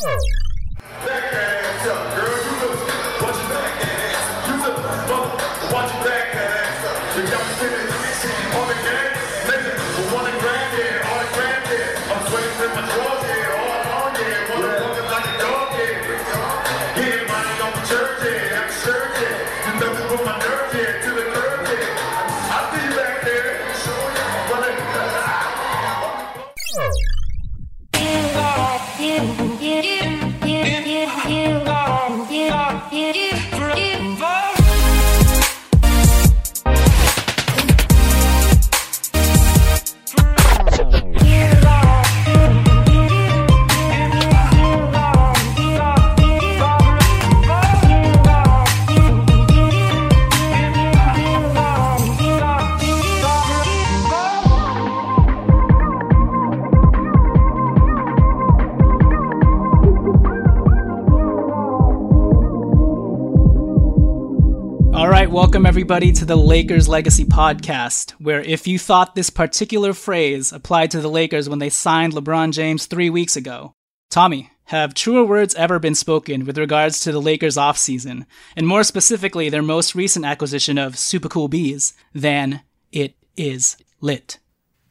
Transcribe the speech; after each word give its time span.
All 0.00 0.47
welcome 65.58 65.66
everybody 65.66 66.12
to 66.12 66.24
the 66.24 66.36
Lakers 66.36 66.88
Legacy 66.88 67.24
Podcast, 67.24 68.12
where 68.12 68.40
if 68.40 68.68
you 68.68 68.78
thought 68.78 69.16
this 69.16 69.28
particular 69.28 69.92
phrase 69.92 70.52
applied 70.52 70.88
to 70.92 71.00
the 71.00 71.10
Lakers 71.10 71.48
when 71.48 71.58
they 71.58 71.68
signed 71.68 72.12
LeBron 72.12 72.52
James 72.52 72.86
three 72.86 73.10
weeks 73.10 73.34
ago, 73.34 73.72
Tommy, 74.08 74.52
have 74.66 74.94
truer 74.94 75.24
words 75.24 75.56
ever 75.56 75.80
been 75.80 75.96
spoken 75.96 76.46
with 76.46 76.58
regards 76.58 77.00
to 77.00 77.10
the 77.10 77.20
Lakers 77.20 77.56
offseason, 77.56 78.24
and 78.54 78.68
more 78.68 78.84
specifically 78.84 79.48
their 79.48 79.60
most 79.60 79.96
recent 79.96 80.24
acquisition 80.24 80.78
of 80.78 80.96
Super 80.96 81.28
Cool 81.28 81.48
Beas, 81.48 81.92
than 82.14 82.60
it 82.92 83.16
is 83.36 83.76
lit? 84.00 84.38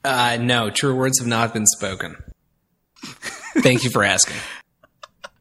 Uh, 0.03 0.37
no, 0.37 0.69
truer 0.69 0.93
words 0.93 1.19
have 1.19 1.29
not 1.29 1.53
been 1.53 1.65
spoken. 1.65 2.17
Thank 3.59 3.85
you 3.85 3.89
for 3.89 4.03
asking. 4.03 4.35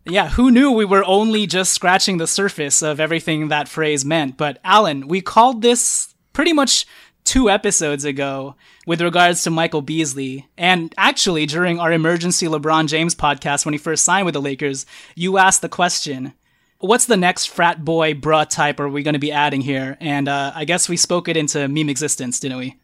Yeah, 0.08 0.28
who 0.28 0.52
knew 0.52 0.70
we 0.70 0.84
were 0.84 1.04
only 1.04 1.48
just 1.48 1.72
scratching 1.72 2.18
the 2.18 2.28
surface 2.28 2.80
of 2.80 3.00
everything 3.00 3.48
that 3.48 3.68
phrase 3.68 4.04
meant? 4.04 4.36
But 4.36 4.60
Alan, 4.62 5.08
we 5.08 5.20
called 5.20 5.62
this 5.62 6.14
pretty 6.32 6.52
much 6.52 6.86
two 7.24 7.50
episodes 7.50 8.04
ago 8.04 8.54
with 8.86 9.00
regards 9.00 9.42
to 9.42 9.50
Michael 9.50 9.82
Beasley. 9.82 10.46
And 10.56 10.94
actually, 10.96 11.44
during 11.44 11.80
our 11.80 11.92
emergency 11.92 12.46
LeBron 12.46 12.86
James 12.86 13.16
podcast 13.16 13.64
when 13.64 13.74
he 13.74 13.78
first 13.78 14.04
signed 14.04 14.26
with 14.26 14.34
the 14.34 14.40
Lakers, 14.40 14.86
you 15.16 15.38
asked 15.38 15.60
the 15.60 15.68
question, 15.68 16.34
what's 16.78 17.06
the 17.06 17.16
next 17.16 17.46
frat 17.46 17.84
boy 17.84 18.14
bruh 18.14 18.48
type 18.48 18.78
are 18.78 18.88
we 18.88 19.02
going 19.02 19.14
to 19.14 19.18
be 19.18 19.32
adding 19.32 19.60
here? 19.60 19.96
And 20.00 20.28
uh, 20.28 20.52
I 20.54 20.64
guess 20.64 20.88
we 20.88 20.96
spoke 20.96 21.26
it 21.26 21.36
into 21.36 21.66
meme 21.66 21.88
existence, 21.88 22.38
didn't 22.38 22.58
we? 22.58 22.76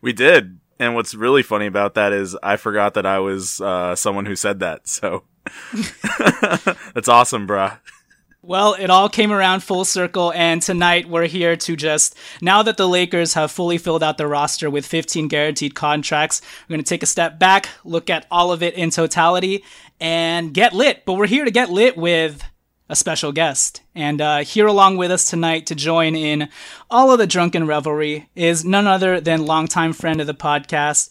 We 0.00 0.14
did. 0.14 0.58
And 0.78 0.94
what's 0.94 1.14
really 1.14 1.42
funny 1.42 1.66
about 1.66 1.94
that 1.94 2.14
is 2.14 2.36
I 2.42 2.56
forgot 2.56 2.94
that 2.94 3.04
I 3.04 3.18
was 3.18 3.60
uh, 3.60 3.94
someone 3.94 4.24
who 4.24 4.36
said 4.36 4.60
that. 4.60 4.82
So 4.88 5.24
that's 6.94 7.08
awesome, 7.08 7.46
bruh. 7.46 7.78
Well, 8.44 8.74
it 8.74 8.90
all 8.90 9.08
came 9.08 9.30
around 9.30 9.62
full 9.62 9.84
circle, 9.84 10.32
and 10.32 10.60
tonight 10.60 11.08
we're 11.08 11.28
here 11.28 11.54
to 11.54 11.76
just, 11.76 12.16
now 12.40 12.64
that 12.64 12.76
the 12.76 12.88
Lakers 12.88 13.34
have 13.34 13.52
fully 13.52 13.78
filled 13.78 14.02
out 14.02 14.18
their 14.18 14.26
roster 14.26 14.68
with 14.68 14.84
15 14.84 15.28
guaranteed 15.28 15.76
contracts, 15.76 16.42
we're 16.62 16.74
going 16.74 16.84
to 16.84 16.88
take 16.88 17.04
a 17.04 17.06
step 17.06 17.38
back, 17.38 17.68
look 17.84 18.10
at 18.10 18.26
all 18.32 18.50
of 18.50 18.60
it 18.60 18.74
in 18.74 18.90
totality, 18.90 19.62
and 20.00 20.52
get 20.52 20.72
lit. 20.72 21.04
But 21.04 21.14
we're 21.14 21.28
here 21.28 21.44
to 21.44 21.52
get 21.52 21.70
lit 21.70 21.96
with 21.96 22.42
a 22.88 22.96
special 22.96 23.30
guest. 23.30 23.80
And 23.94 24.20
uh, 24.20 24.38
here 24.38 24.66
along 24.66 24.96
with 24.96 25.12
us 25.12 25.24
tonight 25.24 25.66
to 25.66 25.76
join 25.76 26.16
in 26.16 26.48
all 26.90 27.12
of 27.12 27.18
the 27.18 27.28
drunken 27.28 27.66
revelry 27.68 28.28
is 28.34 28.64
none 28.64 28.88
other 28.88 29.20
than 29.20 29.46
longtime 29.46 29.92
friend 29.92 30.20
of 30.20 30.26
the 30.26 30.34
podcast, 30.34 31.10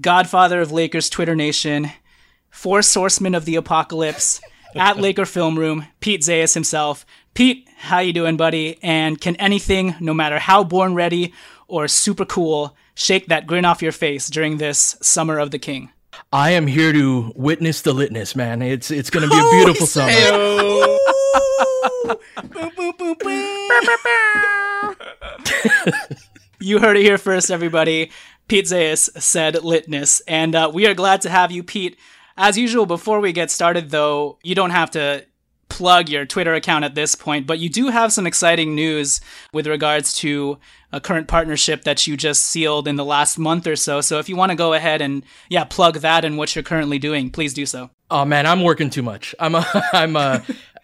godfather 0.00 0.60
of 0.60 0.70
Lakers 0.70 1.10
Twitter 1.10 1.34
Nation, 1.34 1.90
force 2.50 2.94
horseman 2.94 3.34
of 3.34 3.44
the 3.44 3.56
apocalypse, 3.56 4.40
at 4.74 4.96
Laker 4.98 5.26
Film 5.26 5.58
Room, 5.58 5.86
Pete 6.00 6.22
Zayas 6.22 6.54
himself. 6.54 7.06
Pete, 7.34 7.68
how 7.76 8.00
you 8.00 8.12
doing, 8.12 8.36
buddy? 8.36 8.78
And 8.82 9.20
can 9.20 9.36
anything, 9.36 9.94
no 10.00 10.12
matter 10.12 10.38
how 10.38 10.64
born 10.64 10.94
ready 10.94 11.32
or 11.68 11.88
super 11.88 12.24
cool, 12.24 12.76
shake 12.94 13.26
that 13.26 13.46
grin 13.46 13.64
off 13.64 13.82
your 13.82 13.92
face 13.92 14.28
during 14.28 14.58
this 14.58 14.96
summer 15.00 15.38
of 15.38 15.50
the 15.50 15.58
king? 15.58 15.90
I 16.32 16.50
am 16.50 16.66
here 16.66 16.92
to 16.92 17.32
witness 17.36 17.82
the 17.82 17.94
litness, 17.94 18.34
man. 18.34 18.60
It's 18.60 18.90
it's 18.90 19.08
going 19.08 19.28
to 19.28 19.30
be 19.30 19.38
a 19.38 19.50
beautiful 19.50 19.86
summer. 19.86 20.10
you 26.58 26.80
heard 26.80 26.96
it 26.96 27.02
here 27.02 27.18
first, 27.18 27.50
everybody. 27.50 28.10
Pete 28.48 28.64
Zayas 28.64 29.10
said 29.20 29.54
litness, 29.56 30.22
and 30.26 30.54
uh, 30.54 30.70
we 30.72 30.86
are 30.86 30.94
glad 30.94 31.20
to 31.22 31.30
have 31.30 31.52
you, 31.52 31.62
Pete. 31.62 31.98
As 32.40 32.56
usual, 32.56 32.86
before 32.86 33.18
we 33.18 33.32
get 33.32 33.50
started, 33.50 33.90
though, 33.90 34.38
you 34.44 34.54
don't 34.54 34.70
have 34.70 34.92
to 34.92 35.26
plug 35.68 36.08
your 36.08 36.24
Twitter 36.24 36.54
account 36.54 36.84
at 36.84 36.94
this 36.94 37.16
point, 37.16 37.48
but 37.48 37.58
you 37.58 37.68
do 37.68 37.88
have 37.88 38.12
some 38.12 38.28
exciting 38.28 38.76
news 38.76 39.20
with 39.52 39.66
regards 39.66 40.12
to 40.14 40.58
a 40.92 41.00
current 41.00 41.26
partnership 41.26 41.82
that 41.82 42.06
you 42.06 42.16
just 42.16 42.46
sealed 42.46 42.86
in 42.86 42.94
the 42.94 43.04
last 43.04 43.38
month 43.38 43.66
or 43.66 43.74
so. 43.74 44.00
So 44.00 44.20
if 44.20 44.28
you 44.28 44.36
want 44.36 44.50
to 44.50 44.56
go 44.56 44.72
ahead 44.72 45.02
and 45.02 45.24
yeah, 45.48 45.64
plug 45.64 45.96
that 45.96 46.24
and 46.24 46.38
what 46.38 46.54
you're 46.54 46.62
currently 46.62 47.00
doing, 47.00 47.28
please 47.30 47.52
do 47.52 47.66
so. 47.66 47.90
Oh 48.08 48.24
man, 48.24 48.46
I'm 48.46 48.62
working 48.62 48.88
too 48.88 49.02
much. 49.02 49.34
I'm 49.38 49.56
uh, 49.56 49.64
I'm 49.92 50.16
uh, 50.16 50.40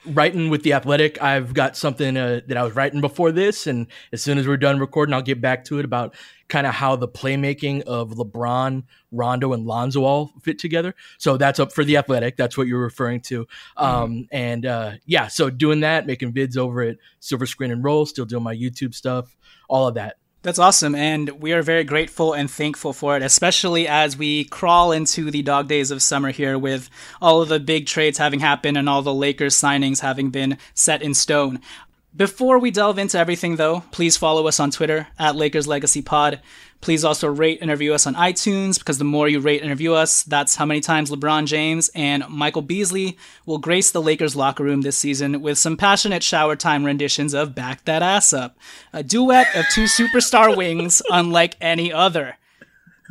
writing 0.07 0.51
with 0.51 0.63
the 0.63 0.73
Athletic. 0.73 1.23
I've 1.23 1.55
got 1.55 1.77
something 1.77 2.17
uh, 2.17 2.41
that 2.47 2.57
I 2.57 2.63
was 2.63 2.75
writing 2.75 3.01
before 3.01 3.33
this, 3.33 3.67
and 3.67 3.87
as 4.13 4.23
soon 4.23 4.39
as 4.39 4.47
we're 4.47 4.57
done 4.57 4.79
recording, 4.79 5.13
I'll 5.15 5.23
get 5.23 5.41
back 5.41 5.65
to 5.67 5.79
it 5.79 5.85
about 5.85 6.15
kind 6.49 6.67
of 6.67 6.75
how 6.75 6.97
the 6.97 7.09
playmaking 7.09 7.83
of 7.83 8.11
LeBron, 8.11 8.85
Rondo, 9.11 9.53
and 9.53 9.67
Lonzo 9.67 10.05
all 10.05 10.33
fit 10.43 10.59
together. 10.59 10.95
So 11.19 11.37
that's 11.37 11.59
up 11.59 11.73
for 11.73 11.85
the 11.85 11.97
Athletic. 11.97 12.37
That's 12.37 12.57
what 12.57 12.67
you're 12.67 12.83
referring 12.83 13.21
to. 13.23 13.45
Mm-hmm. 13.45 13.85
Um, 13.85 14.29
and 14.31 14.67
uh, 14.67 14.93
yeah, 15.07 15.29
so 15.29 15.51
doing 15.51 15.81
that, 15.81 16.07
making 16.07 16.33
vids 16.33 16.57
over 16.57 16.83
at 16.83 16.97
Silver 17.21 17.47
Screen 17.47 17.71
and 17.71 17.83
Roll, 17.83 18.07
still 18.07 18.27
doing 18.27 18.43
my 18.43 18.55
YouTube 18.55 18.95
stuff, 18.95 19.35
all 19.69 19.89
of 19.89 19.95
that. 19.95 20.17
That's 20.45 20.59
awesome. 20.59 20.95
And 20.95 21.31
we 21.41 21.55
are 21.55 21.63
very 21.63 21.85
grateful 21.85 22.35
and 22.35 22.51
thankful 22.51 22.93
for 22.93 23.17
it, 23.17 23.23
especially 23.23 23.89
as 23.89 24.19
we 24.19 24.45
crawl 24.45 24.93
into 24.93 25.31
the 25.31 25.41
dog 25.41 25.69
days 25.69 25.91
of 25.91 26.03
summer 26.03 26.33
here 26.33 26.59
with 26.59 26.91
all 27.23 27.41
of 27.41 27.49
the 27.49 27.59
big 27.59 27.87
trades 27.87 28.19
having 28.19 28.41
happened 28.41 28.77
and 28.77 28.87
all 28.87 29.01
the 29.01 29.15
Lakers 29.15 29.57
signings 29.57 30.01
having 30.01 30.29
been 30.29 30.59
set 30.75 31.01
in 31.01 31.15
stone. 31.15 31.61
Before 32.17 32.61
we 32.61 32.71
delve 32.71 33.01
into 33.01 33.19
everything, 33.19 33.57
though, 33.57 33.81
please 33.91 34.17
follow 34.17 34.47
us 34.47 34.61
on 34.61 34.71
Twitter 34.71 35.09
at 35.19 35.35
Lakers 35.35 35.67
Legacy 35.67 36.01
Pod. 36.01 36.41
Please 36.81 37.05
also 37.05 37.27
rate 37.27 37.59
and 37.61 37.69
review 37.69 37.93
us 37.93 38.07
on 38.07 38.15
iTunes 38.15 38.79
because 38.79 38.99
the 38.99 39.05
more 39.05 39.29
you 39.29 39.41
rate 39.41 39.63
and 39.63 39.71
review 39.71 39.95
us, 39.95 40.23
that's 40.23 40.55
how 40.55 40.65
many 40.65 40.81
times 40.81 41.11
LeBron 41.11 41.47
James 41.47 41.91
and 41.93 42.25
Michael 42.29 42.63
Beasley 42.63 43.19
will 43.47 43.59
grace 43.59 43.91
the 43.91 44.01
Lakers 44.01 44.37
locker 44.37 44.63
room 44.63 44.83
this 44.83 44.97
season 44.97 45.43
with 45.43 45.59
some 45.59 45.77
passionate 45.77 46.23
shower 46.23 46.55
time 46.55 46.85
renditions 46.85 47.35
of 47.35 47.53
Back 47.53 47.85
That 47.85 48.03
Ass 48.03 48.33
Up, 48.33 48.57
a 48.93 49.03
duet 49.03 49.49
of 49.57 49.65
two 49.71 49.85
superstar 49.85 50.57
wings 50.57 51.03
unlike 51.11 51.57
any 51.61 51.93
other. 51.93 52.37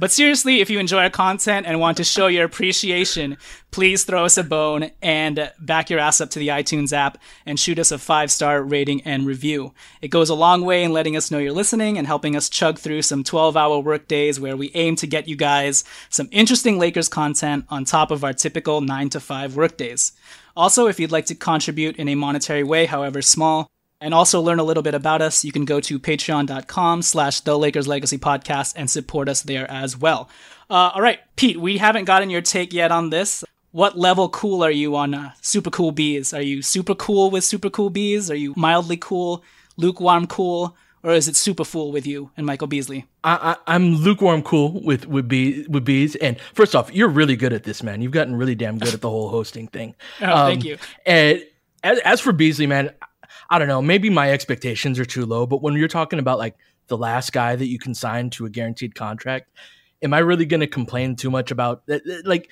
But 0.04 0.12
seriously, 0.12 0.60
if 0.60 0.70
you 0.70 0.80
enjoy 0.80 1.04
our 1.04 1.10
content 1.10 1.66
and 1.66 1.80
want 1.80 1.96
to 1.96 2.04
show 2.04 2.28
your 2.28 2.44
appreciation, 2.44 3.38
please 3.72 4.04
throw 4.04 4.26
us 4.26 4.38
a 4.38 4.44
bone 4.44 4.92
and 5.02 5.50
back 5.62 5.90
your 5.90 6.02
ass 6.02 6.20
up 6.20 6.30
to 6.32 6.40
the 6.40 6.50
iTunes 6.50 6.92
app 6.92 7.18
and 7.46 7.58
shoot 7.58 7.80
us 7.80 7.90
a 7.90 7.98
five 7.98 8.30
star 8.30 8.62
rating 8.62 9.02
and 9.04 9.26
review. 9.26 9.74
It 10.02 10.10
goes 10.10 10.28
a 10.28 10.36
long 10.36 10.66
way 10.66 10.84
in 10.84 10.92
letting 10.92 11.16
us 11.16 11.32
know 11.32 11.38
you're 11.38 11.54
listening 11.54 11.98
and 11.98 12.06
helping 12.06 12.36
us 12.36 12.50
chug 12.50 12.80
through 12.80 13.04
some 13.04 13.24
12 13.24 13.56
hour 13.56 13.80
work 13.80 14.10
days 14.10 14.42
where 14.42 14.58
we 14.58 14.72
aim 14.74 14.98
to 14.98 15.08
get 15.08 15.30
you 15.30 15.38
guys 15.38 15.86
some 16.10 16.28
interesting 16.34 16.78
Lakers 16.78 17.08
content 17.08 17.64
on 17.70 17.86
top 17.86 18.12
of 18.12 18.26
our 18.26 18.34
typical 18.34 18.82
9 18.82 19.08
to 19.08 19.22
5 19.22 19.56
work 19.56 19.78
days. 19.78 20.12
Also, 20.54 20.88
if 20.88 21.00
you'd 21.00 21.14
like 21.14 21.28
to 21.28 21.36
contribute 21.36 21.96
in 21.96 22.10
a 22.10 22.16
monetary 22.16 22.64
way, 22.64 22.88
however 22.88 23.22
small, 23.22 23.70
and 24.04 24.14
also 24.14 24.42
learn 24.42 24.60
a 24.60 24.64
little 24.64 24.84
bit 24.84 24.94
about 24.94 25.22
us, 25.22 25.46
you 25.46 25.52
can 25.54 25.64
go 25.64 25.80
to 25.80 25.98
patreon.com 25.98 27.02
slash 27.02 27.40
the 27.40 27.58
Lakers 27.58 27.88
Legacy 27.88 28.18
Podcast 28.18 28.74
and 28.76 28.92
support 28.92 29.30
us 29.30 29.42
there 29.42 29.70
as 29.72 29.98
well. 29.98 30.30
Uh, 30.70 30.92
all 30.94 31.02
right, 31.02 31.20
Pete, 31.38 31.60
we 31.60 31.78
haven't 31.78 32.04
gotten 32.04 32.30
your 32.30 32.42
take 32.42 32.74
yet 32.74 32.92
on 32.92 33.10
this. 33.10 33.46
What 33.72 33.98
level 33.98 34.28
cool 34.30 34.64
are 34.64 34.72
you 34.72 34.96
on 34.98 35.14
uh, 35.14 35.32
Super 35.42 35.72
Cool 35.72 35.92
Beas? 35.92 36.34
Are 36.34 36.42
you 36.42 36.62
super 36.62 36.94
cool 36.94 37.32
with 37.32 37.44
Super 37.46 37.70
Cool 37.70 37.90
Beas? 37.90 38.30
Are 38.30 38.36
you 38.36 38.54
mildly 38.58 38.98
cool, 38.98 39.42
lukewarm 39.78 40.28
cool, 40.28 40.76
or 41.02 41.14
is 41.14 41.28
it 41.28 41.36
super 41.36 41.64
full 41.64 41.92
with 41.92 42.06
you 42.06 42.30
and 42.36 42.46
Michael 42.46 42.68
Beasley? 42.68 43.06
I, 43.24 43.56
am 43.68 43.96
lukewarm 43.96 44.44
cool 44.44 44.82
with 44.84 45.08
with 45.08 45.28
bees 45.30 45.68
with 45.70 45.86
bees. 45.86 46.16
And 46.16 46.40
first 46.54 46.76
off, 46.76 46.94
you're 46.94 47.08
really 47.08 47.36
good 47.36 47.54
at 47.54 47.64
this, 47.64 47.82
man. 47.82 48.02
You've 48.02 48.12
gotten 48.12 48.36
really 48.36 48.56
damn 48.56 48.78
good 48.78 48.94
at 48.94 49.02
the 49.02 49.10
whole 49.10 49.30
hosting 49.30 49.68
thing. 49.68 49.96
oh, 50.22 50.26
um, 50.26 50.48
thank 50.48 50.66
you. 50.66 50.78
And 51.06 51.44
as, 51.84 52.00
as 52.00 52.22
for 52.22 52.32
Beasley, 52.32 52.68
man, 52.68 52.92
I 53.54 53.60
don't 53.60 53.68
know, 53.68 53.84
maybe 53.84 54.10
my 54.10 54.32
expectations 54.32 55.00
are 55.00 55.06
too 55.06 55.28
low, 55.28 55.46
but 55.46 55.62
when 55.62 55.76
you're 55.76 55.88
talking 55.88 56.18
about 56.18 56.40
like 56.40 56.56
the 56.88 56.98
last 56.98 57.32
guy 57.32 57.56
that 57.56 57.68
you 57.68 57.78
can 57.78 57.94
sign 57.94 58.32
to 58.32 58.48
a 58.48 58.50
guaranteed 58.50 58.96
contract, 58.96 59.52
am 60.02 60.12
I 60.12 60.20
really 60.20 60.48
going 60.48 60.62
to 60.62 60.68
complain 60.68 61.16
too 61.16 61.30
much 61.30 61.52
about 61.52 61.84
eh, 61.88 62.00
eh, 62.10 62.22
like 62.26 62.50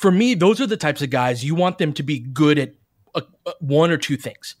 for 0.00 0.12
me 0.12 0.34
those 0.34 0.60
are 0.60 0.68
the 0.68 0.76
types 0.76 1.02
of 1.02 1.10
guys 1.10 1.44
you 1.44 1.56
want 1.56 1.78
them 1.78 1.92
to 1.94 2.04
be 2.04 2.20
good 2.20 2.60
at 2.60 2.74
a, 3.16 3.24
a, 3.44 3.54
one 3.58 3.90
or 3.90 3.96
two 3.96 4.16
things. 4.16 4.54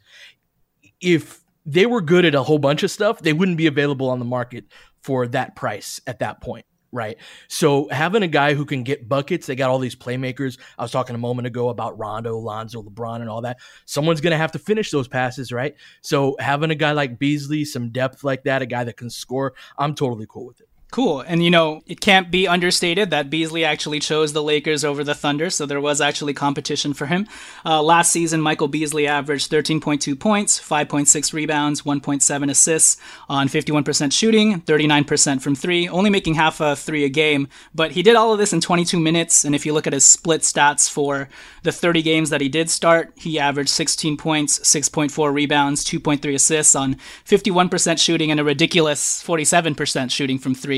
If 1.00 1.44
they 1.64 1.86
were 1.86 2.00
good 2.00 2.24
at 2.24 2.34
a 2.34 2.42
whole 2.42 2.58
bunch 2.58 2.82
of 2.82 2.90
stuff, 2.90 3.20
they 3.20 3.32
wouldn't 3.32 3.58
be 3.58 3.68
available 3.68 4.10
on 4.10 4.18
the 4.18 4.24
market 4.24 4.64
for 5.02 5.28
that 5.28 5.54
price 5.54 6.00
at 6.08 6.18
that 6.18 6.40
point 6.40 6.66
right? 6.92 7.18
So 7.48 7.88
having 7.90 8.22
a 8.22 8.28
guy 8.28 8.54
who 8.54 8.64
can 8.64 8.82
get 8.82 9.08
buckets, 9.08 9.46
they 9.46 9.56
got 9.56 9.70
all 9.70 9.78
these 9.78 9.96
playmakers. 9.96 10.58
I 10.78 10.82
was 10.82 10.90
talking 10.90 11.14
a 11.14 11.18
moment 11.18 11.46
ago 11.46 11.68
about 11.68 11.98
Rondo, 11.98 12.38
Lonzo, 12.38 12.82
LeBron, 12.82 13.20
and 13.20 13.28
all 13.28 13.42
that. 13.42 13.58
Someone's 13.84 14.20
going 14.20 14.30
to 14.32 14.38
have 14.38 14.52
to 14.52 14.58
finish 14.58 14.90
those 14.90 15.08
passes, 15.08 15.52
right? 15.52 15.74
So 16.00 16.36
having 16.40 16.70
a 16.70 16.74
guy 16.74 16.92
like 16.92 17.18
Beasley, 17.18 17.64
some 17.64 17.90
depth 17.90 18.24
like 18.24 18.44
that, 18.44 18.62
a 18.62 18.66
guy 18.66 18.84
that 18.84 18.96
can 18.96 19.10
score, 19.10 19.54
I'm 19.76 19.94
totally 19.94 20.26
cool 20.28 20.46
with 20.46 20.60
it. 20.60 20.67
Cool. 20.90 21.20
And, 21.20 21.44
you 21.44 21.50
know, 21.50 21.82
it 21.86 22.00
can't 22.00 22.30
be 22.30 22.48
understated 22.48 23.10
that 23.10 23.28
Beasley 23.28 23.62
actually 23.62 24.00
chose 24.00 24.32
the 24.32 24.42
Lakers 24.42 24.84
over 24.84 25.04
the 25.04 25.14
Thunder, 25.14 25.50
so 25.50 25.66
there 25.66 25.82
was 25.82 26.00
actually 26.00 26.32
competition 26.32 26.94
for 26.94 27.04
him. 27.04 27.28
Uh, 27.62 27.82
last 27.82 28.10
season, 28.10 28.40
Michael 28.40 28.68
Beasley 28.68 29.06
averaged 29.06 29.50
13.2 29.50 30.18
points, 30.18 30.58
5.6 30.58 31.34
rebounds, 31.34 31.82
1.7 31.82 32.50
assists 32.50 32.96
on 33.28 33.48
51% 33.48 34.12
shooting, 34.14 34.62
39% 34.62 35.42
from 35.42 35.54
three, 35.54 35.86
only 35.90 36.08
making 36.08 36.34
half 36.34 36.58
a 36.58 36.74
three 36.74 37.04
a 37.04 37.10
game. 37.10 37.48
But 37.74 37.92
he 37.92 38.02
did 38.02 38.16
all 38.16 38.32
of 38.32 38.38
this 38.38 38.54
in 38.54 38.62
22 38.62 38.98
minutes, 38.98 39.44
and 39.44 39.54
if 39.54 39.66
you 39.66 39.74
look 39.74 39.86
at 39.86 39.92
his 39.92 40.06
split 40.06 40.40
stats 40.40 40.88
for 40.88 41.28
the 41.64 41.72
30 41.72 42.00
games 42.00 42.30
that 42.30 42.40
he 42.40 42.48
did 42.48 42.70
start, 42.70 43.12
he 43.14 43.38
averaged 43.38 43.68
16 43.68 44.16
points, 44.16 44.58
6.4 44.60 45.34
rebounds, 45.34 45.84
2.3 45.84 46.34
assists 46.34 46.74
on 46.74 46.96
51% 47.26 47.98
shooting, 47.98 48.30
and 48.30 48.40
a 48.40 48.44
ridiculous 48.44 49.22
47% 49.22 50.10
shooting 50.10 50.38
from 50.38 50.54
three. 50.54 50.77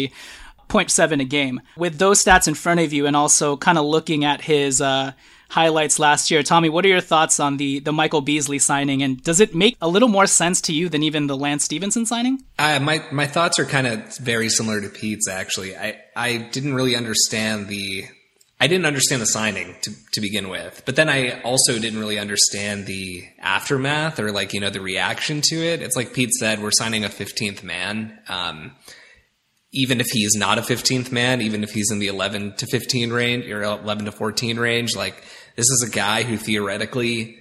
0.7 0.71 1.21
a 1.21 1.25
game. 1.25 1.61
With 1.77 1.99
those 1.99 2.25
stats 2.25 2.49
in 2.49 2.55
front 2.55 2.81
of 2.81 2.93
you 2.93 3.07
and 3.07 3.17
also 3.17 3.57
kind 3.57 3.77
of 3.77 3.85
looking 3.85 4.25
at 4.25 4.41
his 4.41 4.81
uh, 4.81 5.13
highlights 5.51 5.99
last 5.99 6.31
year, 6.31 6.43
Tommy, 6.43 6.69
what 6.69 6.85
are 6.85 6.89
your 6.89 7.01
thoughts 7.01 7.41
on 7.41 7.57
the, 7.59 7.81
the 7.81 7.93
Michael 7.93 8.21
Beasley 8.21 8.59
signing? 8.59 9.03
And 9.03 9.23
does 9.23 9.41
it 9.41 9.55
make 9.55 9.77
a 9.83 9.89
little 9.89 10.09
more 10.09 10.27
sense 10.27 10.61
to 10.63 10.73
you 10.73 10.89
than 10.89 11.03
even 11.03 11.27
the 11.27 11.37
Lance 11.37 11.65
Stephenson 11.65 12.07
signing? 12.07 12.43
Uh, 12.59 12.79
my, 12.81 13.05
my 13.11 13.27
thoughts 13.27 13.59
are 13.59 13.67
kind 13.67 13.87
of 13.87 14.17
very 14.19 14.49
similar 14.49 14.81
to 14.81 14.89
Pete's, 14.89 15.29
actually. 15.29 15.77
I, 15.77 16.01
I 16.17 16.39
didn't 16.39 16.75
really 16.75 16.97
understand 16.97 17.69
the. 17.69 18.05
I 18.63 18.67
didn't 18.67 18.85
understand 18.85 19.23
the 19.23 19.27
signing 19.27 19.75
to, 19.81 19.91
to 20.13 20.21
begin 20.21 20.51
with, 20.51 20.83
but 20.85 20.95
then 20.95 21.09
I 21.09 21.41
also 21.41 21.79
didn't 21.79 21.99
really 21.99 22.19
understand 22.19 22.85
the 22.85 23.25
aftermath 23.39 24.21
or 24.21 24.33
like, 24.33 24.53
you 24.53 24.61
know, 24.61 24.69
the 24.69 24.83
reaction 24.83 25.41
to 25.45 25.57
it. 25.57 25.81
It's 25.81 25.97
like 25.97 26.13
Pete 26.13 26.31
said, 26.35 26.63
we're 26.63 26.71
signing 26.71 27.03
a 27.03 27.09
15th 27.09 27.63
man. 27.63 28.21
Um, 28.29 28.73
even 29.73 30.01
if 30.01 30.07
he's 30.09 30.35
not 30.35 30.59
a 30.59 30.63
15th 30.63 31.13
man, 31.13 31.41
even 31.43 31.63
if 31.63 31.71
he's 31.71 31.91
in 31.93 32.01
the 32.01 32.09
11 32.09 32.55
to 32.57 32.67
15 32.67 33.13
range 33.13 33.47
or 33.47 33.63
11 33.63 34.07
to 34.07 34.13
14 34.13 34.59
range, 34.59 34.97
like 34.97 35.23
this 35.57 35.67
is 35.67 35.87
a 35.89 35.91
guy 35.91 36.23
who 36.23 36.37
theoretically 36.37 37.39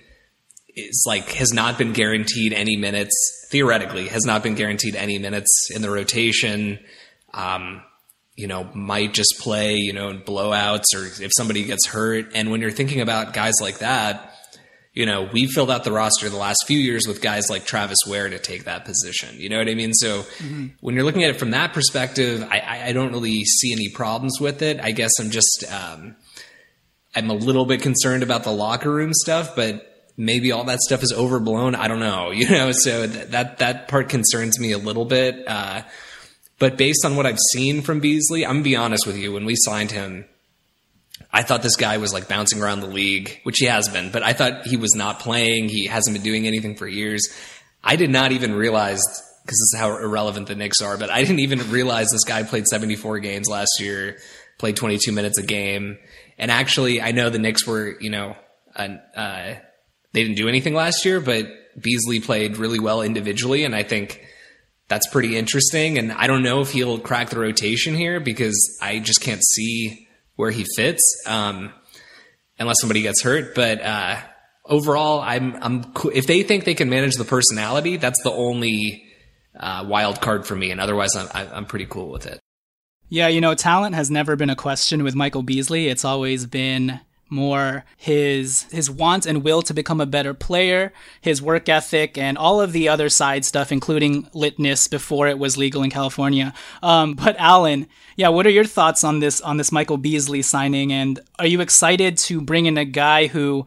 is 0.75 1.03
like 1.07 1.31
has 1.31 1.51
not 1.51 1.77
been 1.77 1.93
guaranteed 1.93 2.53
any 2.53 2.77
minutes. 2.77 3.13
Theoretically, 3.51 4.07
has 4.09 4.25
not 4.25 4.43
been 4.43 4.53
guaranteed 4.53 4.95
any 4.95 5.17
minutes 5.17 5.71
in 5.73 5.81
the 5.81 5.89
rotation. 5.89 6.79
Um, 7.33 7.81
you 8.35 8.47
know, 8.47 8.63
might 8.73 9.13
just 9.13 9.39
play, 9.39 9.75
you 9.75 9.91
know, 9.91 10.09
in 10.09 10.21
blowouts 10.21 10.95
or 10.95 11.05
if 11.21 11.31
somebody 11.35 11.63
gets 11.63 11.87
hurt. 11.87 12.31
And 12.35 12.51
when 12.51 12.61
you're 12.61 12.71
thinking 12.71 13.01
about 13.01 13.33
guys 13.33 13.55
like 13.59 13.79
that, 13.79 14.33
you 14.93 15.05
know, 15.05 15.29
we 15.31 15.47
filled 15.47 15.69
out 15.69 15.83
the 15.83 15.91
roster 15.91 16.29
the 16.29 16.37
last 16.37 16.65
few 16.65 16.79
years 16.79 17.07
with 17.07 17.21
guys 17.21 17.49
like 17.49 17.65
Travis 17.65 17.99
Wear 18.07 18.29
to 18.29 18.39
take 18.39 18.63
that 18.63 18.85
position. 18.85 19.35
You 19.37 19.49
know 19.49 19.59
what 19.59 19.69
I 19.69 19.75
mean? 19.75 19.93
So 19.93 20.21
mm-hmm. 20.21 20.67
when 20.81 20.95
you're 20.95 21.03
looking 21.03 21.23
at 21.23 21.29
it 21.29 21.39
from 21.39 21.51
that 21.51 21.73
perspective, 21.73 22.47
I, 22.49 22.87
I, 22.87 22.93
don't 22.93 23.11
really 23.11 23.45
see 23.45 23.71
any 23.71 23.89
problems 23.89 24.39
with 24.41 24.61
it. 24.61 24.79
I 24.79 24.91
guess 24.91 25.11
I'm 25.19 25.29
just, 25.29 25.63
um, 25.71 26.15
I'm 27.15 27.29
a 27.29 27.35
little 27.35 27.65
bit 27.65 27.81
concerned 27.81 28.23
about 28.23 28.43
the 28.43 28.51
locker 28.51 28.91
room 28.91 29.13
stuff, 29.13 29.55
but 29.55 29.85
maybe 30.17 30.51
all 30.51 30.63
that 30.65 30.79
stuff 30.79 31.03
is 31.03 31.13
overblown. 31.13 31.75
I 31.75 31.87
don't 31.87 31.99
know, 31.99 32.31
you 32.31 32.49
know, 32.49 32.71
so 32.71 33.05
that, 33.05 33.31
that, 33.31 33.57
that 33.59 33.87
part 33.89 34.09
concerns 34.09 34.59
me 34.59 34.71
a 34.71 34.79
little 34.79 35.05
bit. 35.05 35.47
Uh, 35.47 35.83
but 36.57 36.77
based 36.77 37.05
on 37.05 37.15
what 37.15 37.25
I've 37.25 37.39
seen 37.53 37.81
from 37.81 37.99
Beasley, 37.99 38.45
I'm 38.45 38.55
gonna 38.55 38.63
be 38.63 38.75
honest 38.75 39.07
with 39.07 39.17
you. 39.17 39.31
When 39.31 39.45
we 39.45 39.55
signed 39.55 39.91
him, 39.91 40.25
I 41.31 41.43
thought 41.43 41.61
this 41.61 41.75
guy 41.75 41.97
was 41.97 42.11
like 42.11 42.27
bouncing 42.27 42.61
around 42.61 42.79
the 42.79 42.87
league, 42.87 43.39
which 43.43 43.57
he 43.59 43.65
has 43.65 43.87
been, 43.87 44.11
but 44.11 44.23
I 44.23 44.33
thought 44.33 44.65
he 44.65 44.77
was 44.77 44.95
not 44.95 45.19
playing. 45.19 45.69
He 45.69 45.85
hasn't 45.85 46.15
been 46.15 46.23
doing 46.23 46.47
anything 46.47 46.75
for 46.75 46.87
years. 46.87 47.27
I 47.83 47.95
did 47.95 48.09
not 48.09 48.31
even 48.31 48.55
realize 48.55 49.01
because 49.43 49.57
this 49.57 49.73
is 49.73 49.79
how 49.79 49.97
irrelevant 49.97 50.47
the 50.47 50.55
Knicks 50.55 50.81
are, 50.81 50.97
but 50.97 51.09
I 51.09 51.21
didn't 51.21 51.39
even 51.39 51.71
realize 51.71 52.11
this 52.11 52.23
guy 52.23 52.43
played 52.43 52.67
74 52.67 53.19
games 53.19 53.47
last 53.47 53.79
year, 53.79 54.17
played 54.57 54.75
22 54.75 55.11
minutes 55.11 55.37
a 55.37 55.43
game. 55.43 55.97
And 56.37 56.51
actually, 56.51 57.01
I 57.01 57.11
know 57.11 57.29
the 57.29 57.39
Knicks 57.39 57.65
were, 57.65 57.95
you 57.99 58.09
know, 58.09 58.35
uh, 58.75 58.87
they 59.15 60.23
didn't 60.23 60.35
do 60.35 60.47
anything 60.47 60.73
last 60.73 61.05
year, 61.05 61.19
but 61.19 61.47
Beasley 61.79 62.19
played 62.19 62.57
really 62.57 62.79
well 62.79 63.01
individually. 63.01 63.63
And 63.63 63.75
I 63.75 63.83
think 63.83 64.25
that's 64.87 65.07
pretty 65.07 65.37
interesting. 65.37 65.97
And 65.97 66.11
I 66.11 66.27
don't 66.27 66.43
know 66.43 66.61
if 66.61 66.71
he'll 66.71 66.99
crack 66.99 67.29
the 67.29 67.39
rotation 67.39 67.95
here 67.95 68.19
because 68.19 68.77
I 68.81 68.99
just 68.99 69.21
can't 69.21 69.43
see 69.43 70.07
where 70.39 70.51
he 70.51 70.65
fits. 70.75 71.03
Um, 71.27 71.73
unless 72.59 72.81
somebody 72.81 73.01
gets 73.01 73.23
hurt. 73.23 73.55
But 73.55 73.81
uh, 73.81 74.17
overall, 74.65 75.21
I'm 75.21 75.55
I'm 75.61 75.93
if 76.13 76.27
they 76.27 76.43
think 76.43 76.65
they 76.65 76.75
can 76.75 76.89
manage 76.89 77.15
the 77.15 77.25
personality, 77.25 77.97
that's 77.97 78.21
the 78.23 78.31
only 78.31 79.03
uh, 79.59 79.85
wild 79.87 80.21
card 80.21 80.45
for 80.45 80.55
me. 80.55 80.71
And 80.71 80.79
otherwise, 80.79 81.15
I'm 81.15 81.27
I'm 81.33 81.65
pretty 81.65 81.85
cool 81.85 82.11
with 82.11 82.25
it. 82.25 82.39
Yeah, 83.07 83.27
you 83.27 83.41
know, 83.41 83.55
talent 83.55 83.95
has 83.95 84.11
never 84.11 84.35
been 84.35 84.51
a 84.51 84.55
question 84.55 85.03
with 85.03 85.15
Michael 85.15 85.41
Beasley. 85.41 85.87
It's 85.87 86.05
always 86.05 86.45
been 86.45 86.99
more 87.29 87.85
his 87.97 88.63
his 88.71 88.89
want 88.89 89.25
and 89.25 89.43
will 89.43 89.61
to 89.61 89.73
become 89.73 90.01
a 90.01 90.05
better 90.05 90.33
player, 90.33 90.91
his 91.21 91.41
work 91.41 91.69
ethic, 91.69 92.17
and 92.17 92.37
all 92.37 92.61
of 92.61 92.71
the 92.71 92.89
other 92.89 93.09
side 93.09 93.45
stuff, 93.45 93.71
including 93.71 94.23
litness 94.27 94.89
before 94.89 95.27
it 95.27 95.39
was 95.39 95.57
legal 95.57 95.83
in 95.83 95.89
California. 95.89 96.53
Um, 96.81 97.13
but 97.13 97.35
Alan, 97.37 97.87
yeah, 98.15 98.29
what 98.29 98.45
are 98.45 98.51
your 98.51 98.65
thoughts 98.65 99.03
on 99.03 99.19
this 99.19 99.41
on 99.41 99.57
this 99.57 99.71
Michael 99.71 99.97
Beasley 99.97 100.41
signing? 100.41 100.91
And 100.91 101.19
are 101.37 101.47
you 101.47 101.61
excited 101.61 102.17
to 102.17 102.41
bring 102.41 102.65
in 102.65 102.77
a 102.77 102.85
guy 102.85 103.27
who, 103.27 103.65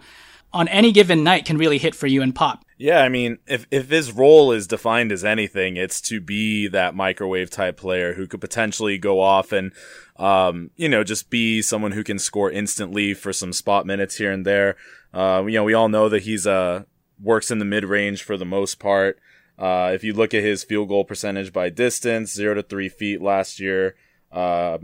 on 0.53 0.69
any 0.69 0.93
given 0.93 1.25
night, 1.25 1.45
can 1.45 1.57
really 1.57 1.79
hit 1.79 1.95
for 1.95 2.07
you 2.07 2.23
and 2.23 2.35
pop? 2.35 2.65
Yeah, 2.83 2.99
I 2.99 3.09
mean, 3.09 3.39
if 3.47 3.69
if 3.71 3.91
his 3.91 4.11
role 4.11 4.51
is 4.51 4.67
defined 4.67 5.13
as 5.13 5.25
anything, 5.25 5.77
it's 5.77 6.01
to 6.01 6.21
be 6.21 6.67
that 6.67 6.97
microwave 6.97 7.49
type 7.49 7.77
player 7.77 8.15
who 8.15 8.27
could 8.27 8.41
potentially 8.41 8.99
go 8.99 9.21
off 9.21 9.53
and, 9.53 9.71
um, 10.17 10.73
you 10.75 10.89
know, 10.89 11.05
just 11.05 11.31
be 11.31 11.63
someone 11.63 11.93
who 11.93 12.03
can 12.03 12.19
score 12.19 12.51
instantly 12.51 13.15
for 13.15 13.33
some 13.33 13.53
spot 13.53 13.87
minutes 13.87 14.17
here 14.17 14.33
and 14.33 14.45
there. 14.45 14.75
Uh, 15.15 15.45
you 15.47 15.53
know, 15.53 15.63
we 15.63 15.75
all 15.75 15.89
know 15.89 16.09
that 16.09 16.23
he's 16.23 16.45
uh 16.45 16.83
works 17.23 17.53
in 17.53 17.61
the 17.61 17.65
mid 17.65 17.85
range 17.85 18.25
for 18.25 18.37
the 18.37 18.45
most 18.45 18.81
part. 18.81 19.21
Uh, 19.57 19.93
if 19.95 20.03
you 20.03 20.13
look 20.13 20.35
at 20.35 20.43
his 20.43 20.65
field 20.65 20.89
goal 20.89 21.05
percentage 21.05 21.53
by 21.53 21.69
distance, 21.69 22.35
zero 22.35 22.55
to 22.55 22.65
three 22.65 22.89
feet 22.89 23.23
last 23.23 23.61
year, 23.61 23.95
uh, 24.33 24.79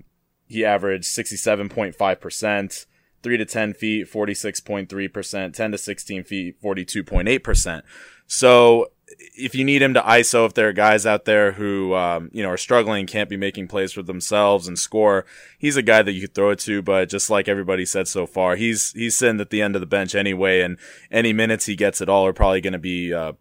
he 0.46 0.64
averaged 0.64 1.06
sixty 1.06 1.36
seven 1.36 1.68
point 1.68 1.96
five 1.96 2.20
percent. 2.20 2.86
3 3.22 3.36
to 3.36 3.44
10 3.44 3.74
feet, 3.74 4.10
46.3%, 4.10 5.52
10 5.52 5.72
to 5.72 5.78
16 5.78 6.24
feet, 6.24 6.62
42.8%. 6.62 7.82
So 8.26 8.88
if 9.36 9.54
you 9.54 9.64
need 9.64 9.82
him 9.82 9.94
to 9.94 10.00
ISO, 10.00 10.46
if 10.46 10.54
there 10.54 10.68
are 10.68 10.72
guys 10.72 11.06
out 11.06 11.24
there 11.24 11.52
who 11.52 11.94
um, 11.94 12.30
you 12.32 12.42
know 12.42 12.50
are 12.50 12.56
struggling, 12.56 13.06
can't 13.06 13.30
be 13.30 13.36
making 13.36 13.68
plays 13.68 13.92
for 13.92 14.02
themselves 14.02 14.68
and 14.68 14.78
score, 14.78 15.24
he's 15.58 15.76
a 15.76 15.82
guy 15.82 16.02
that 16.02 16.12
you 16.12 16.20
could 16.20 16.34
throw 16.34 16.50
it 16.50 16.58
to. 16.60 16.82
But 16.82 17.08
just 17.08 17.30
like 17.30 17.48
everybody 17.48 17.86
said 17.86 18.08
so 18.08 18.26
far, 18.26 18.56
he's 18.56 18.92
he's 18.92 19.16
sitting 19.16 19.40
at 19.40 19.50
the 19.50 19.62
end 19.62 19.76
of 19.76 19.80
the 19.80 19.86
bench 19.86 20.14
anyway, 20.14 20.60
and 20.60 20.78
any 21.10 21.32
minutes 21.32 21.66
he 21.66 21.76
gets 21.76 22.00
at 22.00 22.08
all 22.08 22.26
are 22.26 22.32
probably 22.32 22.60
going 22.60 22.74
to 22.74 22.78
be 22.78 23.12
uh, 23.12 23.32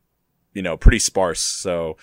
you 0.53 0.62
know 0.62 0.77
pretty 0.77 1.00
sparse. 1.00 1.41
So 1.41 1.98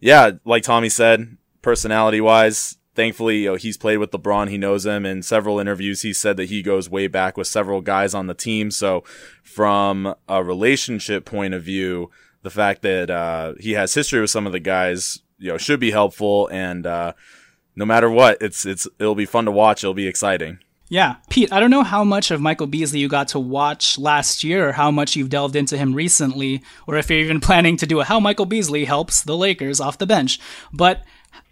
yeah, 0.00 0.32
like 0.44 0.62
Tommy 0.62 0.88
said, 0.88 1.36
personality 1.60 2.20
wise, 2.20 2.77
thankfully, 2.98 3.44
you 3.44 3.50
know, 3.50 3.54
he's 3.54 3.76
played 3.76 3.98
with 3.98 4.10
LeBron. 4.10 4.50
He 4.50 4.58
knows 4.58 4.84
him. 4.84 5.06
In 5.06 5.22
several 5.22 5.60
interviews, 5.60 6.02
he 6.02 6.12
said 6.12 6.36
that 6.36 6.48
he 6.48 6.62
goes 6.62 6.90
way 6.90 7.06
back 7.06 7.36
with 7.36 7.46
several 7.46 7.80
guys 7.80 8.12
on 8.12 8.26
the 8.26 8.34
team. 8.34 8.72
So 8.72 9.04
from 9.44 10.16
a 10.28 10.42
relationship 10.42 11.24
point 11.24 11.54
of 11.54 11.62
view, 11.62 12.10
the 12.42 12.50
fact 12.50 12.82
that 12.82 13.08
uh, 13.08 13.54
he 13.60 13.72
has 13.72 13.94
history 13.94 14.20
with 14.20 14.30
some 14.30 14.46
of 14.46 14.52
the 14.52 14.58
guys, 14.58 15.20
you 15.38 15.48
know, 15.48 15.58
should 15.58 15.78
be 15.78 15.92
helpful. 15.92 16.48
And 16.48 16.88
uh, 16.88 17.12
no 17.76 17.86
matter 17.86 18.10
what, 18.10 18.38
it's 18.40 18.66
it's 18.66 18.88
it'll 18.98 19.14
be 19.14 19.26
fun 19.26 19.44
to 19.44 19.52
watch. 19.52 19.84
It'll 19.84 19.94
be 19.94 20.08
exciting. 20.08 20.58
Yeah, 20.90 21.16
Pete, 21.28 21.52
I 21.52 21.60
don't 21.60 21.70
know 21.70 21.82
how 21.82 22.02
much 22.02 22.30
of 22.30 22.40
Michael 22.40 22.66
Beasley 22.66 22.98
you 22.98 23.08
got 23.08 23.28
to 23.28 23.38
watch 23.38 23.98
last 23.98 24.42
year, 24.42 24.70
or 24.70 24.72
how 24.72 24.90
much 24.90 25.14
you've 25.14 25.28
delved 25.28 25.54
into 25.54 25.76
him 25.76 25.92
recently, 25.92 26.62
or 26.86 26.96
if 26.96 27.10
you're 27.10 27.20
even 27.20 27.40
planning 27.48 27.76
to 27.76 27.86
do 27.86 28.00
a 28.00 28.04
how 28.04 28.18
Michael 28.18 28.46
Beasley 28.46 28.86
helps 28.86 29.22
the 29.22 29.36
Lakers 29.36 29.80
off 29.80 29.98
the 29.98 30.06
bench. 30.06 30.40
But 30.72 31.04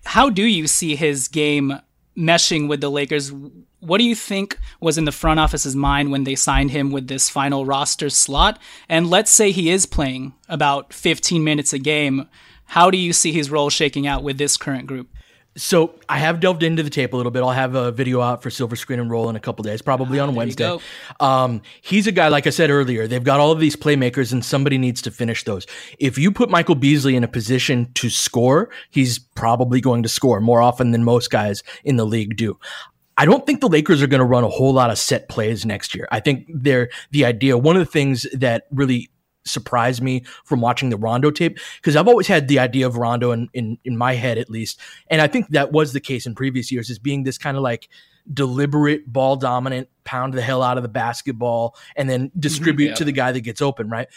how 0.07 0.31
do 0.31 0.45
you 0.45 0.67
see 0.67 0.97
his 0.97 1.29
game 1.29 1.81
meshing 2.17 2.69
with 2.69 2.81
the 2.81 2.91
Lakers? 2.91 3.33
What 3.81 3.99
do 3.99 4.05
you 4.05 4.15
think 4.15 4.59
was 4.81 4.97
in 4.99 5.05
the 5.05 5.13
front 5.13 5.41
office's 5.41 5.77
mind 5.77 6.11
when 6.11 6.25
they 6.25 6.35
signed 6.35 6.71
him 6.71 6.91
with 6.91 7.09
this 7.09 7.29
final 7.29 7.67
roster 7.67 8.09
slot? 8.09 8.59
And 8.89 9.11
let's 9.11 9.31
say 9.31 9.51
he 9.51 9.71
is 9.71 9.85
playing 9.85 10.35
about 10.49 10.93
15 10.93 11.43
minutes 11.45 11.73
a 11.73 11.79
game. 11.79 12.29
How 12.67 12.91
do 12.91 12.99
you 12.99 13.13
see 13.13 13.33
his 13.33 13.51
role 13.51 13.71
shaking 13.71 14.07
out 14.07 14.23
with 14.23 14.39
this 14.39 14.57
current 14.57 14.87
group? 14.87 15.09
So 15.57 15.95
I 16.09 16.19
have 16.19 16.41
delved 16.41 16.63
into 16.63 16.83
the 16.83 16.91
tape 16.91 17.15
a 17.15 17.17
little 17.17 17.33
bit. 17.33 17.43
I'll 17.43 17.51
have 17.51 17.75
a 17.75 17.91
video 17.91 18.21
out 18.21 18.43
for 18.43 18.51
Silver 18.51 18.77
Screen 18.77 19.01
and 19.01 19.11
Roll 19.11 19.31
in 19.31 19.37
a 19.37 19.41
couple 19.41 19.63
days, 19.63 19.81
probably 19.81 20.21
ah, 20.21 20.27
on 20.27 20.35
Wednesday. 20.35 20.79
Um, 21.19 21.63
he's 21.81 22.07
a 22.07 22.13
guy, 22.13 22.29
like 22.29 22.47
I 22.47 22.51
said 22.51 22.71
earlier, 22.71 23.07
they've 23.07 23.25
got 23.25 23.41
all 23.41 23.53
of 23.53 23.59
these 23.59 23.75
playmakers, 23.75 24.33
and 24.33 24.45
somebody 24.45 24.77
needs 24.77 25.01
to 25.03 25.11
finish 25.11 25.45
those. 25.45 25.67
If 25.99 26.19
you 26.19 26.31
put 26.31 26.51
Michael 26.51 26.75
Beasley 26.75 27.17
in 27.17 27.25
a 27.25 27.29
position 27.29 27.91
to 27.95 28.11
score, 28.11 28.71
he's 28.91 29.19
probably 29.19 29.81
going 29.81 30.03
to 30.03 30.09
score 30.09 30.41
more 30.41 30.61
often 30.61 30.91
than 30.91 31.05
most 31.05 31.31
guys 31.31 31.63
in 31.85 31.97
the 31.97 32.05
league 32.05 32.37
do. 32.37 32.59
I 33.17 33.25
don't 33.25 33.47
think 33.47 33.61
the 33.61 33.69
Lakers 33.69 34.03
are 34.03 34.07
going 34.07 34.21
to 34.21 34.27
run 34.27 34.45
a 34.45 34.49
whole 34.49 34.75
lot 34.75 34.91
of 34.91 34.99
set 34.99 35.29
plays 35.31 35.65
next 35.65 35.95
year. 35.95 36.07
I 36.13 36.21
think 36.21 36.47
they're 36.53 36.91
the 37.13 37.25
idea. 37.25 37.57
One 37.57 37.77
of 37.77 37.81
the 37.81 37.91
things 37.91 38.27
that 38.35 38.67
really 38.71 39.11
surprised 39.47 40.03
me 40.03 40.25
from 40.45 40.61
watching 40.61 40.91
the 40.91 40.97
Rondo 40.97 41.31
tape 41.31 41.59
because 41.77 41.97
I've 41.97 42.09
always 42.09 42.27
had 42.27 42.49
the 42.49 42.59
idea 42.59 42.87
of 42.87 42.97
Rondo 42.97 43.33
in, 43.33 43.49
in 43.55 43.79
in 43.85 43.97
my 43.97 44.15
head 44.15 44.39
at 44.39 44.51
least, 44.51 44.81
and 45.09 45.21
I 45.21 45.27
think 45.27 45.49
that 45.51 45.73
was 45.73 45.93
the 45.93 46.01
case 46.01 46.27
in 46.27 46.35
previous 46.35 46.71
years 46.71 46.91
as 46.91 46.99
being 46.99 47.25
this 47.25 47.39
kind 47.39 47.57
of 47.57 47.63
like 47.63 47.89
deliberate 48.33 49.11
ball 49.11 49.37
dominant, 49.37 49.89
pound 50.05 50.35
the 50.35 50.43
hell 50.43 50.63
out 50.63 50.77
of 50.77 50.83
the 50.83 50.89
basketball, 50.89 51.77
and 51.97 52.11
then 52.11 52.31
distribute 52.39 52.87
mm-hmm, 52.87 52.93
yeah. 52.93 52.97
to 52.97 53.05
the 53.05 53.13
guy 53.13 53.33
that 53.33 53.41
gets 53.41 53.63
open, 53.63 53.89
right? 53.89 54.09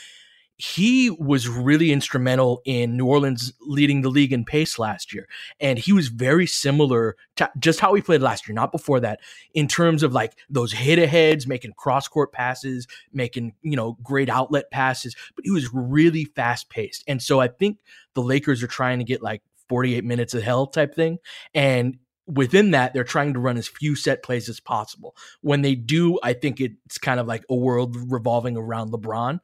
He 0.61 1.09
was 1.09 1.47
really 1.47 1.89
instrumental 1.93 2.61
in 2.65 2.97
New 2.97 3.05
Orleans 3.05 3.53
leading 3.61 4.01
the 4.01 4.09
league 4.09 4.33
in 4.33 4.43
pace 4.43 4.77
last 4.77 5.13
year. 5.13 5.25
And 5.61 5.79
he 5.79 5.93
was 5.93 6.09
very 6.09 6.45
similar 6.45 7.15
to 7.37 7.49
just 7.57 7.79
how 7.79 7.93
he 7.93 8.01
played 8.01 8.21
last 8.21 8.45
year, 8.45 8.53
not 8.53 8.73
before 8.73 8.99
that, 8.99 9.21
in 9.53 9.69
terms 9.69 10.03
of 10.03 10.11
like 10.11 10.33
those 10.49 10.73
hit 10.73 10.99
aheads, 10.99 11.47
making 11.47 11.71
cross 11.77 12.09
court 12.09 12.33
passes, 12.33 12.87
making, 13.13 13.53
you 13.61 13.77
know, 13.77 13.97
great 14.03 14.29
outlet 14.29 14.69
passes, 14.69 15.15
but 15.33 15.45
he 15.45 15.51
was 15.51 15.73
really 15.73 16.25
fast 16.25 16.69
paced. 16.69 17.05
And 17.07 17.23
so 17.23 17.39
I 17.39 17.47
think 17.47 17.77
the 18.13 18.21
Lakers 18.21 18.61
are 18.61 18.67
trying 18.67 18.99
to 18.99 19.05
get 19.05 19.23
like 19.23 19.41
48 19.69 20.03
minutes 20.03 20.33
of 20.33 20.43
hell 20.43 20.67
type 20.67 20.93
thing. 20.93 21.19
And 21.53 21.99
within 22.27 22.71
that, 22.71 22.93
they're 22.93 23.05
trying 23.05 23.33
to 23.33 23.39
run 23.39 23.55
as 23.55 23.69
few 23.69 23.95
set 23.95 24.23
plays 24.23 24.49
as 24.49 24.59
possible. 24.59 25.15
When 25.39 25.61
they 25.61 25.75
do, 25.75 26.19
I 26.21 26.33
think 26.33 26.59
it's 26.59 26.97
kind 26.97 27.21
of 27.21 27.27
like 27.27 27.45
a 27.49 27.55
world 27.55 27.95
revolving 28.11 28.57
around 28.57 28.91
LeBron. 28.91 29.39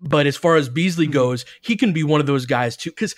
But 0.00 0.26
as 0.26 0.36
far 0.36 0.56
as 0.56 0.68
Beasley 0.68 1.06
mm-hmm. 1.06 1.12
goes, 1.12 1.44
he 1.60 1.76
can 1.76 1.92
be 1.92 2.02
one 2.02 2.20
of 2.20 2.26
those 2.26 2.46
guys 2.46 2.76
too. 2.76 2.90
Because 2.90 3.14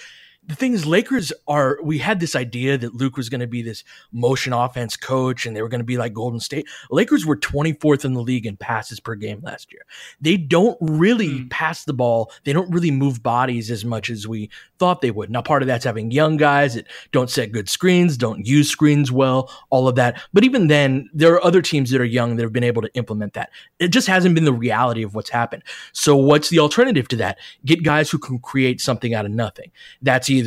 the 0.48 0.54
thing 0.54 0.72
is, 0.72 0.86
Lakers 0.86 1.30
are. 1.46 1.78
We 1.82 1.98
had 1.98 2.20
this 2.20 2.34
idea 2.34 2.78
that 2.78 2.94
Luke 2.94 3.18
was 3.18 3.28
going 3.28 3.42
to 3.42 3.46
be 3.46 3.60
this 3.60 3.84
motion 4.12 4.54
offense 4.54 4.96
coach, 4.96 5.44
and 5.44 5.54
they 5.54 5.60
were 5.60 5.68
going 5.68 5.80
to 5.80 5.84
be 5.84 5.98
like 5.98 6.14
Golden 6.14 6.40
State. 6.40 6.66
Lakers 6.90 7.26
were 7.26 7.36
24th 7.36 8.06
in 8.06 8.14
the 8.14 8.22
league 8.22 8.46
in 8.46 8.56
passes 8.56 8.98
per 8.98 9.14
game 9.14 9.40
last 9.42 9.70
year. 9.70 9.82
They 10.22 10.38
don't 10.38 10.78
really 10.80 11.40
mm. 11.40 11.50
pass 11.50 11.84
the 11.84 11.92
ball. 11.92 12.32
They 12.44 12.54
don't 12.54 12.70
really 12.70 12.90
move 12.90 13.22
bodies 13.22 13.70
as 13.70 13.84
much 13.84 14.08
as 14.08 14.26
we 14.26 14.48
thought 14.78 15.02
they 15.02 15.10
would. 15.10 15.30
Now, 15.30 15.42
part 15.42 15.62
of 15.62 15.68
that's 15.68 15.84
having 15.84 16.10
young 16.10 16.38
guys 16.38 16.74
that 16.74 16.86
don't 17.12 17.28
set 17.28 17.52
good 17.52 17.68
screens, 17.68 18.16
don't 18.16 18.46
use 18.46 18.70
screens 18.70 19.12
well, 19.12 19.52
all 19.68 19.86
of 19.86 19.96
that. 19.96 20.18
But 20.32 20.44
even 20.44 20.68
then, 20.68 21.10
there 21.12 21.34
are 21.34 21.44
other 21.44 21.60
teams 21.60 21.90
that 21.90 22.00
are 22.00 22.06
young 22.06 22.36
that 22.36 22.42
have 22.42 22.52
been 22.52 22.64
able 22.64 22.82
to 22.82 22.94
implement 22.94 23.34
that. 23.34 23.50
It 23.78 23.88
just 23.88 24.08
hasn't 24.08 24.34
been 24.34 24.44
the 24.44 24.52
reality 24.52 25.02
of 25.02 25.14
what's 25.14 25.30
happened. 25.30 25.62
So, 25.92 26.16
what's 26.16 26.48
the 26.48 26.58
alternative 26.58 27.06
to 27.08 27.16
that? 27.16 27.38
Get 27.66 27.82
guys 27.82 28.10
who 28.10 28.18
can 28.18 28.38
create 28.38 28.80
something 28.80 29.12
out 29.12 29.26
of 29.26 29.30
nothing. 29.30 29.70
That's 30.00 30.30
either 30.30 30.37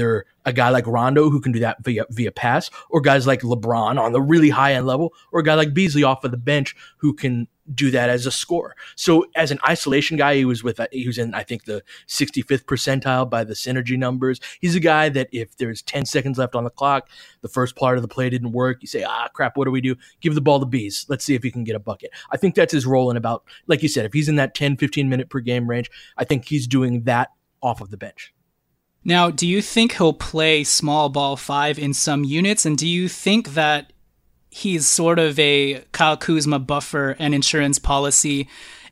a 0.45 0.53
guy 0.53 0.69
like 0.69 0.87
Rondo 0.87 1.29
who 1.29 1.41
can 1.41 1.51
do 1.51 1.59
that 1.59 1.83
via 1.83 2.05
via 2.09 2.31
pass, 2.31 2.69
or 2.89 3.01
guys 3.01 3.27
like 3.27 3.41
LeBron 3.41 3.99
on 3.99 4.11
the 4.11 4.21
really 4.21 4.49
high 4.49 4.73
end 4.73 4.85
level, 4.85 5.13
or 5.31 5.41
a 5.41 5.43
guy 5.43 5.55
like 5.55 5.73
Beasley 5.73 6.03
off 6.03 6.23
of 6.23 6.31
the 6.31 6.37
bench 6.37 6.75
who 6.97 7.13
can 7.13 7.47
do 7.73 7.91
that 7.91 8.09
as 8.09 8.25
a 8.25 8.31
score. 8.31 8.75
So 8.95 9.25
as 9.35 9.51
an 9.51 9.59
isolation 9.67 10.17
guy, 10.17 10.35
he 10.35 10.45
was 10.45 10.63
with 10.63 10.79
he 10.91 11.07
was 11.07 11.17
in 11.17 11.33
I 11.33 11.43
think 11.43 11.65
the 11.65 11.83
65th 12.07 12.65
percentile 12.65 13.29
by 13.29 13.43
the 13.43 13.53
synergy 13.53 13.97
numbers. 13.97 14.39
He's 14.59 14.75
a 14.75 14.79
guy 14.79 15.09
that 15.09 15.29
if 15.31 15.55
there's 15.57 15.81
10 15.81 16.05
seconds 16.05 16.37
left 16.37 16.55
on 16.55 16.63
the 16.63 16.69
clock, 16.69 17.09
the 17.41 17.47
first 17.47 17.75
part 17.75 17.97
of 17.97 18.01
the 18.01 18.07
play 18.07 18.29
didn't 18.29 18.51
work, 18.51 18.77
you 18.81 18.87
say, 18.87 19.03
"Ah, 19.03 19.27
crap, 19.33 19.57
what 19.57 19.65
do 19.65 19.71
we 19.71 19.81
do? 19.81 19.95
Give 20.19 20.35
the 20.35 20.41
ball 20.41 20.59
to 20.59 20.65
Beas. 20.65 21.05
Let's 21.09 21.23
see 21.23 21.35
if 21.35 21.43
he 21.43 21.51
can 21.51 21.63
get 21.63 21.75
a 21.75 21.79
bucket." 21.79 22.11
I 22.31 22.37
think 22.37 22.55
that's 22.55 22.73
his 22.73 22.85
role 22.85 23.11
in 23.11 23.17
about 23.17 23.43
like 23.67 23.83
you 23.83 23.89
said, 23.89 24.05
if 24.05 24.13
he's 24.13 24.29
in 24.29 24.35
that 24.35 24.55
10 24.55 24.77
15 24.77 25.09
minute 25.09 25.29
per 25.29 25.39
game 25.39 25.69
range, 25.69 25.89
I 26.17 26.23
think 26.23 26.45
he's 26.45 26.67
doing 26.67 27.03
that 27.03 27.29
off 27.61 27.81
of 27.81 27.89
the 27.91 27.97
bench. 27.97 28.33
Now, 29.03 29.31
do 29.31 29.47
you 29.47 29.61
think 29.61 29.93
he'll 29.93 30.13
play 30.13 30.63
small 30.63 31.09
ball 31.09 31.35
five 31.35 31.79
in 31.79 31.93
some 31.93 32.23
units? 32.23 32.65
And 32.65 32.77
do 32.77 32.87
you 32.87 33.07
think 33.07 33.53
that 33.55 33.93
he's 34.49 34.87
sort 34.87 35.17
of 35.17 35.39
a 35.39 35.83
Kyle 35.91 36.17
Kuzma 36.17 36.59
buffer 36.59 37.15
and 37.17 37.33
insurance 37.33 37.79
policy? 37.79 38.47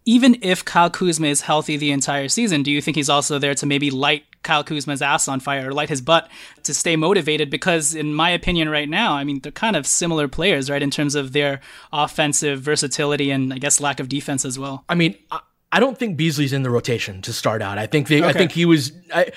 Even 0.06 0.38
if 0.42 0.66
Kyle 0.66 0.89
Kuzma 0.89 1.28
is 1.28 1.42
healthy 1.42 1.78
the 1.78 1.92
entire 1.92 2.28
season, 2.28 2.63
do 2.63 2.72
you 2.72 2.82
think 2.82 2.98
he's 2.98 3.10
also 3.10 3.38
there 3.38 3.54
to 3.54 3.66
maybe 3.68 3.92
light 3.92 4.24
Kyle 4.42 4.63
Kuzma's 4.63 5.01
ass 5.01 5.28
on 5.28 5.39
fire 5.39 5.70
or 5.70 5.74
light 5.74 5.89
his 5.89 6.01
butt 6.01 6.28
to 6.63 6.74
stay 6.74 6.96
motivated? 6.96 7.51
Because, 7.51 7.94
in 7.94 8.16
my 8.16 8.32
opinion, 8.32 8.70
right 8.70 8.89
now, 8.89 9.13
I 9.13 9.24
mean, 9.24 9.42
they're 9.42 9.51
kind 9.51 9.75
of 9.75 9.86
similar 9.86 10.28
players, 10.28 10.70
right, 10.70 10.82
in 10.82 10.89
terms 10.89 11.13
of 11.13 11.34
their 11.34 11.60
offensive 11.94 12.62
versatility 12.62 13.30
and 13.30 13.54
I 13.54 13.60
guess 13.60 13.80
lack 13.80 14.00
of 14.00 14.10
defense 14.10 14.46
as 14.46 14.58
well. 14.58 14.84
I 14.89 14.96
mean, 14.96 15.16
I 15.71 15.79
don't 15.79 15.97
think 15.97 16.17
Beasley's 16.17 16.51
in 16.51 16.63
the 16.63 16.71
rotation 16.71 17.21
to 17.21 17.33
start 17.33 17.61
out. 17.61 17.77
I 17.77 17.85
think 17.85 18.07
they, 18.07 18.19
okay. 18.19 18.27
I 18.27 18.33
think 18.33 18.51
he 18.51 18.65
was. 18.65 18.91
I, 19.13 19.31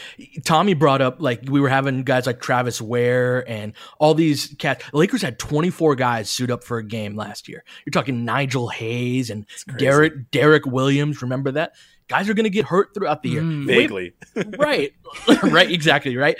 Tommy 0.45 0.73
brought 0.73 1.03
up 1.03 1.21
like 1.21 1.43
we 1.47 1.61
were 1.61 1.69
having 1.69 2.05
guys 2.05 2.27
like 2.27 2.41
Travis 2.41 2.81
Wear 2.81 3.47
and 3.49 3.75
all 3.99 4.15
these 4.15 4.55
cats. 4.59 4.85
Lakers 4.95 5.21
had 5.21 5.39
24 5.39 5.95
guys 5.95 6.31
suit 6.31 6.51
up 6.51 6.65
for 6.65 6.79
a 6.79 6.85
game 6.85 7.17
last 7.17 7.49
year. 7.49 7.65
You're 7.85 7.91
talking 7.91 8.25
Nigel 8.25 8.69
Hayes 8.69 9.29
and 9.29 9.47
Derrick 9.77 10.31
Derrick 10.31 10.65
Williams. 10.65 11.21
Remember 11.21 11.53
that? 11.53 11.75
Guys 12.09 12.29
are 12.29 12.35
going 12.35 12.45
to 12.45 12.51
get 12.51 12.65
hurt 12.65 12.95
throughout 12.95 13.23
the 13.23 13.31
year. 13.31 13.43
Mm. 13.43 13.67
Vaguely, 13.67 14.15
right? 14.59 14.93
right, 15.43 15.71
exactly. 15.71 16.17
Right. 16.17 16.37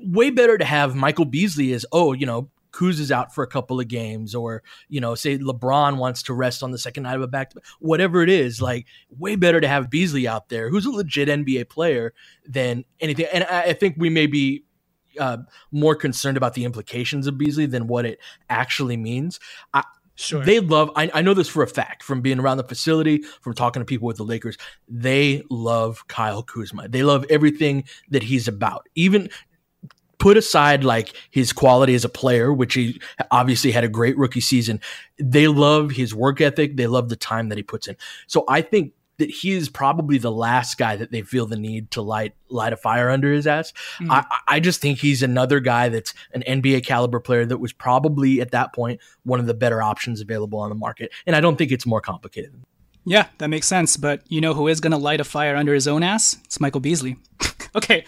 Way 0.00 0.30
better 0.30 0.56
to 0.58 0.64
have 0.64 0.94
Michael 0.94 1.24
Beasley 1.24 1.72
as 1.72 1.84
oh, 1.90 2.12
you 2.12 2.26
know, 2.26 2.50
Kuz 2.74 2.98
is 2.98 3.12
out 3.12 3.34
for 3.34 3.44
a 3.44 3.46
couple 3.46 3.78
of 3.78 3.86
games, 3.86 4.34
or 4.34 4.62
you 4.88 5.00
know, 5.00 5.14
say 5.14 5.38
LeBron 5.38 5.96
wants 5.96 6.22
to 6.24 6.34
rest 6.34 6.62
on 6.62 6.72
the 6.72 6.78
second 6.78 7.04
night 7.04 7.16
of 7.16 7.22
a 7.22 7.28
back, 7.28 7.52
whatever 7.78 8.22
it 8.22 8.28
is, 8.28 8.60
like 8.60 8.86
way 9.16 9.36
better 9.36 9.60
to 9.60 9.68
have 9.68 9.90
Beasley 9.90 10.26
out 10.26 10.48
there, 10.48 10.68
who's 10.68 10.84
a 10.84 10.90
legit 10.90 11.28
NBA 11.28 11.68
player, 11.68 12.12
than 12.46 12.84
anything. 13.00 13.26
And 13.32 13.44
I, 13.44 13.62
I 13.62 13.72
think 13.74 13.94
we 13.96 14.10
may 14.10 14.26
be 14.26 14.64
uh, 15.18 15.38
more 15.70 15.94
concerned 15.94 16.36
about 16.36 16.54
the 16.54 16.64
implications 16.64 17.26
of 17.28 17.38
Beasley 17.38 17.66
than 17.66 17.86
what 17.86 18.04
it 18.04 18.18
actually 18.50 18.96
means. 18.96 19.38
I, 19.72 19.84
Sure. 20.16 20.44
They 20.44 20.60
love, 20.60 20.92
I, 20.94 21.10
I, 21.12 21.22
know 21.22 21.34
this 21.34 21.48
for 21.48 21.64
a 21.64 21.66
fact 21.66 22.04
from 22.04 22.20
being 22.20 22.38
around 22.38 22.58
the 22.58 22.62
facility, 22.62 23.24
from 23.40 23.52
talking 23.52 23.80
to 23.80 23.84
people 23.84 24.06
with 24.06 24.16
the 24.16 24.22
Lakers. 24.22 24.56
They 24.88 25.42
love 25.50 26.06
Kyle 26.06 26.44
Kuzma. 26.44 26.86
They 26.86 27.02
love 27.02 27.26
everything 27.30 27.82
that 28.10 28.22
he's 28.22 28.46
about. 28.46 28.88
Even 28.94 29.28
put 30.18 30.36
aside 30.36 30.84
like 30.84 31.12
his 31.30 31.52
quality 31.52 31.94
as 31.94 32.04
a 32.04 32.08
player, 32.08 32.52
which 32.52 32.74
he 32.74 33.00
obviously 33.30 33.72
had 33.72 33.84
a 33.84 33.88
great 33.88 34.16
rookie 34.16 34.40
season. 34.40 34.80
They 35.18 35.48
love 35.48 35.90
his 35.92 36.14
work 36.14 36.40
ethic. 36.40 36.76
They 36.76 36.86
love 36.86 37.08
the 37.08 37.16
time 37.16 37.48
that 37.48 37.58
he 37.58 37.62
puts 37.62 37.88
in. 37.88 37.96
So 38.26 38.44
I 38.48 38.62
think 38.62 38.92
that 39.18 39.30
he 39.30 39.52
is 39.52 39.68
probably 39.68 40.18
the 40.18 40.32
last 40.32 40.76
guy 40.76 40.96
that 40.96 41.12
they 41.12 41.22
feel 41.22 41.46
the 41.46 41.56
need 41.56 41.90
to 41.92 42.02
light 42.02 42.34
light 42.48 42.72
a 42.72 42.76
fire 42.76 43.10
under 43.10 43.32
his 43.32 43.46
ass. 43.46 43.72
Mm. 44.00 44.10
I, 44.10 44.38
I 44.48 44.60
just 44.60 44.80
think 44.80 44.98
he's 44.98 45.22
another 45.22 45.60
guy 45.60 45.88
that's 45.88 46.14
an 46.32 46.42
NBA 46.46 46.84
caliber 46.84 47.20
player 47.20 47.46
that 47.46 47.58
was 47.58 47.72
probably 47.72 48.40
at 48.40 48.50
that 48.50 48.74
point 48.74 49.00
one 49.24 49.40
of 49.40 49.46
the 49.46 49.54
better 49.54 49.82
options 49.82 50.20
available 50.20 50.58
on 50.58 50.68
the 50.68 50.74
market. 50.74 51.12
And 51.26 51.36
I 51.36 51.40
don't 51.40 51.56
think 51.56 51.70
it's 51.70 51.86
more 51.86 52.00
complicated. 52.00 52.54
Yeah, 53.04 53.26
that 53.38 53.48
makes 53.48 53.66
sense. 53.66 53.96
But 53.96 54.22
you 54.28 54.40
know 54.40 54.54
who 54.54 54.68
is 54.68 54.80
going 54.80 54.92
to 54.92 54.96
light 54.96 55.20
a 55.20 55.24
fire 55.24 55.56
under 55.56 55.74
his 55.74 55.86
own 55.86 56.02
ass? 56.02 56.36
It's 56.44 56.60
Michael 56.60 56.80
Beasley. 56.80 57.16
okay, 57.74 58.06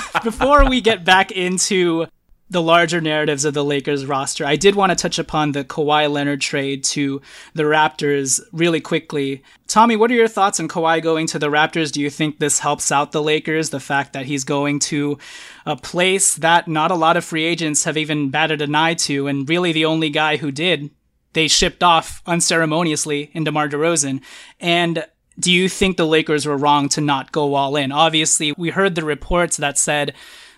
before 0.24 0.68
we 0.68 0.80
get 0.80 1.04
back 1.04 1.30
into 1.30 2.06
the 2.50 2.62
larger 2.62 3.00
narratives 3.00 3.46
of 3.46 3.54
the 3.54 3.64
Lakers 3.64 4.04
roster, 4.04 4.44
I 4.44 4.56
did 4.56 4.74
want 4.74 4.90
to 4.90 4.96
touch 4.96 5.18
upon 5.18 5.52
the 5.52 5.64
Kawhi 5.64 6.10
Leonard 6.10 6.42
trade 6.42 6.84
to 6.84 7.22
the 7.54 7.62
Raptors 7.62 8.40
really 8.52 8.80
quickly. 8.80 9.42
Tommy, 9.66 9.96
what 9.96 10.10
are 10.10 10.14
your 10.14 10.28
thoughts 10.28 10.60
on 10.60 10.68
Kawhi 10.68 11.02
going 11.02 11.26
to 11.28 11.38
the 11.38 11.48
Raptors? 11.48 11.90
Do 11.90 12.02
you 12.02 12.10
think 12.10 12.38
this 12.38 12.58
helps 12.58 12.92
out 12.92 13.12
the 13.12 13.22
Lakers? 13.22 13.70
The 13.70 13.80
fact 13.80 14.12
that 14.12 14.26
he's 14.26 14.44
going 14.44 14.80
to 14.80 15.18
a 15.64 15.76
place 15.76 16.34
that 16.36 16.68
not 16.68 16.90
a 16.90 16.96
lot 16.96 17.16
of 17.16 17.24
free 17.24 17.44
agents 17.44 17.84
have 17.84 17.96
even 17.96 18.28
batted 18.28 18.60
an 18.60 18.74
eye 18.74 18.94
to, 18.94 19.28
and 19.28 19.48
really 19.48 19.72
the 19.72 19.86
only 19.86 20.10
guy 20.10 20.36
who 20.36 20.52
did, 20.52 20.90
they 21.32 21.48
shipped 21.48 21.82
off 21.82 22.22
unceremoniously 22.26 23.30
in 23.32 23.44
DeMar 23.44 23.68
DeRozan. 23.68 24.20
And 24.60 25.06
do 25.38 25.50
you 25.50 25.68
think 25.68 25.96
the 25.96 26.06
Lakers 26.06 26.46
were 26.46 26.56
wrong 26.56 26.88
to 26.90 27.00
not 27.00 27.32
go 27.32 27.54
all 27.54 27.76
in? 27.76 27.92
Obviously, 27.92 28.52
we 28.56 28.70
heard 28.70 28.94
the 28.94 29.04
reports 29.04 29.56
that 29.56 29.78
said 29.78 30.14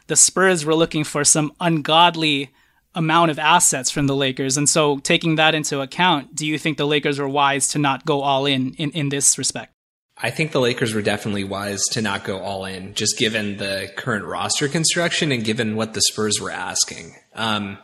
the 0.07 0.17
Spurs 0.17 0.65
were 0.65 0.75
looking 0.75 1.05
for 1.05 1.25
some 1.25 1.53
ungodly 1.61 2.51
amount 2.95 3.31
of 3.31 3.39
assets 3.39 3.91
from 3.91 4.07
the 4.07 4.17
Lakers. 4.17 4.57
And 4.57 4.69
so, 4.69 4.99
taking 4.99 5.37
that 5.37 5.55
into 5.55 5.81
account, 5.81 6.35
do 6.35 6.47
you 6.47 6.59
think 6.59 6.79
the 6.79 6.87
Lakers 6.87 7.19
were 7.19 7.29
wise 7.29 7.69
to 7.69 7.79
not 7.79 8.05
go 8.05 8.21
all 8.21 8.47
in 8.47 8.75
in, 8.75 8.91
in 8.91 9.09
this 9.09 9.39
respect? 9.39 9.73
I 10.17 10.31
think 10.31 10.53
the 10.53 10.61
Lakers 10.61 10.95
were 10.95 11.03
definitely 11.03 11.45
wise 11.45 11.83
to 11.93 12.01
not 12.01 12.25
go 12.25 12.39
all 12.39 12.65
in, 12.65 12.95
just 12.95 13.19
given 13.19 13.57
the 13.57 13.91
current 13.97 14.25
roster 14.25 14.69
construction 14.69 15.33
and 15.33 15.45
given 15.45 15.75
what 15.75 15.93
the 15.93 16.01
Spurs 16.03 16.41
were 16.41 16.53
asking. 16.53 17.17
Um, 17.35 17.79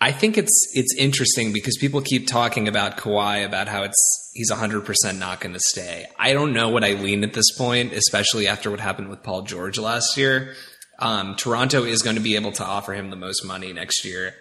I 0.00 0.12
think 0.12 0.38
it's 0.38 0.70
it's 0.74 0.94
interesting 0.96 1.52
because 1.52 1.76
people 1.76 2.00
keep 2.00 2.28
talking 2.28 2.68
about 2.68 2.96
Kawhi 2.98 3.44
about 3.44 3.66
how 3.66 3.82
it's 3.82 4.30
he's 4.34 4.50
100% 4.50 5.18
not 5.18 5.40
going 5.40 5.54
to 5.54 5.60
stay. 5.60 6.06
I 6.18 6.32
don't 6.32 6.52
know 6.52 6.68
what 6.68 6.84
I 6.84 6.92
lean 6.92 7.24
at 7.24 7.32
this 7.32 7.56
point, 7.56 7.92
especially 7.92 8.46
after 8.46 8.70
what 8.70 8.78
happened 8.78 9.08
with 9.08 9.24
Paul 9.24 9.42
George 9.42 9.78
last 9.78 10.16
year. 10.16 10.54
Um, 11.00 11.34
Toronto 11.34 11.84
is 11.84 12.02
going 12.02 12.16
to 12.16 12.22
be 12.22 12.36
able 12.36 12.52
to 12.52 12.64
offer 12.64 12.92
him 12.92 13.10
the 13.10 13.16
most 13.16 13.44
money 13.44 13.72
next 13.72 14.04
year. 14.04 14.34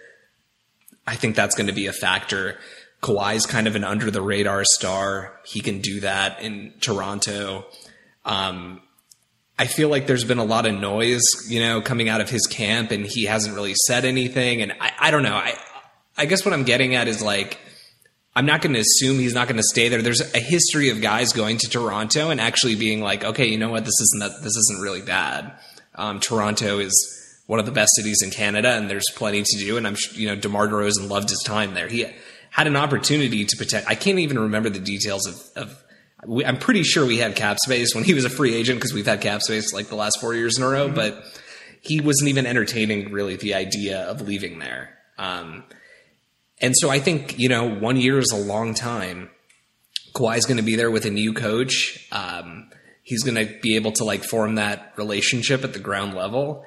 I 1.08 1.16
think 1.16 1.36
that's 1.36 1.56
going 1.56 1.68
to 1.68 1.74
be 1.74 1.88
a 1.88 1.94
factor. 1.94 2.58
Kawhi's 3.02 3.46
kind 3.46 3.68
of 3.68 3.76
an 3.76 3.84
under 3.84 4.12
the 4.12 4.22
radar 4.22 4.64
star. 4.64 5.40
He 5.46 5.62
can 5.62 5.82
do 5.82 6.02
that 6.02 6.42
in 6.42 6.74
Toronto. 6.82 7.66
Um, 8.26 8.82
I 9.60 9.66
feel 9.66 9.90
like 9.90 10.06
there's 10.06 10.24
been 10.24 10.38
a 10.38 10.46
lot 10.46 10.66
of 10.68 10.80
noise, 10.80 11.24
you 11.48 11.60
know, 11.60 11.82
coming 11.82 12.10
out 12.10 12.22
of 12.22 12.30
his 12.30 12.46
camp, 12.46 12.92
and 12.92 13.06
he 13.06 13.26
hasn't 13.26 13.56
really 13.56 13.74
said 13.86 14.06
anything. 14.06 14.62
And 14.62 14.74
I, 14.80 14.92
I 15.00 15.12
don't 15.12 15.24
know. 15.24 15.36
I, 15.36 15.58
I 16.16 16.26
guess 16.26 16.46
what 16.46 16.54
I'm 16.54 16.64
getting 16.64 16.96
at 16.96 17.08
is 17.08 17.22
like, 17.22 17.60
I'm 18.36 18.46
not 18.46 18.62
going 18.62 18.74
to 18.74 18.80
assume 18.80 19.18
he's 19.18 19.34
not 19.34 19.48
going 19.48 19.58
to 19.58 19.64
stay 19.64 19.90
there. 19.90 20.04
There's 20.04 20.22
a 20.36 20.40
history 20.40 20.90
of 20.90 21.02
guys 21.02 21.34
going 21.34 21.58
to 21.58 21.70
Toronto 21.70 22.30
and 22.30 22.40
actually 22.40 22.76
being 22.76 23.02
like, 23.02 23.24
okay, 23.24 23.48
you 23.48 23.58
know 23.58 23.72
what, 23.72 23.84
this 23.84 24.00
isn't 24.00 24.44
this 24.44 24.56
isn't 24.56 24.80
really 24.80 25.02
bad. 25.02 25.58
Um, 25.96 26.20
Toronto 26.20 26.78
is 26.78 26.94
one 27.48 27.60
of 27.60 27.66
the 27.66 27.72
best 27.72 27.96
cities 27.96 28.22
in 28.22 28.30
Canada, 28.30 28.74
and 28.74 28.92
there's 28.92 29.10
plenty 29.16 29.42
to 29.42 29.58
do. 29.58 29.78
And 29.78 29.88
I'm, 29.88 29.96
you 30.14 30.28
know, 30.28 30.36
Demar 30.36 30.68
Derozan 30.68 31.10
loved 31.10 31.32
his 31.32 31.42
time 31.44 31.74
there. 31.74 31.88
He 31.88 32.06
had 32.52 32.68
an 32.68 32.76
opportunity 32.76 33.44
to 33.46 33.58
protect. 33.58 33.88
I 33.88 33.96
can't 33.96 34.20
even 34.20 34.38
remember 34.38 34.70
the 34.70 34.80
details 34.80 35.26
of, 35.26 35.42
of 35.56 35.84
we, 36.28 36.46
I'm 36.46 36.58
pretty 36.58 36.84
sure 36.84 37.06
we 37.06 37.18
had 37.18 37.36
cap 37.36 37.58
space 37.64 37.96
when 37.96 38.04
he 38.04 38.14
was 38.14 38.26
a 38.26 38.30
free 38.30 38.54
agent 38.54 38.80
because 38.80 38.94
we've 38.94 39.06
had 39.06 39.22
cap 39.22 39.42
space 39.42 39.74
like 39.74 39.88
the 39.88 39.96
last 39.96 40.20
four 40.20 40.36
years 40.36 40.58
in 40.58 40.64
a 40.64 40.68
row, 40.68 40.88
mm-hmm. 40.88 40.96
but 40.96 41.24
he 41.82 42.02
wasn't 42.02 42.30
even 42.30 42.46
entertaining 42.46 43.12
really 43.12 43.38
the 43.38 43.56
idea 43.56 44.02
of 44.02 44.22
leaving 44.22 44.60
there. 44.60 44.98
Um, 45.18 45.64
and 46.60 46.76
so 46.76 46.90
I 46.90 47.00
think, 47.00 47.40
you 47.40 47.50
know, 47.50 47.70
one 47.70 47.98
year 47.98 48.20
is 48.20 48.32
a 48.32 48.38
long 48.38 48.74
time. 48.74 49.30
Kawhi's 50.14 50.46
going 50.46 50.58
to 50.58 50.64
be 50.64 50.76
there 50.76 50.92
with 50.92 51.06
a 51.06 51.12
new 51.12 51.34
coach. 51.34 52.08
Um, 52.12 52.70
he's 53.04 53.24
going 53.24 53.36
to 53.36 53.60
be 53.62 53.76
able 53.76 53.92
to 53.94 54.04
like 54.04 54.24
form 54.24 54.56
that 54.56 54.94
relationship 54.98 55.64
at 55.64 55.74
the 55.74 55.80
ground 55.80 56.14
level. 56.14 56.66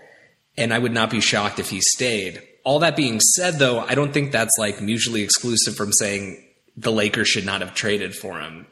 And 0.56 0.72
I 0.72 0.78
would 0.78 0.92
not 0.92 1.10
be 1.10 1.20
shocked 1.20 1.58
if 1.58 1.70
he 1.70 1.80
stayed. 1.80 2.42
All 2.64 2.78
that 2.80 2.96
being 2.96 3.20
said, 3.20 3.58
though, 3.58 3.80
I 3.80 3.94
don't 3.94 4.12
think 4.12 4.32
that's 4.32 4.56
like 4.58 4.80
mutually 4.80 5.22
exclusive 5.22 5.76
from 5.76 5.92
saying 5.92 6.44
the 6.76 6.92
Lakers 6.92 7.28
should 7.28 7.46
not 7.46 7.60
have 7.60 7.74
traded 7.74 8.14
for 8.14 8.40
him. 8.40 8.66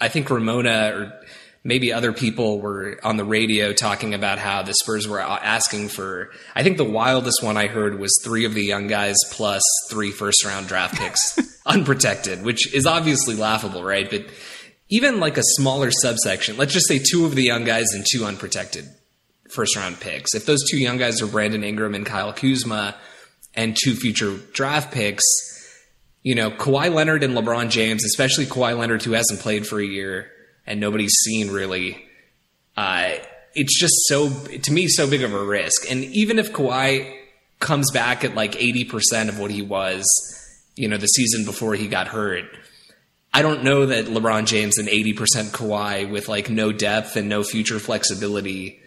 I 0.00 0.08
think 0.08 0.30
Ramona 0.30 0.92
or 0.94 1.20
maybe 1.62 1.92
other 1.92 2.12
people 2.12 2.60
were 2.60 2.98
on 3.02 3.16
the 3.16 3.24
radio 3.24 3.72
talking 3.72 4.14
about 4.14 4.38
how 4.38 4.62
the 4.62 4.72
Spurs 4.74 5.06
were 5.06 5.20
asking 5.20 5.88
for. 5.88 6.30
I 6.54 6.62
think 6.62 6.78
the 6.78 6.84
wildest 6.84 7.42
one 7.42 7.56
I 7.56 7.66
heard 7.66 7.98
was 7.98 8.12
three 8.24 8.44
of 8.44 8.54
the 8.54 8.64
young 8.64 8.86
guys 8.86 9.16
plus 9.30 9.62
three 9.90 10.10
first 10.10 10.44
round 10.44 10.68
draft 10.68 10.96
picks 10.96 11.38
unprotected, 11.66 12.42
which 12.42 12.72
is 12.72 12.86
obviously 12.86 13.34
laughable, 13.34 13.84
right? 13.84 14.08
But 14.08 14.26
even 14.88 15.20
like 15.20 15.36
a 15.36 15.42
smaller 15.42 15.90
subsection, 15.90 16.56
let's 16.56 16.72
just 16.72 16.88
say 16.88 16.98
two 16.98 17.26
of 17.26 17.34
the 17.34 17.44
young 17.44 17.64
guys 17.64 17.92
and 17.92 18.04
two 18.10 18.24
unprotected 18.24 18.86
first 19.50 19.76
round 19.76 20.00
picks. 20.00 20.34
If 20.34 20.46
those 20.46 20.62
two 20.68 20.78
young 20.78 20.96
guys 20.96 21.20
are 21.20 21.26
Brandon 21.26 21.62
Ingram 21.64 21.94
and 21.94 22.06
Kyle 22.06 22.32
Kuzma 22.32 22.96
and 23.54 23.76
two 23.76 23.94
future 23.94 24.36
draft 24.52 24.92
picks, 24.92 25.24
you 26.22 26.34
know, 26.34 26.50
Kawhi 26.50 26.92
Leonard 26.92 27.22
and 27.22 27.34
LeBron 27.34 27.70
James, 27.70 28.04
especially 28.04 28.46
Kawhi 28.46 28.76
Leonard, 28.76 29.02
who 29.02 29.12
hasn't 29.12 29.40
played 29.40 29.66
for 29.66 29.80
a 29.80 29.86
year 29.86 30.30
and 30.66 30.80
nobody's 30.80 31.14
seen 31.24 31.50
really. 31.50 32.04
Uh, 32.76 33.12
it's 33.54 33.78
just 33.78 33.94
so, 34.06 34.28
to 34.30 34.72
me, 34.72 34.86
so 34.86 35.08
big 35.08 35.22
of 35.22 35.34
a 35.34 35.44
risk. 35.44 35.90
And 35.90 36.04
even 36.04 36.38
if 36.38 36.52
Kawhi 36.52 37.16
comes 37.58 37.90
back 37.90 38.24
at 38.24 38.34
like 38.34 38.52
80% 38.52 39.28
of 39.28 39.38
what 39.38 39.50
he 39.50 39.62
was, 39.62 40.06
you 40.76 40.88
know, 40.88 40.96
the 40.96 41.06
season 41.06 41.44
before 41.44 41.74
he 41.74 41.88
got 41.88 42.08
hurt, 42.08 42.44
I 43.32 43.42
don't 43.42 43.64
know 43.64 43.86
that 43.86 44.06
LeBron 44.06 44.46
James 44.46 44.78
and 44.78 44.88
80% 44.88 45.52
Kawhi 45.52 46.10
with 46.10 46.28
like 46.28 46.50
no 46.50 46.72
depth 46.72 47.16
and 47.16 47.28
no 47.28 47.42
future 47.42 47.78
flexibility 47.78 48.80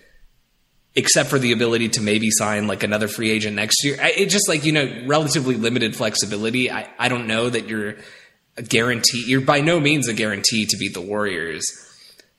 except 0.95 1.29
for 1.29 1.39
the 1.39 1.51
ability 1.51 1.89
to 1.89 2.01
maybe 2.01 2.29
sign 2.29 2.67
like 2.67 2.83
another 2.83 3.07
free 3.07 3.31
agent 3.31 3.55
next 3.55 3.83
year. 3.83 3.97
It 3.99 4.29
just 4.29 4.47
like, 4.47 4.63
you 4.63 4.71
know, 4.71 5.03
relatively 5.05 5.55
limited 5.55 5.95
flexibility. 5.95 6.69
I, 6.69 6.87
I 6.99 7.09
don't 7.09 7.25
know 7.27 7.49
that 7.49 7.67
you're 7.67 7.95
a 8.57 8.61
guarantee. 8.61 9.23
You're 9.25 9.41
by 9.41 9.61
no 9.61 9.79
means 9.79 10.07
a 10.07 10.13
guarantee 10.13 10.65
to 10.67 10.77
beat 10.77 10.93
the 10.93 11.01
Warriors. 11.01 11.65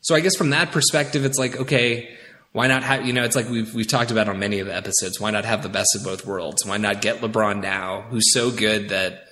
So 0.02 0.14
I 0.14 0.20
guess 0.20 0.36
from 0.36 0.50
that 0.50 0.70
perspective, 0.70 1.24
it's 1.24 1.38
like, 1.38 1.56
okay, 1.56 2.16
why 2.52 2.68
not 2.68 2.84
have, 2.84 3.04
you 3.04 3.12
know, 3.12 3.24
it's 3.24 3.34
like 3.34 3.48
we've, 3.48 3.74
we've 3.74 3.88
talked 3.88 4.12
about 4.12 4.28
on 4.28 4.38
many 4.38 4.60
of 4.60 4.68
the 4.68 4.76
episodes. 4.76 5.18
Why 5.18 5.32
not 5.32 5.44
have 5.44 5.64
the 5.64 5.68
best 5.68 5.96
of 5.96 6.04
both 6.04 6.24
worlds? 6.24 6.64
Why 6.64 6.76
not 6.76 7.00
get 7.02 7.20
LeBron 7.20 7.60
now, 7.60 8.02
who's 8.02 8.32
so 8.32 8.52
good 8.52 8.90
that 8.90 9.24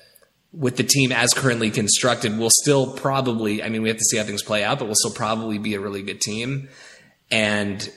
with 0.52 0.76
the 0.76 0.82
team 0.82 1.12
as 1.12 1.32
currently 1.32 1.70
constructed, 1.70 2.36
we'll 2.36 2.50
still 2.50 2.92
probably, 2.92 3.62
I 3.62 3.68
mean, 3.68 3.82
we 3.82 3.88
have 3.88 3.98
to 3.98 4.04
see 4.04 4.16
how 4.16 4.24
things 4.24 4.42
play 4.42 4.64
out, 4.64 4.80
but 4.80 4.86
we'll 4.86 4.96
still 4.96 5.14
probably 5.14 5.58
be 5.58 5.74
a 5.74 5.80
really 5.80 6.02
good 6.02 6.20
team. 6.20 6.68
And 7.30 7.88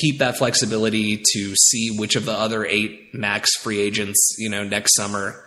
keep 0.00 0.18
that 0.18 0.36
flexibility 0.36 1.16
to 1.16 1.54
see 1.56 1.96
which 1.96 2.16
of 2.16 2.24
the 2.24 2.32
other 2.32 2.64
eight 2.64 3.14
max 3.14 3.56
free 3.56 3.80
agents, 3.80 4.36
you 4.38 4.48
know, 4.48 4.64
next 4.64 4.94
summer 4.94 5.44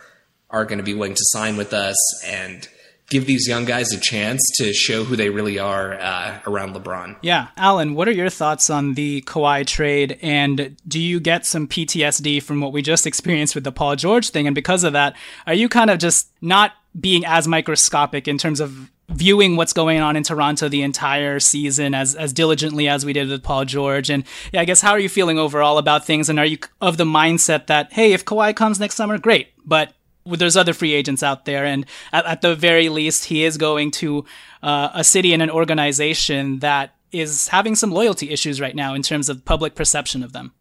are 0.50 0.64
going 0.64 0.78
to 0.78 0.84
be 0.84 0.94
willing 0.94 1.14
to 1.14 1.24
sign 1.24 1.56
with 1.56 1.72
us 1.72 1.96
and 2.26 2.68
give 3.08 3.26
these 3.26 3.46
young 3.46 3.64
guys 3.64 3.92
a 3.92 4.00
chance 4.00 4.40
to 4.56 4.72
show 4.72 5.04
who 5.04 5.16
they 5.16 5.28
really 5.28 5.58
are 5.58 5.94
uh, 5.94 6.40
around 6.46 6.74
LeBron. 6.74 7.16
Yeah, 7.20 7.48
Alan, 7.56 7.94
what 7.94 8.08
are 8.08 8.12
your 8.12 8.30
thoughts 8.30 8.70
on 8.70 8.94
the 8.94 9.22
Kawhi 9.22 9.66
trade, 9.66 10.18
and 10.22 10.76
do 10.86 11.00
you 11.00 11.20
get 11.20 11.44
some 11.44 11.68
PTSD 11.68 12.42
from 12.42 12.60
what 12.60 12.72
we 12.72 12.80
just 12.80 13.06
experienced 13.06 13.54
with 13.54 13.64
the 13.64 13.72
Paul 13.72 13.96
George 13.96 14.30
thing? 14.30 14.46
And 14.46 14.54
because 14.54 14.84
of 14.84 14.94
that, 14.94 15.14
are 15.46 15.54
you 15.54 15.68
kind 15.68 15.90
of 15.90 15.98
just 15.98 16.30
not 16.40 16.72
being 16.98 17.24
as 17.26 17.48
microscopic 17.48 18.28
in 18.28 18.38
terms 18.38 18.60
of 18.60 18.90
viewing 19.14 19.56
what's 19.56 19.72
going 19.72 20.00
on 20.00 20.16
in 20.16 20.22
Toronto 20.22 20.68
the 20.68 20.82
entire 20.82 21.40
season 21.40 21.94
as 21.94 22.14
as 22.14 22.32
diligently 22.32 22.88
as 22.88 23.04
we 23.04 23.12
did 23.12 23.28
with 23.28 23.42
Paul 23.42 23.64
George. 23.64 24.10
And 24.10 24.24
yeah, 24.52 24.60
I 24.60 24.64
guess 24.64 24.80
how 24.80 24.92
are 24.92 24.98
you 24.98 25.08
feeling 25.08 25.38
overall 25.38 25.78
about 25.78 26.04
things? 26.04 26.28
And 26.28 26.38
are 26.38 26.46
you 26.46 26.58
of 26.80 26.96
the 26.96 27.04
mindset 27.04 27.66
that 27.66 27.92
hey, 27.92 28.12
if 28.12 28.24
Kawhi 28.24 28.54
comes 28.54 28.80
next 28.80 28.96
summer, 28.96 29.18
great, 29.18 29.48
but 29.64 29.92
there's 30.24 30.56
other 30.56 30.72
free 30.72 30.92
agents 30.92 31.22
out 31.22 31.44
there, 31.44 31.64
and 31.64 31.84
at, 32.12 32.24
at 32.26 32.40
the 32.42 32.54
very 32.54 32.88
least, 32.88 33.24
he 33.24 33.44
is 33.44 33.56
going 33.56 33.90
to 33.90 34.24
uh, 34.62 34.90
a 34.94 35.02
city 35.02 35.32
and 35.32 35.42
an 35.42 35.50
organization 35.50 36.60
that 36.60 36.94
is 37.10 37.48
having 37.48 37.74
some 37.74 37.90
loyalty 37.90 38.30
issues 38.30 38.60
right 38.60 38.76
now 38.76 38.94
in 38.94 39.02
terms 39.02 39.28
of 39.28 39.44
public 39.44 39.74
perception 39.74 40.22
of 40.22 40.32
them. 40.32 40.52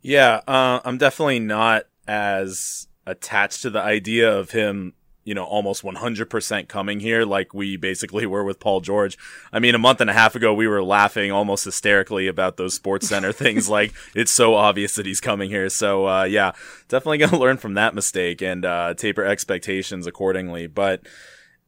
Yeah, 0.00 0.40
uh, 0.46 0.80
I'm 0.84 0.98
definitely 0.98 1.40
not 1.40 1.84
as 2.06 2.88
attached 3.06 3.62
to 3.62 3.70
the 3.70 3.80
idea 3.80 4.30
of 4.30 4.50
him 4.50 4.94
you 5.28 5.34
know, 5.34 5.44
almost 5.44 5.82
100% 5.82 6.68
coming 6.68 7.00
here, 7.00 7.26
like 7.26 7.52
we 7.52 7.76
basically 7.76 8.24
were 8.34 8.44
with 8.44 8.58
Paul 8.58 8.80
George. 8.80 9.18
I 9.52 9.58
mean, 9.58 9.74
a 9.74 9.78
month 9.78 10.00
and 10.00 10.08
a 10.08 10.14
half 10.14 10.34
ago, 10.34 10.54
we 10.54 10.66
were 10.66 10.82
laughing 10.82 11.30
almost 11.30 11.66
hysterically 11.66 12.28
about 12.28 12.56
those 12.56 12.72
Sports 12.72 13.08
Center 13.08 13.30
things. 13.44 13.68
Like, 13.68 13.92
it's 14.14 14.32
so 14.32 14.54
obvious 14.54 14.94
that 14.94 15.04
he's 15.04 15.20
coming 15.20 15.50
here. 15.50 15.68
So, 15.68 16.08
uh, 16.08 16.24
yeah, 16.24 16.52
definitely 16.88 17.18
going 17.18 17.30
to 17.32 17.36
learn 17.36 17.58
from 17.58 17.74
that 17.74 17.94
mistake 17.94 18.40
and, 18.40 18.64
uh, 18.64 18.94
taper 18.94 19.22
expectations 19.22 20.06
accordingly. 20.06 20.66
But 20.66 21.02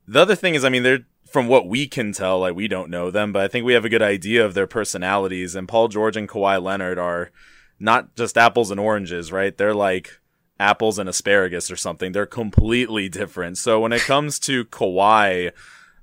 the 0.09 0.23
other 0.23 0.37
thing 0.37 0.55
is, 0.55 0.65
I 0.65 0.71
mean, 0.71 0.83
they're, 0.83 1.05
from 1.27 1.47
what 1.47 1.69
we 1.69 1.87
can 1.87 2.13
tell, 2.13 2.41
like, 2.41 2.55
we 2.55 2.67
don't 2.67 2.89
know 2.89 3.11
them, 3.11 3.31
but 3.31 3.43
I 3.43 3.49
think 3.49 3.67
we 3.67 3.75
have 3.75 3.85
a 3.85 3.91
good 3.91 4.01
idea 4.01 4.43
of 4.43 4.55
their 4.55 4.67
personalities. 4.67 5.55
And 5.55 5.69
Paul 5.69 5.89
George 5.89 6.17
and 6.17 6.27
Kawhi 6.27 6.63
Leonard 6.63 6.99
are 6.99 7.31
not 7.79 8.17
just 8.17 8.39
apples 8.39 8.71
and 8.71 8.81
oranges, 8.81 9.31
right? 9.31 9.55
They're 9.55 9.75
like, 9.75 10.19
apples 10.61 10.99
and 10.99 11.09
asparagus 11.09 11.71
or 11.71 11.77
something. 11.77 12.13
They're 12.13 12.27
completely 12.27 13.09
different. 13.09 13.59
So 13.59 13.81
when 13.81 13.93
it 13.93 14.03
comes 14.03 14.39
to 14.41 14.67
Kawhi 14.67 15.53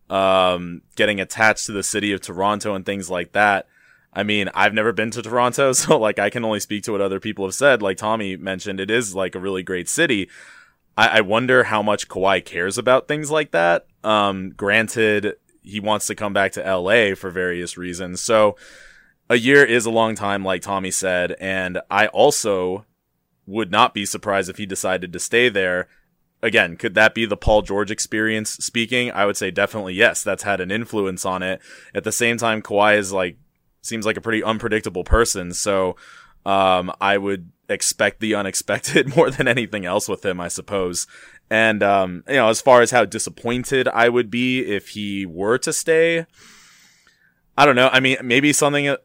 um, 0.09 0.81
getting 0.95 1.21
attached 1.21 1.67
to 1.67 1.71
the 1.71 1.83
city 1.83 2.11
of 2.11 2.21
Toronto 2.21 2.73
and 2.73 2.85
things 2.85 3.09
like 3.09 3.33
that, 3.33 3.67
I 4.11 4.23
mean, 4.23 4.49
I've 4.55 4.73
never 4.73 4.91
been 4.91 5.11
to 5.11 5.21
Toronto, 5.21 5.71
so 5.73 5.97
like 5.97 6.17
I 6.19 6.29
can 6.29 6.43
only 6.43 6.59
speak 6.59 6.83
to 6.83 6.91
what 6.91 7.01
other 7.01 7.19
people 7.19 7.45
have 7.45 7.53
said. 7.53 7.81
Like 7.81 7.97
Tommy 7.97 8.35
mentioned, 8.35 8.79
it 8.79 8.89
is 8.89 9.13
like 9.15 9.35
a 9.35 9.39
really 9.39 9.63
great 9.63 9.87
city. 9.87 10.27
I, 10.97 11.19
I 11.19 11.21
wonder 11.21 11.65
how 11.65 11.83
much 11.83 12.09
Kawhi 12.09 12.43
cares 12.43 12.79
about 12.79 13.07
things 13.07 13.29
like 13.29 13.51
that. 13.51 13.85
Um, 14.03 14.49
granted, 14.49 15.35
he 15.61 15.79
wants 15.79 16.07
to 16.07 16.15
come 16.15 16.33
back 16.33 16.53
to 16.53 16.61
LA 16.61 17.13
for 17.13 17.29
various 17.29 17.77
reasons. 17.77 18.21
So 18.21 18.55
a 19.29 19.35
year 19.35 19.63
is 19.63 19.85
a 19.85 19.91
long 19.91 20.15
time, 20.15 20.43
like 20.43 20.63
Tommy 20.63 20.89
said. 20.89 21.35
And 21.39 21.79
I 21.91 22.07
also 22.07 22.85
would 23.47 23.71
not 23.71 23.93
be 23.93 24.05
surprised 24.05 24.49
if 24.49 24.57
he 24.57 24.65
decided 24.65 25.11
to 25.13 25.19
stay 25.19 25.49
there. 25.49 25.87
Again, 26.43 26.77
could 26.77 26.93
that 26.93 27.15
be 27.15 27.25
the 27.25 27.37
Paul 27.37 27.63
George 27.63 27.89
experience 27.89 28.51
speaking? 28.51 29.09
I 29.11 29.25
would 29.25 29.37
say 29.37 29.49
definitely 29.49 29.95
yes. 29.95 30.23
That's 30.23 30.43
had 30.43 30.61
an 30.61 30.69
influence 30.69 31.25
on 31.25 31.41
it. 31.41 31.61
At 31.95 32.03
the 32.03 32.11
same 32.11 32.37
time, 32.37 32.61
Kawhi 32.61 32.97
is 32.97 33.11
like 33.11 33.37
seems 33.81 34.05
like 34.05 34.17
a 34.17 34.21
pretty 34.21 34.43
unpredictable 34.43 35.03
person, 35.03 35.53
so 35.53 35.95
um, 36.45 36.91
I 37.01 37.17
would 37.17 37.51
expect 37.69 38.19
the 38.19 38.35
unexpected 38.35 39.15
more 39.15 39.31
than 39.31 39.47
anything 39.47 39.85
else 39.85 40.07
with 40.07 40.23
him, 40.23 40.39
I 40.39 40.49
suppose. 40.49 41.07
And 41.49 41.81
um, 41.81 42.23
you 42.27 42.35
know, 42.35 42.49
as 42.49 42.61
far 42.61 42.81
as 42.81 42.91
how 42.91 43.05
disappointed 43.05 43.87
I 43.87 44.09
would 44.09 44.29
be 44.29 44.59
if 44.59 44.89
he 44.89 45.25
were 45.25 45.57
to 45.59 45.73
stay, 45.73 46.25
I 47.57 47.65
don't 47.65 47.75
know. 47.75 47.89
I 47.91 47.99
mean, 47.99 48.17
maybe 48.21 48.53
something 48.53 48.95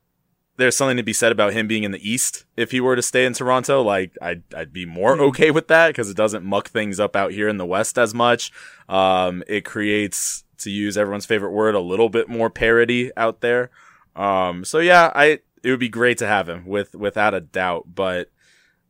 there's 0.57 0.77
something 0.77 0.97
to 0.97 1.03
be 1.03 1.12
said 1.12 1.33
about 1.33 1.53
him 1.53 1.67
being 1.67 1.83
in 1.83 1.93
the 1.93 2.09
East. 2.09 2.45
If 2.57 2.71
he 2.71 2.81
were 2.81 2.97
to 2.97 3.03
stay 3.03 3.25
in 3.25 3.33
Toronto, 3.33 3.83
like 3.83 4.17
I'd 4.21 4.43
I'd 4.55 4.73
be 4.73 4.87
more 4.87 5.17
hmm. 5.17 5.23
okay 5.23 5.51
with 5.51 5.69
that 5.69 5.88
because 5.88 6.11
it 6.11 6.17
doesn't 6.17 6.45
muck 6.45 6.69
things 6.69 7.01
up 7.01 7.17
out 7.17 7.33
here 7.33 7.49
in 7.49 7.57
the 7.57 7.67
West 7.67 7.99
as 7.99 8.15
much. 8.15 8.53
Um, 8.88 9.43
it 9.47 9.65
creates, 9.65 10.45
to 10.59 10.71
use 10.71 10.97
everyone's 10.97 11.27
favorite 11.27 11.53
word, 11.53 11.75
a 11.75 11.81
little 11.81 12.09
bit 12.09 12.29
more 12.29 12.51
parity 12.51 13.11
out 13.17 13.41
there. 13.41 13.71
Um, 14.15 14.65
so 14.65 14.79
yeah, 14.79 15.11
I 15.15 15.41
it 15.62 15.71
would 15.71 15.81
be 15.81 15.88
great 15.88 16.19
to 16.19 16.27
have 16.27 16.49
him 16.49 16.67
with 16.67 16.95
without 16.95 17.35
a 17.35 17.41
doubt, 17.41 17.87
but 17.95 18.31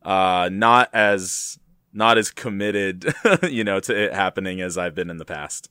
uh, 0.03 0.49
not 0.51 0.89
as 0.93 1.59
not 1.93 2.17
as 2.17 2.31
committed, 2.31 3.13
you 3.43 3.63
know, 3.63 3.79
to 3.79 3.95
it 3.95 4.13
happening 4.13 4.61
as 4.61 4.77
I've 4.77 4.95
been 4.95 5.09
in 5.09 5.17
the 5.17 5.25
past. 5.25 5.69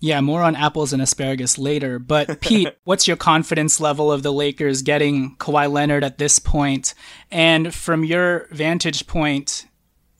Yeah, 0.00 0.22
more 0.22 0.42
on 0.42 0.56
apples 0.56 0.94
and 0.94 1.02
asparagus 1.02 1.58
later. 1.58 1.98
But 1.98 2.40
Pete, 2.40 2.74
what's 2.84 3.06
your 3.06 3.18
confidence 3.18 3.80
level 3.80 4.10
of 4.10 4.22
the 4.22 4.32
Lakers 4.32 4.82
getting 4.82 5.36
Kawhi 5.36 5.70
Leonard 5.70 6.02
at 6.02 6.18
this 6.18 6.38
point? 6.38 6.94
And 7.30 7.74
from 7.74 8.04
your 8.04 8.48
vantage 8.50 9.06
point, 9.06 9.66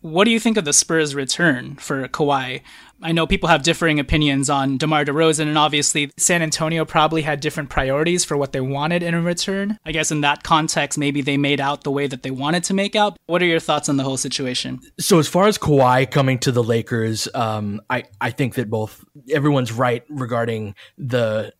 what 0.02 0.24
do 0.24 0.30
you 0.30 0.40
think 0.40 0.56
of 0.56 0.64
the 0.64 0.72
Spurs' 0.72 1.14
return 1.14 1.76
for 1.76 2.06
Kawhi? 2.08 2.60
I 3.02 3.12
know 3.12 3.26
people 3.26 3.48
have 3.48 3.62
differing 3.62 3.98
opinions 3.98 4.50
on 4.50 4.76
DeMar 4.76 5.04
DeRozan, 5.04 5.48
and 5.48 5.56
obviously 5.56 6.10
San 6.16 6.42
Antonio 6.42 6.84
probably 6.84 7.22
had 7.22 7.40
different 7.40 7.70
priorities 7.70 8.24
for 8.24 8.36
what 8.36 8.52
they 8.52 8.60
wanted 8.60 9.02
in 9.02 9.24
return. 9.24 9.78
I 9.84 9.92
guess 9.92 10.10
in 10.10 10.20
that 10.20 10.42
context, 10.42 10.98
maybe 10.98 11.22
they 11.22 11.36
made 11.36 11.60
out 11.60 11.84
the 11.84 11.90
way 11.90 12.06
that 12.06 12.22
they 12.22 12.30
wanted 12.30 12.64
to 12.64 12.74
make 12.74 12.94
out. 12.94 13.18
What 13.26 13.42
are 13.42 13.46
your 13.46 13.60
thoughts 13.60 13.88
on 13.88 13.96
the 13.96 14.04
whole 14.04 14.16
situation? 14.16 14.80
So 14.98 15.18
as 15.18 15.28
far 15.28 15.46
as 15.46 15.58
Kawhi 15.58 16.10
coming 16.10 16.38
to 16.40 16.52
the 16.52 16.62
Lakers, 16.62 17.28
um, 17.34 17.80
I 17.88 18.04
I 18.20 18.30
think 18.30 18.54
that 18.54 18.68
both 18.68 19.04
everyone's 19.30 19.72
right 19.72 20.04
regarding 20.08 20.74
the 20.98 21.52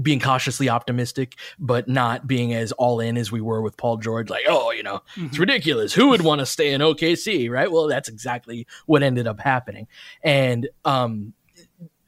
being 0.00 0.20
cautiously 0.20 0.68
optimistic, 0.68 1.36
but 1.58 1.88
not 1.88 2.26
being 2.26 2.54
as 2.54 2.72
all 2.72 3.00
in 3.00 3.16
as 3.16 3.30
we 3.30 3.40
were 3.40 3.60
with 3.60 3.76
Paul 3.76 3.98
George. 3.98 4.30
Like, 4.30 4.44
oh, 4.48 4.70
you 4.70 4.82
know, 4.82 5.02
mm-hmm. 5.16 5.26
it's 5.26 5.38
ridiculous. 5.38 5.92
Who 5.92 6.08
would 6.08 6.22
want 6.22 6.38
to 6.38 6.46
stay 6.46 6.72
in 6.72 6.80
OKC, 6.80 7.50
right? 7.50 7.70
Well, 7.70 7.88
that's 7.88 8.08
exactly 8.08 8.66
what 8.86 9.02
ended 9.02 9.26
up 9.26 9.40
happening. 9.40 9.86
And 10.22 10.68
um, 10.84 11.34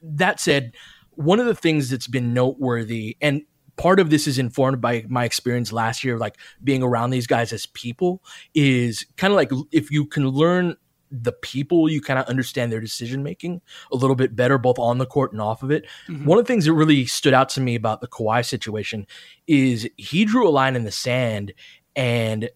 that 0.01 0.39
said, 0.39 0.75
one 1.11 1.39
of 1.39 1.45
the 1.45 1.55
things 1.55 1.89
that's 1.89 2.07
been 2.07 2.33
noteworthy, 2.33 3.17
and 3.21 3.43
part 3.77 3.99
of 3.99 4.09
this 4.09 4.27
is 4.27 4.39
informed 4.39 4.81
by 4.81 5.05
my 5.07 5.25
experience 5.25 5.71
last 5.71 6.03
year, 6.03 6.17
like 6.17 6.37
being 6.63 6.83
around 6.83 7.09
these 7.09 7.27
guys 7.27 7.53
as 7.53 7.65
people, 7.67 8.23
is 8.53 9.05
kind 9.17 9.31
of 9.31 9.35
like 9.35 9.51
if 9.71 9.91
you 9.91 10.05
can 10.05 10.27
learn 10.27 10.75
the 11.23 11.31
people, 11.31 11.89
you 11.89 12.01
kind 12.01 12.19
of 12.19 12.25
understand 12.25 12.71
their 12.71 12.81
decision 12.81 13.23
making 13.23 13.61
a 13.91 13.95
little 13.95 14.15
bit 14.15 14.35
better, 14.35 14.57
both 14.57 14.79
on 14.79 14.97
the 14.97 15.05
court 15.05 15.31
and 15.31 15.41
off 15.41 15.63
of 15.63 15.71
it. 15.71 15.85
Mm-hmm. 16.07 16.25
One 16.25 16.37
of 16.37 16.45
the 16.45 16.51
things 16.51 16.65
that 16.65 16.73
really 16.73 17.05
stood 17.05 17.33
out 17.33 17.49
to 17.49 17.61
me 17.61 17.75
about 17.75 18.01
the 18.01 18.07
Kawhi 18.07 18.45
situation 18.45 19.07
is 19.47 19.87
he 19.97 20.25
drew 20.25 20.47
a 20.47 20.49
line 20.49 20.75
in 20.75 20.83
the 20.83 20.91
sand, 20.91 21.53
and 21.95 22.49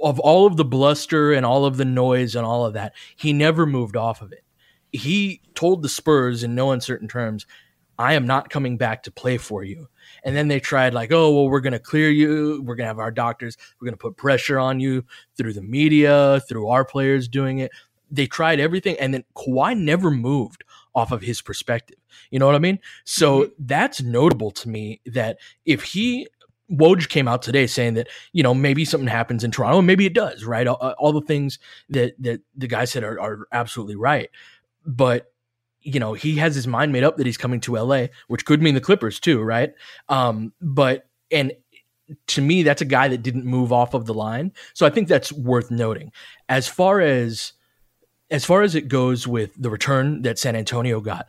of 0.00 0.18
all 0.20 0.46
of 0.46 0.56
the 0.56 0.64
bluster 0.64 1.32
and 1.32 1.46
all 1.46 1.64
of 1.64 1.76
the 1.76 1.84
noise 1.84 2.34
and 2.34 2.46
all 2.46 2.64
of 2.64 2.74
that, 2.74 2.94
he 3.16 3.32
never 3.32 3.66
moved 3.66 3.96
off 3.96 4.22
of 4.22 4.32
it. 4.32 4.44
He 4.92 5.42
told 5.54 5.82
the 5.82 5.88
Spurs 5.88 6.42
in 6.42 6.54
no 6.54 6.72
uncertain 6.72 7.08
terms, 7.08 7.46
I 7.98 8.14
am 8.14 8.26
not 8.26 8.48
coming 8.48 8.76
back 8.76 9.02
to 9.02 9.10
play 9.10 9.38
for 9.38 9.64
you. 9.64 9.88
And 10.24 10.36
then 10.36 10.46
they 10.46 10.60
tried, 10.60 10.94
like, 10.94 11.10
oh, 11.10 11.32
well, 11.34 11.48
we're 11.48 11.60
going 11.60 11.72
to 11.72 11.80
clear 11.80 12.10
you. 12.10 12.62
We're 12.62 12.76
going 12.76 12.84
to 12.84 12.88
have 12.88 13.00
our 13.00 13.10
doctors. 13.10 13.56
We're 13.80 13.86
going 13.86 13.94
to 13.94 14.00
put 14.00 14.16
pressure 14.16 14.58
on 14.58 14.78
you 14.78 15.04
through 15.36 15.54
the 15.54 15.62
media, 15.62 16.40
through 16.48 16.68
our 16.68 16.84
players 16.84 17.26
doing 17.26 17.58
it 17.58 17.72
they 18.10 18.26
tried 18.26 18.60
everything, 18.60 18.96
and 18.98 19.12
then 19.12 19.24
Kawhi 19.36 19.78
never 19.78 20.10
moved 20.10 20.64
off 20.94 21.12
of 21.12 21.22
his 21.22 21.40
perspective. 21.40 21.98
You 22.30 22.38
know 22.38 22.46
what 22.46 22.54
I 22.54 22.60
mean? 22.60 22.78
So 23.04 23.42
mm-hmm. 23.42 23.52
that's 23.58 24.02
notable 24.02 24.50
to 24.52 24.68
me 24.68 25.00
that 25.06 25.38
if 25.64 25.82
he 25.82 26.26
Woj 26.70 27.08
came 27.08 27.28
out 27.28 27.42
today 27.42 27.66
saying 27.66 27.94
that 27.94 28.08
you 28.32 28.42
know 28.42 28.54
maybe 28.54 28.84
something 28.84 29.08
happens 29.08 29.42
in 29.44 29.50
Toronto, 29.50 29.78
and 29.78 29.86
maybe 29.86 30.06
it 30.06 30.14
does, 30.14 30.44
right? 30.44 30.66
All, 30.66 30.76
all 30.98 31.12
the 31.12 31.22
things 31.22 31.58
that 31.88 32.14
that 32.22 32.42
the 32.54 32.66
guy 32.66 32.84
said 32.84 33.04
are, 33.04 33.20
are 33.20 33.46
absolutely 33.52 33.96
right, 33.96 34.28
but 34.84 35.32
you 35.80 35.98
know 35.98 36.12
he 36.12 36.36
has 36.36 36.54
his 36.54 36.66
mind 36.66 36.92
made 36.92 37.04
up 37.04 37.16
that 37.16 37.26
he's 37.26 37.38
coming 37.38 37.60
to 37.60 37.76
LA, 37.76 38.06
which 38.26 38.44
could 38.44 38.60
mean 38.60 38.74
the 38.74 38.80
Clippers 38.80 39.18
too, 39.18 39.40
right? 39.40 39.72
Um, 40.08 40.52
but 40.60 41.08
and 41.30 41.52
to 42.26 42.42
me, 42.42 42.62
that's 42.62 42.82
a 42.82 42.86
guy 42.86 43.08
that 43.08 43.22
didn't 43.22 43.44
move 43.44 43.72
off 43.72 43.94
of 43.94 44.04
the 44.06 44.14
line, 44.14 44.52
so 44.74 44.84
I 44.84 44.90
think 44.90 45.08
that's 45.08 45.32
worth 45.32 45.70
noting. 45.70 46.12
As 46.50 46.68
far 46.68 47.00
as 47.00 47.54
as 48.30 48.44
far 48.44 48.62
as 48.62 48.74
it 48.74 48.88
goes 48.88 49.26
with 49.26 49.50
the 49.56 49.70
return 49.70 50.22
that 50.22 50.38
San 50.38 50.56
Antonio 50.56 51.00
got, 51.00 51.26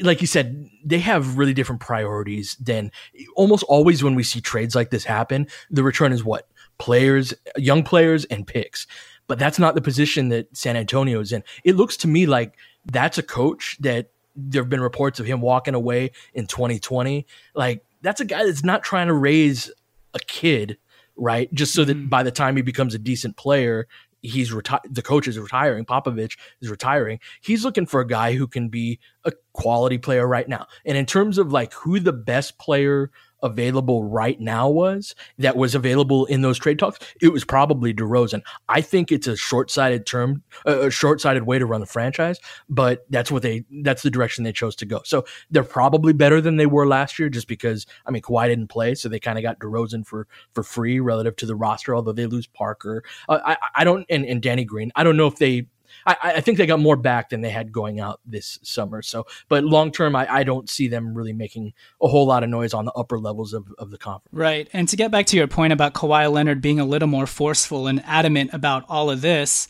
like 0.00 0.20
you 0.20 0.26
said, 0.26 0.68
they 0.84 0.98
have 0.98 1.38
really 1.38 1.54
different 1.54 1.80
priorities 1.80 2.56
than 2.56 2.90
almost 3.36 3.62
always 3.64 4.02
when 4.02 4.14
we 4.14 4.24
see 4.24 4.40
trades 4.40 4.74
like 4.74 4.90
this 4.90 5.04
happen. 5.04 5.46
The 5.70 5.84
return 5.84 6.12
is 6.12 6.24
what? 6.24 6.48
Players, 6.78 7.32
young 7.56 7.84
players, 7.84 8.24
and 8.24 8.46
picks. 8.46 8.86
But 9.26 9.38
that's 9.38 9.58
not 9.58 9.74
the 9.74 9.80
position 9.80 10.28
that 10.30 10.54
San 10.56 10.76
Antonio 10.76 11.20
is 11.20 11.32
in. 11.32 11.44
It 11.62 11.76
looks 11.76 11.96
to 11.98 12.08
me 12.08 12.26
like 12.26 12.56
that's 12.84 13.18
a 13.18 13.22
coach 13.22 13.76
that 13.80 14.10
there 14.36 14.62
have 14.62 14.68
been 14.68 14.80
reports 14.80 15.20
of 15.20 15.26
him 15.26 15.40
walking 15.40 15.74
away 15.74 16.10
in 16.34 16.46
2020. 16.46 17.26
Like, 17.54 17.84
that's 18.02 18.20
a 18.20 18.24
guy 18.24 18.44
that's 18.44 18.64
not 18.64 18.82
trying 18.82 19.06
to 19.06 19.14
raise 19.14 19.70
a 20.12 20.18
kid, 20.18 20.76
right? 21.16 21.52
Just 21.54 21.72
so 21.72 21.84
that 21.84 21.96
mm-hmm. 21.96 22.08
by 22.08 22.22
the 22.22 22.32
time 22.32 22.56
he 22.56 22.62
becomes 22.62 22.94
a 22.94 22.98
decent 22.98 23.36
player, 23.36 23.86
he's 24.24 24.52
retired. 24.52 24.82
The 24.90 25.02
coach 25.02 25.28
is 25.28 25.38
retiring. 25.38 25.84
Popovich 25.84 26.36
is 26.60 26.70
retiring. 26.70 27.20
He's 27.42 27.64
looking 27.64 27.86
for 27.86 28.00
a 28.00 28.06
guy 28.06 28.34
who 28.34 28.48
can 28.48 28.68
be 28.68 28.98
a 29.24 29.32
quality 29.52 29.98
player 29.98 30.26
right 30.26 30.48
now. 30.48 30.66
And 30.84 30.96
in 30.96 31.06
terms 31.06 31.38
of 31.38 31.52
like 31.52 31.72
who 31.72 32.00
the 32.00 32.12
best 32.12 32.58
player 32.58 33.10
available 33.44 34.02
right 34.02 34.40
now 34.40 34.68
was 34.68 35.14
that 35.38 35.56
was 35.56 35.74
available 35.74 36.24
in 36.26 36.42
those 36.42 36.58
trade 36.58 36.78
talks, 36.78 36.98
it 37.20 37.28
was 37.28 37.44
probably 37.44 37.94
DeRozan. 37.94 38.42
I 38.68 38.80
think 38.80 39.12
it's 39.12 39.28
a 39.28 39.36
short-sighted 39.36 40.06
term, 40.06 40.42
a 40.64 40.90
short-sighted 40.90 41.44
way 41.44 41.58
to 41.58 41.66
run 41.66 41.80
the 41.80 41.86
franchise, 41.86 42.40
but 42.68 43.06
that's 43.10 43.30
what 43.30 43.42
they 43.42 43.64
that's 43.82 44.02
the 44.02 44.10
direction 44.10 44.42
they 44.42 44.52
chose 44.52 44.74
to 44.76 44.86
go. 44.86 45.02
So 45.04 45.24
they're 45.50 45.62
probably 45.62 46.12
better 46.12 46.40
than 46.40 46.56
they 46.56 46.66
were 46.66 46.86
last 46.86 47.18
year, 47.18 47.28
just 47.28 47.46
because 47.46 47.86
I 48.06 48.10
mean 48.10 48.22
Kawhi 48.22 48.48
didn't 48.48 48.68
play, 48.68 48.94
so 48.94 49.08
they 49.08 49.20
kind 49.20 49.38
of 49.38 49.42
got 49.42 49.60
DeRozan 49.60 50.06
for 50.06 50.26
for 50.52 50.62
free 50.62 50.98
relative 50.98 51.36
to 51.36 51.46
the 51.46 51.54
roster. 51.54 51.94
Although 51.94 52.12
they 52.12 52.26
lose 52.26 52.46
Parker, 52.46 53.04
uh, 53.28 53.38
I 53.44 53.56
I 53.76 53.84
don't 53.84 54.06
and, 54.08 54.24
and 54.24 54.42
Danny 54.42 54.64
Green. 54.64 54.90
I 54.96 55.04
don't 55.04 55.16
know 55.16 55.26
if 55.26 55.36
they 55.36 55.66
I, 56.06 56.16
I, 56.22 56.40
think 56.40 56.58
they 56.58 56.66
got 56.66 56.80
more 56.80 56.96
back 56.96 57.30
than 57.30 57.40
they 57.40 57.50
had 57.50 57.72
going 57.72 58.00
out 58.00 58.20
this 58.24 58.58
summer. 58.62 59.02
So, 59.02 59.26
but 59.48 59.64
long 59.64 59.90
term, 59.90 60.14
I, 60.16 60.32
I 60.32 60.44
don't 60.44 60.68
see 60.68 60.88
them 60.88 61.14
really 61.14 61.32
making 61.32 61.72
a 62.02 62.08
whole 62.08 62.26
lot 62.26 62.42
of 62.42 62.50
noise 62.50 62.74
on 62.74 62.84
the 62.84 62.92
upper 62.92 63.18
levels 63.18 63.52
of, 63.52 63.72
of 63.78 63.90
the 63.90 63.98
conference. 63.98 64.36
Right. 64.36 64.68
And 64.72 64.88
to 64.88 64.96
get 64.96 65.10
back 65.10 65.26
to 65.26 65.36
your 65.36 65.46
point 65.46 65.72
about 65.72 65.94
Kawhi 65.94 66.30
Leonard 66.30 66.60
being 66.60 66.80
a 66.80 66.84
little 66.84 67.08
more 67.08 67.26
forceful 67.26 67.86
and 67.86 68.02
adamant 68.04 68.52
about 68.52 68.84
all 68.88 69.10
of 69.10 69.20
this, 69.20 69.68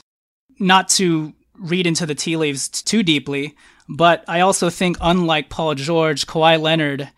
not 0.58 0.88
to 0.90 1.32
read 1.58 1.86
into 1.86 2.06
the 2.06 2.14
tea 2.14 2.36
leaves 2.36 2.68
too 2.68 3.02
deeply, 3.02 3.54
but 3.88 4.24
I 4.26 4.40
also 4.40 4.70
think, 4.70 4.96
unlike 5.00 5.50
Paul 5.50 5.74
George, 5.74 6.26
Kawhi 6.26 6.60
Leonard, 6.60 7.10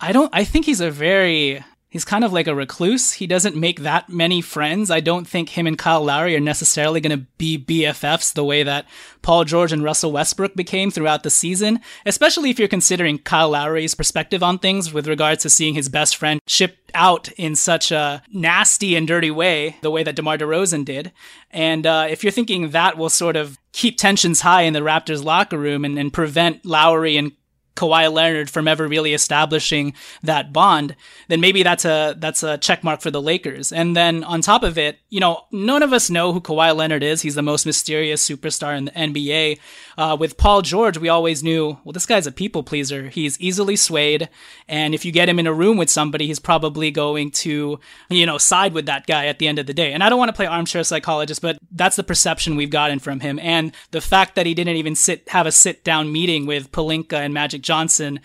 I 0.00 0.12
don't, 0.12 0.30
I 0.32 0.44
think 0.44 0.66
he's 0.66 0.80
a 0.80 0.90
very 0.90 1.62
he's 1.92 2.06
kind 2.06 2.24
of 2.24 2.32
like 2.32 2.46
a 2.46 2.54
recluse. 2.54 3.12
He 3.12 3.26
doesn't 3.26 3.54
make 3.54 3.80
that 3.80 4.08
many 4.08 4.40
friends. 4.40 4.90
I 4.90 5.00
don't 5.00 5.28
think 5.28 5.50
him 5.50 5.66
and 5.66 5.78
Kyle 5.78 6.02
Lowry 6.02 6.34
are 6.34 6.40
necessarily 6.40 7.02
going 7.02 7.18
to 7.18 7.26
be 7.36 7.58
BFFs 7.58 8.32
the 8.32 8.44
way 8.44 8.62
that 8.62 8.86
Paul 9.20 9.44
George 9.44 9.72
and 9.72 9.84
Russell 9.84 10.10
Westbrook 10.10 10.56
became 10.56 10.90
throughout 10.90 11.22
the 11.22 11.28
season, 11.28 11.80
especially 12.06 12.48
if 12.48 12.58
you're 12.58 12.66
considering 12.66 13.18
Kyle 13.18 13.50
Lowry's 13.50 13.94
perspective 13.94 14.42
on 14.42 14.58
things 14.58 14.92
with 14.92 15.06
regards 15.06 15.42
to 15.42 15.50
seeing 15.50 15.74
his 15.74 15.90
best 15.90 16.16
friend 16.16 16.40
shipped 16.46 16.90
out 16.94 17.30
in 17.32 17.54
such 17.54 17.92
a 17.92 18.22
nasty 18.32 18.96
and 18.96 19.06
dirty 19.06 19.30
way, 19.30 19.76
the 19.82 19.90
way 19.90 20.02
that 20.02 20.16
DeMar 20.16 20.38
DeRozan 20.38 20.86
did. 20.86 21.12
And 21.50 21.86
uh, 21.86 22.06
if 22.08 22.24
you're 22.24 22.30
thinking 22.30 22.70
that 22.70 22.96
will 22.96 23.10
sort 23.10 23.36
of 23.36 23.58
keep 23.72 23.98
tensions 23.98 24.40
high 24.40 24.62
in 24.62 24.72
the 24.72 24.80
Raptors 24.80 25.22
locker 25.22 25.58
room 25.58 25.84
and, 25.84 25.98
and 25.98 26.10
prevent 26.10 26.64
Lowry 26.64 27.18
and 27.18 27.32
Kawhi 27.76 28.12
Leonard 28.12 28.50
from 28.50 28.68
ever 28.68 28.86
really 28.86 29.14
establishing 29.14 29.94
that 30.22 30.52
bond, 30.52 30.94
then 31.28 31.40
maybe 31.40 31.62
that's 31.62 31.84
a 31.84 32.14
that's 32.18 32.42
a 32.42 32.58
check 32.58 32.84
mark 32.84 33.00
for 33.00 33.10
the 33.10 33.22
Lakers. 33.22 33.72
And 33.72 33.96
then 33.96 34.24
on 34.24 34.40
top 34.40 34.62
of 34.62 34.78
it, 34.78 34.98
you 35.08 35.20
know, 35.20 35.44
none 35.50 35.82
of 35.82 35.92
us 35.92 36.10
know 36.10 36.32
who 36.32 36.40
Kawhi 36.40 36.74
Leonard 36.76 37.02
is. 37.02 37.22
He's 37.22 37.34
the 37.34 37.42
most 37.42 37.66
mysterious 37.66 38.26
superstar 38.26 38.76
in 38.76 38.86
the 38.86 38.90
NBA. 38.92 39.58
Uh, 39.96 40.16
with 40.18 40.36
Paul 40.36 40.62
George, 40.62 40.98
we 40.98 41.08
always 41.08 41.42
knew, 41.42 41.78
well, 41.84 41.92
this 41.92 42.06
guy's 42.06 42.26
a 42.26 42.32
people 42.32 42.62
pleaser. 42.62 43.08
He's 43.08 43.38
easily 43.40 43.76
swayed, 43.76 44.28
and 44.68 44.94
if 44.94 45.04
you 45.04 45.12
get 45.12 45.28
him 45.28 45.38
in 45.38 45.46
a 45.46 45.52
room 45.52 45.76
with 45.76 45.90
somebody, 45.90 46.26
he's 46.26 46.38
probably 46.38 46.90
going 46.90 47.30
to, 47.30 47.78
you 48.08 48.26
know, 48.26 48.38
side 48.38 48.72
with 48.72 48.86
that 48.86 49.06
guy 49.06 49.26
at 49.26 49.38
the 49.38 49.48
end 49.48 49.58
of 49.58 49.66
the 49.66 49.74
day. 49.74 49.92
And 49.92 50.02
I 50.02 50.08
don't 50.08 50.18
want 50.18 50.30
to 50.30 50.34
play 50.34 50.46
armchair 50.46 50.84
psychologist, 50.84 51.42
but 51.42 51.58
that's 51.70 51.96
the 51.96 52.02
perception 52.02 52.56
we've 52.56 52.70
gotten 52.70 52.98
from 52.98 53.20
him. 53.20 53.38
And 53.38 53.72
the 53.90 54.00
fact 54.00 54.34
that 54.34 54.46
he 54.46 54.54
didn't 54.54 54.76
even 54.76 54.94
sit 54.94 55.28
have 55.28 55.46
a 55.46 55.52
sit 55.52 55.84
down 55.84 56.12
meeting 56.12 56.46
with 56.46 56.72
Pelinka 56.72 57.14
and 57.14 57.34
Magic 57.34 57.61
Johnson 57.62 58.20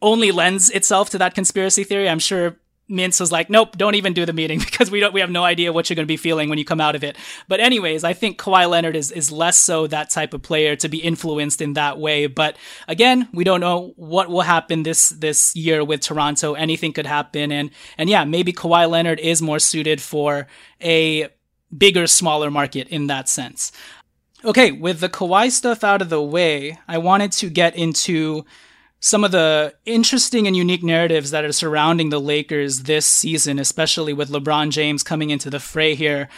only 0.00 0.32
lends 0.32 0.68
itself 0.70 1.10
to 1.10 1.18
that 1.18 1.34
conspiracy 1.34 1.84
theory. 1.84 2.08
I'm 2.08 2.18
sure 2.18 2.56
Mintz 2.90 3.20
was 3.20 3.32
like, 3.32 3.48
nope, 3.48 3.76
don't 3.78 3.94
even 3.94 4.12
do 4.12 4.26
the 4.26 4.32
meeting 4.32 4.58
because 4.64 4.90
we 4.90 5.00
don't 5.00 5.14
we 5.14 5.20
have 5.20 5.30
no 5.30 5.44
idea 5.44 5.72
what 5.72 5.88
you're 5.88 5.94
going 5.94 6.04
to 6.04 6.12
be 6.12 6.16
feeling 6.16 6.48
when 6.48 6.58
you 6.58 6.64
come 6.64 6.80
out 6.80 6.94
of 6.94 7.02
it. 7.02 7.16
But 7.48 7.60
anyways, 7.60 8.04
I 8.04 8.12
think 8.12 8.38
Kawhi 8.38 8.68
Leonard 8.68 8.96
is 8.96 9.10
is 9.10 9.32
less 9.32 9.56
so 9.56 9.86
that 9.86 10.10
type 10.10 10.34
of 10.34 10.42
player 10.42 10.76
to 10.76 10.88
be 10.88 10.98
influenced 10.98 11.60
in 11.60 11.72
that 11.74 11.98
way. 11.98 12.26
But 12.26 12.56
again, 12.88 13.28
we 13.32 13.44
don't 13.44 13.60
know 13.60 13.94
what 13.96 14.28
will 14.28 14.42
happen 14.42 14.82
this 14.82 15.08
this 15.10 15.56
year 15.56 15.84
with 15.84 16.00
Toronto. 16.00 16.54
Anything 16.54 16.92
could 16.92 17.06
happen, 17.06 17.50
and 17.50 17.70
and 17.96 18.10
yeah, 18.10 18.24
maybe 18.24 18.52
Kawhi 18.52 18.88
Leonard 18.88 19.20
is 19.20 19.40
more 19.40 19.58
suited 19.58 20.00
for 20.00 20.46
a 20.82 21.28
bigger, 21.76 22.06
smaller 22.06 22.50
market 22.50 22.88
in 22.88 23.06
that 23.06 23.28
sense. 23.28 23.72
Okay, 24.44 24.72
with 24.72 24.98
the 25.00 25.08
Kawhi 25.08 25.50
stuff 25.50 25.84
out 25.84 26.02
of 26.02 26.10
the 26.10 26.20
way, 26.20 26.78
I 26.88 26.98
wanted 26.98 27.30
to 27.32 27.48
get 27.48 27.76
into 27.76 28.44
some 29.02 29.24
of 29.24 29.32
the 29.32 29.74
interesting 29.84 30.46
and 30.46 30.56
unique 30.56 30.84
narratives 30.84 31.32
that 31.32 31.44
are 31.44 31.50
surrounding 31.52 32.10
the 32.10 32.20
Lakers 32.20 32.84
this 32.84 33.04
season, 33.04 33.58
especially 33.58 34.12
with 34.12 34.30
LeBron 34.30 34.70
James 34.70 35.02
coming 35.02 35.30
into 35.30 35.50
the 35.50 35.58
fray 35.58 35.96
here. 35.96 36.28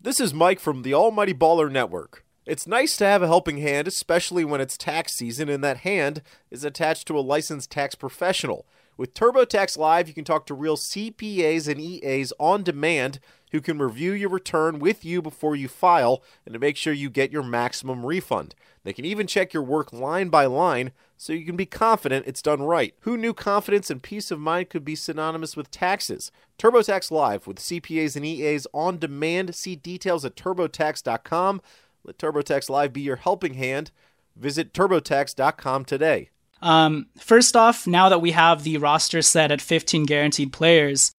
This 0.00 0.18
is 0.18 0.34
Mike 0.34 0.58
from 0.58 0.82
the 0.82 0.92
Almighty 0.92 1.32
Baller 1.32 1.70
Network. 1.70 2.24
It's 2.44 2.66
nice 2.66 2.96
to 2.96 3.04
have 3.04 3.22
a 3.22 3.28
helping 3.28 3.58
hand, 3.58 3.86
especially 3.86 4.44
when 4.44 4.60
it's 4.60 4.76
tax 4.76 5.14
season 5.14 5.48
and 5.48 5.62
that 5.62 5.78
hand 5.78 6.22
is 6.50 6.64
attached 6.64 7.06
to 7.06 7.16
a 7.16 7.20
licensed 7.20 7.70
tax 7.70 7.94
professional. 7.94 8.66
With 8.96 9.14
TurboTax 9.14 9.78
Live, 9.78 10.08
you 10.08 10.14
can 10.14 10.24
talk 10.24 10.44
to 10.46 10.54
real 10.54 10.76
CPAs 10.76 11.68
and 11.68 11.80
EAs 11.80 12.32
on 12.40 12.64
demand 12.64 13.20
who 13.52 13.60
can 13.60 13.78
review 13.78 14.12
your 14.12 14.28
return 14.28 14.80
with 14.80 15.04
you 15.04 15.22
before 15.22 15.54
you 15.54 15.68
file 15.68 16.24
and 16.44 16.52
to 16.52 16.58
make 16.58 16.76
sure 16.76 16.92
you 16.92 17.10
get 17.10 17.30
your 17.30 17.44
maximum 17.44 18.04
refund. 18.04 18.56
They 18.82 18.92
can 18.92 19.04
even 19.04 19.28
check 19.28 19.52
your 19.52 19.62
work 19.62 19.92
line 19.92 20.30
by 20.30 20.46
line 20.46 20.90
so 21.20 21.32
you 21.32 21.44
can 21.44 21.56
be 21.56 21.66
confident 21.66 22.26
it's 22.26 22.40
done 22.40 22.62
right. 22.62 22.94
Who 23.00 23.16
knew 23.16 23.34
confidence 23.34 23.90
and 23.90 24.00
peace 24.00 24.30
of 24.30 24.38
mind 24.38 24.70
could 24.70 24.84
be 24.84 24.94
synonymous 24.94 25.56
with 25.56 25.70
taxes? 25.70 26.30
TurboTax 26.58 27.10
Live 27.10 27.46
with 27.46 27.58
CPAs 27.58 28.14
and 28.14 28.24
EAs 28.24 28.68
on 28.72 28.98
demand. 28.98 29.54
See 29.56 29.74
details 29.74 30.24
at 30.24 30.36
turbotax.com. 30.36 31.60
Let 32.04 32.18
TurboTax 32.18 32.70
Live 32.70 32.92
be 32.92 33.00
your 33.00 33.16
helping 33.16 33.54
hand. 33.54 33.90
Visit 34.36 34.72
turbotax.com 34.72 35.84
today. 35.84 36.30
Um, 36.62 37.06
first 37.18 37.56
off, 37.56 37.86
now 37.86 38.08
that 38.08 38.20
we 38.20 38.30
have 38.30 38.62
the 38.62 38.78
roster 38.78 39.20
set 39.20 39.50
at 39.50 39.60
15 39.60 40.06
guaranteed 40.06 40.52
players, 40.52 41.12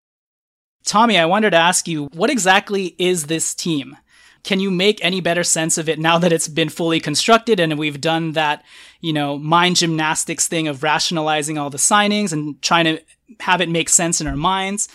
Tommy, 0.86 1.18
I 1.18 1.26
wanted 1.26 1.52
to 1.52 1.58
ask 1.58 1.90
you, 1.90 2.06
what 2.14 2.30
exactly 2.30 2.96
is 2.98 3.26
this 3.26 3.54
team? 3.54 3.98
Can 4.44 4.60
you 4.60 4.72
make 4.72 5.04
any 5.04 5.22
better 5.22 5.44
sense 5.44 5.78
of 5.78 5.90
it 5.90 6.00
now 6.00 6.18
that 6.18 6.32
it's 6.32 6.48
been 6.48 6.70
fully 6.70 7.00
constructed 7.00 7.60
and 7.60 7.78
we've 7.78 8.02
done 8.02 8.34
that, 8.34 8.64
you 9.02 9.14
know, 9.14 9.38
mind 9.38 9.78
gymnastics 9.78 10.48
thing 10.48 10.68
of 10.68 10.84
rationalizing 10.84 11.58
all 11.58 11.70
the 11.70 11.78
signings 11.78 12.32
and 12.32 12.62
trying 12.62 12.86
to 12.86 13.02
have 13.42 13.62
it 13.62 13.70
make 13.70 13.90
sense 13.90 14.22
in 14.22 14.28
our 14.28 14.36
minds? 14.36 14.88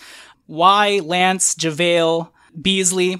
Why 0.47 0.99
Lance, 1.03 1.55
JaVale, 1.55 2.29
Beasley, 2.61 3.19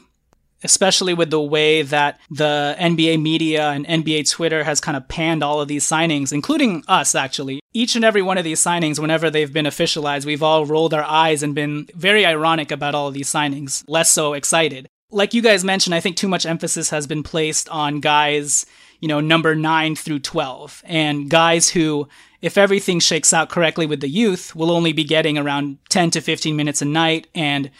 especially 0.63 1.13
with 1.13 1.29
the 1.29 1.41
way 1.41 1.83
that 1.83 2.19
the 2.29 2.75
NBA 2.79 3.21
media 3.21 3.69
and 3.69 3.85
NBA 3.85 4.29
Twitter 4.29 4.63
has 4.63 4.81
kind 4.81 4.97
of 4.97 5.07
panned 5.07 5.43
all 5.43 5.61
of 5.61 5.67
these 5.67 5.85
signings, 5.87 6.33
including 6.33 6.83
us 6.87 7.15
actually. 7.15 7.59
Each 7.73 7.95
and 7.95 8.05
every 8.05 8.21
one 8.21 8.37
of 8.37 8.43
these 8.43 8.61
signings, 8.61 8.99
whenever 8.99 9.29
they've 9.29 9.51
been 9.51 9.65
officialized, 9.65 10.25
we've 10.25 10.43
all 10.43 10.65
rolled 10.65 10.93
our 10.93 11.03
eyes 11.03 11.43
and 11.43 11.53
been 11.53 11.87
very 11.93 12.25
ironic 12.25 12.71
about 12.71 12.95
all 12.95 13.07
of 13.07 13.13
these 13.13 13.29
signings, 13.29 13.83
less 13.87 14.09
so 14.09 14.33
excited. 14.33 14.87
Like 15.11 15.33
you 15.33 15.41
guys 15.41 15.63
mentioned, 15.63 15.95
I 15.95 15.99
think 15.99 16.17
too 16.17 16.27
much 16.27 16.45
emphasis 16.45 16.89
has 16.89 17.07
been 17.07 17.23
placed 17.23 17.69
on 17.69 17.99
guys, 17.99 18.65
you 18.99 19.07
know, 19.07 19.19
number 19.19 19.55
9 19.55 19.95
through 19.95 20.19
12, 20.19 20.83
and 20.85 21.29
guys 21.29 21.69
who 21.69 22.07
if 22.45 22.59
everything 22.59 22.99
shakes 22.99 23.33
out 23.33 23.49
correctly 23.49 23.87
with 23.87 24.01
the 24.01 24.07
youth, 24.07 24.55
will 24.55 24.69
only 24.69 24.93
be 24.93 25.03
getting 25.03 25.35
around 25.35 25.79
10 25.89 26.11
to 26.11 26.21
15 26.21 26.55
minutes 26.55 26.79
a 26.79 26.85
night 26.85 27.25
and 27.33 27.71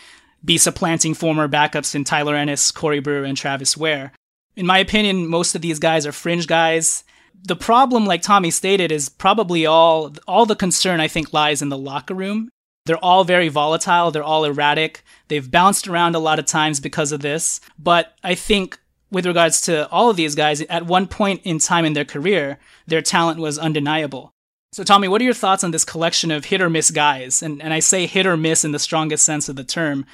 be 0.43 0.57
supplanting 0.57 1.13
former 1.13 1.47
backups 1.47 1.93
in 1.93 2.03
Tyler 2.03 2.35
Ennis, 2.35 2.71
Corey 2.71 2.99
Brewer, 2.99 3.25
and 3.25 3.37
Travis 3.37 3.77
Wear. 3.77 4.11
In 4.55 4.65
my 4.65 4.79
opinion, 4.79 5.27
most 5.27 5.53
of 5.53 5.61
these 5.61 5.77
guys 5.77 6.07
are 6.07 6.11
fringe 6.11 6.47
guys. 6.47 7.03
The 7.43 7.55
problem, 7.55 8.07
like 8.07 8.23
Tommy 8.23 8.49
stated, 8.49 8.91
is 8.91 9.07
probably 9.07 9.67
all 9.67 10.15
all 10.27 10.47
the 10.47 10.55
concern 10.55 10.99
I 10.99 11.07
think 11.07 11.31
lies 11.31 11.61
in 11.61 11.69
the 11.69 11.77
locker 11.77 12.15
room. 12.15 12.49
They're 12.85 13.03
all 13.03 13.23
very 13.23 13.49
volatile, 13.49 14.11
they're 14.11 14.23
all 14.23 14.45
erratic. 14.45 15.03
They've 15.27 15.49
bounced 15.49 15.87
around 15.87 16.15
a 16.15 16.19
lot 16.19 16.39
of 16.39 16.45
times 16.45 16.79
because 16.79 17.11
of 17.11 17.21
this. 17.21 17.59
But 17.79 18.13
I 18.23 18.35
think 18.35 18.79
with 19.11 19.25
regards 19.25 19.61
to 19.61 19.89
all 19.89 20.09
of 20.09 20.17
these 20.17 20.35
guys, 20.35 20.61
at 20.61 20.85
one 20.85 21.07
point 21.07 21.41
in 21.43 21.59
time 21.59 21.85
in 21.85 21.93
their 21.93 22.05
career, 22.05 22.59
their 22.85 23.01
talent 23.01 23.39
was 23.39 23.57
undeniable. 23.57 24.31
So, 24.71 24.83
Tommy, 24.83 25.07
what 25.07 25.21
are 25.21 25.23
your 25.23 25.33
thoughts 25.33 25.63
on 25.63 25.71
this 25.71 25.85
collection 25.85 26.31
of 26.31 26.45
hit 26.45 26.61
or 26.61 26.69
miss 26.69 26.91
guys? 26.91 27.41
And, 27.41 27.61
and 27.61 27.73
I 27.73 27.79
say 27.79 28.07
hit 28.07 28.25
or 28.27 28.35
miss 28.35 28.65
in 28.65 28.73
the 28.73 28.79
strongest 28.79 29.23
sense 29.23 29.47
of 29.47 29.55
the 29.55 29.63
term. 29.63 30.05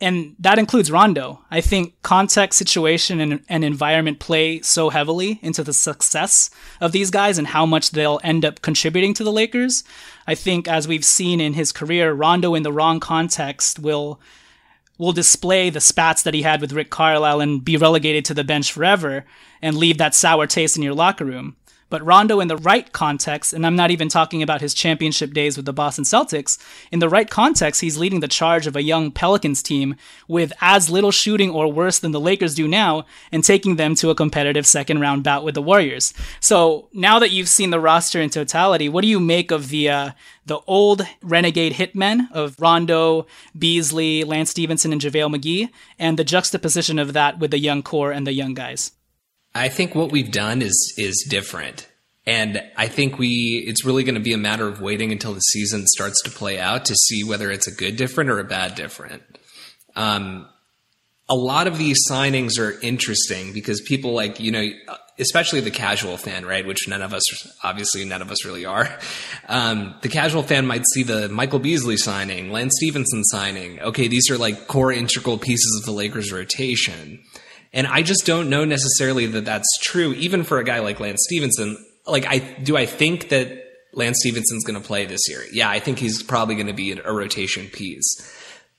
And 0.00 0.34
that 0.40 0.58
includes 0.58 0.90
Rondo. 0.90 1.40
I 1.50 1.60
think 1.60 1.94
context, 2.02 2.58
situation, 2.58 3.20
and, 3.20 3.40
and 3.48 3.64
environment 3.64 4.18
play 4.18 4.60
so 4.60 4.90
heavily 4.90 5.38
into 5.40 5.62
the 5.62 5.72
success 5.72 6.50
of 6.80 6.92
these 6.92 7.10
guys 7.10 7.38
and 7.38 7.46
how 7.46 7.64
much 7.64 7.90
they'll 7.90 8.20
end 8.24 8.44
up 8.44 8.60
contributing 8.60 9.14
to 9.14 9.24
the 9.24 9.32
Lakers. 9.32 9.84
I 10.26 10.34
think, 10.34 10.66
as 10.66 10.88
we've 10.88 11.04
seen 11.04 11.40
in 11.40 11.54
his 11.54 11.72
career, 11.72 12.12
Rondo 12.12 12.54
in 12.54 12.64
the 12.64 12.72
wrong 12.72 13.00
context 13.00 13.78
will 13.78 14.20
will 14.96 15.12
display 15.12 15.70
the 15.70 15.80
spats 15.80 16.22
that 16.22 16.34
he 16.34 16.42
had 16.42 16.60
with 16.60 16.72
Rick 16.72 16.90
Carlisle 16.90 17.40
and 17.40 17.64
be 17.64 17.76
relegated 17.76 18.24
to 18.26 18.34
the 18.34 18.44
bench 18.44 18.72
forever 18.72 19.24
and 19.60 19.76
leave 19.76 19.98
that 19.98 20.14
sour 20.14 20.46
taste 20.46 20.76
in 20.76 20.84
your 20.84 20.94
locker 20.94 21.24
room. 21.24 21.56
But 21.94 22.04
Rondo, 22.04 22.40
in 22.40 22.48
the 22.48 22.56
right 22.56 22.90
context, 22.90 23.52
and 23.52 23.64
I'm 23.64 23.76
not 23.76 23.92
even 23.92 24.08
talking 24.08 24.42
about 24.42 24.60
his 24.60 24.74
championship 24.74 25.32
days 25.32 25.56
with 25.56 25.64
the 25.64 25.72
Boston 25.72 26.02
Celtics, 26.02 26.58
in 26.90 26.98
the 26.98 27.08
right 27.08 27.30
context, 27.30 27.82
he's 27.82 27.96
leading 27.96 28.18
the 28.18 28.26
charge 28.26 28.66
of 28.66 28.74
a 28.74 28.82
young 28.82 29.12
Pelicans 29.12 29.62
team 29.62 29.94
with 30.26 30.52
as 30.60 30.90
little 30.90 31.12
shooting 31.12 31.50
or 31.50 31.72
worse 31.72 32.00
than 32.00 32.10
the 32.10 32.18
Lakers 32.18 32.56
do 32.56 32.66
now, 32.66 33.06
and 33.30 33.44
taking 33.44 33.76
them 33.76 33.94
to 33.94 34.10
a 34.10 34.14
competitive 34.16 34.66
second 34.66 34.98
round 34.98 35.22
bout 35.22 35.44
with 35.44 35.54
the 35.54 35.62
Warriors. 35.62 36.12
So 36.40 36.88
now 36.92 37.20
that 37.20 37.30
you've 37.30 37.48
seen 37.48 37.70
the 37.70 37.78
roster 37.78 38.20
in 38.20 38.28
totality, 38.28 38.88
what 38.88 39.02
do 39.02 39.08
you 39.08 39.20
make 39.20 39.52
of 39.52 39.68
the 39.68 39.88
uh, 39.88 40.10
the 40.46 40.58
old 40.66 41.06
renegade 41.22 41.74
hitmen 41.74 42.26
of 42.32 42.60
Rondo, 42.60 43.28
Beasley, 43.56 44.24
Lance 44.24 44.50
Stephenson, 44.50 44.90
and 44.90 45.00
JaVale 45.00 45.36
McGee, 45.36 45.68
and 46.00 46.18
the 46.18 46.24
juxtaposition 46.24 46.98
of 46.98 47.12
that 47.12 47.38
with 47.38 47.52
the 47.52 47.60
young 47.60 47.84
core 47.84 48.10
and 48.10 48.26
the 48.26 48.32
young 48.32 48.52
guys? 48.52 48.90
I 49.54 49.68
think 49.68 49.94
what 49.94 50.10
we've 50.10 50.30
done 50.30 50.62
is 50.62 50.94
is 50.98 51.26
different. 51.28 51.86
And 52.26 52.62
I 52.76 52.88
think 52.88 53.18
we 53.18 53.64
it's 53.66 53.84
really 53.84 54.02
going 54.02 54.14
to 54.14 54.20
be 54.20 54.32
a 54.32 54.38
matter 54.38 54.66
of 54.66 54.80
waiting 54.80 55.12
until 55.12 55.34
the 55.34 55.40
season 55.40 55.86
starts 55.86 56.22
to 56.22 56.30
play 56.30 56.58
out 56.58 56.86
to 56.86 56.94
see 56.94 57.22
whether 57.22 57.50
it's 57.50 57.66
a 57.66 57.74
good 57.74 57.96
different 57.96 58.30
or 58.30 58.38
a 58.38 58.44
bad 58.44 58.74
different. 58.74 59.22
Um, 59.94 60.48
a 61.28 61.34
lot 61.34 61.66
of 61.66 61.78
these 61.78 61.98
signings 62.10 62.58
are 62.58 62.78
interesting 62.80 63.52
because 63.52 63.80
people 63.80 64.12
like, 64.12 64.40
you 64.40 64.50
know, 64.50 64.68
especially 65.18 65.60
the 65.60 65.70
casual 65.70 66.16
fan, 66.16 66.44
right? 66.44 66.66
Which 66.66 66.88
none 66.88 67.00
of 67.02 67.14
us, 67.14 67.22
obviously 67.62 68.04
none 68.04 68.20
of 68.20 68.30
us 68.30 68.44
really 68.44 68.64
are. 68.64 68.98
Um, 69.48 69.94
the 70.02 70.08
casual 70.08 70.42
fan 70.42 70.66
might 70.66 70.84
see 70.92 71.02
the 71.02 71.28
Michael 71.28 71.60
Beasley 71.60 71.96
signing, 71.96 72.50
Lance 72.50 72.74
Stephenson 72.76 73.24
signing. 73.24 73.80
Okay, 73.80 74.08
these 74.08 74.30
are 74.30 74.36
like 74.36 74.66
core 74.66 74.92
integral 74.92 75.38
pieces 75.38 75.78
of 75.80 75.86
the 75.86 75.92
Lakers 75.92 76.32
rotation. 76.32 77.20
And 77.74 77.88
I 77.88 78.02
just 78.02 78.24
don't 78.24 78.48
know 78.48 78.64
necessarily 78.64 79.26
that 79.26 79.44
that's 79.44 79.68
true, 79.82 80.12
even 80.14 80.44
for 80.44 80.58
a 80.58 80.64
guy 80.64 80.78
like 80.78 81.00
Lance 81.00 81.24
Stephenson. 81.24 81.76
Like, 82.06 82.24
I, 82.24 82.38
do 82.38 82.76
I 82.76 82.86
think 82.86 83.30
that 83.30 83.64
Lance 83.92 84.18
Stephenson's 84.20 84.64
going 84.64 84.80
to 84.80 84.86
play 84.86 85.06
this 85.06 85.28
year? 85.28 85.42
Yeah, 85.52 85.68
I 85.68 85.80
think 85.80 85.98
he's 85.98 86.22
probably 86.22 86.54
going 86.54 86.68
to 86.68 86.72
be 86.72 86.92
a 86.92 87.12
rotation 87.12 87.66
piece. 87.66 88.06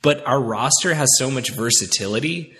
But 0.01 0.25
our 0.25 0.41
roster 0.41 0.93
has 0.93 1.09
so 1.17 1.29
much 1.29 1.51
versatility 1.51 2.55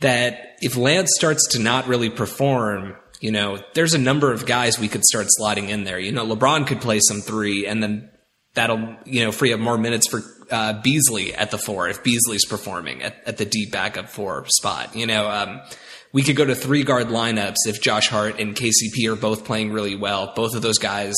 that 0.00 0.56
if 0.60 0.76
Lance 0.76 1.10
starts 1.14 1.46
to 1.48 1.58
not 1.58 1.86
really 1.86 2.08
perform, 2.08 2.96
you 3.20 3.30
know, 3.30 3.62
there's 3.74 3.94
a 3.94 3.98
number 3.98 4.32
of 4.32 4.46
guys 4.46 4.78
we 4.78 4.88
could 4.88 5.04
start 5.04 5.26
slotting 5.38 5.68
in 5.68 5.84
there. 5.84 5.98
You 5.98 6.12
know, 6.12 6.26
LeBron 6.26 6.66
could 6.66 6.80
play 6.80 6.98
some 7.00 7.20
three 7.20 7.66
and 7.66 7.82
then 7.82 8.10
that'll, 8.54 8.96
you 9.04 9.24
know, 9.24 9.32
free 9.32 9.52
up 9.52 9.60
more 9.60 9.76
minutes 9.76 10.08
for 10.08 10.22
uh, 10.52 10.80
Beasley 10.82 11.34
at 11.34 11.50
the 11.50 11.58
four 11.58 11.88
if 11.88 12.04
Beasley's 12.04 12.44
performing 12.44 13.02
at, 13.02 13.16
at 13.26 13.38
the 13.38 13.44
deep 13.44 13.72
backup 13.72 14.08
four 14.08 14.44
spot. 14.48 14.94
You 14.94 15.06
know, 15.06 15.28
um, 15.28 15.60
we 16.12 16.22
could 16.22 16.36
go 16.36 16.44
to 16.44 16.54
three 16.54 16.84
guard 16.84 17.08
lineups 17.08 17.56
if 17.66 17.80
Josh 17.80 18.08
Hart 18.08 18.38
and 18.38 18.54
KCP 18.54 19.10
are 19.10 19.16
both 19.16 19.44
playing 19.44 19.72
really 19.72 19.96
well. 19.96 20.32
Both 20.36 20.54
of 20.54 20.62
those 20.62 20.78
guys 20.78 21.14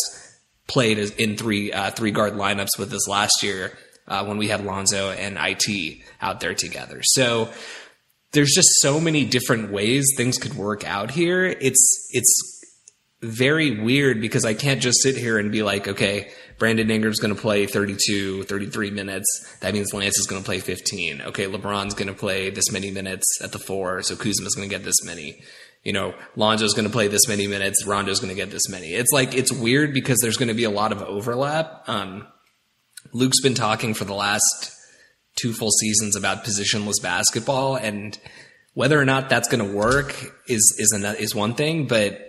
played 0.69 0.99
in 0.99 1.37
three 1.37 1.73
uh, 1.73 1.91
three 1.91 2.13
guard 2.13 2.35
lineups 2.35 2.79
with 2.79 2.93
us 2.93 3.09
last 3.09 3.43
year 3.43 3.77
uh, 4.07 4.25
when 4.25 4.39
we 4.39 4.49
had 4.49 4.65
Lonzo 4.65 5.11
and 5.11 5.37
IT 5.39 5.99
out 6.23 6.41
there 6.41 6.55
together. 6.55 7.01
So 7.03 7.51
there's 8.33 8.53
just 8.55 8.69
so 8.81 9.01
many 9.01 9.25
different 9.25 9.73
ways 9.73 10.07
things 10.17 10.39
could 10.39 10.55
work 10.55 10.85
out 10.85 11.11
here. 11.11 11.45
It's 11.45 12.09
it's 12.13 12.55
very 13.21 13.81
weird 13.81 14.21
because 14.21 14.45
I 14.45 14.55
can't 14.55 14.81
just 14.81 15.03
sit 15.03 15.17
here 15.17 15.39
and 15.39 15.51
be 15.51 15.63
like, 15.63 15.89
okay, 15.89 16.31
Brandon 16.59 16.91
Ingram's 16.91 17.19
going 17.19 17.35
to 17.35 17.41
play 17.41 17.67
32, 17.67 18.45
33 18.45 18.91
minutes. 18.91 19.57
That 19.61 19.75
means 19.75 19.93
Lance 19.93 20.19
is 20.19 20.27
going 20.27 20.41
to 20.41 20.45
play 20.45 20.61
15. 20.61 21.23
Okay, 21.23 21.47
LeBron's 21.47 21.95
going 21.95 22.09
to 22.09 22.15
play 22.15 22.51
this 22.51 22.71
many 22.71 22.91
minutes 22.91 23.41
at 23.43 23.53
the 23.53 23.59
four, 23.59 24.03
so 24.03 24.15
Kuzma's 24.15 24.55
going 24.55 24.69
to 24.69 24.75
get 24.75 24.85
this 24.85 25.05
many. 25.05 25.43
You 25.83 25.93
know, 25.93 26.15
Lonzo's 26.37 26.73
going 26.73 26.87
to 26.87 26.93
play 26.93 27.09
this 27.09 27.29
many 27.29 27.47
minutes. 27.47 27.85
Rondo's 27.87 28.21
going 28.21 28.35
to 28.35 28.41
get 28.41 28.51
this 28.51 28.69
many. 28.69 28.95
It's 28.95 29.13
like 29.13 29.35
it's 29.35 29.53
weird 29.53 29.93
because 29.93 30.19
there's 30.21 30.37
going 30.37 30.49
to 30.49 30.55
be 30.55 30.65
a 30.65 30.71
lot 30.71 30.93
of 30.93 31.03
overlap. 31.03 31.89
Um, 31.89 32.27
Luke's 33.13 33.41
been 33.43 33.55
talking 33.55 33.93
for 33.93 34.05
the 34.05 34.15
last 34.15 34.73
two 35.37 35.53
full 35.53 35.71
seasons 35.71 36.17
about 36.17 36.45
positionless 36.45 37.03
basketball 37.03 37.77
and 37.77 38.19
whether 38.75 38.99
or 38.99 39.05
not 39.05 39.29
that's 39.29 39.49
going 39.49 39.65
to 39.65 39.77
work 39.77 40.15
is 40.49 40.77
is 40.79 40.93
an, 40.93 41.05
is 41.17 41.35
one 41.35 41.55
thing, 41.55 41.87
but 41.87 42.21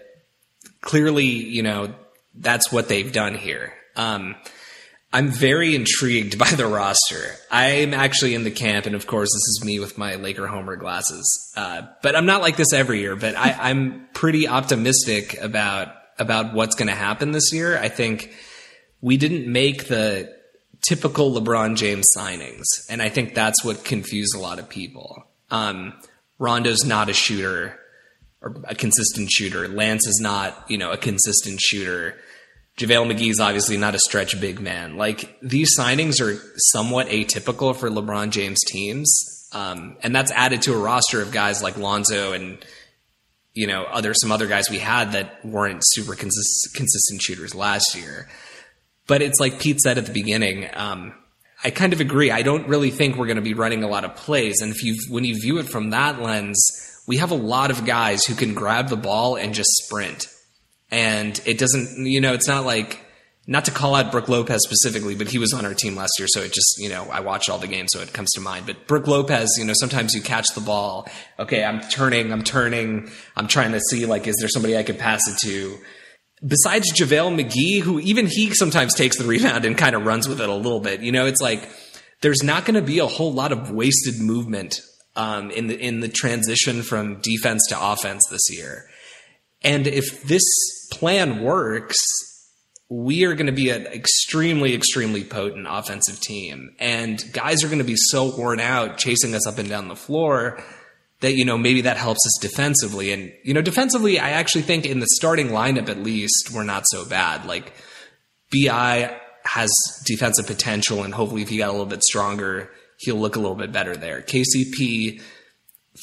clearly, 0.81 1.25
you 1.25 1.63
know, 1.63 1.93
that's 2.33 2.71
what 2.71 2.87
they've 2.87 3.11
done 3.11 3.35
here. 3.35 3.73
Um, 3.95 4.35
I'm 5.13 5.29
very 5.29 5.75
intrigued 5.75 6.37
by 6.37 6.49
the 6.49 6.67
roster. 6.67 7.35
I'm 7.49 7.93
actually 7.93 8.35
in 8.35 8.43
the 8.43 8.51
camp, 8.51 8.85
and 8.85 8.95
of 8.95 9.07
course, 9.07 9.29
this 9.29 9.35
is 9.35 9.61
me 9.63 9.79
with 9.79 9.97
my 9.97 10.15
Laker 10.15 10.47
Homer 10.47 10.75
glasses. 10.75 11.53
Uh, 11.55 11.83
but 12.01 12.15
I'm 12.15 12.25
not 12.25 12.41
like 12.41 12.57
this 12.57 12.73
every 12.73 12.99
year. 12.99 13.15
But 13.15 13.35
I, 13.35 13.51
I'm 13.69 14.07
pretty 14.13 14.47
optimistic 14.47 15.39
about 15.41 15.93
about 16.17 16.53
what's 16.53 16.75
going 16.75 16.87
to 16.87 16.95
happen 16.95 17.31
this 17.31 17.53
year. 17.53 17.77
I 17.77 17.89
think 17.89 18.33
we 19.01 19.17
didn't 19.17 19.51
make 19.51 19.87
the 19.87 20.33
typical 20.87 21.31
LeBron 21.31 21.75
James 21.75 22.05
signings. 22.15 22.65
And 22.89 23.01
I 23.01 23.09
think 23.09 23.33
that's 23.33 23.63
what 23.63 23.83
confused 23.83 24.35
a 24.35 24.39
lot 24.39 24.59
of 24.59 24.69
people. 24.69 25.23
Um, 25.49 25.93
Rondo's 26.39 26.83
not 26.83 27.09
a 27.09 27.13
shooter 27.13 27.79
or 28.41 28.55
a 28.65 28.75
consistent 28.75 29.29
shooter. 29.31 29.67
Lance 29.67 30.05
is 30.07 30.19
not, 30.21 30.65
you 30.69 30.77
know, 30.77 30.91
a 30.91 30.97
consistent 30.97 31.59
shooter. 31.59 32.15
JaVale 32.77 33.13
McGee's 33.13 33.39
obviously 33.39 33.77
not 33.77 33.95
a 33.95 33.99
stretch 33.99 34.39
big 34.41 34.59
man. 34.59 34.97
Like 34.97 35.37
these 35.41 35.77
signings 35.77 36.19
are 36.19 36.41
somewhat 36.57 37.07
atypical 37.07 37.75
for 37.75 37.89
LeBron 37.89 38.31
James 38.31 38.59
teams. 38.67 39.49
Um, 39.53 39.95
and 40.03 40.13
that's 40.13 40.31
added 40.31 40.63
to 40.63 40.73
a 40.73 40.77
roster 40.77 41.21
of 41.21 41.31
guys 41.31 41.63
like 41.63 41.77
Lonzo 41.77 42.33
and, 42.33 42.57
you 43.53 43.67
know, 43.67 43.83
other, 43.83 44.13
some 44.13 44.31
other 44.31 44.47
guys 44.47 44.69
we 44.69 44.79
had 44.79 45.13
that 45.13 45.45
weren't 45.45 45.81
super 45.85 46.15
consist- 46.15 46.75
consistent 46.75 47.21
shooters 47.21 47.55
last 47.55 47.95
year. 47.95 48.27
But 49.07 49.21
it's 49.21 49.39
like 49.39 49.61
Pete 49.61 49.79
said 49.79 49.97
at 49.97 50.05
the 50.07 50.11
beginning. 50.11 50.69
Um, 50.73 51.13
I 51.63 51.69
kind 51.69 51.93
of 51.93 52.01
agree. 52.01 52.31
I 52.31 52.41
don't 52.41 52.67
really 52.67 52.91
think 52.91 53.15
we're 53.15 53.27
going 53.27 53.37
to 53.37 53.41
be 53.41 53.53
running 53.53 53.83
a 53.83 53.87
lot 53.87 54.03
of 54.03 54.15
plays. 54.15 54.61
And 54.61 54.75
if 54.75 54.83
you, 54.83 54.97
when 55.09 55.23
you 55.23 55.35
view 55.35 55.59
it 55.59 55.69
from 55.69 55.91
that 55.91 56.21
lens, 56.21 56.57
we 57.07 57.17
have 57.17 57.31
a 57.31 57.35
lot 57.35 57.71
of 57.71 57.85
guys 57.85 58.25
who 58.25 58.35
can 58.35 58.53
grab 58.53 58.89
the 58.89 58.97
ball 58.97 59.37
and 59.37 59.53
just 59.53 59.69
sprint. 59.77 60.27
And 60.91 61.39
it 61.45 61.57
doesn't, 61.57 62.05
you 62.05 62.21
know, 62.21 62.33
it's 62.33 62.47
not 62.47 62.65
like, 62.65 63.01
not 63.47 63.65
to 63.65 63.71
call 63.71 63.93
out 63.93 64.11
Brook 64.11 64.27
Lopez 64.27 64.61
specifically, 64.63 65.13
but 65.13 65.27
he 65.27 65.37
was 65.37 65.53
on 65.53 65.65
our 65.65 65.75
team 65.75 65.95
last 65.95 66.13
year, 66.17 66.27
so 66.27 66.41
it 66.41 66.51
just, 66.51 66.75
you 66.79 66.89
know, 66.89 67.07
I 67.11 67.19
watched 67.19 67.47
all 67.47 67.59
the 67.59 67.67
games, 67.67 67.91
so 67.91 68.01
it 68.01 68.11
comes 68.11 68.31
to 68.31 68.41
mind. 68.41 68.65
But 68.65 68.87
Brook 68.87 69.07
Lopez, 69.07 69.55
you 69.59 69.65
know, 69.65 69.73
sometimes 69.75 70.15
you 70.15 70.21
catch 70.21 70.47
the 70.55 70.61
ball. 70.61 71.07
Okay, 71.37 71.63
I'm 71.63 71.81
turning, 71.81 72.31
I'm 72.31 72.43
turning, 72.43 73.09
I'm 73.35 73.47
trying 73.47 73.73
to 73.73 73.79
see, 73.79 74.07
like, 74.07 74.25
is 74.25 74.35
there 74.39 74.49
somebody 74.49 74.75
I 74.77 74.83
could 74.83 74.97
pass 74.97 75.27
it 75.27 75.37
to? 75.47 75.77
besides 76.45 76.91
JaVale 76.93 77.39
McGee, 77.39 77.81
who 77.81 77.99
even 77.99 78.27
he 78.27 78.53
sometimes 78.53 78.93
takes 78.93 79.17
the 79.17 79.25
rebound 79.25 79.65
and 79.65 79.77
kind 79.77 79.95
of 79.95 80.05
runs 80.05 80.27
with 80.27 80.41
it 80.41 80.49
a 80.49 80.53
little 80.53 80.79
bit, 80.79 81.01
you 81.01 81.11
know, 81.11 81.25
it's 81.25 81.41
like 81.41 81.69
there's 82.21 82.43
not 82.43 82.65
going 82.65 82.75
to 82.75 82.81
be 82.81 82.99
a 82.99 83.07
whole 83.07 83.33
lot 83.33 83.51
of 83.51 83.71
wasted 83.71 84.19
movement 84.19 84.81
um, 85.15 85.51
in 85.51 85.67
the 85.67 85.79
in 85.79 86.01
the 86.01 86.09
transition 86.09 86.81
from 86.81 87.21
defense 87.21 87.65
to 87.69 87.77
offense 87.79 88.23
this 88.29 88.49
year. 88.49 88.89
And 89.61 89.87
if 89.87 90.23
this 90.23 90.43
plan 90.91 91.41
works, 91.41 91.97
we 92.89 93.25
are 93.25 93.33
going 93.33 93.47
to 93.47 93.51
be 93.51 93.69
an 93.69 93.87
extremely, 93.87 94.73
extremely 94.73 95.23
potent 95.23 95.65
offensive 95.69 96.19
team. 96.19 96.75
And 96.79 97.21
guys 97.33 97.63
are 97.63 97.67
going 97.67 97.79
to 97.79 97.83
be 97.83 97.95
so 97.95 98.35
worn 98.37 98.59
out 98.59 98.97
chasing 98.97 99.33
us 99.33 99.47
up 99.47 99.57
and 99.57 99.67
down 99.67 99.87
the 99.87 99.95
floor 99.95 100.61
that 101.21 101.33
you 101.33 101.45
know 101.45 101.57
maybe 101.57 101.81
that 101.81 101.97
helps 101.97 102.25
us 102.25 102.37
defensively. 102.41 103.11
And 103.11 103.33
you 103.43 103.53
know 103.53 103.61
defensively 103.61 104.19
i 104.19 104.31
actually 104.31 104.61
think 104.63 104.85
in 104.85 104.99
the 104.99 105.07
starting 105.11 105.47
lineup 105.47 105.89
at 105.89 105.99
least 105.99 106.51
we're 106.53 106.63
not 106.63 106.83
so 106.87 107.05
bad. 107.05 107.45
Like 107.45 107.73
B.I. 108.51 109.19
has 109.43 109.71
defensive 110.05 110.45
potential 110.45 111.03
and 111.03 111.13
hopefully 111.13 111.41
if 111.41 111.49
he 111.49 111.57
got 111.57 111.69
a 111.69 111.71
little 111.71 111.85
bit 111.85 112.03
stronger 112.03 112.71
he'll 112.99 113.17
look 113.17 113.35
a 113.35 113.39
little 113.39 113.55
bit 113.55 113.71
better 113.71 113.95
there. 113.95 114.21
Kcp 114.21 115.21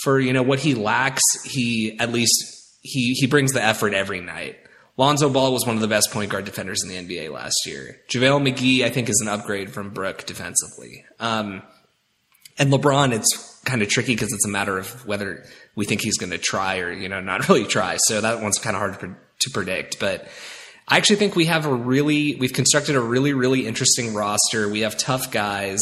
for 0.02 0.18
you 0.18 0.32
know 0.32 0.42
what 0.42 0.58
he 0.58 0.74
lacks 0.74 1.22
he 1.44 1.98
at 2.00 2.10
least 2.10 2.78
he 2.80 3.12
he 3.12 3.26
brings 3.26 3.52
the 3.52 3.62
effort 3.62 3.94
every 3.94 4.20
night 4.20 4.56
Lonzo 4.96 5.30
Ball 5.30 5.52
was 5.52 5.66
one 5.66 5.76
of 5.76 5.82
the 5.82 5.88
best 5.88 6.10
point 6.12 6.30
guard 6.30 6.44
defenders 6.44 6.82
in 6.82 6.88
the 6.88 6.96
NBA 6.96 7.32
last 7.32 7.66
year. 7.66 8.00
JaVale 8.10 8.52
McGee, 8.52 8.84
I 8.84 8.90
think, 8.90 9.08
is 9.08 9.20
an 9.22 9.28
upgrade 9.28 9.70
from 9.70 9.90
Brook 9.90 10.26
defensively. 10.26 11.04
Um, 11.18 11.62
and 12.58 12.70
LeBron, 12.70 13.12
it's 13.12 13.60
kind 13.64 13.80
of 13.80 13.88
tricky 13.88 14.14
because 14.14 14.32
it's 14.32 14.44
a 14.44 14.50
matter 14.50 14.76
of 14.78 15.06
whether 15.06 15.44
we 15.74 15.86
think 15.86 16.02
he's 16.02 16.18
going 16.18 16.30
to 16.30 16.38
try 16.38 16.78
or 16.78 16.92
you 16.92 17.08
know 17.08 17.20
not 17.20 17.48
really 17.48 17.64
try. 17.64 17.96
So 17.96 18.20
that 18.20 18.42
one's 18.42 18.58
kind 18.58 18.76
of 18.76 18.80
hard 18.80 19.00
to, 19.00 19.16
to 19.40 19.50
predict, 19.50 19.98
but. 19.98 20.28
I 20.88 20.96
actually 20.96 21.16
think 21.16 21.36
we 21.36 21.46
have 21.46 21.64
a 21.64 21.72
really 21.72 22.34
we've 22.34 22.52
constructed 22.52 22.96
a 22.96 23.00
really 23.00 23.32
really 23.32 23.68
interesting 23.68 24.14
roster. 24.14 24.68
We 24.68 24.80
have 24.80 24.98
tough 24.98 25.30
guys. 25.30 25.78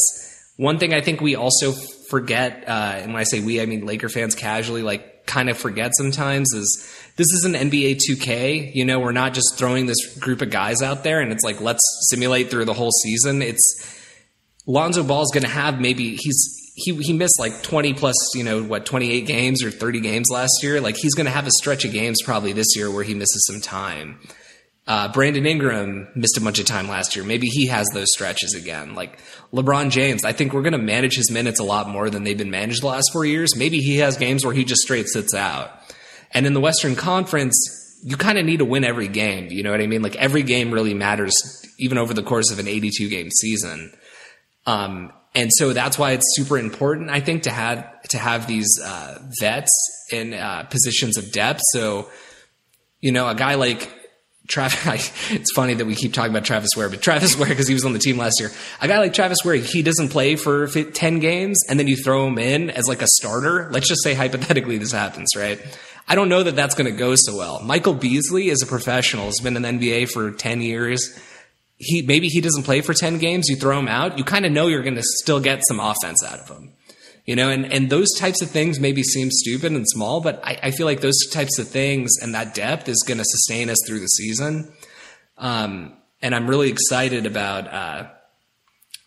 One 0.58 0.78
thing 0.78 0.92
I 0.92 1.00
think 1.00 1.22
we 1.22 1.34
also 1.34 1.72
forget, 2.10 2.64
uh, 2.68 2.98
and 2.98 3.14
when 3.14 3.20
I 3.20 3.24
say 3.24 3.40
we, 3.40 3.62
I 3.62 3.66
mean 3.66 3.86
Laker 3.86 4.10
fans 4.10 4.34
casually, 4.34 4.82
like 4.82 5.26
kind 5.26 5.48
of 5.48 5.56
forget 5.56 5.92
sometimes, 5.96 6.52
is 6.52 6.99
this 7.16 7.26
is 7.32 7.44
an 7.44 7.54
NBA 7.54 7.98
2K. 8.08 8.74
You 8.74 8.84
know, 8.84 9.00
we're 9.00 9.12
not 9.12 9.34
just 9.34 9.56
throwing 9.56 9.86
this 9.86 10.18
group 10.18 10.42
of 10.42 10.50
guys 10.50 10.82
out 10.82 11.04
there 11.04 11.20
and 11.20 11.32
it's 11.32 11.44
like 11.44 11.60
let's 11.60 11.82
simulate 12.10 12.50
through 12.50 12.64
the 12.64 12.74
whole 12.74 12.90
season. 12.90 13.42
It's 13.42 13.96
Lonzo 14.66 15.02
Ball 15.02 15.22
is 15.22 15.30
going 15.32 15.44
to 15.44 15.50
have 15.50 15.80
maybe 15.80 16.16
he's 16.16 16.56
he 16.76 16.94
he 16.96 17.12
missed 17.12 17.38
like 17.38 17.62
20 17.62 17.94
plus, 17.94 18.14
you 18.34 18.44
know, 18.44 18.62
what 18.62 18.86
28 18.86 19.26
games 19.26 19.62
or 19.62 19.70
30 19.70 20.00
games 20.00 20.28
last 20.30 20.62
year. 20.62 20.80
Like 20.80 20.96
he's 20.96 21.14
going 21.14 21.26
to 21.26 21.32
have 21.32 21.46
a 21.46 21.50
stretch 21.50 21.84
of 21.84 21.92
games 21.92 22.22
probably 22.22 22.52
this 22.52 22.76
year 22.76 22.90
where 22.90 23.04
he 23.04 23.14
misses 23.14 23.44
some 23.46 23.60
time. 23.60 24.18
Uh, 24.86 25.12
Brandon 25.12 25.46
Ingram 25.46 26.08
missed 26.16 26.36
a 26.36 26.40
bunch 26.40 26.58
of 26.58 26.66
time 26.66 26.88
last 26.88 27.14
year. 27.14 27.24
Maybe 27.24 27.46
he 27.46 27.66
has 27.66 27.86
those 27.92 28.08
stretches 28.12 28.54
again. 28.54 28.94
Like 28.94 29.20
LeBron 29.52 29.90
James, 29.90 30.24
I 30.24 30.32
think 30.32 30.52
we're 30.52 30.62
going 30.62 30.72
to 30.72 30.78
manage 30.78 31.14
his 31.14 31.30
minutes 31.30 31.60
a 31.60 31.64
lot 31.64 31.88
more 31.88 32.10
than 32.10 32.24
they've 32.24 32.36
been 32.36 32.50
managed 32.50 32.82
the 32.82 32.88
last 32.88 33.10
four 33.12 33.24
years. 33.24 33.54
Maybe 33.54 33.78
he 33.78 33.98
has 33.98 34.16
games 34.16 34.44
where 34.44 34.54
he 34.54 34.64
just 34.64 34.80
straight 34.80 35.06
sits 35.06 35.34
out. 35.34 35.70
And 36.32 36.46
in 36.46 36.54
the 36.54 36.60
Western 36.60 36.94
Conference, 36.96 37.98
you 38.02 38.16
kind 38.16 38.38
of 38.38 38.44
need 38.44 38.58
to 38.58 38.64
win 38.64 38.84
every 38.84 39.08
game. 39.08 39.48
You 39.50 39.62
know 39.62 39.70
what 39.70 39.80
I 39.80 39.86
mean? 39.86 40.02
Like 40.02 40.16
every 40.16 40.42
game 40.42 40.72
really 40.72 40.94
matters, 40.94 41.34
even 41.78 41.98
over 41.98 42.14
the 42.14 42.22
course 42.22 42.50
of 42.50 42.58
an 42.58 42.68
82 42.68 43.08
game 43.08 43.30
season. 43.30 43.92
Um, 44.66 45.12
and 45.34 45.50
so 45.52 45.72
that's 45.72 45.98
why 45.98 46.12
it's 46.12 46.24
super 46.34 46.58
important, 46.58 47.10
I 47.10 47.20
think, 47.20 47.44
to 47.44 47.50
have 47.50 48.02
to 48.08 48.18
have 48.18 48.46
these 48.46 48.68
uh, 48.84 49.18
vets 49.38 49.70
in 50.12 50.34
uh, 50.34 50.64
positions 50.64 51.16
of 51.16 51.30
depth. 51.30 51.60
So, 51.72 52.10
you 53.00 53.12
know, 53.12 53.28
a 53.28 53.34
guy 53.34 53.54
like 53.54 53.88
Travis, 54.48 55.12
it's 55.30 55.52
funny 55.52 55.74
that 55.74 55.84
we 55.84 55.94
keep 55.94 56.12
talking 56.12 56.32
about 56.32 56.44
Travis 56.44 56.70
Wear, 56.76 56.88
but 56.88 57.00
Travis 57.00 57.36
Wear, 57.38 57.48
because 57.48 57.68
he 57.68 57.74
was 57.74 57.84
on 57.84 57.92
the 57.92 58.00
team 58.00 58.18
last 58.18 58.40
year, 58.40 58.50
a 58.80 58.88
guy 58.88 58.98
like 58.98 59.14
Travis 59.14 59.44
Wear, 59.44 59.54
he 59.54 59.82
doesn't 59.82 60.08
play 60.08 60.34
for 60.34 60.66
10 60.66 61.20
games 61.20 61.60
and 61.68 61.78
then 61.78 61.86
you 61.86 61.96
throw 61.96 62.26
him 62.26 62.38
in 62.38 62.70
as 62.70 62.86
like 62.88 63.02
a 63.02 63.06
starter. 63.06 63.68
Let's 63.70 63.88
just 63.88 64.02
say 64.02 64.14
hypothetically 64.14 64.78
this 64.78 64.92
happens, 64.92 65.28
right? 65.36 65.60
I 66.10 66.14
don't 66.14 66.28
know 66.28 66.42
that 66.42 66.56
that's 66.56 66.74
going 66.74 66.90
to 66.92 66.98
go 66.98 67.14
so 67.14 67.36
well. 67.36 67.60
Michael 67.62 67.94
Beasley 67.94 68.50
is 68.50 68.62
a 68.62 68.66
professional, 68.66 69.26
He's 69.26 69.40
been 69.40 69.56
in 69.56 69.62
the 69.62 69.68
NBA 69.68 70.10
for 70.10 70.30
10 70.30 70.60
years 70.60 71.18
he 71.80 72.02
maybe 72.02 72.28
he 72.28 72.40
doesn't 72.40 72.64
play 72.64 72.82
for 72.82 72.92
10 72.92 73.18
games, 73.18 73.48
you 73.48 73.56
throw 73.56 73.78
him 73.78 73.88
out, 73.88 74.18
you 74.18 74.24
kind 74.24 74.44
of 74.44 74.52
know 74.52 74.66
you're 74.66 74.82
going 74.82 74.96
to 74.96 75.02
still 75.02 75.40
get 75.40 75.62
some 75.66 75.80
offense 75.80 76.22
out 76.22 76.38
of 76.38 76.48
him. 76.48 76.74
You 77.24 77.36
know, 77.36 77.48
and, 77.48 77.72
and 77.72 77.88
those 77.88 78.08
types 78.18 78.42
of 78.42 78.50
things 78.50 78.78
maybe 78.78 79.02
seem 79.02 79.30
stupid 79.30 79.72
and 79.72 79.88
small, 79.88 80.20
but 80.20 80.40
I, 80.44 80.58
I 80.64 80.70
feel 80.72 80.86
like 80.86 81.00
those 81.00 81.26
types 81.30 81.58
of 81.58 81.68
things 81.68 82.10
and 82.20 82.34
that 82.34 82.54
depth 82.54 82.88
is 82.88 83.02
going 83.06 83.18
to 83.18 83.24
sustain 83.24 83.70
us 83.70 83.78
through 83.86 84.00
the 84.00 84.08
season. 84.08 84.72
Um, 85.38 85.94
and 86.20 86.34
I'm 86.34 86.48
really 86.48 86.70
excited 86.70 87.24
about 87.24 87.72
uh, 87.72 88.08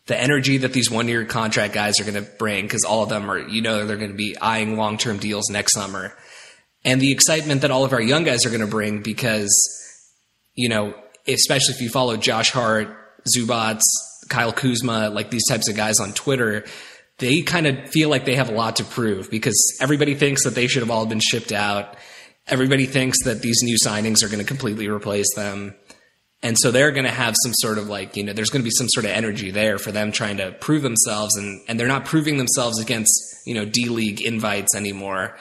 the 0.08 0.20
energy 0.20 0.60
that 0.60 0.74
these 0.74 0.89
one 0.89 1.08
year 1.08 1.26
contract 1.26 1.74
guys 1.74 1.99
are 1.99 2.10
going 2.10 2.24
to 2.24 2.30
bring 2.38 2.66
because 2.66 2.86
all 2.86 3.04
of 3.04 3.10
them 3.10 3.30
are, 3.30 3.38
you 3.38 3.62
know, 3.62 3.86
they're 3.86 3.97
going 3.97 4.12
to 4.12 4.18
be 4.18 4.36
eyeing 4.39 4.78
long 4.78 4.97
term 4.97 5.18
deals 5.18 5.49
next 5.51 5.74
summer. 5.74 6.16
And 6.86 6.99
the 6.99 7.11
excitement 7.11 7.61
that 7.61 7.71
all 7.71 7.86
of 7.86 7.93
our 7.93 8.01
young 8.01 8.23
guys 8.23 8.45
are 8.45 8.49
going 8.49 8.61
to 8.61 8.67
bring 8.67 9.01
because, 9.01 9.49
you 10.53 10.69
know, 10.69 10.93
especially 11.27 11.75
if 11.75 11.81
you 11.81 11.89
follow 11.89 12.17
Josh 12.17 12.51
Hart, 12.51 12.89
Zubac, 13.25 13.79
Kyle 14.29 14.51
Kuzma, 14.51 15.09
like 15.09 15.29
these 15.29 15.47
types 15.47 15.69
of 15.69 15.75
guys 15.75 15.99
on 15.99 16.11
Twitter, 16.11 16.65
they 17.19 17.41
kind 17.41 17.67
of 17.67 17.89
feel 17.89 18.09
like 18.09 18.25
they 18.25 18.36
have 18.36 18.49
a 18.49 18.53
lot 18.53 18.77
to 18.77 18.84
prove 18.84 19.29
because 19.29 19.77
everybody 19.79 20.15
thinks 20.15 20.43
that 20.43 20.55
they 20.55 20.67
should 20.67 20.81
have 20.81 20.91
all 20.91 21.05
been 21.05 21.21
shipped 21.21 21.51
out. 21.51 21.95
Everybody 22.47 22.86
thinks 22.86 23.23
that 23.23 23.41
these 23.41 23.61
new 23.63 23.77
signings 23.84 24.23
are 24.23 24.27
going 24.27 24.39
to 24.39 24.45
completely 24.45 24.89
replace 24.89 25.34
them. 25.36 25.75
And 26.41 26.57
so 26.59 26.71
they're 26.71 26.91
going 26.91 27.05
to 27.05 27.11
have 27.11 27.36
some 27.41 27.53
sort 27.53 27.77
of 27.77 27.88
like, 27.88 28.17
you 28.17 28.23
know, 28.23 28.34
there's 28.34 28.49
going 28.49 28.61
to 28.61 28.67
be 28.67 28.75
some 28.75 28.89
sort 28.89 29.05
of 29.05 29.11
energy 29.11 29.51
there 29.51 29.77
for 29.77 29.93
them 29.93 30.11
trying 30.11 30.38
to 30.38 30.51
prove 30.51 30.81
themselves. 30.81 31.38
And, 31.38 31.61
and 31.69 31.79
they're 31.79 31.88
not 31.88 32.03
proving 32.03 32.38
themselves 32.38 32.81
against, 32.81 33.13
you 33.45 33.53
know, 33.53 33.63
D 33.63 33.88
League 33.88 34.21
invites 34.21 34.75
anymore. 34.75 35.38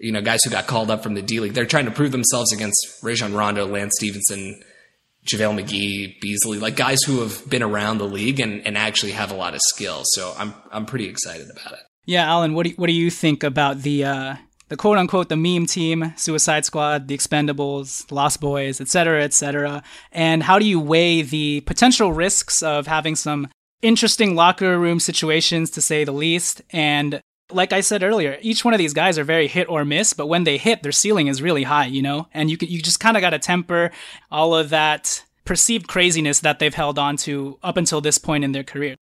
You 0.00 0.12
know, 0.12 0.20
guys 0.20 0.44
who 0.44 0.50
got 0.50 0.66
called 0.66 0.90
up 0.90 1.02
from 1.02 1.14
the 1.14 1.22
D 1.22 1.40
League. 1.40 1.54
They're 1.54 1.66
trying 1.66 1.86
to 1.86 1.90
prove 1.90 2.12
themselves 2.12 2.52
against 2.52 2.78
Rajon 3.02 3.34
Rondo, 3.34 3.66
Lance 3.66 3.94
Stephenson, 3.96 4.62
JaVale 5.26 5.62
McGee, 5.62 6.20
Beasley, 6.20 6.58
like 6.58 6.76
guys 6.76 7.02
who 7.02 7.20
have 7.20 7.48
been 7.50 7.62
around 7.62 7.98
the 7.98 8.06
league 8.06 8.40
and, 8.40 8.66
and 8.66 8.78
actually 8.78 9.12
have 9.12 9.30
a 9.32 9.36
lot 9.36 9.54
of 9.54 9.60
skill. 9.64 10.02
So 10.04 10.34
I'm 10.38 10.54
I'm 10.70 10.86
pretty 10.86 11.08
excited 11.08 11.48
about 11.50 11.72
it. 11.72 11.80
Yeah, 12.06 12.30
Alan, 12.30 12.54
what 12.54 12.62
do 12.62 12.70
you, 12.70 12.76
what 12.76 12.86
do 12.86 12.92
you 12.94 13.10
think 13.10 13.42
about 13.42 13.82
the 13.82 14.04
uh, 14.04 14.36
the 14.68 14.76
quote 14.76 14.98
unquote 14.98 15.28
the 15.28 15.36
meme 15.36 15.66
team, 15.66 16.14
Suicide 16.16 16.64
Squad, 16.64 17.08
the 17.08 17.16
Expendables, 17.16 18.10
Lost 18.10 18.40
Boys, 18.40 18.80
et 18.80 18.88
cetera, 18.88 19.22
et 19.22 19.34
cetera? 19.34 19.82
And 20.12 20.42
how 20.42 20.58
do 20.58 20.64
you 20.64 20.80
weigh 20.80 21.22
the 21.22 21.60
potential 21.62 22.12
risks 22.12 22.62
of 22.62 22.86
having 22.86 23.16
some 23.16 23.48
interesting 23.82 24.34
locker 24.34 24.78
room 24.78 25.00
situations, 25.00 25.70
to 25.70 25.82
say 25.82 26.04
the 26.04 26.12
least, 26.12 26.62
and 26.70 27.20
like 27.50 27.72
I 27.72 27.80
said 27.80 28.02
earlier, 28.02 28.38
each 28.40 28.64
one 28.64 28.74
of 28.74 28.78
these 28.78 28.94
guys 28.94 29.18
are 29.18 29.24
very 29.24 29.48
hit 29.48 29.68
or 29.68 29.84
miss, 29.84 30.12
but 30.12 30.26
when 30.26 30.44
they 30.44 30.58
hit, 30.58 30.82
their 30.82 30.92
ceiling 30.92 31.28
is 31.28 31.42
really 31.42 31.62
high, 31.62 31.86
you 31.86 32.02
know? 32.02 32.28
And 32.34 32.50
you 32.50 32.58
you 32.60 32.82
just 32.82 33.00
kind 33.00 33.16
of 33.16 33.20
got 33.20 33.30
to 33.30 33.38
temper 33.38 33.90
all 34.30 34.54
of 34.54 34.70
that 34.70 35.24
perceived 35.44 35.88
craziness 35.88 36.40
that 36.40 36.58
they've 36.58 36.74
held 36.74 36.98
on 36.98 37.16
to 37.16 37.58
up 37.62 37.76
until 37.76 38.00
this 38.00 38.18
point 38.18 38.44
in 38.44 38.52
their 38.52 38.64
career. 38.64 38.96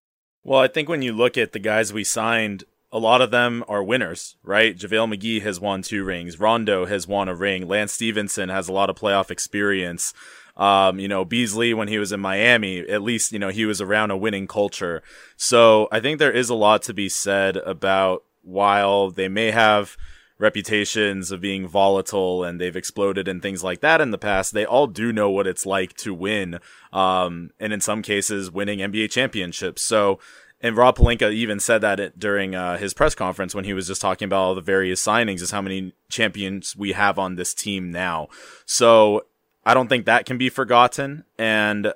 Well, 0.43 0.59
I 0.59 0.67
think 0.67 0.89
when 0.89 1.01
you 1.01 1.13
look 1.13 1.37
at 1.37 1.53
the 1.53 1.59
guys 1.59 1.93
we 1.93 2.03
signed, 2.03 2.65
a 2.91 2.99
lot 2.99 3.21
of 3.21 3.31
them 3.31 3.63
are 3.69 3.81
winners, 3.81 4.35
right? 4.43 4.77
JaVale 4.77 5.15
McGee 5.15 5.41
has 5.41 5.59
won 5.59 5.81
two 5.81 6.03
rings. 6.03 6.39
Rondo 6.39 6.85
has 6.85 7.07
won 7.07 7.29
a 7.29 7.35
ring. 7.35 7.67
Lance 7.67 7.93
Stephenson 7.93 8.49
has 8.49 8.67
a 8.67 8.73
lot 8.73 8.89
of 8.89 8.97
playoff 8.97 9.31
experience. 9.31 10.13
Um, 10.57 10.99
you 10.99 11.07
know, 11.07 11.25
Beasley, 11.25 11.73
when 11.73 11.87
he 11.87 11.97
was 11.97 12.11
in 12.11 12.19
Miami, 12.19 12.79
at 12.81 13.01
least, 13.01 13.31
you 13.31 13.39
know, 13.39 13.49
he 13.49 13.65
was 13.65 13.81
around 13.81 14.11
a 14.11 14.17
winning 14.17 14.45
culture. 14.45 15.01
So 15.37 15.87
I 15.91 16.01
think 16.01 16.19
there 16.19 16.31
is 16.31 16.49
a 16.49 16.55
lot 16.55 16.83
to 16.83 16.93
be 16.93 17.09
said 17.09 17.57
about 17.57 18.23
while 18.43 19.09
they 19.09 19.27
may 19.27 19.51
have 19.51 19.97
reputations 20.39 21.31
of 21.31 21.41
being 21.41 21.67
volatile 21.67 22.43
and 22.43 22.59
they've 22.59 22.75
exploded 22.75 23.27
and 23.27 23.41
things 23.41 23.63
like 23.63 23.79
that 23.81 24.01
in 24.01 24.11
the 24.11 24.17
past, 24.17 24.53
they 24.53 24.65
all 24.65 24.87
do 24.87 25.13
know 25.13 25.29
what 25.29 25.47
it's 25.47 25.65
like 25.65 25.93
to 25.93 26.13
win. 26.13 26.59
Um, 26.91 27.51
and 27.59 27.71
in 27.71 27.81
some 27.81 28.01
cases, 28.01 28.51
winning 28.51 28.79
NBA 28.79 29.11
championships. 29.11 29.81
So, 29.81 30.19
and 30.59 30.77
Rob 30.77 30.97
Pelinka 30.97 31.31
even 31.31 31.59
said 31.59 31.81
that 31.81 32.19
during 32.19 32.55
uh, 32.55 32.77
his 32.77 32.93
press 32.93 33.15
conference 33.15 33.53
when 33.53 33.65
he 33.65 33.73
was 33.73 33.87
just 33.87 34.01
talking 34.01 34.25
about 34.25 34.41
all 34.41 34.55
the 34.55 34.61
various 34.61 35.05
signings 35.05 35.41
is 35.41 35.51
how 35.51 35.61
many 35.61 35.93
champions 36.09 36.75
we 36.75 36.93
have 36.93 37.19
on 37.19 37.35
this 37.35 37.53
team 37.53 37.91
now. 37.91 38.27
So 38.65 39.25
I 39.65 39.73
don't 39.73 39.87
think 39.87 40.05
that 40.05 40.25
can 40.25 40.37
be 40.37 40.49
forgotten. 40.49 41.23
And 41.37 41.93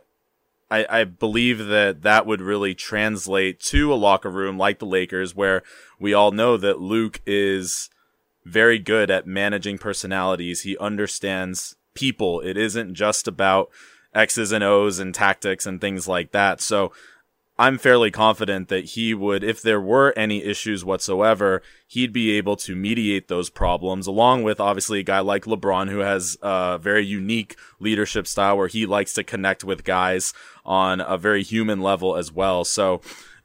I, 0.69 0.85
I 0.89 1.03
believe 1.05 1.67
that 1.67 2.01
that 2.01 2.25
would 2.25 2.41
really 2.41 2.75
translate 2.75 3.59
to 3.61 3.93
a 3.93 3.95
locker 3.95 4.29
room 4.29 4.57
like 4.57 4.79
the 4.79 4.85
Lakers, 4.85 5.35
where 5.35 5.63
we 5.99 6.13
all 6.13 6.31
know 6.31 6.57
that 6.57 6.81
Luke 6.81 7.21
is 7.25 7.89
very 8.43 8.79
good 8.79 9.09
at 9.09 9.27
managing 9.27 9.77
personalities. 9.77 10.61
He 10.61 10.77
understands 10.77 11.75
people. 11.93 12.41
It 12.41 12.57
isn't 12.57 12.95
just 12.95 13.27
about 13.27 13.69
X's 14.13 14.51
and 14.51 14.63
O's 14.63 14.99
and 14.99 15.13
tactics 15.13 15.65
and 15.65 15.79
things 15.79 16.07
like 16.07 16.31
that. 16.31 16.61
So 16.61 16.91
I'm 17.59 17.79
fairly 17.79 18.11
confident 18.11 18.67
that 18.67 18.85
he 18.85 19.15
would, 19.15 19.43
if 19.43 19.63
there 19.63 19.81
were 19.81 20.13
any 20.15 20.43
issues 20.43 20.85
whatsoever, 20.85 21.63
he'd 21.87 22.13
be 22.13 22.31
able 22.37 22.55
to 22.57 22.75
mediate 22.75 23.29
those 23.29 23.49
problems, 23.49 24.05
along 24.05 24.43
with 24.43 24.59
obviously 24.59 24.99
a 24.99 25.03
guy 25.03 25.19
like 25.19 25.45
LeBron 25.45 25.89
who 25.89 25.99
has 25.99 26.37
a 26.43 26.77
very 26.79 27.03
unique 27.03 27.57
leadership 27.79 28.27
style 28.27 28.57
where 28.57 28.67
he 28.67 28.85
likes 28.85 29.13
to 29.15 29.23
connect 29.23 29.63
with 29.63 29.83
guys 29.83 30.33
on 30.67 31.01
a 31.01 31.17
very 31.17 31.41
human 31.41 31.81
level 31.81 32.15
as 32.15 32.31
well. 32.31 32.65
So, 32.65 33.01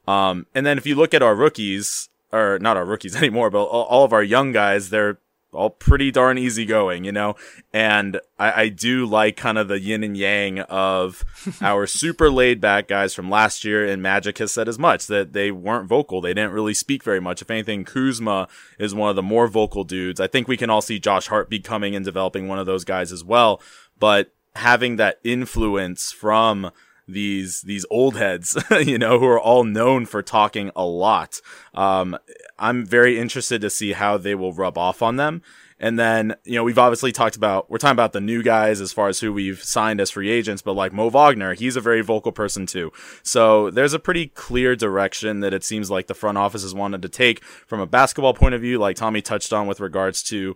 um, 0.06 0.46
and 0.54 0.66
then 0.66 0.76
if 0.76 0.86
you 0.86 0.94
look 0.96 1.14
at 1.14 1.22
our 1.22 1.34
rookies, 1.34 2.08
or 2.32 2.58
not 2.58 2.76
our 2.76 2.84
rookies 2.84 3.16
anymore, 3.22 3.48
but 3.50 3.62
all 3.64 4.04
of 4.04 4.12
our 4.12 4.22
young 4.22 4.52
guys, 4.52 4.90
they're 4.90 5.18
all 5.52 5.70
pretty 5.70 6.10
darn 6.10 6.38
easygoing, 6.38 7.04
you 7.04 7.12
know? 7.12 7.36
And 7.72 8.20
I, 8.38 8.62
I 8.62 8.68
do 8.68 9.04
like 9.04 9.36
kind 9.36 9.58
of 9.58 9.68
the 9.68 9.78
yin 9.78 10.02
and 10.02 10.16
yang 10.16 10.60
of 10.60 11.24
our 11.60 11.86
super 11.86 12.30
laid 12.30 12.60
back 12.60 12.88
guys 12.88 13.14
from 13.14 13.30
last 13.30 13.64
year, 13.64 13.86
and 13.86 14.02
Magic 14.02 14.38
has 14.38 14.52
said 14.52 14.68
as 14.68 14.78
much 14.78 15.06
that 15.06 15.32
they 15.32 15.50
weren't 15.50 15.88
vocal. 15.88 16.20
They 16.20 16.34
didn't 16.34 16.52
really 16.52 16.74
speak 16.74 17.04
very 17.04 17.20
much. 17.20 17.42
If 17.42 17.50
anything, 17.50 17.84
Kuzma 17.84 18.48
is 18.78 18.94
one 18.94 19.10
of 19.10 19.16
the 19.16 19.22
more 19.22 19.46
vocal 19.46 19.84
dudes. 19.84 20.20
I 20.20 20.26
think 20.26 20.48
we 20.48 20.56
can 20.56 20.70
all 20.70 20.82
see 20.82 20.98
Josh 20.98 21.28
Hart 21.28 21.50
becoming 21.50 21.94
and 21.94 22.04
developing 22.04 22.48
one 22.48 22.58
of 22.58 22.66
those 22.66 22.84
guys 22.84 23.12
as 23.12 23.22
well. 23.22 23.60
But 23.98 24.32
having 24.56 24.96
that 24.96 25.20
influence 25.22 26.12
from 26.12 26.70
these 27.08 27.62
these 27.62 27.84
old 27.90 28.16
heads, 28.16 28.56
you 28.80 28.98
know, 28.98 29.18
who 29.18 29.26
are 29.26 29.40
all 29.40 29.64
known 29.64 30.06
for 30.06 30.22
talking 30.22 30.70
a 30.76 30.84
lot. 30.84 31.40
Um, 31.74 32.16
I'm 32.58 32.86
very 32.86 33.18
interested 33.18 33.60
to 33.60 33.70
see 33.70 33.92
how 33.92 34.16
they 34.16 34.34
will 34.34 34.52
rub 34.52 34.78
off 34.78 35.02
on 35.02 35.16
them. 35.16 35.42
And 35.82 35.98
then, 35.98 36.36
you 36.44 36.54
know, 36.54 36.62
we've 36.62 36.78
obviously 36.78 37.10
talked 37.10 37.34
about, 37.34 37.68
we're 37.68 37.78
talking 37.78 37.96
about 37.96 38.12
the 38.12 38.20
new 38.20 38.40
guys 38.44 38.80
as 38.80 38.92
far 38.92 39.08
as 39.08 39.18
who 39.18 39.32
we've 39.32 39.60
signed 39.60 40.00
as 40.00 40.12
free 40.12 40.30
agents, 40.30 40.62
but 40.62 40.74
like 40.74 40.92
Mo 40.92 41.10
Wagner, 41.10 41.54
he's 41.54 41.74
a 41.74 41.80
very 41.80 42.02
vocal 42.02 42.30
person 42.30 42.66
too. 42.66 42.92
So 43.24 43.68
there's 43.68 43.92
a 43.92 43.98
pretty 43.98 44.28
clear 44.28 44.76
direction 44.76 45.40
that 45.40 45.52
it 45.52 45.64
seems 45.64 45.90
like 45.90 46.06
the 46.06 46.14
front 46.14 46.38
office 46.38 46.62
has 46.62 46.72
wanted 46.72 47.02
to 47.02 47.08
take 47.08 47.42
from 47.42 47.80
a 47.80 47.86
basketball 47.86 48.32
point 48.32 48.54
of 48.54 48.60
view, 48.60 48.78
like 48.78 48.94
Tommy 48.94 49.20
touched 49.20 49.52
on 49.52 49.66
with 49.66 49.80
regards 49.80 50.22
to, 50.24 50.54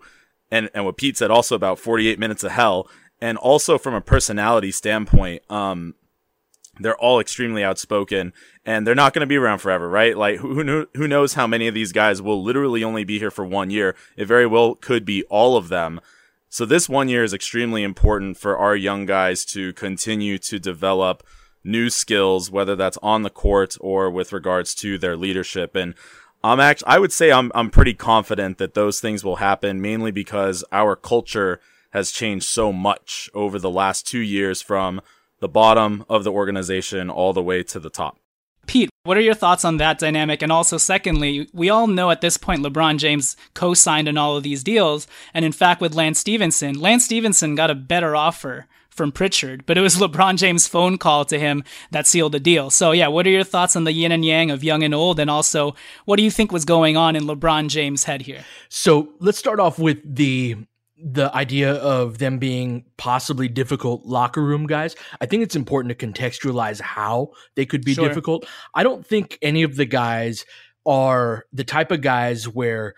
and, 0.49 0.69
and 0.73 0.85
what 0.85 0.95
Pete 0.95 1.17
said 1.17 1.29
also 1.29 1.55
about 1.55 1.77
48 1.77 2.17
minutes 2.17 2.45
of 2.45 2.53
hell. 2.53 2.87
And 3.19 3.37
also 3.37 3.77
from 3.77 3.95
a 3.95 4.01
personality 4.01 4.71
standpoint, 4.71 5.43
um, 5.51 5.95
they're 6.79 6.97
all 6.97 7.19
extremely 7.19 7.63
outspoken 7.63 8.33
and 8.65 8.85
they're 8.85 8.95
not 8.95 9.13
going 9.13 9.21
to 9.21 9.27
be 9.27 9.37
around 9.37 9.59
forever, 9.59 9.89
right? 9.89 10.17
Like 10.17 10.39
who, 10.39 10.63
who, 10.63 10.87
who 10.93 11.07
knows 11.07 11.33
how 11.33 11.47
many 11.47 11.67
of 11.67 11.73
these 11.73 11.91
guys 11.91 12.21
will 12.21 12.43
literally 12.43 12.83
only 12.83 13.03
be 13.03 13.19
here 13.19 13.31
for 13.31 13.45
one 13.45 13.69
year. 13.69 13.95
It 14.15 14.25
very 14.25 14.45
well 14.45 14.75
could 14.75 15.05
be 15.05 15.23
all 15.23 15.57
of 15.57 15.69
them. 15.69 16.01
So 16.49 16.65
this 16.65 16.87
one 16.87 17.09
year 17.09 17.23
is 17.23 17.33
extremely 17.33 17.83
important 17.83 18.37
for 18.37 18.57
our 18.57 18.75
young 18.75 19.05
guys 19.05 19.45
to 19.45 19.73
continue 19.73 20.37
to 20.39 20.59
develop 20.59 21.23
new 21.63 21.89
skills, 21.89 22.49
whether 22.49 22.75
that's 22.75 22.97
on 23.03 23.23
the 23.23 23.29
court 23.29 23.77
or 23.81 24.09
with 24.09 24.31
regards 24.31 24.73
to 24.75 24.97
their 24.97 25.17
leadership. 25.17 25.75
And 25.75 25.93
I'm 26.43 26.59
actually, 26.59 26.87
I 26.87 26.99
would 26.99 27.11
say 27.11 27.31
I'm, 27.31 27.51
I'm 27.53 27.69
pretty 27.69 27.93
confident 27.93 28.57
that 28.57 28.73
those 28.73 28.99
things 29.01 29.23
will 29.23 29.37
happen 29.37 29.81
mainly 29.81 30.11
because 30.11 30.63
our 30.71 30.95
culture 30.95 31.59
has 31.91 32.11
changed 32.11 32.45
so 32.45 32.71
much 32.71 33.29
over 33.33 33.59
the 33.59 33.69
last 33.69 34.07
two 34.07 34.19
years 34.19 34.61
from 34.61 35.01
the 35.39 35.47
bottom 35.47 36.05
of 36.09 36.23
the 36.23 36.31
organization 36.31 37.09
all 37.09 37.33
the 37.33 37.43
way 37.43 37.63
to 37.63 37.79
the 37.79 37.89
top. 37.89 38.17
Pete, 38.65 38.89
what 39.03 39.17
are 39.17 39.21
your 39.21 39.33
thoughts 39.33 39.63
on 39.63 39.77
that 39.77 39.97
dynamic? 39.97 40.41
And 40.41 40.51
also, 40.51 40.77
secondly, 40.77 41.47
we 41.53 41.69
all 41.69 41.87
know 41.87 42.11
at 42.11 42.21
this 42.21 42.37
point 42.37 42.63
LeBron 42.63 42.97
James 42.97 43.37
co 43.53 43.73
signed 43.73 44.09
in 44.09 44.17
all 44.17 44.35
of 44.35 44.43
these 44.43 44.63
deals. 44.63 45.07
And 45.33 45.45
in 45.45 45.53
fact, 45.53 45.79
with 45.79 45.95
Lance 45.95 46.19
Stephenson, 46.19 46.79
Lance 46.79 47.05
Stephenson 47.05 47.55
got 47.55 47.71
a 47.71 47.75
better 47.75 48.15
offer 48.15 48.67
from 48.89 49.11
Pritchard, 49.13 49.65
but 49.65 49.77
it 49.77 49.81
was 49.81 49.95
LeBron 49.99 50.37
James' 50.37 50.67
phone 50.67 50.97
call 50.97 51.23
to 51.25 51.39
him 51.39 51.63
that 51.91 52.07
sealed 52.07 52.33
the 52.33 52.39
deal. 52.39 52.69
So, 52.69 52.91
yeah, 52.91 53.07
what 53.07 53.25
are 53.25 53.31
your 53.31 53.45
thoughts 53.45 53.77
on 53.77 53.85
the 53.85 53.93
yin 53.93 54.11
and 54.11 54.25
yang 54.25 54.51
of 54.51 54.63
young 54.63 54.83
and 54.83 54.93
old? 54.93 55.19
And 55.19 55.29
also, 55.29 55.75
what 56.03 56.17
do 56.17 56.23
you 56.23 56.31
think 56.31 56.51
was 56.51 56.65
going 56.65 56.97
on 56.97 57.15
in 57.15 57.23
LeBron 57.23 57.69
James' 57.69 58.03
head 58.03 58.23
here? 58.23 58.43
So, 58.67 59.13
let's 59.19 59.37
start 59.37 59.61
off 59.61 59.79
with 59.79 59.99
the 60.03 60.57
the 60.99 61.33
idea 61.35 61.73
of 61.73 62.17
them 62.17 62.39
being 62.39 62.85
possibly 62.97 63.47
difficult 63.47 64.05
locker 64.05 64.43
room 64.43 64.65
guys, 64.65 64.95
I 65.21 65.25
think 65.25 65.43
it's 65.43 65.55
important 65.55 65.97
to 65.97 66.07
contextualize 66.07 66.81
how 66.81 67.31
they 67.55 67.65
could 67.65 67.85
be 67.85 67.93
sure. 67.93 68.07
difficult. 68.07 68.47
I 68.73 68.83
don't 68.83 69.05
think 69.05 69.37
any 69.41 69.63
of 69.63 69.75
the 69.75 69.85
guys 69.85 70.45
are 70.85 71.45
the 71.53 71.63
type 71.63 71.91
of 71.91 72.01
guys 72.01 72.47
where 72.47 72.95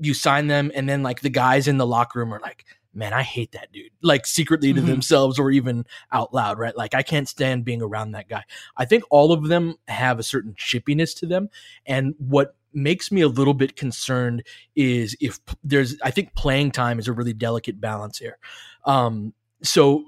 you 0.00 0.14
sign 0.14 0.46
them 0.46 0.72
and 0.74 0.88
then 0.88 1.02
like 1.02 1.20
the 1.20 1.30
guys 1.30 1.68
in 1.68 1.76
the 1.76 1.86
locker 1.86 2.20
room 2.20 2.32
are 2.32 2.40
like, 2.40 2.64
man, 2.94 3.12
I 3.12 3.22
hate 3.22 3.52
that 3.52 3.72
dude, 3.72 3.90
like 4.02 4.26
secretly 4.26 4.72
to 4.72 4.80
mm-hmm. 4.80 4.88
themselves 4.88 5.38
or 5.38 5.50
even 5.50 5.84
out 6.12 6.34
loud, 6.34 6.58
right? 6.58 6.76
Like, 6.76 6.94
I 6.94 7.02
can't 7.02 7.28
stand 7.28 7.64
being 7.64 7.82
around 7.82 8.12
that 8.12 8.28
guy. 8.28 8.44
I 8.76 8.84
think 8.84 9.04
all 9.10 9.32
of 9.32 9.48
them 9.48 9.76
have 9.88 10.18
a 10.18 10.22
certain 10.22 10.54
chippiness 10.54 11.16
to 11.20 11.26
them. 11.26 11.48
And 11.86 12.14
what 12.18 12.54
makes 12.74 13.12
me 13.12 13.20
a 13.20 13.28
little 13.28 13.54
bit 13.54 13.76
concerned 13.76 14.42
is 14.76 15.16
if 15.20 15.38
there's 15.62 15.96
I 16.02 16.10
think 16.10 16.34
playing 16.34 16.72
time 16.72 16.98
is 16.98 17.08
a 17.08 17.12
really 17.12 17.32
delicate 17.32 17.80
balance 17.80 18.18
here. 18.18 18.38
Um, 18.84 19.34
so 19.62 20.04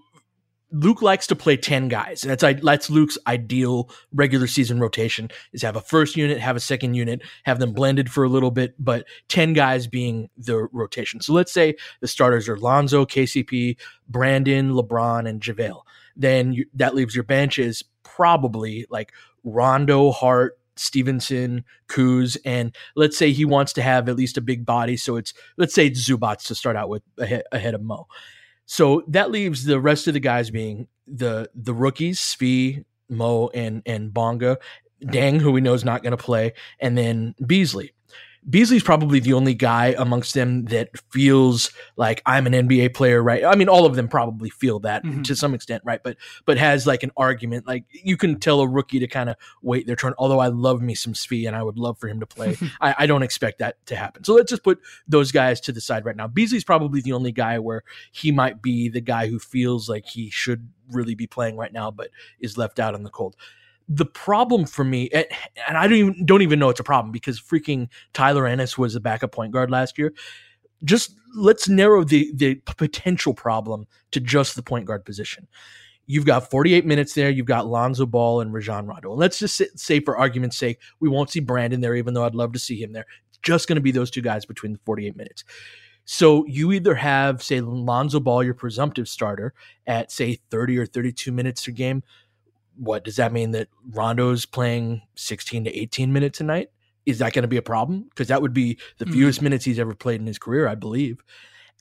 Luke 0.74 1.02
likes 1.02 1.28
to 1.28 1.36
play 1.36 1.56
10 1.56 1.86
guys. 1.88 2.22
That's 2.22 2.42
I 2.42 2.54
that's 2.54 2.90
Luke's 2.90 3.16
ideal 3.28 3.88
regular 4.12 4.48
season 4.48 4.80
rotation 4.80 5.30
is 5.52 5.62
have 5.62 5.76
a 5.76 5.80
first 5.80 6.16
unit, 6.16 6.40
have 6.40 6.56
a 6.56 6.60
second 6.60 6.94
unit, 6.94 7.22
have 7.44 7.60
them 7.60 7.72
blended 7.72 8.10
for 8.10 8.24
a 8.24 8.28
little 8.28 8.50
bit, 8.50 8.74
but 8.78 9.06
10 9.28 9.52
guys 9.52 9.86
being 9.86 10.28
the 10.36 10.66
rotation. 10.72 11.20
So 11.20 11.32
let's 11.32 11.52
say 11.52 11.76
the 12.00 12.08
starters 12.08 12.48
are 12.48 12.58
Lonzo, 12.58 13.04
KCP, 13.04 13.76
Brandon, 14.08 14.72
LeBron, 14.72 15.28
and 15.28 15.40
JaVale. 15.40 15.82
Then 16.16 16.52
you, 16.52 16.66
that 16.74 16.94
leaves 16.94 17.14
your 17.14 17.24
bench 17.24 17.58
is 17.58 17.84
probably 18.02 18.86
like 18.90 19.12
Rondo, 19.44 20.10
Hart, 20.10 20.58
Stephenson, 20.76 21.64
Kuz, 21.88 22.36
and 22.44 22.74
let's 22.96 23.16
say 23.16 23.32
he 23.32 23.44
wants 23.44 23.72
to 23.74 23.82
have 23.82 24.08
at 24.08 24.16
least 24.16 24.36
a 24.36 24.40
big 24.40 24.66
body. 24.66 24.96
So 24.96 25.16
it's 25.16 25.34
let's 25.56 25.74
say 25.74 25.86
it's 25.86 26.08
Zubac 26.08 26.44
to 26.46 26.54
start 26.54 26.76
out 26.76 26.88
with 26.88 27.02
ahead, 27.18 27.44
ahead 27.52 27.74
of 27.74 27.82
Mo. 27.82 28.06
So 28.66 29.04
that 29.08 29.30
leaves 29.30 29.64
the 29.64 29.80
rest 29.80 30.06
of 30.08 30.14
the 30.14 30.20
guys 30.20 30.50
being 30.50 30.88
the 31.06 31.50
the 31.54 31.74
rookies, 31.74 32.20
Svi, 32.20 32.84
Mo, 33.08 33.48
and 33.48 33.82
and 33.86 34.12
Bonga, 34.12 34.58
mm-hmm. 35.02 35.10
Deng, 35.10 35.40
who 35.40 35.52
we 35.52 35.60
know 35.60 35.74
is 35.74 35.84
not 35.84 36.02
going 36.02 36.16
to 36.16 36.22
play, 36.22 36.52
and 36.80 36.96
then 36.96 37.34
Beasley. 37.44 37.93
Beasley's 38.48 38.82
probably 38.82 39.20
the 39.20 39.32
only 39.32 39.54
guy 39.54 39.94
amongst 39.96 40.34
them 40.34 40.66
that 40.66 40.90
feels 41.10 41.70
like 41.96 42.20
I'm 42.26 42.46
an 42.46 42.52
NBA 42.52 42.94
player, 42.94 43.22
right? 43.22 43.44
I 43.44 43.54
mean, 43.54 43.68
all 43.68 43.86
of 43.86 43.96
them 43.96 44.06
probably 44.06 44.50
feel 44.50 44.80
that 44.80 45.02
mm-hmm. 45.02 45.22
to 45.22 45.34
some 45.34 45.54
extent, 45.54 45.82
right? 45.84 46.02
But 46.02 46.16
but 46.44 46.58
has 46.58 46.86
like 46.86 47.02
an 47.02 47.10
argument. 47.16 47.66
Like 47.66 47.84
you 47.90 48.16
can 48.16 48.38
tell 48.38 48.60
a 48.60 48.68
rookie 48.68 48.98
to 48.98 49.06
kind 49.06 49.30
of 49.30 49.36
wait 49.62 49.86
their 49.86 49.96
turn. 49.96 50.14
Although 50.18 50.40
I 50.40 50.48
love 50.48 50.82
me 50.82 50.94
some 50.94 51.14
Svi 51.14 51.46
and 51.46 51.56
I 51.56 51.62
would 51.62 51.78
love 51.78 51.98
for 51.98 52.08
him 52.08 52.20
to 52.20 52.26
play. 52.26 52.56
I, 52.80 52.94
I 52.98 53.06
don't 53.06 53.22
expect 53.22 53.60
that 53.60 53.84
to 53.86 53.96
happen. 53.96 54.24
So 54.24 54.34
let's 54.34 54.50
just 54.50 54.62
put 54.62 54.80
those 55.08 55.32
guys 55.32 55.60
to 55.62 55.72
the 55.72 55.80
side 55.80 56.04
right 56.04 56.16
now. 56.16 56.26
Beasley's 56.26 56.64
probably 56.64 57.00
the 57.00 57.12
only 57.12 57.32
guy 57.32 57.58
where 57.58 57.82
he 58.12 58.30
might 58.30 58.60
be 58.60 58.88
the 58.88 59.00
guy 59.00 59.26
who 59.28 59.38
feels 59.38 59.88
like 59.88 60.06
he 60.06 60.28
should 60.30 60.68
really 60.90 61.14
be 61.14 61.26
playing 61.26 61.56
right 61.56 61.72
now, 61.72 61.90
but 61.90 62.10
is 62.40 62.58
left 62.58 62.78
out 62.78 62.94
in 62.94 63.04
the 63.04 63.10
cold 63.10 63.36
the 63.88 64.06
problem 64.06 64.64
for 64.66 64.84
me, 64.84 65.10
and 65.10 65.76
I 65.76 65.86
don't 65.86 65.98
even 65.98 66.26
don't 66.26 66.42
even 66.42 66.58
know 66.58 66.70
it's 66.70 66.80
a 66.80 66.84
problem 66.84 67.12
because 67.12 67.40
freaking 67.40 67.88
Tyler 68.12 68.46
Ennis 68.46 68.78
was 68.78 68.94
a 68.94 69.00
backup 69.00 69.32
point 69.32 69.52
guard 69.52 69.70
last 69.70 69.98
year. 69.98 70.12
Just 70.84 71.14
let's 71.36 71.68
narrow 71.68 72.04
the 72.04 72.30
the 72.34 72.54
potential 72.76 73.34
problem 73.34 73.86
to 74.12 74.20
just 74.20 74.56
the 74.56 74.62
point 74.62 74.86
guard 74.86 75.04
position. 75.04 75.48
You've 76.06 76.26
got 76.26 76.50
48 76.50 76.84
minutes 76.84 77.14
there. 77.14 77.30
You've 77.30 77.46
got 77.46 77.66
Lonzo 77.66 78.04
Ball 78.04 78.40
and 78.42 78.52
Rajon 78.52 78.86
Rondo. 78.86 79.12
And 79.12 79.18
let's 79.18 79.38
just 79.38 79.62
say, 79.78 80.00
for 80.00 80.18
argument's 80.18 80.58
sake, 80.58 80.78
we 81.00 81.08
won't 81.08 81.30
see 81.30 81.40
Brandon 81.40 81.80
there, 81.80 81.94
even 81.94 82.12
though 82.12 82.24
I'd 82.24 82.34
love 82.34 82.52
to 82.52 82.58
see 82.58 82.80
him 82.82 82.92
there. 82.92 83.06
Just 83.42 83.68
going 83.68 83.76
to 83.76 83.82
be 83.82 83.90
those 83.90 84.10
two 84.10 84.20
guys 84.20 84.44
between 84.44 84.74
the 84.74 84.80
48 84.84 85.16
minutes. 85.16 85.44
So 86.04 86.44
you 86.46 86.72
either 86.72 86.94
have, 86.94 87.42
say, 87.42 87.60
Lonzo 87.60 88.20
Ball, 88.20 88.44
your 88.44 88.54
presumptive 88.54 89.08
starter, 89.08 89.54
at 89.86 90.12
say 90.12 90.40
30 90.50 90.78
or 90.78 90.86
32 90.86 91.32
minutes 91.32 91.66
a 91.66 91.72
game, 91.72 92.02
what 92.76 93.04
does 93.04 93.16
that 93.16 93.32
mean 93.32 93.52
that 93.52 93.68
Rondo's 93.90 94.46
playing 94.46 95.02
16 95.16 95.64
to 95.64 95.78
18 95.78 96.12
minutes 96.12 96.40
a 96.40 96.44
night? 96.44 96.70
Is 97.06 97.18
that 97.18 97.32
going 97.32 97.42
to 97.42 97.48
be 97.48 97.56
a 97.56 97.62
problem? 97.62 98.06
Because 98.08 98.28
that 98.28 98.40
would 98.42 98.54
be 98.54 98.78
the 98.98 99.06
fewest 99.06 99.40
mm 99.40 99.44
minutes 99.44 99.64
he's 99.64 99.78
ever 99.78 99.94
played 99.94 100.20
in 100.20 100.26
his 100.26 100.38
career, 100.38 100.66
I 100.66 100.74
believe. 100.74 101.22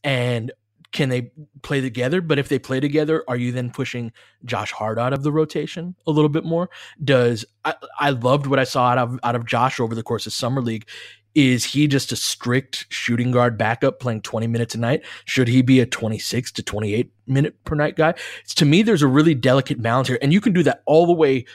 And 0.04 0.52
can 0.92 1.10
they 1.10 1.32
play 1.64 1.82
together? 1.82 2.22
But 2.22 2.40
if 2.40 2.50
they 2.50 2.60
play 2.60 2.80
together, 2.80 3.24
are 3.28 3.36
you 3.36 3.52
then 3.52 3.72
pushing 3.72 4.12
Josh 4.46 4.72
Hart 4.72 5.00
out 5.00 5.12
of 5.12 5.24
the 5.24 5.32
rotation 5.32 5.96
a 6.06 6.12
little 6.12 6.30
bit 6.30 6.46
more? 6.46 6.70
Does 7.04 7.46
I, 7.66 7.76
I 8.00 8.10
loved 8.12 8.48
what 8.48 8.60
I 8.60 8.64
saw 8.64 8.90
out 8.90 8.98
of 8.98 9.20
out 9.24 9.36
of 9.36 9.46
Josh 9.46 9.80
over 9.80 9.96
the 9.96 10.04
course 10.04 10.28
of 10.28 10.34
summer 10.34 10.62
league. 10.62 10.88
Is 11.36 11.66
he 11.66 11.88
just 11.88 12.12
a 12.12 12.16
strict 12.16 12.86
shooting 12.90 13.32
guard 13.32 13.58
backup 13.58 14.00
playing 14.00 14.22
20 14.22 14.48
minutes 14.48 14.76
a 14.76 14.80
night? 14.80 15.04
Should 15.26 15.48
he 15.48 15.62
be 15.62 15.80
a 15.80 15.86
26 15.86 16.52
to 16.54 16.64
28 16.64 17.12
minute 17.26 17.64
per 17.64 17.76
night 17.76 17.96
guy? 17.96 18.14
It's, 18.44 18.54
to 18.56 18.66
me, 18.66 18.84
there's 18.84 19.02
a 19.02 19.08
really 19.08 19.34
delicate 19.34 19.82
balance 19.82 20.08
here. 20.08 20.20
And 20.22 20.32
you 20.32 20.40
can 20.40 20.54
do 20.54 20.64
that 20.64 20.84
all 20.86 21.08
the 21.08 21.14
way, 21.14 21.46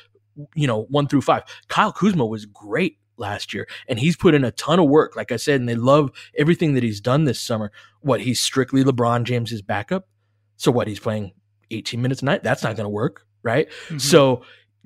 you 0.54 0.66
know, 0.66 0.82
one 0.84 1.06
through 1.06 1.22
five. 1.22 1.44
Kyle 1.68 1.92
Kuzma 1.92 2.26
was 2.26 2.44
great 2.44 2.98
last 3.16 3.52
year 3.52 3.68
and 3.88 3.98
he's 3.98 4.16
put 4.16 4.34
in 4.34 4.44
a 4.44 4.50
ton 4.52 4.78
of 4.78 4.88
work, 4.88 5.16
like 5.16 5.30
I 5.30 5.36
said, 5.36 5.60
and 5.60 5.68
they 5.68 5.74
love 5.74 6.10
everything 6.36 6.74
that 6.74 6.82
he's 6.82 7.00
done 7.00 7.24
this 7.24 7.40
summer. 7.40 7.70
What, 8.00 8.20
he's 8.20 8.40
strictly 8.40 8.82
LeBron 8.82 9.24
James's 9.24 9.62
backup? 9.62 10.08
So 10.56 10.72
what, 10.72 10.88
he's 10.88 11.00
playing 11.00 11.32
18 11.70 12.02
minutes 12.02 12.22
a 12.22 12.24
night? 12.24 12.42
That's 12.42 12.62
not 12.62 12.76
going 12.76 12.84
to 12.84 12.90
work, 12.90 13.26
right? 13.42 13.68
Mm-hmm. 13.68 13.98
So 13.98 14.42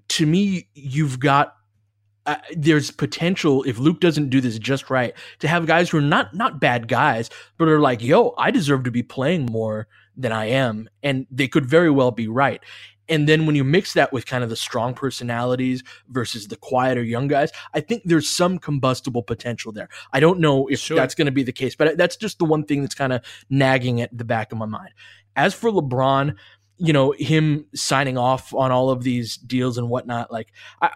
to 0.08 0.26
me, 0.26 0.68
you've 0.74 1.18
got 1.18 1.54
uh, 2.26 2.36
there's 2.56 2.90
potential 2.90 3.62
if 3.64 3.78
Luke 3.78 4.00
doesn't 4.00 4.30
do 4.30 4.40
this 4.40 4.58
just 4.58 4.90
right 4.90 5.14
to 5.40 5.48
have 5.48 5.66
guys 5.66 5.90
who 5.90 5.98
are 5.98 6.02
not 6.02 6.34
not 6.34 6.60
bad 6.60 6.88
guys, 6.88 7.30
but 7.58 7.68
are 7.68 7.80
like, 7.80 8.02
yo, 8.02 8.34
I 8.38 8.50
deserve 8.50 8.84
to 8.84 8.90
be 8.90 9.02
playing 9.02 9.46
more 9.46 9.88
than 10.16 10.32
I 10.32 10.46
am, 10.46 10.88
and 11.02 11.26
they 11.30 11.48
could 11.48 11.66
very 11.66 11.90
well 11.90 12.10
be 12.10 12.28
right. 12.28 12.62
And 13.08 13.28
then 13.28 13.46
when 13.46 13.56
you 13.56 13.64
mix 13.64 13.94
that 13.94 14.12
with 14.12 14.26
kind 14.26 14.44
of 14.44 14.50
the 14.50 14.56
strong 14.56 14.94
personalities 14.94 15.82
versus 16.08 16.48
the 16.48 16.56
quieter 16.56 17.02
young 17.02 17.28
guys, 17.28 17.50
I 17.74 17.80
think 17.80 18.02
there's 18.04 18.28
some 18.28 18.58
combustible 18.58 19.22
potential 19.22 19.72
there. 19.72 19.88
I 20.12 20.20
don't 20.20 20.38
know 20.38 20.68
if 20.68 20.78
sure. 20.78 20.96
that's 20.96 21.14
going 21.14 21.26
to 21.26 21.32
be 21.32 21.42
the 21.42 21.52
case, 21.52 21.74
but 21.74 21.98
that's 21.98 22.16
just 22.16 22.38
the 22.38 22.44
one 22.44 22.64
thing 22.64 22.80
that's 22.80 22.94
kind 22.94 23.12
of 23.12 23.22
nagging 23.50 24.00
at 24.00 24.16
the 24.16 24.24
back 24.24 24.52
of 24.52 24.58
my 24.58 24.66
mind. 24.66 24.90
As 25.34 25.52
for 25.52 25.70
LeBron, 25.70 26.36
you 26.78 26.92
know, 26.92 27.12
him 27.18 27.66
signing 27.74 28.16
off 28.16 28.54
on 28.54 28.70
all 28.70 28.90
of 28.90 29.02
these 29.02 29.36
deals 29.36 29.78
and 29.78 29.88
whatnot, 29.88 30.32
like 30.32 30.52
I, 30.80 30.90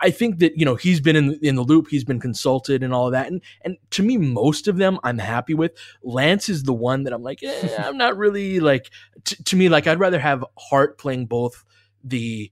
I 0.00 0.10
think 0.10 0.38
that 0.38 0.56
you 0.56 0.64
know 0.64 0.74
he's 0.74 1.00
been 1.00 1.16
in 1.16 1.38
in 1.42 1.56
the 1.56 1.62
loop, 1.62 1.88
he's 1.88 2.04
been 2.04 2.20
consulted 2.20 2.82
and 2.82 2.92
all 2.92 3.06
of 3.06 3.12
that, 3.12 3.26
and 3.26 3.40
and 3.62 3.76
to 3.90 4.02
me, 4.02 4.16
most 4.16 4.68
of 4.68 4.76
them 4.76 4.98
I'm 5.02 5.18
happy 5.18 5.54
with. 5.54 5.72
Lance 6.02 6.48
is 6.48 6.64
the 6.64 6.74
one 6.74 7.04
that 7.04 7.12
I'm 7.12 7.22
like, 7.22 7.42
eh, 7.42 7.76
I'm 7.78 7.96
not 7.96 8.16
really 8.16 8.60
like. 8.60 8.90
T- 9.24 9.42
to 9.42 9.56
me, 9.56 9.68
like 9.68 9.86
I'd 9.86 10.00
rather 10.00 10.18
have 10.18 10.44
Hart 10.56 10.98
playing 10.98 11.26
both 11.26 11.64
the 12.04 12.50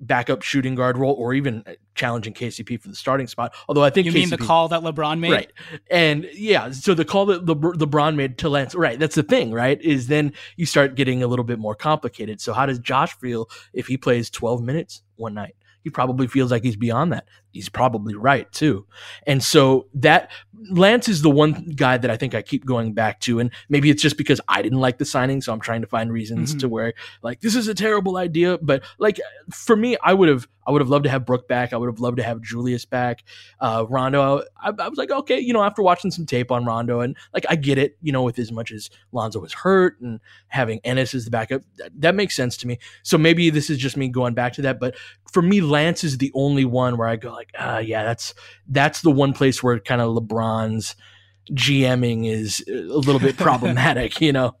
backup 0.00 0.42
shooting 0.42 0.74
guard 0.74 0.98
role 0.98 1.14
or 1.14 1.34
even 1.34 1.62
uh, 1.66 1.72
challenging 1.94 2.34
KCP 2.34 2.80
for 2.80 2.88
the 2.88 2.94
starting 2.94 3.26
spot. 3.26 3.54
Although 3.68 3.82
I 3.82 3.90
think 3.90 4.06
you 4.06 4.12
KCP, 4.12 4.14
mean 4.14 4.30
the 4.30 4.38
call 4.38 4.68
that 4.68 4.82
LeBron 4.82 5.18
made, 5.18 5.32
right? 5.32 5.52
And 5.90 6.28
yeah, 6.34 6.70
so 6.70 6.94
the 6.94 7.04
call 7.04 7.26
that 7.26 7.44
Le- 7.44 7.56
LeBron 7.56 8.16
made 8.16 8.38
to 8.38 8.48
Lance, 8.48 8.74
right? 8.74 8.98
That's 8.98 9.14
the 9.14 9.22
thing, 9.22 9.52
right? 9.52 9.80
Is 9.80 10.08
then 10.08 10.32
you 10.56 10.66
start 10.66 10.94
getting 10.94 11.22
a 11.22 11.26
little 11.26 11.44
bit 11.44 11.58
more 11.58 11.74
complicated. 11.74 12.40
So 12.40 12.52
how 12.52 12.66
does 12.66 12.78
Josh 12.78 13.16
feel 13.18 13.48
if 13.72 13.86
he 13.86 13.96
plays 13.96 14.30
12 14.30 14.62
minutes 14.62 15.02
one 15.16 15.34
night? 15.34 15.54
He 15.84 15.90
probably 15.90 16.26
feels 16.26 16.50
like 16.50 16.64
he's 16.64 16.76
beyond 16.76 17.12
that. 17.12 17.26
He's 17.54 17.68
probably 17.68 18.16
right 18.16 18.50
too. 18.50 18.84
And 19.28 19.40
so 19.40 19.86
that 19.94 20.32
Lance 20.70 21.08
is 21.08 21.22
the 21.22 21.30
one 21.30 21.72
guy 21.76 21.96
that 21.96 22.10
I 22.10 22.16
think 22.16 22.34
I 22.34 22.42
keep 22.42 22.66
going 22.66 22.94
back 22.94 23.20
to. 23.20 23.38
And 23.38 23.52
maybe 23.68 23.90
it's 23.90 24.02
just 24.02 24.18
because 24.18 24.40
I 24.48 24.60
didn't 24.60 24.80
like 24.80 24.98
the 24.98 25.04
signing. 25.04 25.40
So 25.40 25.52
I'm 25.52 25.60
trying 25.60 25.80
to 25.82 25.86
find 25.86 26.12
reasons 26.12 26.50
mm-hmm. 26.50 26.58
to 26.58 26.68
where 26.68 26.94
like, 27.22 27.42
this 27.42 27.54
is 27.54 27.68
a 27.68 27.74
terrible 27.74 28.16
idea. 28.16 28.58
But 28.58 28.82
like 28.98 29.20
for 29.52 29.76
me, 29.76 29.96
I 30.02 30.14
would 30.14 30.28
have, 30.28 30.48
I 30.66 30.72
would 30.72 30.80
have 30.80 30.88
loved 30.88 31.04
to 31.04 31.10
have 31.10 31.26
Brook 31.26 31.46
back. 31.46 31.72
I 31.72 31.76
would 31.76 31.88
have 31.88 32.00
loved 32.00 32.16
to 32.16 32.22
have 32.24 32.40
Julius 32.40 32.84
back. 32.84 33.22
Uh, 33.60 33.84
Rondo, 33.88 34.42
I, 34.60 34.72
I, 34.76 34.88
was 34.88 34.98
like, 34.98 35.10
okay, 35.10 35.38
you 35.38 35.52
know, 35.52 35.62
after 35.62 35.82
watching 35.82 36.10
some 36.10 36.26
tape 36.26 36.50
on 36.50 36.64
Rondo 36.64 37.00
and 37.00 37.16
like, 37.32 37.44
I 37.48 37.54
get 37.54 37.78
it, 37.78 37.96
you 38.02 38.10
know, 38.10 38.22
with 38.22 38.38
as 38.38 38.50
much 38.50 38.72
as 38.72 38.90
Lonzo 39.12 39.40
was 39.40 39.52
hurt 39.52 40.00
and 40.00 40.18
having 40.48 40.80
Ennis 40.82 41.14
as 41.14 41.26
the 41.26 41.30
backup, 41.30 41.62
that, 41.76 41.92
that 42.00 42.14
makes 42.14 42.34
sense 42.34 42.56
to 42.58 42.66
me. 42.66 42.78
So 43.02 43.16
maybe 43.18 43.50
this 43.50 43.70
is 43.70 43.78
just 43.78 43.96
me 43.96 44.08
going 44.08 44.34
back 44.34 44.54
to 44.54 44.62
that. 44.62 44.80
But 44.80 44.96
for 45.30 45.42
me, 45.42 45.60
Lance 45.60 46.02
is 46.02 46.18
the 46.18 46.32
only 46.34 46.64
one 46.64 46.96
where 46.96 47.08
I 47.08 47.16
go 47.16 47.32
like, 47.32 47.43
like, 47.52 47.66
uh, 47.66 47.78
yeah, 47.78 48.04
that's 48.04 48.34
that's 48.68 49.02
the 49.02 49.10
one 49.10 49.32
place 49.32 49.62
where 49.62 49.78
kind 49.78 50.00
of 50.00 50.14
LeBron's 50.14 50.96
GMing 51.50 52.28
is 52.28 52.64
a 52.68 52.72
little 52.72 53.20
bit 53.20 53.36
problematic, 53.38 54.20
you 54.20 54.32
know. 54.32 54.56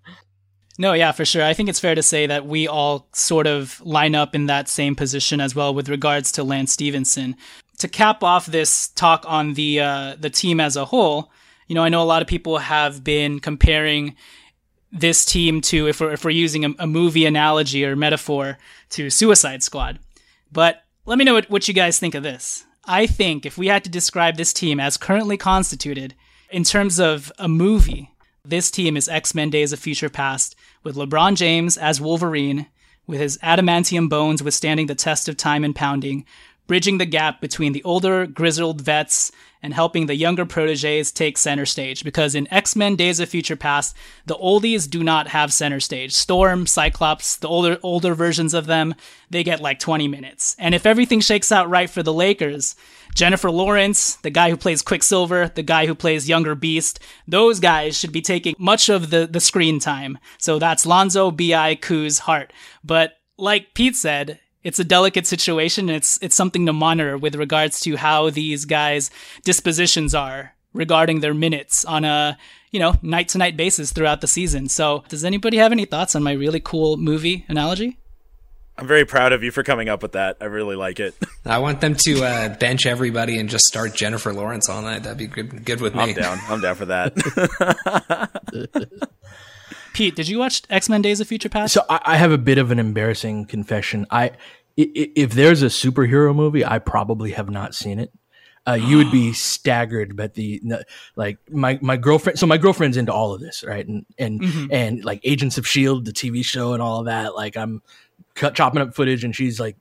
No, 0.76 0.92
yeah, 0.92 1.12
for 1.12 1.24
sure. 1.24 1.44
I 1.44 1.54
think 1.54 1.68
it's 1.68 1.78
fair 1.78 1.94
to 1.94 2.02
say 2.02 2.26
that 2.26 2.46
we 2.46 2.66
all 2.66 3.08
sort 3.12 3.46
of 3.46 3.80
line 3.82 4.16
up 4.16 4.34
in 4.34 4.46
that 4.46 4.68
same 4.68 4.96
position 4.96 5.40
as 5.40 5.54
well 5.54 5.72
with 5.72 5.88
regards 5.88 6.32
to 6.32 6.42
Lance 6.42 6.72
Stephenson. 6.72 7.36
To 7.78 7.88
cap 7.88 8.24
off 8.24 8.46
this 8.46 8.88
talk 8.88 9.24
on 9.26 9.54
the 9.54 9.80
uh, 9.80 10.16
the 10.18 10.30
team 10.30 10.60
as 10.60 10.76
a 10.76 10.84
whole, 10.84 11.30
you 11.68 11.74
know, 11.74 11.82
I 11.82 11.88
know 11.88 12.02
a 12.02 12.04
lot 12.04 12.22
of 12.22 12.28
people 12.28 12.58
have 12.58 13.04
been 13.04 13.40
comparing 13.40 14.16
this 14.92 15.24
team 15.24 15.60
to, 15.60 15.88
if 15.88 16.00
we're, 16.00 16.12
if 16.12 16.24
we're 16.24 16.30
using 16.30 16.64
a, 16.64 16.70
a 16.78 16.86
movie 16.86 17.26
analogy 17.26 17.84
or 17.84 17.96
metaphor, 17.96 18.58
to 18.90 19.10
Suicide 19.10 19.62
Squad. 19.62 19.98
But 20.52 20.84
let 21.04 21.18
me 21.18 21.24
know 21.24 21.34
what, 21.34 21.50
what 21.50 21.66
you 21.66 21.74
guys 21.74 21.98
think 21.98 22.14
of 22.14 22.22
this. 22.22 22.64
I 22.86 23.06
think 23.06 23.46
if 23.46 23.56
we 23.56 23.68
had 23.68 23.84
to 23.84 23.90
describe 23.90 24.36
this 24.36 24.52
team 24.52 24.78
as 24.78 24.96
currently 24.96 25.36
constituted 25.36 26.14
in 26.50 26.64
terms 26.64 27.00
of 27.00 27.32
a 27.38 27.48
movie, 27.48 28.10
this 28.44 28.70
team 28.70 28.96
is 28.96 29.08
X 29.08 29.34
Men 29.34 29.48
Days 29.48 29.72
of 29.72 29.78
Future 29.78 30.10
Past 30.10 30.54
with 30.82 30.96
LeBron 30.96 31.34
James 31.34 31.78
as 31.78 32.00
Wolverine, 32.00 32.66
with 33.06 33.20
his 33.20 33.38
adamantium 33.38 34.08
bones 34.08 34.42
withstanding 34.42 34.86
the 34.86 34.94
test 34.94 35.28
of 35.28 35.36
time 35.36 35.64
and 35.64 35.74
pounding, 35.74 36.26
bridging 36.66 36.98
the 36.98 37.06
gap 37.06 37.40
between 37.40 37.72
the 37.72 37.82
older, 37.84 38.26
grizzled 38.26 38.80
vets 38.80 39.30
and 39.64 39.72
helping 39.72 40.04
the 40.04 40.14
younger 40.14 40.44
proteges 40.44 41.10
take 41.10 41.38
center 41.38 41.64
stage. 41.64 42.04
Because 42.04 42.34
in 42.34 42.52
X 42.52 42.76
Men 42.76 42.96
Days 42.96 43.18
of 43.18 43.30
Future 43.30 43.56
Past, 43.56 43.96
the 44.26 44.36
oldies 44.36 44.88
do 44.88 45.02
not 45.02 45.28
have 45.28 45.54
center 45.54 45.80
stage. 45.80 46.12
Storm, 46.12 46.66
Cyclops, 46.66 47.36
the 47.36 47.48
older 47.48 47.78
older 47.82 48.14
versions 48.14 48.52
of 48.52 48.66
them, 48.66 48.94
they 49.30 49.42
get 49.42 49.62
like 49.62 49.78
20 49.78 50.06
minutes. 50.06 50.54
And 50.58 50.74
if 50.74 50.84
everything 50.84 51.20
shakes 51.20 51.50
out 51.50 51.70
right 51.70 51.88
for 51.88 52.02
the 52.02 52.12
Lakers, 52.12 52.76
Jennifer 53.14 53.50
Lawrence, 53.50 54.16
the 54.16 54.28
guy 54.28 54.50
who 54.50 54.56
plays 54.58 54.82
Quicksilver, 54.82 55.50
the 55.54 55.62
guy 55.62 55.86
who 55.86 55.94
plays 55.94 56.28
Younger 56.28 56.54
Beast, 56.54 57.00
those 57.26 57.58
guys 57.58 57.98
should 57.98 58.12
be 58.12 58.20
taking 58.20 58.54
much 58.58 58.90
of 58.90 59.08
the, 59.08 59.26
the 59.26 59.40
screen 59.40 59.78
time. 59.78 60.18
So 60.36 60.58
that's 60.58 60.84
Lonzo, 60.84 61.30
B.I., 61.30 61.76
Kuz, 61.76 62.20
Hart. 62.20 62.52
But 62.82 63.14
like 63.38 63.72
Pete 63.72 63.96
said, 63.96 64.40
it's 64.64 64.78
a 64.78 64.84
delicate 64.84 65.26
situation. 65.26 65.88
It's 65.88 66.18
it's 66.22 66.34
something 66.34 66.66
to 66.66 66.72
monitor 66.72 67.16
with 67.16 67.36
regards 67.36 67.80
to 67.80 67.96
how 67.96 68.30
these 68.30 68.64
guys' 68.64 69.10
dispositions 69.44 70.14
are 70.14 70.54
regarding 70.72 71.20
their 71.20 71.34
minutes 71.34 71.84
on 71.84 72.04
a 72.04 72.36
you 72.70 72.80
know 72.80 72.96
night 73.02 73.28
to 73.28 73.38
night 73.38 73.56
basis 73.56 73.92
throughout 73.92 74.20
the 74.22 74.26
season. 74.26 74.68
So, 74.68 75.04
does 75.08 75.24
anybody 75.24 75.58
have 75.58 75.70
any 75.70 75.84
thoughts 75.84 76.16
on 76.16 76.22
my 76.22 76.32
really 76.32 76.60
cool 76.60 76.96
movie 76.96 77.44
analogy? 77.48 77.98
I'm 78.76 78.88
very 78.88 79.04
proud 79.04 79.32
of 79.32 79.44
you 79.44 79.52
for 79.52 79.62
coming 79.62 79.88
up 79.88 80.02
with 80.02 80.12
that. 80.12 80.38
I 80.40 80.46
really 80.46 80.74
like 80.74 80.98
it. 80.98 81.14
I 81.44 81.58
want 81.58 81.80
them 81.80 81.94
to 82.06 82.24
uh, 82.24 82.56
bench 82.56 82.86
everybody 82.86 83.38
and 83.38 83.48
just 83.48 83.66
start 83.66 83.94
Jennifer 83.94 84.32
Lawrence 84.32 84.68
all 84.68 84.82
night. 84.82 85.04
That'd 85.04 85.18
be 85.18 85.28
good, 85.28 85.64
good 85.64 85.80
with 85.80 85.94
me. 85.94 86.02
I'm 86.02 86.12
down. 86.14 86.38
I'm 86.48 86.60
down 86.60 86.74
for 86.74 86.86
that. 86.86 87.14
Pete, 89.94 90.14
did 90.14 90.28
you 90.28 90.38
watch 90.38 90.62
X 90.68 90.90
Men: 90.90 91.00
Days 91.00 91.20
of 91.20 91.28
Future 91.28 91.48
Past? 91.48 91.72
So 91.72 91.82
I, 91.88 92.00
I 92.04 92.16
have 92.16 92.32
a 92.32 92.36
bit 92.38 92.58
of 92.58 92.70
an 92.70 92.78
embarrassing 92.78 93.46
confession. 93.46 94.06
I, 94.10 94.32
if 94.76 95.32
there's 95.32 95.62
a 95.62 95.66
superhero 95.66 96.34
movie, 96.34 96.64
I 96.64 96.78
probably 96.80 97.30
have 97.30 97.48
not 97.48 97.74
seen 97.74 97.98
it. 97.98 98.12
Uh, 98.66 98.72
you 98.72 98.96
would 98.96 99.12
be 99.12 99.32
staggered, 99.34 100.16
but 100.16 100.34
the 100.34 100.60
like 101.16 101.38
my 101.50 101.78
my 101.80 101.96
girlfriend. 101.96 102.38
So 102.38 102.46
my 102.46 102.58
girlfriend's 102.58 102.96
into 102.96 103.12
all 103.12 103.32
of 103.32 103.40
this, 103.40 103.62
right? 103.64 103.86
And 103.86 104.04
and 104.18 104.40
Mhm. 104.40 104.68
and 104.70 105.04
like 105.04 105.20
Agents 105.24 105.58
of 105.58 105.66
Shield, 105.66 106.04
the 106.04 106.12
TV 106.12 106.44
show, 106.44 106.72
and 106.74 106.82
all 106.82 106.98
of 107.00 107.06
that. 107.06 107.34
Like 107.34 107.56
I'm 107.56 107.80
cut, 108.34 108.54
chopping 108.54 108.82
up 108.82 108.94
footage, 108.94 109.22
and 109.24 109.34
she's 109.34 109.60
like 109.60 109.76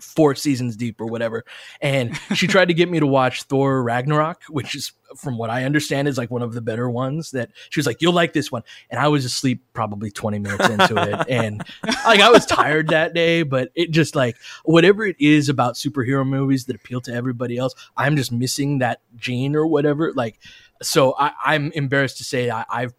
four 0.00 0.34
seasons 0.34 0.76
deep 0.76 1.00
or 1.00 1.06
whatever. 1.06 1.44
And 1.80 2.16
she 2.34 2.46
tried 2.46 2.68
to 2.68 2.74
get 2.74 2.90
me 2.90 3.00
to 3.00 3.06
watch 3.06 3.44
Thor 3.44 3.82
Ragnarok, 3.82 4.42
which 4.48 4.74
is, 4.74 4.92
from 5.16 5.36
what 5.36 5.50
I 5.50 5.64
understand, 5.64 6.08
is 6.08 6.16
like 6.16 6.30
one 6.30 6.42
of 6.42 6.54
the 6.54 6.60
better 6.60 6.88
ones. 6.88 7.32
That 7.32 7.50
she 7.70 7.78
was 7.78 7.86
like, 7.86 8.00
"You'll 8.00 8.12
like 8.12 8.32
this 8.32 8.50
one," 8.50 8.62
and 8.90 8.98
I 8.98 9.08
was 9.08 9.24
asleep 9.24 9.62
probably 9.72 10.10
twenty 10.10 10.38
minutes 10.38 10.68
into 10.68 10.96
it, 11.02 11.26
and 11.28 11.62
like 12.06 12.20
I 12.20 12.30
was 12.30 12.46
tired 12.46 12.88
that 12.88 13.14
day. 13.14 13.42
But 13.42 13.70
it 13.74 13.90
just 13.90 14.14
like 14.14 14.36
whatever 14.64 15.04
it 15.04 15.16
is 15.18 15.48
about 15.48 15.74
superhero 15.74 16.26
movies 16.26 16.64
that 16.66 16.76
appeal 16.76 17.00
to 17.02 17.12
everybody 17.12 17.58
else, 17.58 17.74
I'm 17.96 18.16
just 18.16 18.32
missing 18.32 18.78
that 18.78 19.00
gene 19.16 19.54
or 19.54 19.66
whatever. 19.66 20.12
Like, 20.14 20.38
so 20.82 21.14
I, 21.18 21.32
I'm 21.44 21.72
embarrassed 21.72 22.18
to 22.18 22.24
say 22.24 22.50
I, 22.50 22.64
I've 22.70 22.94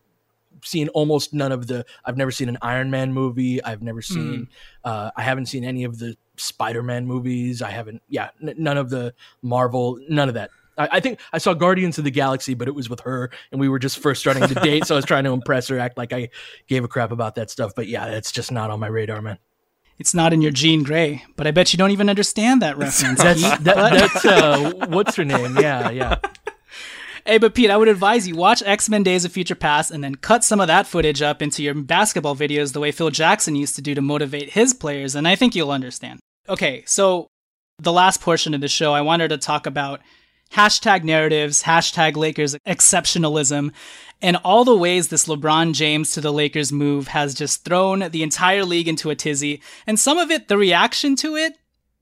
seen 0.65 0.87
almost 0.89 1.33
none 1.33 1.51
of 1.51 1.67
the 1.67 1.85
I've 2.05 2.17
never 2.17 2.31
seen 2.31 2.49
an 2.49 2.57
Iron 2.61 2.89
Man 2.89 3.13
movie. 3.13 3.63
I've 3.63 3.81
never 3.81 4.01
seen 4.01 4.47
uh 4.83 5.11
I 5.15 5.21
haven't 5.21 5.47
seen 5.47 5.63
any 5.63 5.83
of 5.83 5.99
the 5.99 6.15
Spider-Man 6.37 7.05
movies. 7.05 7.61
I 7.61 7.71
haven't 7.71 8.01
yeah, 8.07 8.29
n- 8.41 8.55
none 8.57 8.77
of 8.77 8.89
the 8.89 9.13
Marvel, 9.41 9.99
none 10.09 10.27
of 10.29 10.35
that. 10.35 10.49
I, 10.77 10.89
I 10.93 10.99
think 10.99 11.19
I 11.31 11.37
saw 11.37 11.53
Guardians 11.53 11.97
of 11.97 12.03
the 12.03 12.11
Galaxy, 12.11 12.53
but 12.53 12.67
it 12.67 12.75
was 12.75 12.89
with 12.89 13.01
her 13.01 13.29
and 13.51 13.59
we 13.61 13.69
were 13.69 13.79
just 13.79 13.99
first 13.99 14.21
starting 14.21 14.47
to 14.47 14.55
date, 14.55 14.85
so 14.85 14.95
I 14.95 14.97
was 14.97 15.05
trying 15.05 15.23
to 15.25 15.31
impress 15.33 15.67
her, 15.67 15.79
act 15.79 15.97
like 15.97 16.13
I 16.13 16.29
gave 16.67 16.83
a 16.83 16.87
crap 16.87 17.11
about 17.11 17.35
that 17.35 17.49
stuff. 17.49 17.73
But 17.75 17.87
yeah, 17.87 18.07
it's 18.07 18.31
just 18.31 18.51
not 18.51 18.71
on 18.71 18.79
my 18.79 18.87
radar, 18.87 19.21
man. 19.21 19.37
It's 19.99 20.13
not 20.13 20.33
in 20.33 20.41
your 20.41 20.51
Jean 20.51 20.83
Grey, 20.83 21.23
but 21.35 21.45
I 21.45 21.51
bet 21.51 21.71
you 21.71 21.77
don't 21.77 21.91
even 21.91 22.09
understand 22.09 22.61
that 22.61 22.77
reference. 22.77 23.21
That's 23.21 23.41
that, 23.41 23.63
that's 23.63 24.25
uh 24.25 24.87
what's 24.87 25.15
her 25.15 25.23
name? 25.23 25.57
Yeah, 25.57 25.91
yeah. 25.91 26.17
Hey, 27.25 27.37
but 27.37 27.55
Pete, 27.55 27.69
I 27.69 27.77
would 27.77 27.87
advise 27.87 28.27
you 28.27 28.35
watch 28.35 28.61
X 28.65 28.89
Men 28.89 29.01
Days 29.01 29.23
of 29.23 29.31
Future 29.31 29.55
Past 29.55 29.91
and 29.91 30.03
then 30.03 30.15
cut 30.15 30.43
some 30.43 30.59
of 30.59 30.67
that 30.67 30.87
footage 30.87 31.21
up 31.21 31.41
into 31.41 31.63
your 31.63 31.73
basketball 31.73 32.35
videos 32.35 32.73
the 32.73 32.81
way 32.81 32.91
Phil 32.91 33.11
Jackson 33.11 33.55
used 33.55 33.75
to 33.75 33.81
do 33.81 33.95
to 33.95 34.01
motivate 34.01 34.51
his 34.51 34.73
players, 34.73 35.15
and 35.15 35.25
I 35.25 35.35
think 35.37 35.55
you'll 35.55 35.71
understand. 35.71 36.19
Okay, 36.49 36.83
so 36.85 37.27
the 37.79 37.93
last 37.93 38.19
portion 38.19 38.53
of 38.53 38.59
the 38.59 38.67
show, 38.67 38.93
I 38.93 38.99
wanted 38.99 39.29
to 39.29 39.37
talk 39.37 39.65
about 39.65 40.01
hashtag 40.51 41.05
narratives, 41.05 41.63
hashtag 41.63 42.17
Lakers 42.17 42.55
exceptionalism, 42.67 43.71
and 44.21 44.35
all 44.43 44.65
the 44.65 44.75
ways 44.75 45.07
this 45.07 45.25
LeBron 45.25 45.73
James 45.73 46.11
to 46.11 46.21
the 46.21 46.33
Lakers 46.33 46.73
move 46.73 47.07
has 47.07 47.33
just 47.33 47.63
thrown 47.63 47.99
the 48.11 48.23
entire 48.23 48.65
league 48.65 48.89
into 48.89 49.09
a 49.09 49.15
tizzy. 49.15 49.61
And 49.87 49.97
some 49.97 50.17
of 50.17 50.29
it, 50.29 50.49
the 50.49 50.57
reaction 50.57 51.15
to 51.17 51.37
it, 51.37 51.57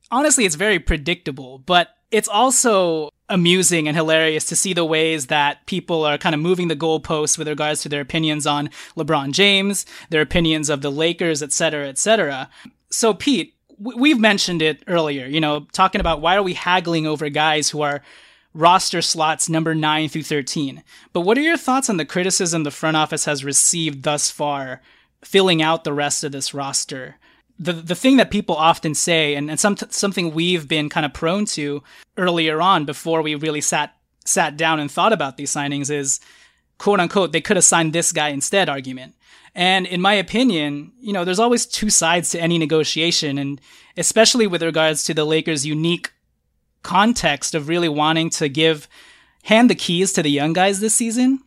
honestly, 0.09 0.45
it's 0.45 0.55
very 0.55 0.79
predictable, 0.79 1.59
but 1.59 1.89
it's 2.09 2.27
also 2.27 3.11
amusing 3.31 3.87
and 3.87 3.97
hilarious 3.97 4.45
to 4.45 4.55
see 4.55 4.73
the 4.73 4.85
ways 4.85 5.27
that 5.27 5.65
people 5.65 6.05
are 6.05 6.17
kind 6.17 6.35
of 6.35 6.41
moving 6.41 6.67
the 6.67 6.75
goalposts 6.75 7.37
with 7.37 7.47
regards 7.47 7.81
to 7.81 7.89
their 7.89 8.01
opinions 8.01 8.45
on 8.45 8.69
LeBron 8.95 9.31
James, 9.31 9.85
their 10.09 10.21
opinions 10.21 10.69
of 10.69 10.81
the 10.81 10.91
Lakers, 10.91 11.41
et 11.41 11.51
cetera, 11.51 11.87
et 11.87 11.97
cetera. 11.97 12.49
So, 12.89 13.13
Pete, 13.13 13.55
we've 13.79 14.19
mentioned 14.19 14.61
it 14.61 14.83
earlier, 14.85 15.25
you 15.25 15.39
know, 15.39 15.65
talking 15.71 16.01
about 16.01 16.21
why 16.21 16.35
are 16.35 16.43
we 16.43 16.53
haggling 16.53 17.07
over 17.07 17.29
guys 17.29 17.69
who 17.69 17.81
are 17.81 18.03
roster 18.53 19.01
slots 19.01 19.49
number 19.49 19.73
9 19.73 20.09
through 20.09 20.23
13. 20.23 20.83
But 21.13 21.21
what 21.21 21.37
are 21.37 21.41
your 21.41 21.57
thoughts 21.57 21.89
on 21.89 21.97
the 21.97 22.05
criticism 22.05 22.63
the 22.63 22.71
front 22.71 22.97
office 22.97 23.25
has 23.25 23.45
received 23.45 24.03
thus 24.03 24.29
far 24.29 24.81
filling 25.23 25.61
out 25.61 25.83
the 25.83 25.93
rest 25.93 26.23
of 26.23 26.31
this 26.31 26.53
roster? 26.53 27.15
The 27.61 27.73
the 27.73 27.95
thing 27.95 28.17
that 28.17 28.31
people 28.31 28.55
often 28.55 28.95
say, 28.95 29.35
and, 29.35 29.49
and 29.49 29.59
some, 29.59 29.77
something 29.89 30.33
we've 30.33 30.67
been 30.67 30.89
kind 30.89 31.05
of 31.05 31.13
prone 31.13 31.45
to 31.45 31.83
earlier 32.17 32.59
on 32.59 32.85
before 32.85 33.21
we 33.21 33.35
really 33.35 33.61
sat 33.61 33.95
sat 34.25 34.57
down 34.57 34.79
and 34.79 34.91
thought 34.91 35.13
about 35.13 35.37
these 35.37 35.51
signings 35.51 35.91
is 35.91 36.19
quote 36.77 36.99
unquote 36.99 37.31
they 37.31 37.41
could 37.41 37.57
have 37.57 37.63
signed 37.63 37.93
this 37.93 38.11
guy 38.11 38.29
instead 38.29 38.67
argument. 38.67 39.13
And 39.53 39.85
in 39.85 40.01
my 40.01 40.13
opinion, 40.13 40.93
you 40.99 41.13
know, 41.13 41.23
there's 41.23 41.39
always 41.39 41.65
two 41.65 41.89
sides 41.89 42.31
to 42.31 42.41
any 42.41 42.57
negotiation, 42.57 43.37
and 43.37 43.61
especially 43.95 44.47
with 44.47 44.63
regards 44.63 45.03
to 45.03 45.13
the 45.13 45.25
Lakers' 45.25 45.65
unique 45.65 46.11
context 46.81 47.53
of 47.53 47.67
really 47.67 47.89
wanting 47.89 48.31
to 48.31 48.49
give 48.49 48.87
hand 49.43 49.69
the 49.69 49.75
keys 49.75 50.13
to 50.13 50.23
the 50.23 50.31
young 50.31 50.53
guys 50.53 50.79
this 50.79 50.95
season. 50.95 51.41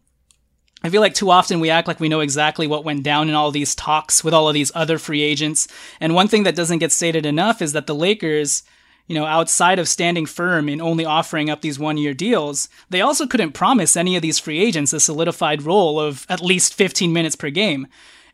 I 0.84 0.90
feel 0.90 1.00
like 1.00 1.14
too 1.14 1.30
often 1.30 1.60
we 1.60 1.70
act 1.70 1.88
like 1.88 1.98
we 1.98 2.10
know 2.10 2.20
exactly 2.20 2.66
what 2.66 2.84
went 2.84 3.02
down 3.02 3.30
in 3.30 3.34
all 3.34 3.50
these 3.50 3.74
talks 3.74 4.22
with 4.22 4.34
all 4.34 4.48
of 4.48 4.54
these 4.54 4.70
other 4.74 4.98
free 4.98 5.22
agents. 5.22 5.66
And 5.98 6.14
one 6.14 6.28
thing 6.28 6.42
that 6.42 6.54
doesn't 6.54 6.78
get 6.78 6.92
stated 6.92 7.24
enough 7.24 7.62
is 7.62 7.72
that 7.72 7.86
the 7.86 7.94
Lakers, 7.94 8.62
you 9.06 9.14
know, 9.14 9.24
outside 9.24 9.78
of 9.78 9.88
standing 9.88 10.26
firm 10.26 10.68
in 10.68 10.82
only 10.82 11.06
offering 11.06 11.48
up 11.48 11.62
these 11.62 11.78
one 11.78 11.96
year 11.96 12.12
deals, 12.12 12.68
they 12.90 13.00
also 13.00 13.26
couldn't 13.26 13.52
promise 13.52 13.96
any 13.96 14.14
of 14.14 14.20
these 14.20 14.38
free 14.38 14.62
agents 14.62 14.92
a 14.92 15.00
solidified 15.00 15.62
role 15.62 15.98
of 15.98 16.26
at 16.28 16.42
least 16.42 16.74
15 16.74 17.14
minutes 17.14 17.34
per 17.34 17.48
game. 17.48 17.86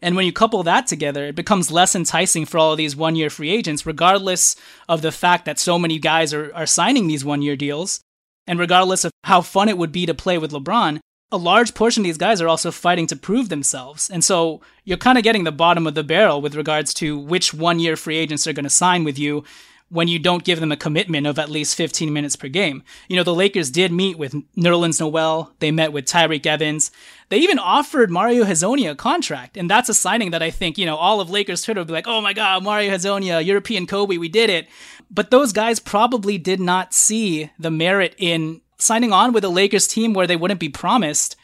And 0.03 0.17
when 0.17 0.27
you 0.27 0.33
couple 0.33 0.65
that 0.65 0.89
together, 0.89 1.27
it 1.27 1.37
becomes 1.37 1.71
less 1.71 1.95
enticing 1.95 2.47
for 2.47 2.59
all 2.59 2.73
of 2.73 2.79
these 2.79 2.97
one 2.97 3.15
year 3.15 3.31
free 3.31 3.51
agents, 3.51 3.87
regardless 3.87 4.57
of 4.89 5.03
the 5.03 5.13
fact 5.13 5.45
that 5.45 5.61
so 5.61 5.79
many 5.79 6.01
guys 6.01 6.35
are, 6.35 6.53
are 6.57 6.67
signing 6.67 7.07
these 7.07 7.25
one 7.25 7.43
year 7.43 7.55
deals. 7.55 8.01
And 8.49 8.59
regardless 8.59 9.05
of 9.05 9.13
how 9.23 9.41
fun 9.41 9.69
it 9.69 9.79
would 9.79 9.93
be 9.93 10.05
to 10.07 10.15
play 10.15 10.37
with 10.37 10.51
LeBron, 10.51 10.99
a 11.33 11.37
large 11.37 11.75
portion 11.75 12.03
of 12.03 12.05
these 12.05 12.19
guys 12.19 12.41
are 12.41 12.49
also 12.49 12.71
fighting 12.71 13.07
to 13.09 13.17
prove 13.17 13.49
themselves. 13.49 14.11
And 14.11 14.25
so 14.25 14.61
you're 14.85 14.99
kind 14.99 15.19
of 15.19 15.25
getting 15.25 15.45
the 15.45 15.53
bottom 15.53 15.87
of 15.87 15.95
the 15.95 16.03
barrel 16.03 16.41
with 16.41 16.55
regards 16.55 16.93
to 16.95 17.19
which 17.19 17.55
one 17.55 17.79
year 17.79 17.97
free 17.97 18.17
agents 18.17 18.47
are 18.47 18.53
going 18.53 18.65
to 18.65 18.71
sign 18.71 19.05
with 19.05 19.19
you 19.19 19.45
when 19.91 20.07
you 20.07 20.19
don't 20.21 20.45
give 20.45 20.61
them 20.61 20.71
a 20.71 20.77
commitment 20.77 21.27
of 21.27 21.39
at 21.39 21.49
least 21.49 21.75
15 21.75 22.13
minutes 22.13 22.37
per 22.37 22.49
game. 22.49 22.83
You 23.09 23.17
know, 23.17 23.25
the 23.25 23.35
Lakers 23.35 23.71
did 23.71 23.93
meet 23.93 24.17
with 24.19 24.35
Nerlens 24.57 25.01
Noel. 25.01 25.53
They 25.59 25.73
met 25.73 25.93
with 25.93 26.05
Tyreke 26.05 26.47
Evans. 26.47 26.93
They 27.29 27.39
even 27.39 27.59
offered 27.59 28.11
Mario 28.11 28.45
Hezonja 28.45 28.93
a 28.93 28.95
contract. 28.95 29.57
And 29.57 29.69
that's 29.69 29.89
a 29.89 29.95
signing 29.95 30.31
that 30.31 30.43
I 30.43 30.51
think, 30.51 30.79
you 30.79 30.87
know, 30.87 30.97
all 30.97 31.21
of 31.21 31.29
Lakers 31.29 31.63
Twitter 31.63 31.81
would 31.81 31.89
be 31.89 31.93
like, 31.93 32.07
oh 32.07 32.21
my 32.21 32.33
God, 32.33 32.63
Mario 32.63 32.93
Hezonja, 32.93 33.45
European 33.45 33.87
Kobe, 33.87 34.17
we 34.17 34.29
did 34.29 34.49
it. 34.49 34.69
But 35.11 35.33
those 35.33 35.53
guys 35.53 35.81
probably 35.81 36.39
did 36.39 36.61
not 36.61 36.95
see 36.95 37.51
the 37.59 37.71
merit 37.71 38.15
in 38.17 38.61
signing 38.81 39.13
on 39.13 39.33
with 39.33 39.45
a 39.45 39.49
Lakers 39.49 39.87
team 39.87 40.13
where 40.13 40.27
they 40.27 40.37
wouldn't 40.37 40.61
be 40.61 40.69
promised 40.69 41.37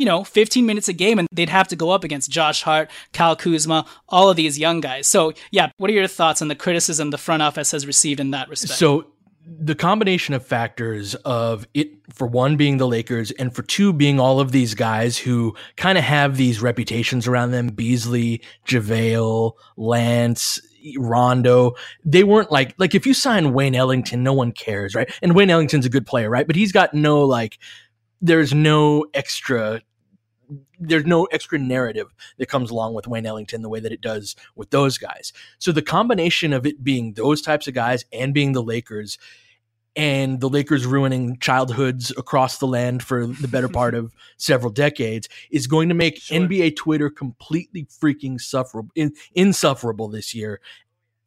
you 0.00 0.06
know, 0.06 0.24
15 0.24 0.64
minutes 0.64 0.88
a 0.88 0.94
game 0.94 1.18
and 1.18 1.28
they'd 1.30 1.50
have 1.50 1.68
to 1.68 1.76
go 1.76 1.90
up 1.90 2.04
against 2.04 2.30
Josh 2.30 2.62
Hart, 2.62 2.90
Kyle 3.12 3.36
Kuzma, 3.36 3.84
all 4.08 4.30
of 4.30 4.36
these 4.36 4.58
young 4.58 4.80
guys. 4.80 5.06
So, 5.06 5.34
yeah, 5.50 5.70
what 5.76 5.90
are 5.90 5.92
your 5.92 6.06
thoughts 6.06 6.40
on 6.40 6.48
the 6.48 6.54
criticism 6.54 7.10
the 7.10 7.18
front 7.18 7.42
office 7.42 7.72
has 7.72 7.86
received 7.86 8.18
in 8.18 8.30
that 8.30 8.48
respect? 8.48 8.78
So, 8.78 9.08
the 9.46 9.74
combination 9.74 10.32
of 10.32 10.44
factors 10.44 11.14
of 11.16 11.66
it 11.74 11.90
for 12.14 12.26
one 12.26 12.56
being 12.56 12.78
the 12.78 12.86
Lakers 12.86 13.30
and 13.32 13.54
for 13.54 13.62
two 13.62 13.92
being 13.92 14.18
all 14.18 14.40
of 14.40 14.52
these 14.52 14.74
guys 14.74 15.18
who 15.18 15.54
kind 15.76 15.98
of 15.98 16.04
have 16.04 16.36
these 16.38 16.62
reputations 16.62 17.26
around 17.26 17.50
them 17.50 17.68
Beasley, 17.68 18.42
JaVale, 18.66 19.52
Lance, 19.76 20.60
Rondo, 20.96 21.74
they 22.04 22.24
weren't 22.24 22.50
like 22.50 22.74
like 22.78 22.94
if 22.94 23.06
you 23.06 23.14
sign 23.14 23.52
Wayne 23.52 23.74
Ellington, 23.74 24.22
no 24.22 24.32
one 24.32 24.52
cares, 24.52 24.94
right? 24.94 25.10
And 25.22 25.34
Wayne 25.34 25.50
Ellington's 25.50 25.86
a 25.86 25.90
good 25.90 26.06
player, 26.06 26.30
right? 26.30 26.46
But 26.46 26.56
he's 26.56 26.72
got 26.72 26.94
no 26.94 27.24
like 27.24 27.58
there's 28.20 28.52
no 28.54 29.06
extra 29.14 29.82
there's 30.80 31.04
no 31.04 31.24
extra 31.26 31.58
narrative 31.58 32.08
that 32.38 32.48
comes 32.48 32.70
along 32.70 32.94
with 32.94 33.06
Wayne 33.06 33.26
Ellington 33.26 33.62
the 33.62 33.68
way 33.68 33.80
that 33.80 33.92
it 33.92 34.00
does 34.00 34.34
with 34.56 34.70
those 34.70 34.98
guys. 34.98 35.32
So 35.58 35.72
the 35.72 35.82
combination 35.82 36.52
of 36.52 36.66
it 36.66 36.82
being 36.82 37.12
those 37.12 37.42
types 37.42 37.68
of 37.68 37.74
guys 37.74 38.04
and 38.12 38.34
being 38.34 38.52
the 38.52 38.62
Lakers 38.62 39.18
and 39.96 40.40
the 40.40 40.48
Lakers 40.48 40.86
ruining 40.86 41.38
childhoods 41.38 42.10
across 42.16 42.58
the 42.58 42.66
land 42.66 43.02
for 43.02 43.26
the 43.26 43.48
better 43.48 43.68
part 43.80 43.94
of 43.94 44.14
several 44.36 44.70
decades 44.70 45.28
is 45.50 45.66
going 45.66 45.88
to 45.88 45.94
make 45.94 46.18
sure. 46.18 46.38
NBA 46.38 46.76
Twitter 46.76 47.10
completely 47.10 47.86
freaking 47.86 48.40
sufferable 48.40 48.90
in, 48.94 49.12
insufferable 49.34 50.08
this 50.08 50.34
year. 50.34 50.60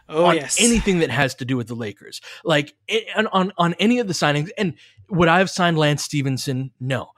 Oh, 0.09 0.25
on 0.25 0.35
yes. 0.35 0.61
anything 0.61 0.99
that 0.99 1.09
has 1.09 1.33
to 1.35 1.45
do 1.45 1.55
with 1.55 1.67
the 1.67 1.75
Lakers, 1.75 2.19
like 2.43 2.75
on, 3.15 3.27
on 3.27 3.53
on 3.57 3.73
any 3.75 3.99
of 3.99 4.07
the 4.07 4.13
signings, 4.13 4.49
and 4.57 4.73
would 5.09 5.29
I 5.29 5.39
have 5.39 5.49
signed 5.49 5.77
Lance 5.77 6.03
Stephenson? 6.03 6.71
No. 6.79 7.11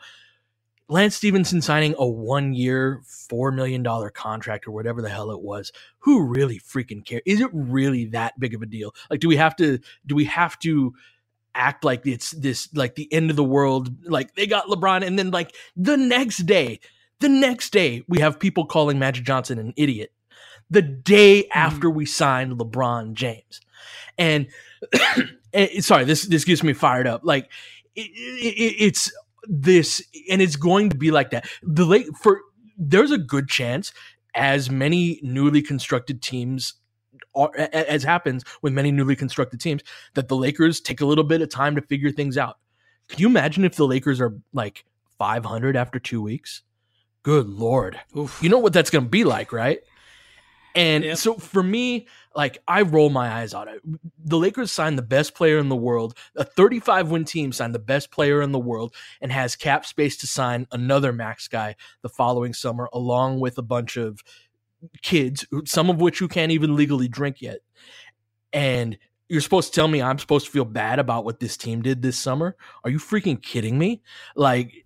Lance 0.87 1.15
Stephenson 1.15 1.63
signing 1.63 1.95
a 1.97 2.05
one 2.05 2.53
year, 2.53 3.01
$4 3.07 3.53
million 3.55 3.83
contract 4.13 4.67
or 4.67 4.71
whatever 4.71 5.01
the 5.01 5.09
hell 5.09 5.31
it 5.31 5.41
was. 5.41 5.71
Who 5.99 6.27
really 6.27 6.59
freaking 6.59 7.03
cares? 7.03 7.23
Is 7.25 7.41
it 7.41 7.49
really 7.53 8.05
that 8.05 8.39
big 8.39 8.53
of 8.53 8.61
a 8.61 8.67
deal? 8.67 8.93
Like, 9.09 9.19
do 9.19 9.27
we 9.27 9.35
have 9.35 9.55
to, 9.55 9.79
do 10.05 10.13
we 10.13 10.25
have 10.25 10.59
to 10.59 10.93
act 11.55 11.83
like 11.83 12.05
it's 12.05 12.31
this, 12.31 12.69
like 12.75 12.95
the 12.95 13.11
end 13.11 13.29
of 13.29 13.35
the 13.35 13.43
world? 13.43 13.89
Like, 14.05 14.35
they 14.35 14.45
got 14.45 14.67
LeBron. 14.67 15.05
And 15.05 15.17
then, 15.17 15.31
like, 15.31 15.55
the 15.75 15.97
next 15.97 16.39
day, 16.45 16.79
the 17.19 17.29
next 17.29 17.71
day, 17.71 18.03
we 18.07 18.19
have 18.19 18.39
people 18.39 18.65
calling 18.65 18.99
Magic 18.99 19.25
Johnson 19.25 19.57
an 19.57 19.73
idiot. 19.77 20.11
The 20.69 20.81
day 20.81 21.43
mm-hmm. 21.43 21.57
after 21.57 21.89
we 21.89 22.05
signed 22.05 22.57
LeBron 22.57 23.13
James. 23.13 23.61
And, 24.17 24.47
and 25.53 25.83
sorry, 25.83 26.05
this, 26.05 26.23
this 26.23 26.45
gets 26.45 26.63
me 26.63 26.73
fired 26.73 27.07
up. 27.07 27.21
Like, 27.23 27.49
it, 27.95 28.11
it, 28.11 28.75
it's 28.79 29.11
this, 29.43 30.03
and 30.29 30.41
it's 30.41 30.55
going 30.55 30.89
to 30.89 30.97
be 30.97 31.11
like 31.11 31.31
that. 31.31 31.47
The 31.63 31.85
late 31.85 32.07
for 32.21 32.41
there's 32.77 33.11
a 33.11 33.17
good 33.17 33.47
chance, 33.47 33.93
as 34.33 34.69
many 34.69 35.19
newly 35.23 35.61
constructed 35.61 36.21
teams 36.21 36.73
as 37.57 38.03
happens 38.03 38.43
with 38.61 38.73
many 38.73 38.91
newly 38.91 39.15
constructed 39.15 39.59
teams, 39.59 39.81
that 40.13 40.27
the 40.27 40.35
Lakers 40.35 40.79
take 40.79 41.01
a 41.01 41.05
little 41.05 41.23
bit 41.23 41.41
of 41.41 41.49
time 41.49 41.75
to 41.75 41.81
figure 41.81 42.11
things 42.11 42.37
out. 42.37 42.57
Can 43.07 43.19
you 43.19 43.27
imagine 43.27 43.65
if 43.65 43.75
the 43.75 43.87
Lakers 43.87 44.19
are 44.19 44.33
like 44.53 44.85
500 45.17 45.75
after 45.75 45.99
two 45.99 46.21
weeks? 46.21 46.63
Good 47.23 47.47
lord, 47.47 47.99
Oof. 48.15 48.39
you 48.41 48.49
know 48.49 48.59
what 48.59 48.73
that's 48.73 48.91
going 48.91 49.05
to 49.05 49.09
be 49.09 49.23
like, 49.23 49.51
right? 49.51 49.79
And 50.75 51.05
yep. 51.05 51.17
so 51.17 51.35
for 51.35 51.63
me, 51.63 52.07
like 52.35 52.57
I 52.67 52.81
roll 52.81 53.09
my 53.09 53.31
eyes 53.31 53.53
on 53.53 53.69
it. 53.69 53.81
The 54.23 54.37
Lakers 54.37 54.71
signed 54.71 54.97
the 54.97 55.03
best 55.03 55.33
player 55.33 55.57
in 55.57 55.69
the 55.69 55.75
world. 55.75 56.17
A 56.35 56.43
35 56.43 57.09
win 57.09 57.23
team 57.23 57.53
signed 57.53 57.73
the 57.73 57.79
best 57.79 58.11
player 58.11 58.41
in 58.41 58.51
the 58.51 58.59
world 58.59 58.93
and 59.21 59.31
has 59.31 59.55
cap 59.55 59.85
space 59.85 60.17
to 60.17 60.27
sign 60.27 60.67
another 60.71 61.13
max 61.13 61.47
guy 61.47 61.75
the 62.01 62.09
following 62.09 62.53
summer, 62.53 62.89
along 62.91 63.39
with 63.39 63.57
a 63.57 63.63
bunch 63.63 63.95
of 63.95 64.21
kids, 65.01 65.45
some 65.65 65.89
of 65.89 66.01
which 66.01 66.19
who 66.19 66.27
can't 66.27 66.51
even 66.51 66.75
legally 66.75 67.07
drink 67.07 67.41
yet. 67.41 67.59
And 68.53 68.97
you're 69.27 69.41
supposed 69.41 69.73
to 69.73 69.79
tell 69.79 69.87
me 69.87 70.01
I'm 70.01 70.19
supposed 70.19 70.45
to 70.45 70.51
feel 70.51 70.65
bad 70.65 70.99
about 70.99 71.25
what 71.25 71.39
this 71.39 71.57
team 71.57 71.81
did 71.81 72.03
this 72.03 72.17
summer? 72.17 72.55
Are 72.83 72.91
you 72.91 72.99
freaking 72.99 73.41
kidding 73.41 73.77
me? 73.77 74.03
Like, 74.35 74.85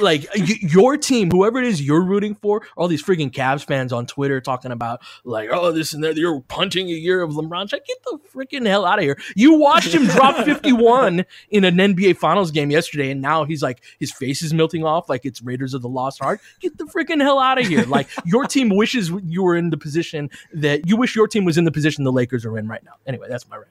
like 0.00 0.26
your 0.60 0.96
team, 0.96 1.30
whoever 1.30 1.58
it 1.58 1.66
is 1.66 1.80
you're 1.80 2.02
rooting 2.02 2.34
for, 2.34 2.66
all 2.76 2.88
these 2.88 3.02
freaking 3.02 3.30
Cavs 3.30 3.64
fans 3.64 3.92
on 3.92 4.06
Twitter 4.06 4.40
talking 4.40 4.72
about 4.72 5.02
like, 5.24 5.50
oh, 5.52 5.70
this 5.70 5.92
and 5.92 6.02
that, 6.02 6.16
you're 6.16 6.40
punting 6.40 6.88
a 6.88 6.94
year 6.94 7.22
of 7.22 7.32
LeBron. 7.32 7.70
Get 7.70 8.02
the 8.04 8.18
freaking 8.34 8.66
hell 8.66 8.84
out 8.84 8.98
of 8.98 9.04
here! 9.04 9.18
You 9.36 9.54
watched 9.54 9.94
him 9.94 10.06
drop 10.06 10.36
51 10.44 11.24
in 11.50 11.64
an 11.64 11.76
NBA 11.76 12.16
Finals 12.16 12.50
game 12.50 12.70
yesterday, 12.70 13.10
and 13.10 13.20
now 13.20 13.44
he's 13.44 13.62
like, 13.62 13.82
his 14.00 14.10
face 14.10 14.42
is 14.42 14.52
melting 14.52 14.84
off 14.84 15.08
like 15.08 15.24
it's 15.24 15.42
Raiders 15.42 15.74
of 15.74 15.82
the 15.82 15.88
Lost 15.88 16.20
Ark. 16.20 16.40
Get 16.60 16.76
the 16.76 16.84
freaking 16.84 17.20
hell 17.20 17.38
out 17.38 17.60
of 17.60 17.66
here! 17.66 17.84
Like, 17.84 18.08
your 18.24 18.46
team 18.46 18.70
wishes 18.70 19.12
you 19.24 19.44
were 19.44 19.54
in 19.54 19.70
the 19.70 19.76
position 19.76 20.28
that 20.54 20.88
you 20.88 20.96
wish 20.96 21.14
your 21.14 21.28
team 21.28 21.44
was 21.44 21.56
in 21.56 21.64
the 21.64 21.72
position 21.72 22.02
the 22.02 22.12
Lakers 22.12 22.44
are 22.44 22.58
in 22.58 22.66
right 22.66 22.82
now. 22.84 22.94
Anyway, 23.06 23.28
that's 23.28 23.48
my 23.48 23.56
rant. 23.56 23.68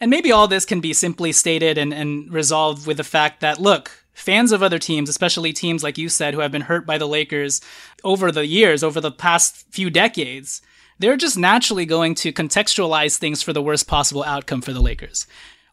And 0.00 0.10
maybe 0.10 0.32
all 0.32 0.48
this 0.48 0.64
can 0.64 0.80
be 0.80 0.94
simply 0.94 1.30
stated 1.32 1.76
and, 1.76 1.92
and 1.92 2.32
resolved 2.32 2.86
with 2.86 2.96
the 2.96 3.04
fact 3.04 3.40
that, 3.40 3.60
look, 3.60 4.04
fans 4.14 4.50
of 4.50 4.62
other 4.62 4.78
teams, 4.78 5.10
especially 5.10 5.52
teams 5.52 5.82
like 5.82 5.98
you 5.98 6.08
said, 6.08 6.32
who 6.32 6.40
have 6.40 6.52
been 6.52 6.62
hurt 6.62 6.86
by 6.86 6.96
the 6.96 7.08
Lakers 7.08 7.60
over 8.02 8.32
the 8.32 8.46
years, 8.46 8.82
over 8.82 9.00
the 9.00 9.10
past 9.10 9.66
few 9.70 9.90
decades, 9.90 10.62
they're 10.98 11.16
just 11.16 11.36
naturally 11.36 11.84
going 11.84 12.14
to 12.16 12.32
contextualize 12.32 13.16
things 13.16 13.42
for 13.42 13.52
the 13.52 13.62
worst 13.62 13.86
possible 13.86 14.24
outcome 14.24 14.62
for 14.62 14.72
the 14.72 14.80
Lakers. 14.80 15.26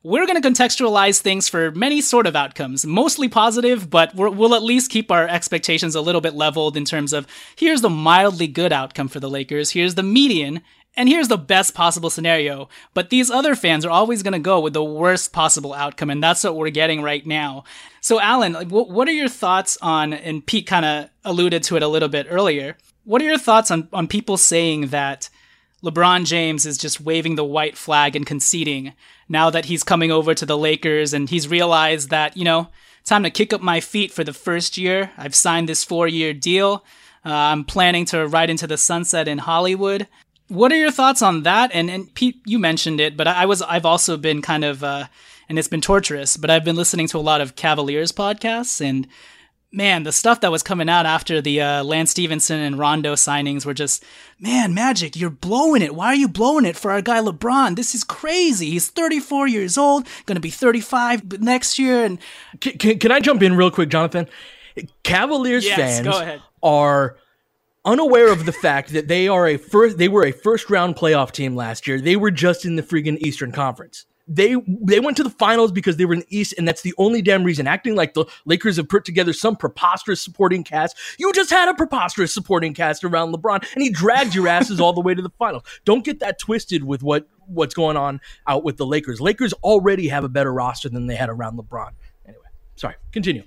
We're 0.03 0.25
going 0.25 0.41
to 0.41 0.49
contextualize 0.49 1.21
things 1.21 1.49
for 1.49 1.71
many 1.71 2.01
sort 2.01 2.27
of 2.27 2.35
outcomes, 2.35 2.85
mostly 2.85 3.27
positive, 3.27 3.89
but 3.89 4.15
we 4.15 4.29
will 4.29 4.55
at 4.55 4.63
least 4.63 4.91
keep 4.91 5.11
our 5.11 5.27
expectations 5.27 5.95
a 5.95 6.01
little 6.01 6.21
bit 6.21 6.33
leveled 6.33 6.77
in 6.77 6.85
terms 6.85 7.11
of 7.13 7.27
here's 7.57 7.81
the 7.81 7.89
mildly 7.89 8.47
good 8.47 8.71
outcome 8.71 9.09
for 9.09 9.19
the 9.19 9.29
Lakers, 9.29 9.71
here's 9.71 9.95
the 9.95 10.03
median, 10.03 10.61
and 10.97 11.07
here's 11.07 11.27
the 11.27 11.37
best 11.37 11.73
possible 11.73 12.09
scenario, 12.09 12.67
but 12.93 13.09
these 13.09 13.31
other 13.31 13.55
fans 13.55 13.85
are 13.85 13.91
always 13.91 14.23
going 14.23 14.33
to 14.33 14.39
go 14.39 14.59
with 14.59 14.73
the 14.73 14.83
worst 14.83 15.31
possible 15.31 15.73
outcome, 15.73 16.09
and 16.09 16.21
that's 16.21 16.43
what 16.43 16.55
we're 16.55 16.71
getting 16.71 17.01
right 17.01 17.25
now. 17.25 17.63
So, 18.01 18.19
Alan, 18.19 18.53
like, 18.53 18.69
what 18.69 19.07
are 19.07 19.13
your 19.13 19.29
thoughts 19.29 19.77
on? 19.81 20.11
And 20.11 20.45
Pete 20.45 20.67
kind 20.67 20.85
of 20.85 21.09
alluded 21.23 21.63
to 21.63 21.77
it 21.77 21.83
a 21.83 21.87
little 21.87 22.09
bit 22.09 22.27
earlier. 22.29 22.77
What 23.03 23.21
are 23.21 23.25
your 23.25 23.37
thoughts 23.37 23.71
on 23.71 23.87
on 23.93 24.07
people 24.07 24.37
saying 24.37 24.87
that 24.87 25.29
LeBron 25.83 26.25
James 26.25 26.65
is 26.65 26.77
just 26.77 26.99
waving 26.99 27.35
the 27.35 27.45
white 27.45 27.77
flag 27.77 28.15
and 28.15 28.25
conceding 28.25 28.93
now 29.29 29.49
that 29.49 29.65
he's 29.65 29.83
coming 29.83 30.11
over 30.11 30.33
to 30.33 30.45
the 30.45 30.57
Lakers 30.57 31.13
and 31.13 31.29
he's 31.29 31.47
realized 31.47 32.09
that 32.09 32.35
you 32.35 32.43
know 32.43 32.69
time 33.05 33.23
to 33.23 33.29
kick 33.29 33.53
up 33.53 33.61
my 33.61 33.79
feet 33.79 34.11
for 34.11 34.23
the 34.23 34.33
first 34.33 34.77
year. 34.77 35.11
I've 35.17 35.35
signed 35.35 35.69
this 35.69 35.83
four 35.83 36.07
year 36.07 36.33
deal. 36.33 36.83
Uh, 37.25 37.31
I'm 37.31 37.63
planning 37.63 38.05
to 38.05 38.27
ride 38.27 38.49
into 38.49 38.67
the 38.67 38.77
sunset 38.77 39.27
in 39.27 39.39
Hollywood. 39.39 40.07
What 40.47 40.71
are 40.71 40.77
your 40.77 40.91
thoughts 40.91 41.21
on 41.21 41.43
that? 41.43 41.71
And 41.73 41.89
and 41.89 42.13
Pete, 42.13 42.41
you 42.45 42.59
mentioned 42.59 42.99
it, 42.99 43.17
but 43.17 43.27
I, 43.27 43.45
was 43.45 43.61
I've 43.61 43.85
also 43.85 44.17
been 44.17 44.41
kind 44.41 44.63
of 44.63 44.83
uh, 44.83 45.07
and 45.49 45.59
it's 45.59 45.67
been 45.67 45.81
torturous. 45.81 46.37
But 46.37 46.49
I've 46.49 46.63
been 46.63 46.75
listening 46.75 47.07
to 47.09 47.17
a 47.17 47.19
lot 47.19 47.41
of 47.41 47.55
Cavaliers 47.55 48.11
podcasts, 48.11 48.79
and 48.79 49.07
man, 49.71 50.03
the 50.03 50.11
stuff 50.11 50.41
that 50.41 50.51
was 50.51 50.63
coming 50.63 50.89
out 50.89 51.05
after 51.05 51.41
the 51.41 51.61
uh, 51.61 51.83
Lance 51.83 52.11
Stephenson 52.11 52.59
and 52.59 52.79
Rondo 52.79 53.13
signings 53.13 53.65
were 53.65 53.73
just, 53.73 54.03
man, 54.39 54.73
Magic, 54.73 55.15
you're 55.15 55.29
blowing 55.29 55.81
it. 55.81 55.93
Why 55.93 56.07
are 56.07 56.15
you 56.15 56.27
blowing 56.27 56.65
it 56.65 56.75
for 56.75 56.91
our 56.91 57.01
guy 57.01 57.19
LeBron? 57.19 57.75
This 57.75 57.93
is 57.93 58.03
crazy. 58.03 58.71
He's 58.71 58.89
34 58.89 59.47
years 59.47 59.77
old, 59.77 60.07
going 60.25 60.35
to 60.35 60.41
be 60.41 60.49
35 60.49 61.41
next 61.41 61.77
year. 61.77 62.05
And 62.05 62.19
can, 62.61 62.77
can, 62.77 62.99
can 62.99 63.11
I 63.11 63.19
jump 63.19 63.43
in 63.43 63.55
real 63.55 63.71
quick, 63.71 63.89
Jonathan? 63.89 64.27
Cavaliers 65.03 65.65
yes, 65.65 66.01
fans 66.01 66.41
are 66.63 67.17
unaware 67.87 68.31
of 68.31 68.45
the 68.45 68.51
fact 68.51 68.91
that 68.91 69.07
they 69.07 69.27
are 69.27 69.47
a 69.47 69.57
first 69.57 69.97
they 69.97 70.09
were 70.09 70.25
a 70.25 70.31
first 70.31 70.69
round 70.69 70.95
playoff 70.95 71.31
team 71.31 71.55
last 71.55 71.87
year. 71.87 71.99
They 71.99 72.15
were 72.15 72.29
just 72.29 72.65
in 72.65 72.75
the 72.75 72.83
freaking 72.83 73.17
Eastern 73.19 73.51
Conference. 73.51 74.05
They 74.27 74.57
they 74.67 74.99
went 74.99 75.15
to 75.17 75.23
the 75.23 75.29
finals 75.29 75.71
because 75.71 75.95
they 75.95 76.03
were 76.03 76.13
in 76.13 76.19
the 76.19 76.37
East, 76.37 76.53
and 76.57 76.67
that's 76.67 76.81
the 76.81 76.93
only 76.97 77.21
damn 77.21 77.45
reason. 77.45 77.65
Acting 77.65 77.95
like 77.95 78.13
the 78.13 78.25
Lakers 78.45 78.75
have 78.75 78.89
put 78.89 79.05
together 79.05 79.31
some 79.31 79.55
preposterous 79.55 80.21
supporting 80.21 80.65
cast. 80.65 80.97
You 81.17 81.31
just 81.31 81.49
had 81.49 81.69
a 81.69 81.73
preposterous 81.73 82.33
supporting 82.33 82.73
cast 82.73 83.05
around 83.05 83.33
LeBron, 83.33 83.65
and 83.73 83.81
he 83.81 83.89
dragged 83.89 84.35
your 84.35 84.49
asses 84.49 84.81
all 84.81 84.91
the 84.91 84.99
way 84.99 85.15
to 85.15 85.21
the 85.21 85.31
finals. 85.39 85.63
Don't 85.85 86.03
get 86.03 86.19
that 86.19 86.39
twisted 86.39 86.83
with 86.83 87.01
what 87.03 87.27
what's 87.47 87.73
going 87.73 87.95
on 87.95 88.19
out 88.47 88.65
with 88.65 88.75
the 88.75 88.85
Lakers. 88.85 89.21
Lakers 89.21 89.53
already 89.63 90.09
have 90.09 90.25
a 90.25 90.29
better 90.29 90.51
roster 90.51 90.89
than 90.89 91.07
they 91.07 91.15
had 91.15 91.29
around 91.29 91.57
LeBron. 91.57 91.91
Anyway, 92.25 92.43
sorry. 92.75 92.95
Continue. 93.13 93.43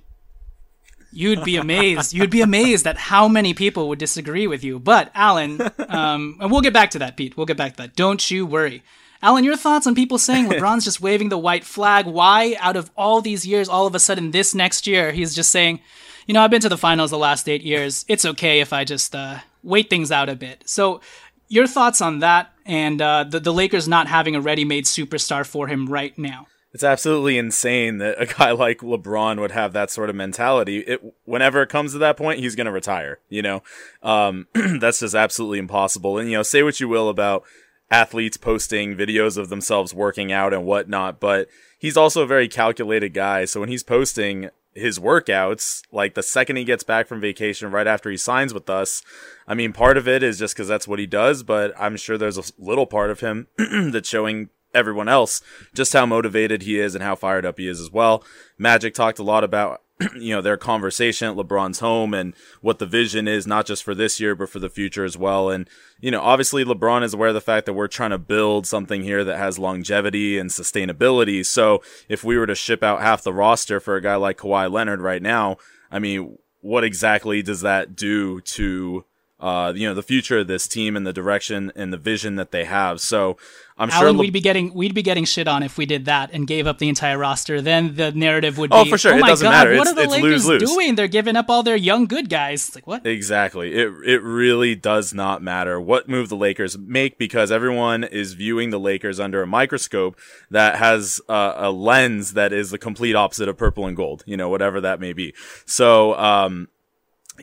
You'd 1.12 1.44
be 1.44 1.56
amazed. 1.56 2.12
You'd 2.12 2.30
be 2.30 2.40
amazed 2.40 2.86
at 2.86 2.96
how 2.96 3.28
many 3.28 3.54
people 3.54 3.88
would 3.88 3.98
disagree 3.98 4.46
with 4.46 4.62
you. 4.62 4.78
But 4.78 5.10
Alan, 5.14 5.60
um, 5.88 6.36
and 6.40 6.50
we'll 6.50 6.60
get 6.60 6.72
back 6.72 6.90
to 6.90 6.98
that, 7.00 7.16
Pete. 7.16 7.36
We'll 7.36 7.46
get 7.46 7.56
back 7.56 7.72
to 7.72 7.82
that. 7.82 7.96
Don't 7.96 8.30
you 8.30 8.46
worry. 8.46 8.82
Alan, 9.22 9.44
your 9.44 9.56
thoughts 9.56 9.86
on 9.86 9.94
people 9.94 10.18
saying 10.18 10.48
LeBron's 10.48 10.84
just 10.84 11.00
waving 11.00 11.28
the 11.28 11.38
white 11.38 11.64
flag? 11.64 12.06
Why, 12.06 12.56
out 12.58 12.76
of 12.76 12.90
all 12.96 13.20
these 13.20 13.46
years, 13.46 13.68
all 13.68 13.86
of 13.86 13.94
a 13.94 13.98
sudden 13.98 14.30
this 14.30 14.54
next 14.54 14.86
year, 14.86 15.12
he's 15.12 15.34
just 15.34 15.50
saying, 15.50 15.80
you 16.26 16.32
know, 16.32 16.42
I've 16.42 16.50
been 16.50 16.62
to 16.62 16.68
the 16.68 16.78
finals 16.78 17.10
the 17.10 17.18
last 17.18 17.48
eight 17.48 17.62
years. 17.62 18.04
It's 18.08 18.24
okay 18.24 18.60
if 18.60 18.72
I 18.72 18.84
just 18.84 19.14
uh, 19.14 19.38
wait 19.62 19.90
things 19.90 20.10
out 20.10 20.28
a 20.28 20.36
bit. 20.36 20.62
So, 20.66 21.00
your 21.48 21.66
thoughts 21.66 22.00
on 22.00 22.20
that 22.20 22.52
and 22.64 23.02
uh, 23.02 23.24
the, 23.24 23.40
the 23.40 23.52
Lakers 23.52 23.88
not 23.88 24.06
having 24.06 24.36
a 24.36 24.40
ready 24.40 24.64
made 24.64 24.84
superstar 24.84 25.44
for 25.44 25.66
him 25.66 25.86
right 25.86 26.16
now? 26.16 26.46
It's 26.72 26.84
absolutely 26.84 27.36
insane 27.36 27.98
that 27.98 28.20
a 28.20 28.26
guy 28.38 28.52
like 28.52 28.78
LeBron 28.78 29.40
would 29.40 29.50
have 29.52 29.72
that 29.72 29.90
sort 29.90 30.10
of 30.10 30.16
mentality. 30.16 30.78
It, 30.78 31.02
whenever 31.24 31.62
it 31.62 31.68
comes 31.68 31.92
to 31.92 31.98
that 31.98 32.16
point, 32.16 32.40
he's 32.40 32.54
going 32.54 32.66
to 32.66 32.72
retire. 32.72 33.18
You 33.28 33.42
know, 33.42 33.62
um, 34.02 34.46
that's 34.54 35.00
just 35.00 35.14
absolutely 35.14 35.58
impossible. 35.58 36.18
And 36.18 36.30
you 36.30 36.36
know, 36.36 36.42
say 36.42 36.62
what 36.62 36.80
you 36.80 36.88
will 36.88 37.08
about 37.08 37.44
athletes 37.90 38.36
posting 38.36 38.96
videos 38.96 39.36
of 39.36 39.48
themselves 39.48 39.92
working 39.92 40.30
out 40.30 40.54
and 40.54 40.64
whatnot, 40.64 41.18
but 41.18 41.48
he's 41.78 41.96
also 41.96 42.22
a 42.22 42.26
very 42.26 42.46
calculated 42.46 43.12
guy. 43.12 43.44
So 43.44 43.60
when 43.60 43.68
he's 43.68 43.82
posting 43.82 44.50
his 44.74 45.00
workouts, 45.00 45.82
like 45.90 46.14
the 46.14 46.22
second 46.22 46.56
he 46.56 46.64
gets 46.64 46.84
back 46.84 47.08
from 47.08 47.20
vacation, 47.20 47.72
right 47.72 47.88
after 47.88 48.10
he 48.10 48.16
signs 48.16 48.54
with 48.54 48.70
us, 48.70 49.02
I 49.48 49.54
mean, 49.54 49.72
part 49.72 49.96
of 49.96 50.06
it 50.06 50.22
is 50.22 50.38
just 50.38 50.54
because 50.54 50.68
that's 50.68 50.86
what 50.86 51.00
he 51.00 51.06
does, 51.06 51.42
but 51.42 51.74
I'm 51.78 51.96
sure 51.96 52.16
there's 52.16 52.38
a 52.38 52.44
little 52.58 52.86
part 52.86 53.10
of 53.10 53.20
him 53.20 53.48
that's 53.58 54.08
showing 54.08 54.50
everyone 54.74 55.08
else 55.08 55.42
just 55.74 55.92
how 55.92 56.06
motivated 56.06 56.62
he 56.62 56.78
is 56.78 56.94
and 56.94 57.04
how 57.04 57.14
fired 57.14 57.46
up 57.46 57.58
he 57.58 57.68
is 57.68 57.80
as 57.80 57.90
well. 57.90 58.24
Magic 58.58 58.94
talked 58.94 59.18
a 59.18 59.24
lot 59.24 59.44
about 59.44 59.82
you 60.16 60.34
know 60.34 60.40
their 60.40 60.56
conversation 60.56 61.28
at 61.28 61.36
LeBron's 61.36 61.80
home 61.80 62.14
and 62.14 62.34
what 62.60 62.78
the 62.78 62.86
vision 62.86 63.28
is 63.28 63.46
not 63.46 63.66
just 63.66 63.82
for 63.82 63.94
this 63.94 64.20
year 64.20 64.34
but 64.34 64.48
for 64.48 64.58
the 64.58 64.70
future 64.70 65.04
as 65.04 65.16
well 65.16 65.50
and 65.50 65.68
you 66.00 66.10
know 66.10 66.20
obviously 66.20 66.64
LeBron 66.64 67.02
is 67.02 67.14
aware 67.14 67.28
of 67.28 67.34
the 67.34 67.40
fact 67.40 67.66
that 67.66 67.74
we're 67.74 67.88
trying 67.88 68.10
to 68.10 68.18
build 68.18 68.66
something 68.66 69.02
here 69.02 69.24
that 69.24 69.36
has 69.36 69.58
longevity 69.58 70.38
and 70.38 70.50
sustainability 70.50 71.44
so 71.44 71.82
if 72.08 72.24
we 72.24 72.38
were 72.38 72.46
to 72.46 72.54
ship 72.54 72.82
out 72.82 73.02
half 73.02 73.22
the 73.22 73.32
roster 73.32 73.80
for 73.80 73.96
a 73.96 74.02
guy 74.02 74.16
like 74.16 74.38
Kawhi 74.38 74.70
Leonard 74.70 75.00
right 75.00 75.22
now 75.22 75.56
I 75.90 75.98
mean 75.98 76.38
what 76.60 76.84
exactly 76.84 77.42
does 77.42 77.60
that 77.62 77.94
do 77.96 78.40
to 78.42 79.04
uh, 79.40 79.72
you 79.74 79.88
know, 79.88 79.94
the 79.94 80.02
future 80.02 80.38
of 80.38 80.46
this 80.46 80.68
team 80.68 80.96
and 80.96 81.06
the 81.06 81.12
direction 81.12 81.72
and 81.74 81.92
the 81.92 81.98
vision 81.98 82.36
that 82.36 82.50
they 82.50 82.64
have. 82.64 83.00
So 83.00 83.36
I'm 83.80 83.88
Alan, 83.88 84.02
sure 84.02 84.12
Le- 84.12 84.18
we'd 84.18 84.32
be 84.32 84.42
getting 84.42 84.74
we'd 84.74 84.94
be 84.94 85.02
getting 85.02 85.24
shit 85.24 85.48
on 85.48 85.62
if 85.62 85.78
we 85.78 85.86
did 85.86 86.04
that 86.04 86.30
and 86.34 86.46
gave 86.46 86.66
up 86.66 86.78
the 86.78 86.90
entire 86.90 87.16
roster. 87.16 87.62
Then 87.62 87.94
the 87.94 88.12
narrative 88.12 88.58
would 88.58 88.70
oh, 88.72 88.84
be, 88.84 88.90
for 88.90 88.98
sure. 88.98 89.14
oh 89.14 89.16
it 89.16 89.20
my 89.20 89.28
doesn't 89.28 89.46
god, 89.46 89.50
matter. 89.50 89.76
what 89.76 89.88
it's, 89.88 89.98
are 89.98 90.02
the 90.02 90.10
Lakers 90.10 90.46
lose 90.46 90.46
lose. 90.46 90.70
doing? 90.70 90.94
They're 90.94 91.08
giving 91.08 91.34
up 91.34 91.48
all 91.48 91.62
their 91.62 91.76
young 91.76 92.04
good 92.04 92.28
guys. 92.28 92.68
It's 92.68 92.74
like 92.74 92.86
what? 92.86 93.06
Exactly. 93.06 93.74
It 93.74 93.90
it 94.04 94.22
really 94.22 94.74
does 94.74 95.14
not 95.14 95.42
matter 95.42 95.80
what 95.80 96.10
move 96.10 96.28
the 96.28 96.36
Lakers 96.36 96.76
make 96.76 97.16
because 97.16 97.50
everyone 97.50 98.04
is 98.04 98.34
viewing 98.34 98.68
the 98.68 98.78
Lakers 98.78 99.18
under 99.18 99.42
a 99.42 99.46
microscope 99.46 100.18
that 100.50 100.76
has 100.76 101.18
uh, 101.30 101.54
a 101.56 101.70
lens 101.70 102.34
that 102.34 102.52
is 102.52 102.70
the 102.70 102.78
complete 102.78 103.16
opposite 103.16 103.48
of 103.48 103.56
purple 103.56 103.86
and 103.86 103.96
gold. 103.96 104.22
You 104.26 104.36
know, 104.36 104.50
whatever 104.50 104.82
that 104.82 105.00
may 105.00 105.14
be. 105.14 105.34
So, 105.64 106.14
um, 106.18 106.68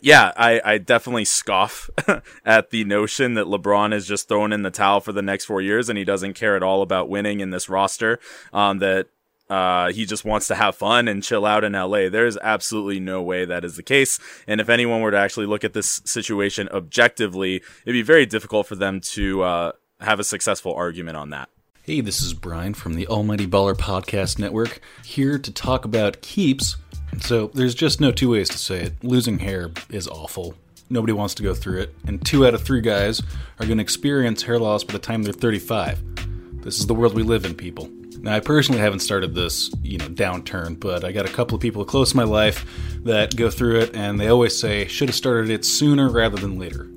yeah, 0.02 0.32
I, 0.36 0.62
I 0.64 0.78
definitely 0.78 1.26
scoff 1.26 1.89
at 2.45 2.70
the 2.70 2.84
notion 2.84 3.36
that 3.36 3.45
LeBron 3.45 3.93
is 3.93 4.08
just 4.08 4.28
throwing 4.28 4.52
in 4.52 4.64
the 4.64 4.72
towel 4.72 5.00
for 5.00 5.12
the 5.12 5.22
next 5.22 5.45
four 5.45 5.62
years 5.62 5.89
and 5.89 5.98
he 5.98 6.04
doesn't 6.04 6.34
care 6.34 6.56
at 6.56 6.64
all 6.64 6.82
about 6.82 7.10
winning 7.10 7.39
in 7.39 7.50
this 7.50 7.70
roster. 7.70 8.20
Um, 8.54 8.80
that 8.80 9.08
uh, 9.50 9.91
he 9.91 10.06
just 10.06 10.26
wants 10.26 10.48
to 10.48 10.56
have 10.56 10.76
fun 10.76 11.08
and 11.08 11.24
chill 11.24 11.45
out 11.45 11.64
in 11.64 11.74
LA. 11.74 12.10
There's 12.10 12.38
absolutely 12.38 13.00
no 13.00 13.22
way 13.22 13.45
that 13.45 13.64
is 13.64 13.76
the 13.76 13.84
case. 13.84 14.20
And 14.45 14.60
if 14.60 14.70
anyone 14.70 15.02
were 15.02 15.12
to 15.12 15.18
actually 15.18 15.45
look 15.45 15.64
at 15.64 15.74
this 15.74 16.02
situation 16.06 16.68
objectively, 16.70 17.58
it'd 17.86 17.93
be 17.93 18.02
very 18.02 18.26
difficult 18.26 18.68
for 18.68 18.76
them 18.76 19.00
to 19.02 19.43
uh, 19.43 19.72
have 20.02 20.20
a 20.20 20.24
successful 20.24 20.74
argument 20.74 21.18
on 21.18 21.30
that. 21.30 21.50
Hey, 21.84 22.02
this 22.02 22.22
is 22.22 22.34
Brian 22.34 22.74
from 22.74 22.95
the 22.95 23.08
Almighty 23.08 23.48
Baller 23.48 23.74
Podcast 23.74 24.38
Network, 24.38 24.82
here 25.06 25.39
to 25.39 25.52
talk 25.54 25.86
about 25.86 26.22
keeps. 26.22 26.76
So, 27.22 27.47
there's 27.53 27.76
just 27.76 27.99
no 27.99 28.12
two 28.12 28.32
ways 28.32 28.49
to 28.49 28.58
say 28.58 28.82
it. 28.84 29.03
Losing 29.03 29.39
hair 29.39 29.72
is 29.89 30.08
awful. 30.08 30.55
Nobody 30.89 31.14
wants 31.14 31.34
to 31.36 31.43
go 31.43 31.53
through 31.53 31.82
it, 31.82 31.95
and 32.05 32.24
two 32.26 32.45
out 32.45 32.53
of 32.53 32.64
three 32.64 32.82
guys 32.82 33.22
are 33.60 33.66
going 33.66 33.78
to 33.78 33.82
experience 33.82 34.43
hair 34.43 34.60
loss 34.60 34.84
by 34.84 34.93
the 34.93 34.99
time 34.99 35.24
they're 35.24 35.34
35. 35.34 36.64
This 36.64 36.80
is 36.80 36.88
the 36.88 36.93
world 36.93 37.14
we 37.14 37.24
live 37.24 37.45
in, 37.45 37.55
people. 37.55 37.89
Now, 38.20 38.36
I 38.36 38.39
personally 38.39 38.82
haven't 38.82 38.99
started 38.99 39.36
this, 39.36 39.72
you 39.84 39.97
know, 39.97 40.08
downturn, 40.08 40.80
but 40.80 41.03
I 41.03 41.12
got 41.12 41.26
a 41.26 41.32
couple 41.32 41.55
of 41.55 41.62
people 41.62 41.86
close 41.86 42.12
to 42.12 42.18
my 42.18 42.24
life 42.24 42.66
that 43.03 43.36
go 43.36 43.49
through 43.49 43.80
it, 43.82 43.95
and 43.95 44.20
they 44.20 44.28
always 44.28 44.58
say, 44.58 44.88
should 44.88 45.10
have 45.10 45.16
started 45.16 45.49
it 45.49 45.66
sooner 45.66 46.10
rather 46.10 46.38
than 46.38 46.58
later. 46.58 46.88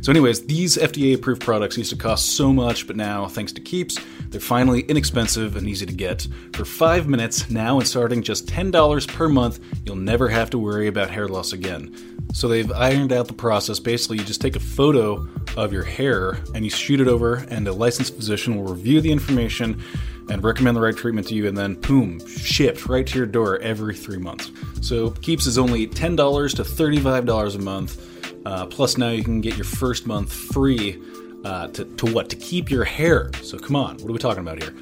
So, 0.00 0.10
anyways, 0.10 0.46
these 0.46 0.76
FDA 0.76 1.14
approved 1.14 1.42
products 1.42 1.76
used 1.76 1.90
to 1.90 1.96
cost 1.96 2.36
so 2.36 2.52
much, 2.52 2.86
but 2.86 2.96
now, 2.96 3.26
thanks 3.26 3.52
to 3.52 3.60
Keeps, 3.60 3.98
they're 4.30 4.40
finally 4.40 4.80
inexpensive 4.82 5.56
and 5.56 5.68
easy 5.68 5.86
to 5.86 5.92
get. 5.92 6.26
For 6.52 6.64
five 6.64 7.08
minutes, 7.08 7.50
now 7.50 7.78
and 7.78 7.86
starting 7.86 8.22
just 8.22 8.46
$10 8.46 9.08
per 9.08 9.28
month, 9.28 9.60
you'll 9.84 9.96
never 9.96 10.28
have 10.28 10.50
to 10.50 10.58
worry 10.58 10.86
about 10.86 11.10
hair 11.10 11.28
loss 11.28 11.52
again. 11.52 11.94
So, 12.32 12.48
they've 12.48 12.70
ironed 12.72 13.12
out 13.12 13.28
the 13.28 13.34
process. 13.34 13.78
Basically, 13.78 14.18
you 14.18 14.24
just 14.24 14.40
take 14.40 14.56
a 14.56 14.60
photo 14.60 15.26
of 15.56 15.72
your 15.72 15.84
hair 15.84 16.38
and 16.54 16.64
you 16.64 16.70
shoot 16.70 17.00
it 17.00 17.08
over, 17.08 17.36
and 17.48 17.66
a 17.68 17.72
licensed 17.72 18.16
physician 18.16 18.56
will 18.56 18.74
review 18.74 19.00
the 19.00 19.12
information 19.12 19.82
and 20.28 20.42
recommend 20.42 20.76
the 20.76 20.80
right 20.80 20.96
treatment 20.96 21.28
to 21.28 21.34
you, 21.34 21.46
and 21.46 21.56
then 21.56 21.74
boom, 21.74 22.24
shipped 22.26 22.86
right 22.86 23.06
to 23.06 23.16
your 23.16 23.26
door 23.26 23.58
every 23.60 23.94
three 23.94 24.18
months. 24.18 24.50
So, 24.80 25.10
Keeps 25.10 25.46
is 25.46 25.56
only 25.56 25.86
$10 25.86 26.56
to 26.56 26.62
$35 26.62 27.54
a 27.54 27.58
month. 27.58 28.02
Uh, 28.44 28.66
plus, 28.66 28.96
now 28.96 29.10
you 29.10 29.24
can 29.24 29.40
get 29.40 29.56
your 29.56 29.64
first 29.64 30.06
month 30.06 30.32
free 30.32 31.02
uh, 31.44 31.68
to, 31.68 31.84
to 31.84 32.06
what? 32.12 32.28
To 32.30 32.36
keep 32.36 32.70
your 32.70 32.84
hair. 32.84 33.30
So, 33.42 33.58
come 33.58 33.76
on, 33.76 33.96
what 33.98 34.10
are 34.10 34.12
we 34.12 34.18
talking 34.18 34.40
about 34.40 34.62
here? 34.62 34.74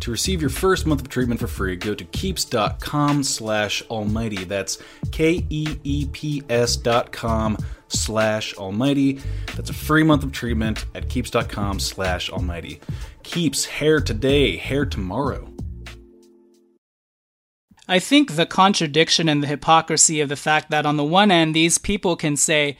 To 0.00 0.10
receive 0.10 0.40
your 0.40 0.50
first 0.50 0.84
month 0.84 1.00
of 1.00 1.08
treatment 1.08 1.38
for 1.38 1.46
free, 1.46 1.76
go 1.76 1.94
to 1.94 2.04
keeps.com 2.04 3.22
slash 3.22 3.82
almighty. 3.88 4.44
That's 4.44 4.78
K-E-E-P-S 5.12 6.76
dot 6.76 7.12
com 7.12 7.56
slash 7.88 8.54
almighty. 8.54 9.20
That's 9.54 9.70
a 9.70 9.74
free 9.74 10.02
month 10.02 10.24
of 10.24 10.32
treatment 10.32 10.86
at 10.94 11.08
keeps.com 11.08 11.78
slash 11.78 12.30
almighty. 12.30 12.80
Keeps 13.22 13.64
hair 13.64 14.00
today, 14.00 14.56
hair 14.56 14.84
tomorrow. 14.84 15.48
I 17.86 17.98
think 17.98 18.36
the 18.36 18.46
contradiction 18.46 19.28
and 19.28 19.42
the 19.42 19.48
hypocrisy 19.48 20.20
of 20.20 20.28
the 20.28 20.36
fact 20.36 20.70
that 20.70 20.86
on 20.86 20.96
the 20.96 21.04
one 21.04 21.30
end, 21.30 21.54
these 21.54 21.78
people 21.78 22.16
can 22.16 22.36
say, 22.36 22.78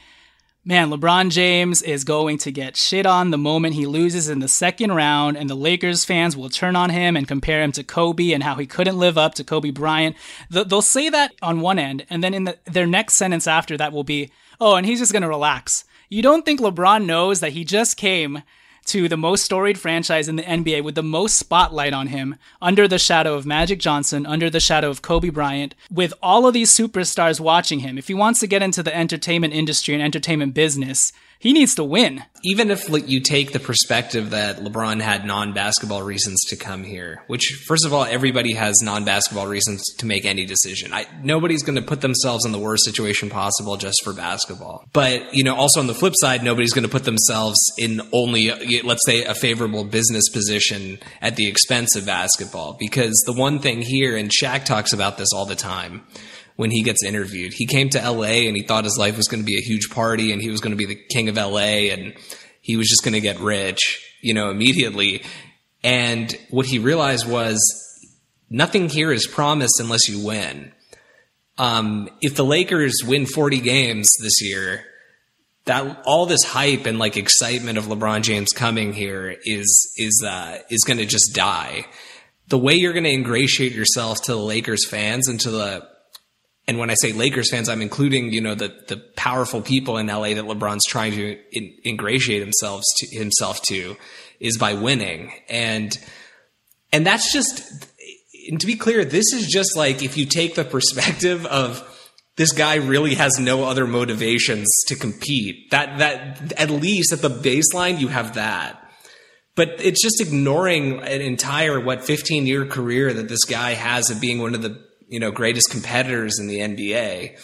man, 0.65 0.89
LeBron 0.89 1.29
James 1.29 1.81
is 1.81 2.03
going 2.05 2.37
to 2.37 2.51
get 2.51 2.77
shit 2.77 3.05
on 3.05 3.31
the 3.31 3.37
moment 3.37 3.75
he 3.75 3.85
loses 3.85 4.29
in 4.29 4.39
the 4.39 4.47
second 4.47 4.93
round, 4.93 5.35
and 5.35 5.49
the 5.49 5.55
Lakers 5.55 6.05
fans 6.05 6.37
will 6.37 6.49
turn 6.49 6.75
on 6.75 6.89
him 6.89 7.17
and 7.17 7.27
compare 7.27 7.61
him 7.61 7.73
to 7.73 7.83
Kobe 7.83 8.31
and 8.31 8.43
how 8.43 8.55
he 8.55 8.65
couldn't 8.65 8.97
live 8.97 9.17
up 9.17 9.33
to 9.35 9.43
Kobe 9.43 9.71
Bryant. 9.71 10.15
They'll 10.49 10.81
say 10.81 11.09
that 11.09 11.33
on 11.41 11.59
one 11.59 11.79
end, 11.79 12.05
and 12.09 12.23
then 12.23 12.33
in 12.33 12.45
the, 12.45 12.57
their 12.65 12.87
next 12.87 13.15
sentence 13.15 13.45
after 13.45 13.75
that 13.77 13.91
will 13.91 14.05
be, 14.05 14.31
oh, 14.61 14.75
and 14.75 14.85
he's 14.85 14.99
just 14.99 15.11
going 15.11 15.23
to 15.23 15.27
relax. 15.27 15.83
You 16.09 16.21
don't 16.21 16.45
think 16.45 16.61
LeBron 16.61 17.05
knows 17.05 17.41
that 17.41 17.53
he 17.53 17.65
just 17.65 17.97
came 17.97 18.43
to 18.85 19.07
the 19.07 19.17
most 19.17 19.43
storied 19.43 19.79
franchise 19.79 20.27
in 20.27 20.35
the 20.35 20.43
NBA 20.43 20.83
with 20.83 20.95
the 20.95 21.03
most 21.03 21.37
spotlight 21.37 21.93
on 21.93 22.07
him, 22.07 22.35
under 22.61 22.87
the 22.87 22.99
shadow 22.99 23.35
of 23.35 23.45
Magic 23.45 23.79
Johnson, 23.79 24.25
under 24.25 24.49
the 24.49 24.59
shadow 24.59 24.89
of 24.89 25.01
Kobe 25.01 25.29
Bryant, 25.29 25.75
with 25.91 26.13
all 26.21 26.45
of 26.47 26.53
these 26.53 26.71
superstars 26.71 27.39
watching 27.39 27.79
him. 27.79 27.97
If 27.97 28.07
he 28.07 28.13
wants 28.13 28.39
to 28.41 28.47
get 28.47 28.61
into 28.61 28.83
the 28.83 28.95
entertainment 28.95 29.53
industry 29.53 29.93
and 29.93 30.03
entertainment 30.03 30.53
business, 30.53 31.13
he 31.43 31.51
needs 31.51 31.75
to 31.75 31.83
win. 31.83 32.23
Even 32.45 32.71
if 32.71 32.87
you 32.89 33.19
take 33.19 33.51
the 33.51 33.59
perspective 33.59 34.29
that 34.29 34.59
LeBron 34.59 35.01
had 35.01 35.25
non-basketball 35.25 36.01
reasons 36.01 36.39
to 36.45 36.55
come 36.55 36.85
here, 36.85 37.21
which 37.27 37.61
first 37.67 37.85
of 37.85 37.91
all, 37.93 38.05
everybody 38.05 38.53
has 38.53 38.81
non-basketball 38.81 39.45
reasons 39.45 39.83
to 39.97 40.05
make 40.05 40.23
any 40.23 40.45
decision. 40.45 40.93
I, 40.93 41.05
nobody's 41.21 41.61
going 41.61 41.75
to 41.75 41.81
put 41.81 41.99
themselves 41.99 42.45
in 42.45 42.53
the 42.53 42.59
worst 42.59 42.85
situation 42.85 43.29
possible 43.29 43.75
just 43.75 44.01
for 44.05 44.13
basketball. 44.13 44.85
But 44.93 45.33
you 45.33 45.43
know, 45.43 45.53
also 45.53 45.81
on 45.81 45.87
the 45.87 45.93
flip 45.93 46.13
side, 46.15 46.43
nobody's 46.43 46.71
going 46.71 46.85
to 46.85 46.89
put 46.89 47.03
themselves 47.03 47.59
in 47.77 48.01
only, 48.13 48.81
let's 48.81 49.05
say, 49.05 49.25
a 49.25 49.35
favorable 49.35 49.83
business 49.83 50.29
position 50.29 50.99
at 51.21 51.35
the 51.35 51.49
expense 51.49 51.97
of 51.97 52.05
basketball. 52.05 52.77
Because 52.79 53.21
the 53.25 53.33
one 53.33 53.59
thing 53.59 53.81
here, 53.81 54.15
and 54.15 54.31
Shaq 54.31 54.63
talks 54.63 54.93
about 54.93 55.17
this 55.17 55.33
all 55.33 55.45
the 55.45 55.55
time 55.55 56.03
when 56.55 56.71
he 56.71 56.83
gets 56.83 57.03
interviewed. 57.03 57.53
He 57.53 57.65
came 57.65 57.89
to 57.89 57.99
LA 57.99 58.47
and 58.47 58.55
he 58.55 58.63
thought 58.63 58.83
his 58.83 58.97
life 58.97 59.17
was 59.17 59.27
going 59.27 59.41
to 59.41 59.45
be 59.45 59.57
a 59.57 59.61
huge 59.61 59.89
party 59.89 60.31
and 60.31 60.41
he 60.41 60.49
was 60.49 60.61
going 60.61 60.71
to 60.71 60.77
be 60.77 60.85
the 60.85 60.95
king 60.95 61.29
of 61.29 61.35
LA 61.35 61.89
and 61.91 62.13
he 62.61 62.77
was 62.77 62.87
just 62.87 63.03
going 63.03 63.13
to 63.13 63.21
get 63.21 63.39
rich, 63.39 64.01
you 64.21 64.33
know, 64.33 64.49
immediately. 64.49 65.23
And 65.83 66.33
what 66.49 66.65
he 66.65 66.79
realized 66.79 67.27
was 67.27 67.59
nothing 68.49 68.89
here 68.89 69.11
is 69.11 69.27
promised 69.27 69.79
unless 69.79 70.07
you 70.07 70.25
win. 70.25 70.71
Um, 71.57 72.09
if 72.21 72.35
the 72.35 72.45
Lakers 72.45 73.01
win 73.05 73.25
40 73.25 73.59
games 73.59 74.09
this 74.21 74.41
year, 74.41 74.85
that 75.65 76.03
all 76.05 76.25
this 76.25 76.43
hype 76.43 76.85
and 76.85 76.99
like 76.99 77.15
excitement 77.15 77.77
of 77.77 77.85
LeBron 77.85 78.21
James 78.21 78.51
coming 78.51 78.93
here 78.93 79.35
is 79.43 79.93
is 79.97 80.23
uh, 80.25 80.59
is 80.69 80.83
going 80.85 80.97
to 80.97 81.05
just 81.05 81.33
die. 81.33 81.85
The 82.47 82.57
way 82.57 82.73
you're 82.73 82.93
going 82.93 83.05
to 83.05 83.13
ingratiate 83.13 83.71
yourself 83.71 84.21
to 84.23 84.33
the 84.33 84.39
Lakers 84.39 84.87
fans 84.87 85.27
and 85.27 85.39
to 85.41 85.51
the 85.51 85.87
and 86.67 86.77
when 86.77 86.89
I 86.89 86.95
say 86.95 87.11
Lakers 87.11 87.51
fans, 87.51 87.67
I'm 87.67 87.81
including 87.81 88.31
you 88.31 88.41
know 88.41 88.55
the 88.55 88.73
the 88.87 88.97
powerful 89.15 89.61
people 89.61 89.97
in 89.97 90.07
LA 90.07 90.33
that 90.35 90.45
LeBron's 90.45 90.85
trying 90.87 91.11
to 91.13 91.37
in, 91.51 91.73
ingratiate 91.85 92.41
himself 92.41 92.81
to 92.97 93.17
himself 93.17 93.61
to, 93.63 93.97
is 94.39 94.57
by 94.57 94.73
winning. 94.73 95.33
And 95.49 95.97
and 96.93 97.05
that's 97.05 97.33
just 97.33 97.89
and 98.49 98.59
to 98.59 98.67
be 98.67 98.75
clear, 98.75 99.03
this 99.03 99.33
is 99.33 99.47
just 99.47 99.75
like 99.75 100.01
if 100.01 100.17
you 100.17 100.25
take 100.25 100.55
the 100.55 100.63
perspective 100.63 101.45
of 101.45 101.89
this 102.35 102.51
guy 102.51 102.75
really 102.75 103.15
has 103.15 103.37
no 103.39 103.65
other 103.65 103.85
motivations 103.85 104.67
to 104.87 104.95
compete. 104.95 105.69
That 105.71 105.97
that 105.99 106.53
at 106.53 106.69
least 106.69 107.11
at 107.11 107.21
the 107.21 107.29
baseline 107.29 107.99
you 107.99 108.07
have 108.07 108.35
that. 108.35 108.79
But 109.55 109.75
it's 109.79 110.01
just 110.01 110.19
ignoring 110.19 110.99
an 111.03 111.21
entire 111.21 111.79
what 111.79 112.03
15 112.03 112.47
year 112.47 112.65
career 112.65 113.13
that 113.13 113.27
this 113.27 113.43
guy 113.43 113.73
has 113.73 114.09
of 114.09 114.21
being 114.21 114.39
one 114.39 114.55
of 114.55 114.61
the 114.61 114.81
you 115.13 115.19
know 115.19 115.29
greatest 115.29 115.69
competitors 115.69 116.39
in 116.39 116.47
the 116.47 116.57
NBA. 116.57 117.39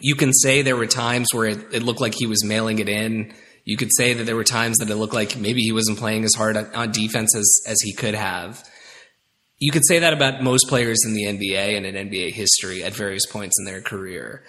You 0.00 0.14
can 0.14 0.32
say 0.32 0.62
there 0.62 0.76
were 0.76 0.86
times 0.86 1.26
where 1.32 1.46
it, 1.46 1.58
it 1.72 1.82
looked 1.82 2.00
like 2.00 2.14
he 2.14 2.26
was 2.26 2.44
mailing 2.44 2.78
it 2.78 2.88
in. 2.88 3.34
You 3.64 3.76
could 3.76 3.90
say 3.96 4.14
that 4.14 4.22
there 4.22 4.36
were 4.36 4.44
times 4.44 4.76
that 4.76 4.88
it 4.88 4.94
looked 4.94 5.12
like 5.12 5.36
maybe 5.36 5.62
he 5.62 5.72
wasn't 5.72 5.98
playing 5.98 6.22
as 6.22 6.34
hard 6.36 6.56
on 6.56 6.92
defense 6.92 7.34
as, 7.34 7.60
as 7.66 7.76
he 7.82 7.92
could 7.92 8.14
have. 8.14 8.62
You 9.58 9.72
could 9.72 9.82
say 9.84 9.98
that 9.98 10.12
about 10.12 10.44
most 10.44 10.68
players 10.68 10.98
in 11.04 11.14
the 11.14 11.24
NBA 11.24 11.76
and 11.76 11.84
in 11.86 12.08
NBA 12.08 12.32
history 12.32 12.84
at 12.84 12.92
various 12.92 13.26
points 13.26 13.56
in 13.58 13.64
their 13.64 13.80
career. 13.80 14.44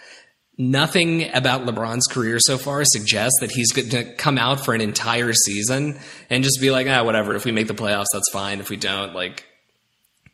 Nothing 0.59 1.33
about 1.33 1.65
LeBron's 1.65 2.05
career 2.05 2.37
so 2.39 2.59
far 2.59 2.83
suggests 2.85 3.39
that 3.39 3.49
he's 3.51 3.71
going 3.71 3.89
to 3.89 4.13
come 4.13 4.37
out 4.37 4.63
for 4.63 4.75
an 4.75 4.81
entire 4.81 5.33
season 5.33 5.99
and 6.29 6.43
just 6.43 6.61
be 6.61 6.69
like, 6.69 6.85
ah, 6.87 7.03
whatever. 7.03 7.33
If 7.33 7.45
we 7.45 7.51
make 7.51 7.67
the 7.67 7.73
playoffs, 7.73 8.07
that's 8.13 8.29
fine. 8.31 8.59
If 8.59 8.69
we 8.69 8.77
don't, 8.77 9.15
like, 9.15 9.46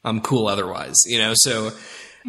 I'm 0.03 0.21
cool 0.21 0.47
otherwise, 0.47 0.97
you 1.05 1.17
know? 1.17 1.33
So 1.35 1.71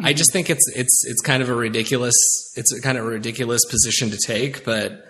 I 0.01 0.13
just 0.13 0.31
think 0.31 0.49
it's, 0.49 0.65
it's, 0.75 1.05
it's 1.05 1.21
kind 1.21 1.41
of 1.41 1.49
a 1.49 1.55
ridiculous, 1.55 2.15
it's 2.55 2.73
a 2.73 2.81
kind 2.81 2.97
of 2.97 3.05
a 3.05 3.07
ridiculous 3.07 3.63
position 3.65 4.09
to 4.11 4.17
take, 4.17 4.65
but, 4.65 5.03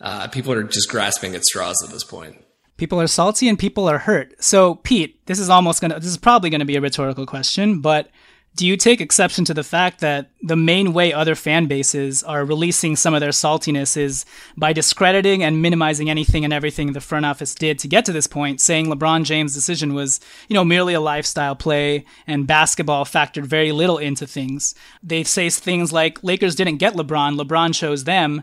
uh, 0.00 0.28
people 0.28 0.52
are 0.52 0.62
just 0.62 0.90
grasping 0.90 1.34
at 1.34 1.44
straws 1.44 1.76
at 1.84 1.90
this 1.90 2.04
point. 2.04 2.36
People 2.76 3.00
are 3.00 3.06
salty 3.06 3.48
and 3.48 3.58
people 3.58 3.88
are 3.88 3.98
hurt. 3.98 4.34
So, 4.42 4.74
Pete, 4.76 5.24
this 5.26 5.38
is 5.38 5.48
almost 5.48 5.80
going 5.80 5.90
to, 5.90 5.98
this 5.98 6.10
is 6.10 6.18
probably 6.18 6.50
going 6.50 6.60
to 6.60 6.66
be 6.66 6.76
a 6.76 6.80
rhetorical 6.80 7.24
question, 7.24 7.80
but 7.80 8.10
do 8.56 8.66
you 8.66 8.78
take 8.78 9.02
exception 9.02 9.44
to 9.44 9.52
the 9.52 9.62
fact 9.62 10.00
that 10.00 10.30
the 10.42 10.56
main 10.56 10.94
way 10.94 11.12
other 11.12 11.34
fan 11.34 11.66
bases 11.66 12.22
are 12.22 12.42
releasing 12.42 12.96
some 12.96 13.12
of 13.12 13.20
their 13.20 13.30
saltiness 13.30 13.98
is 13.98 14.24
by 14.56 14.72
discrediting 14.72 15.42
and 15.42 15.60
minimizing 15.60 16.08
anything 16.08 16.42
and 16.42 16.54
everything 16.54 16.92
the 16.92 17.00
front 17.02 17.26
office 17.26 17.54
did 17.54 17.78
to 17.78 17.86
get 17.86 18.06
to 18.06 18.12
this 18.12 18.26
point, 18.26 18.62
saying 18.62 18.86
LeBron 18.86 19.24
James' 19.24 19.52
decision 19.52 19.92
was, 19.92 20.20
you 20.48 20.54
know, 20.54 20.64
merely 20.64 20.94
a 20.94 21.00
lifestyle 21.00 21.54
play 21.54 22.06
and 22.26 22.46
basketball 22.46 23.04
factored 23.04 23.44
very 23.44 23.72
little 23.72 23.98
into 23.98 24.26
things. 24.26 24.74
They 25.02 25.22
say 25.22 25.50
things 25.50 25.92
like 25.92 26.24
Lakers 26.24 26.54
didn't 26.54 26.78
get 26.78 26.94
LeBron, 26.94 27.38
LeBron 27.38 27.74
chose 27.74 28.04
them. 28.04 28.42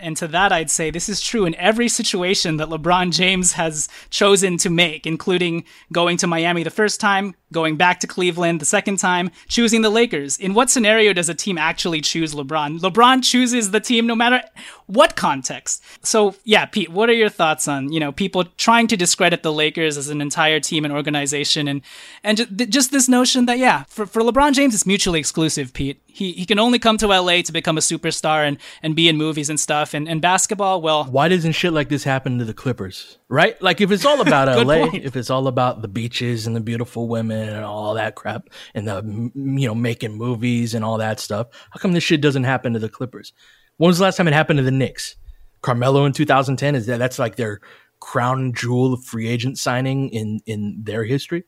And 0.00 0.16
to 0.16 0.28
that, 0.28 0.52
I'd 0.52 0.70
say 0.70 0.90
this 0.90 1.08
is 1.08 1.20
true 1.20 1.44
in 1.44 1.54
every 1.56 1.88
situation 1.88 2.56
that 2.56 2.68
LeBron 2.68 3.12
James 3.12 3.52
has 3.52 3.88
chosen 4.10 4.56
to 4.58 4.70
make, 4.70 5.06
including 5.06 5.64
going 5.92 6.16
to 6.18 6.26
Miami 6.26 6.62
the 6.62 6.70
first 6.70 7.00
time, 7.00 7.34
going 7.52 7.76
back 7.76 8.00
to 8.00 8.06
Cleveland 8.06 8.60
the 8.60 8.64
second 8.64 8.98
time, 8.98 9.30
choosing 9.48 9.82
the 9.82 9.90
Lakers. 9.90 10.38
In 10.38 10.54
what 10.54 10.70
scenario 10.70 11.12
does 11.12 11.28
a 11.28 11.34
team 11.34 11.58
actually 11.58 12.00
choose 12.00 12.34
LeBron? 12.34 12.80
LeBron 12.80 13.22
chooses 13.22 13.70
the 13.70 13.80
team 13.80 14.06
no 14.06 14.14
matter 14.14 14.42
what 14.86 15.16
context. 15.16 15.82
So, 16.02 16.34
yeah, 16.44 16.66
Pete, 16.66 16.90
what 16.90 17.08
are 17.08 17.14
your 17.14 17.28
thoughts 17.28 17.68
on, 17.68 17.92
you 17.92 18.00
know, 18.00 18.12
people 18.12 18.44
trying 18.56 18.86
to 18.88 18.96
discredit 18.96 19.42
the 19.42 19.52
Lakers 19.52 19.96
as 19.96 20.08
an 20.08 20.20
entire 20.20 20.60
team 20.60 20.84
and 20.84 20.94
organization 20.94 21.68
and 21.68 21.82
and 22.22 22.68
just 22.70 22.92
this 22.92 23.08
notion 23.08 23.46
that 23.46 23.58
yeah, 23.58 23.84
for, 23.88 24.06
for 24.06 24.22
LeBron 24.22 24.52
James 24.52 24.74
it's 24.74 24.86
mutually 24.86 25.20
exclusive, 25.20 25.72
Pete. 25.72 26.00
He 26.12 26.32
he 26.32 26.46
can 26.46 26.58
only 26.58 26.78
come 26.78 26.96
to 26.98 27.06
LA 27.06 27.42
to 27.42 27.52
become 27.52 27.78
a 27.78 27.80
superstar 27.80 28.46
and 28.46 28.58
and 28.82 28.94
be 28.94 29.08
in 29.08 29.16
movies 29.16 29.48
and 29.48 29.58
stuff 29.58 29.94
and 29.94 30.08
and 30.08 30.20
basketball, 30.20 30.82
well, 30.82 31.04
why 31.04 31.28
doesn't 31.28 31.52
shit 31.52 31.72
like 31.72 31.88
this 31.88 32.04
happen 32.04 32.38
to 32.38 32.44
the 32.44 32.54
Clippers? 32.54 33.18
Right? 33.28 33.60
Like 33.62 33.80
if 33.80 33.90
it's 33.90 34.04
all 34.04 34.20
about 34.20 34.48
LA, 34.66 34.88
point. 34.88 35.04
if 35.04 35.16
it's 35.16 35.30
all 35.30 35.46
about 35.46 35.82
the 35.82 35.88
beaches 35.88 36.46
and 36.46 36.54
the 36.54 36.60
beautiful 36.60 37.08
women 37.08 37.48
and 37.48 37.64
all 37.64 37.94
that 37.94 38.14
crap 38.14 38.48
and 38.74 38.86
the 38.86 39.02
you 39.34 39.66
know 39.66 39.74
making 39.74 40.12
movies 40.12 40.74
and 40.74 40.84
all 40.84 40.98
that 40.98 41.20
stuff, 41.20 41.48
how 41.70 41.78
come 41.78 41.92
this 41.92 42.04
shit 42.04 42.20
doesn't 42.20 42.44
happen 42.44 42.72
to 42.72 42.78
the 42.78 42.88
Clippers? 42.88 43.32
When 43.76 43.88
was 43.88 43.98
the 43.98 44.04
last 44.04 44.16
time 44.16 44.28
it 44.28 44.34
happened 44.34 44.58
to 44.58 44.64
the 44.64 44.70
Knicks? 44.70 45.16
Carmelo 45.62 46.04
in 46.04 46.12
2010 46.12 46.74
is 46.74 46.86
that 46.86 46.98
that's 46.98 47.18
like 47.18 47.36
their 47.36 47.60
crown 48.00 48.52
jewel 48.54 48.94
of 48.94 49.04
free 49.04 49.28
agent 49.28 49.58
signing 49.58 50.08
in 50.10 50.40
in 50.46 50.80
their 50.82 51.04
history. 51.04 51.44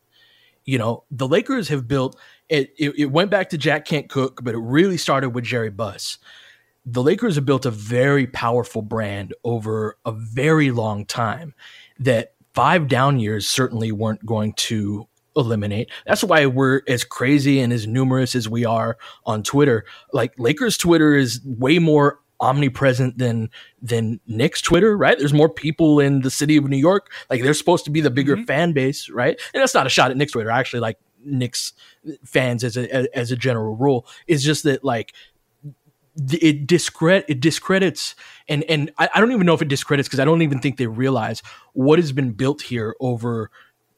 You 0.65 0.79
know, 0.79 1.05
the 1.11 1.27
Lakers 1.27 1.69
have 1.69 1.89
built 1.89 2.17
it, 2.49 2.75
it, 2.79 2.95
it 2.99 3.07
went 3.07 3.31
back 3.31 3.51
to 3.51 3.59
Jack 3.59 3.87
Kent 3.87 4.09
Cooke, 4.09 4.41
but 4.43 4.55
it 4.55 4.59
really 4.59 4.97
started 4.97 5.31
with 5.31 5.45
Jerry 5.45 5.71
Buss. 5.71 6.19
The 6.85 7.03
Lakers 7.03 7.37
have 7.37 7.47
built 7.47 7.65
a 7.65 7.71
very 7.71 8.27
powerful 8.27 8.83
brand 8.83 9.35
over 9.45 9.97
a 10.05 10.13
very 10.13 10.71
long 10.71 11.07
time 11.07 11.55
that 11.99 12.35
five 12.55 12.89
down 12.89 13.21
years 13.21 13.49
certainly 13.49 13.93
weren't 13.93 14.25
going 14.27 14.53
to 14.55 15.09
eliminate. 15.37 15.91
That's 16.07 16.25
why 16.25 16.47
we're 16.47 16.83
as 16.89 17.05
crazy 17.05 17.61
and 17.61 17.73
as 17.73 17.87
numerous 17.87 18.35
as 18.35 18.49
we 18.49 18.65
are 18.65 18.99
on 19.25 19.43
Twitter. 19.43 19.85
Like 20.13 20.35
Lakers 20.39 20.77
Twitter 20.77 21.15
is 21.15 21.41
way 21.45 21.79
more 21.79 22.21
omnipresent 22.41 23.19
than 23.19 23.49
than 23.81 24.21
Knicks 24.27 24.61
Twitter, 24.61 24.97
right? 24.97 25.19
There's 25.19 25.33
more 25.33 25.49
people 25.49 26.01
in 26.01 26.21
the 26.23 26.31
city 26.31 26.57
of 26.57 26.69
New 26.69 26.77
York. 26.77 27.11
Like 27.31 27.43
they're 27.43 27.55
supposed 27.55 27.85
to 27.85 27.91
be 27.91 28.01
the 28.01 28.11
bigger 28.11 28.37
mm-hmm. 28.37 28.45
fan 28.45 28.73
base, 28.73 29.09
right? 29.09 29.41
And 29.55 29.61
that's 29.61 29.75
not 29.75 29.87
a 29.87 29.91
shot 29.91 30.11
at 30.11 30.17
Knicks 30.17 30.33
Twitter. 30.33 30.51
I 30.51 30.59
actually 30.59 30.81
like 30.81 30.99
Knicks 31.25 31.73
fans 32.25 32.65
as 32.65 32.77
a 32.77 33.17
as 33.17 33.31
a 33.31 33.37
general 33.37 33.77
rule. 33.77 34.07
It's 34.27 34.43
just 34.43 34.65
that 34.65 34.85
like 34.85 35.13
it 36.31 36.67
discredit 36.67 37.25
it 37.29 37.41
discredits 37.41 38.15
and 38.49 38.65
and 38.65 38.93
I, 38.99 39.09
I 39.15 39.21
don't 39.21 39.33
even 39.33 39.47
know 39.47 39.55
if 39.55 39.63
it 39.63 39.69
discredits 39.69 40.09
because 40.09 40.21
I 40.21 40.27
don't 40.27 40.43
even 40.43 40.59
think 40.59 40.77
they 40.77 40.87
realize 40.87 41.43
what 41.73 41.99
has 41.99 42.13
been 42.13 42.33
built 42.33 42.63
here 42.63 42.95
over 43.01 43.51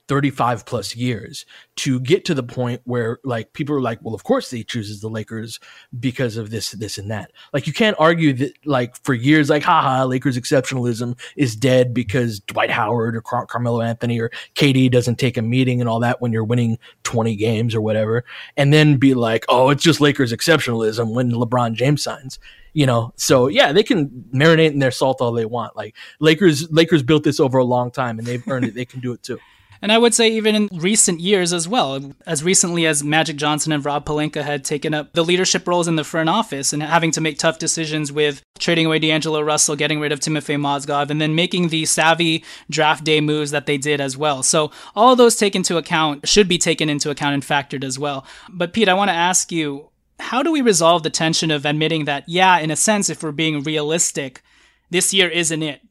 35 0.06 0.66
plus 0.66 0.94
years 0.94 1.46
to 1.76 1.98
get 2.00 2.24
to 2.26 2.34
the 2.34 2.42
point 2.42 2.82
where 2.84 3.18
like 3.24 3.52
people 3.54 3.74
are 3.74 3.80
like 3.80 3.98
well 4.02 4.14
of 4.14 4.22
course 4.22 4.50
they 4.50 4.62
chooses 4.62 5.00
the 5.00 5.08
lakers 5.08 5.58
because 5.98 6.36
of 6.36 6.50
this 6.50 6.72
this 6.72 6.98
and 6.98 7.10
that. 7.10 7.32
Like 7.52 7.66
you 7.66 7.72
can't 7.72 7.96
argue 7.98 8.32
that 8.34 8.52
like 8.66 9.02
for 9.02 9.14
years 9.14 9.48
like 9.48 9.62
haha 9.62 10.04
lakers 10.04 10.38
exceptionalism 10.38 11.18
is 11.36 11.56
dead 11.56 11.94
because 11.94 12.40
dwight 12.40 12.70
howard 12.70 13.16
or 13.16 13.22
Car- 13.22 13.46
carmelo 13.46 13.80
anthony 13.80 14.20
or 14.20 14.30
KD 14.54 14.90
doesn't 14.90 15.18
take 15.18 15.36
a 15.36 15.42
meeting 15.42 15.80
and 15.80 15.88
all 15.88 16.00
that 16.00 16.20
when 16.20 16.32
you're 16.32 16.44
winning 16.44 16.78
20 17.04 17.34
games 17.36 17.74
or 17.74 17.80
whatever 17.80 18.24
and 18.56 18.72
then 18.72 18.96
be 18.96 19.14
like 19.14 19.44
oh 19.48 19.70
it's 19.70 19.82
just 19.82 20.00
lakers 20.00 20.32
exceptionalism 20.32 21.14
when 21.14 21.30
lebron 21.30 21.72
james 21.72 22.02
signs 22.02 22.38
you 22.74 22.86
know? 22.86 23.12
So 23.16 23.46
yeah 23.46 23.72
they 23.72 23.84
can 23.84 24.08
marinate 24.34 24.72
in 24.72 24.80
their 24.80 24.90
salt 24.90 25.20
all 25.20 25.32
they 25.32 25.46
want. 25.46 25.76
Like 25.76 25.94
lakers 26.18 26.70
lakers 26.70 27.02
built 27.02 27.22
this 27.22 27.40
over 27.40 27.56
a 27.58 27.64
long 27.64 27.90
time 27.90 28.18
and 28.18 28.26
they've 28.26 28.46
earned 28.48 28.66
it. 28.66 28.74
They 28.74 28.84
can 28.84 29.00
do 29.00 29.12
it 29.12 29.22
too 29.22 29.38
and 29.84 29.92
I 29.92 29.98
would 29.98 30.14
say 30.14 30.30
even 30.32 30.54
in 30.54 30.68
recent 30.72 31.20
years 31.20 31.52
as 31.52 31.68
well, 31.68 32.14
as 32.26 32.42
recently 32.42 32.86
as 32.86 33.04
Magic 33.04 33.36
Johnson 33.36 33.70
and 33.70 33.84
Rob 33.84 34.06
Pelinka 34.06 34.42
had 34.42 34.64
taken 34.64 34.94
up 34.94 35.12
the 35.12 35.22
leadership 35.22 35.68
roles 35.68 35.86
in 35.86 35.96
the 35.96 36.04
front 36.04 36.30
office 36.30 36.72
and 36.72 36.82
having 36.82 37.10
to 37.10 37.20
make 37.20 37.36
tough 37.36 37.58
decisions 37.58 38.10
with 38.10 38.40
trading 38.58 38.86
away 38.86 38.98
D'Angelo 38.98 39.42
Russell, 39.42 39.76
getting 39.76 40.00
rid 40.00 40.10
of 40.10 40.20
Timofey 40.20 40.56
Mozgov, 40.56 41.10
and 41.10 41.20
then 41.20 41.34
making 41.34 41.68
the 41.68 41.84
savvy 41.84 42.42
draft 42.70 43.04
day 43.04 43.20
moves 43.20 43.50
that 43.50 43.66
they 43.66 43.76
did 43.76 44.00
as 44.00 44.16
well. 44.16 44.42
So 44.42 44.70
all 44.96 45.16
those 45.16 45.36
taken 45.36 45.60
into 45.60 45.76
account 45.76 46.26
should 46.26 46.48
be 46.48 46.56
taken 46.56 46.88
into 46.88 47.10
account 47.10 47.34
and 47.34 47.42
factored 47.42 47.84
as 47.84 47.98
well. 47.98 48.24
But 48.48 48.72
Pete, 48.72 48.88
I 48.88 48.94
want 48.94 49.10
to 49.10 49.14
ask 49.14 49.52
you, 49.52 49.90
how 50.18 50.42
do 50.42 50.50
we 50.50 50.62
resolve 50.62 51.02
the 51.02 51.10
tension 51.10 51.50
of 51.50 51.66
admitting 51.66 52.06
that, 52.06 52.24
yeah, 52.26 52.56
in 52.56 52.70
a 52.70 52.76
sense, 52.76 53.10
if 53.10 53.22
we're 53.22 53.32
being 53.32 53.62
realistic, 53.62 54.40
this 54.88 55.12
year 55.12 55.28
isn't 55.28 55.62
it? 55.62 55.82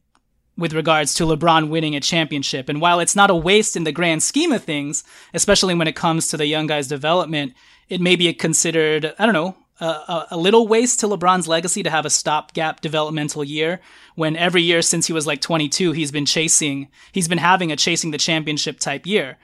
With 0.58 0.74
regards 0.74 1.14
to 1.16 1.26
LeBron 1.26 1.70
winning 1.70 1.96
a 1.96 2.00
championship. 2.00 2.70
And 2.70 2.80
while 2.80 3.00
it's 3.00 3.16
not 3.16 3.30
a 3.30 3.36
waste 3.36 3.76
in 3.76 3.84
the 3.84 3.92
grand 3.92 4.22
scheme 4.22 4.52
of 4.52 4.64
things, 4.64 5.04
especially 5.34 5.74
when 5.74 5.88
it 5.88 5.96
comes 5.96 6.28
to 6.28 6.38
the 6.38 6.46
young 6.46 6.68
guy's 6.68 6.88
development, 6.88 7.54
it 7.90 8.02
may 8.02 8.16
be 8.16 8.32
considered, 8.34 9.14
I 9.18 9.26
don't 9.26 9.34
know, 9.34 9.56
a, 9.80 10.28
a, 10.32 10.38
little 10.38 10.68
waste 10.68 11.00
to 11.00 11.08
LeBron's 11.08 11.48
legacy 11.48 11.84
to 11.84 11.90
have 11.90 12.06
a 12.06 12.10
stopgap 12.10 12.82
developmental 12.82 13.44
year 13.44 13.82
when 14.16 14.36
every 14.36 14.62
year 14.62 14.82
since 14.82 15.08
he 15.08 15.14
was 15.14 15.28
like 15.28 15.42
22, 15.42 15.92
he's 15.92 16.12
been 16.12 16.26
chasing, 16.26 16.90
he's 17.12 17.28
been 17.28 17.40
having 17.40 17.72
a 17.72 17.76
chasing 17.76 18.12
the 18.12 18.18
championship 18.18 18.80
type 18.80 19.06
year. 19.06 19.38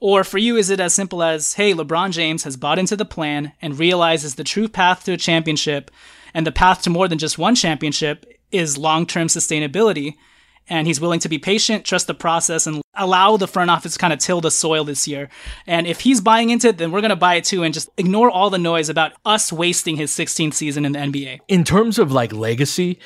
Or 0.00 0.24
for 0.24 0.38
you, 0.38 0.56
is 0.56 0.70
it 0.70 0.80
as 0.80 0.94
simple 0.94 1.22
as, 1.22 1.54
hey, 1.54 1.72
LeBron 1.72 2.10
James 2.10 2.44
has 2.44 2.56
bought 2.56 2.78
into 2.78 2.96
the 2.96 3.04
plan 3.04 3.52
and 3.62 3.78
realizes 3.78 4.34
the 4.34 4.44
true 4.44 4.68
path 4.68 5.04
to 5.04 5.12
a 5.12 5.16
championship 5.16 5.90
and 6.32 6.46
the 6.46 6.52
path 6.52 6.82
to 6.82 6.90
more 6.90 7.06
than 7.06 7.18
just 7.18 7.38
one 7.38 7.54
championship 7.54 8.26
is 8.50 8.78
long 8.78 9.06
term 9.06 9.28
sustainability 9.28 10.16
and 10.68 10.86
he's 10.86 11.00
willing 11.00 11.20
to 11.20 11.28
be 11.28 11.38
patient, 11.38 11.84
trust 11.84 12.06
the 12.06 12.14
process, 12.14 12.66
and 12.66 12.82
allow 12.94 13.36
the 13.36 13.48
front 13.48 13.70
office 13.70 13.94
to 13.94 13.98
kind 13.98 14.12
of 14.12 14.18
till 14.18 14.40
the 14.40 14.50
soil 14.50 14.84
this 14.84 15.06
year. 15.06 15.28
And 15.66 15.86
if 15.86 16.00
he's 16.00 16.20
buying 16.20 16.50
into 16.50 16.68
it, 16.68 16.78
then 16.78 16.90
we're 16.90 17.00
going 17.00 17.10
to 17.10 17.16
buy 17.16 17.34
it 17.34 17.44
too 17.44 17.62
and 17.62 17.74
just 17.74 17.88
ignore 17.96 18.30
all 18.30 18.50
the 18.50 18.58
noise 18.58 18.88
about 18.88 19.12
us 19.24 19.52
wasting 19.52 19.96
his 19.96 20.10
16th 20.12 20.54
season 20.54 20.84
in 20.84 20.92
the 20.92 20.98
NBA. 20.98 21.40
In 21.48 21.64
terms 21.64 21.98
of 21.98 22.12
like 22.12 22.32
legacy, 22.32 22.98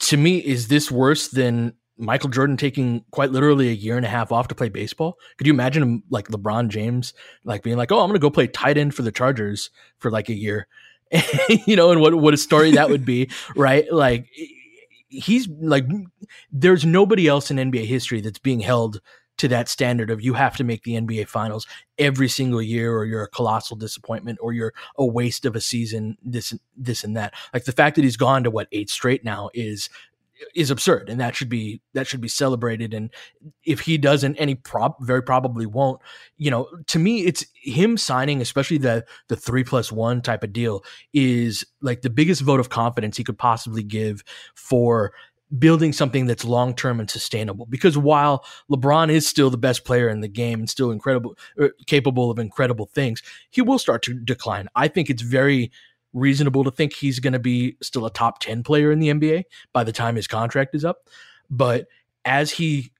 to 0.00 0.16
me, 0.16 0.38
is 0.38 0.68
this 0.68 0.90
worse 0.90 1.28
than 1.28 1.74
Michael 1.96 2.30
Jordan 2.30 2.56
taking 2.56 3.04
quite 3.12 3.30
literally 3.30 3.68
a 3.68 3.72
year 3.72 3.96
and 3.96 4.04
a 4.04 4.08
half 4.08 4.32
off 4.32 4.48
to 4.48 4.54
play 4.54 4.68
baseball? 4.68 5.16
Could 5.38 5.46
you 5.46 5.52
imagine 5.52 5.82
him 5.82 6.02
like 6.10 6.28
LeBron 6.28 6.68
James, 6.68 7.14
like 7.44 7.62
being 7.62 7.76
like, 7.76 7.92
oh, 7.92 8.00
I'm 8.00 8.08
going 8.08 8.14
to 8.14 8.18
go 8.20 8.30
play 8.30 8.48
tight 8.48 8.76
end 8.76 8.94
for 8.94 9.02
the 9.02 9.12
Chargers 9.12 9.70
for 9.98 10.10
like 10.10 10.28
a 10.28 10.34
year? 10.34 10.66
you 11.66 11.76
know, 11.76 11.90
and 11.90 12.00
what, 12.00 12.14
what 12.14 12.34
a 12.34 12.38
story 12.38 12.72
that 12.72 12.90
would 12.90 13.04
be, 13.04 13.30
right? 13.56 13.90
Like, 13.92 14.28
he's 15.20 15.48
like 15.60 15.86
there's 16.50 16.84
nobody 16.84 17.26
else 17.28 17.50
in 17.50 17.56
NBA 17.56 17.86
history 17.86 18.20
that's 18.20 18.38
being 18.38 18.60
held 18.60 19.00
to 19.36 19.48
that 19.48 19.68
standard 19.68 20.10
of 20.10 20.22
you 20.22 20.34
have 20.34 20.56
to 20.56 20.64
make 20.64 20.84
the 20.84 20.94
NBA 20.94 21.26
finals 21.26 21.66
every 21.98 22.28
single 22.28 22.62
year 22.62 22.96
or 22.96 23.04
you're 23.04 23.24
a 23.24 23.28
colossal 23.28 23.76
disappointment 23.76 24.38
or 24.40 24.52
you're 24.52 24.72
a 24.96 25.04
waste 25.04 25.44
of 25.44 25.56
a 25.56 25.60
season 25.60 26.16
this 26.22 26.54
this 26.76 27.02
and 27.02 27.16
that. 27.16 27.34
Like 27.52 27.64
the 27.64 27.72
fact 27.72 27.96
that 27.96 28.04
he's 28.04 28.16
gone 28.16 28.44
to 28.44 28.50
what 28.50 28.68
eight 28.70 28.90
straight 28.90 29.24
now 29.24 29.50
is 29.52 29.88
is 30.54 30.70
absurd 30.70 31.08
and 31.08 31.20
that 31.20 31.34
should 31.34 31.48
be 31.48 31.80
that 31.92 32.06
should 32.06 32.20
be 32.20 32.28
celebrated 32.28 32.92
and 32.92 33.10
if 33.64 33.80
he 33.80 33.96
doesn't 33.96 34.36
any 34.36 34.54
prob 34.54 34.94
very 35.00 35.22
probably 35.22 35.66
won't 35.66 36.00
you 36.36 36.50
know 36.50 36.68
to 36.86 36.98
me 36.98 37.24
it's 37.24 37.44
him 37.54 37.96
signing 37.96 38.40
especially 38.40 38.78
the 38.78 39.04
the 39.28 39.36
three 39.36 39.64
plus 39.64 39.92
one 39.92 40.20
type 40.20 40.42
of 40.42 40.52
deal 40.52 40.84
is 41.12 41.64
like 41.80 42.02
the 42.02 42.10
biggest 42.10 42.42
vote 42.42 42.60
of 42.60 42.68
confidence 42.68 43.16
he 43.16 43.24
could 43.24 43.38
possibly 43.38 43.82
give 43.82 44.24
for 44.54 45.12
building 45.58 45.92
something 45.92 46.26
that's 46.26 46.44
long 46.44 46.74
term 46.74 46.98
and 46.98 47.10
sustainable 47.10 47.66
because 47.66 47.96
while 47.96 48.44
LeBron 48.70 49.10
is 49.10 49.26
still 49.26 49.50
the 49.50 49.58
best 49.58 49.84
player 49.84 50.08
in 50.08 50.20
the 50.20 50.28
game 50.28 50.58
and 50.58 50.70
still 50.70 50.90
incredible 50.90 51.36
er, 51.60 51.72
capable 51.86 52.30
of 52.30 52.38
incredible 52.38 52.86
things 52.86 53.22
he 53.50 53.62
will 53.62 53.78
start 53.78 54.02
to 54.02 54.14
decline. 54.14 54.68
I 54.74 54.88
think 54.88 55.10
it's 55.10 55.22
very 55.22 55.70
reasonable 56.14 56.64
to 56.64 56.70
think 56.70 56.94
he's 56.94 57.20
going 57.20 57.34
to 57.34 57.38
be 57.38 57.76
still 57.82 58.06
a 58.06 58.10
top 58.10 58.38
10 58.38 58.62
player 58.62 58.90
in 58.90 59.00
the 59.00 59.08
NBA 59.08 59.44
by 59.72 59.84
the 59.84 59.92
time 59.92 60.16
his 60.16 60.26
contract 60.26 60.74
is 60.74 60.84
up. 60.84 61.08
But 61.50 61.86
as 62.24 62.52
he 62.52 62.92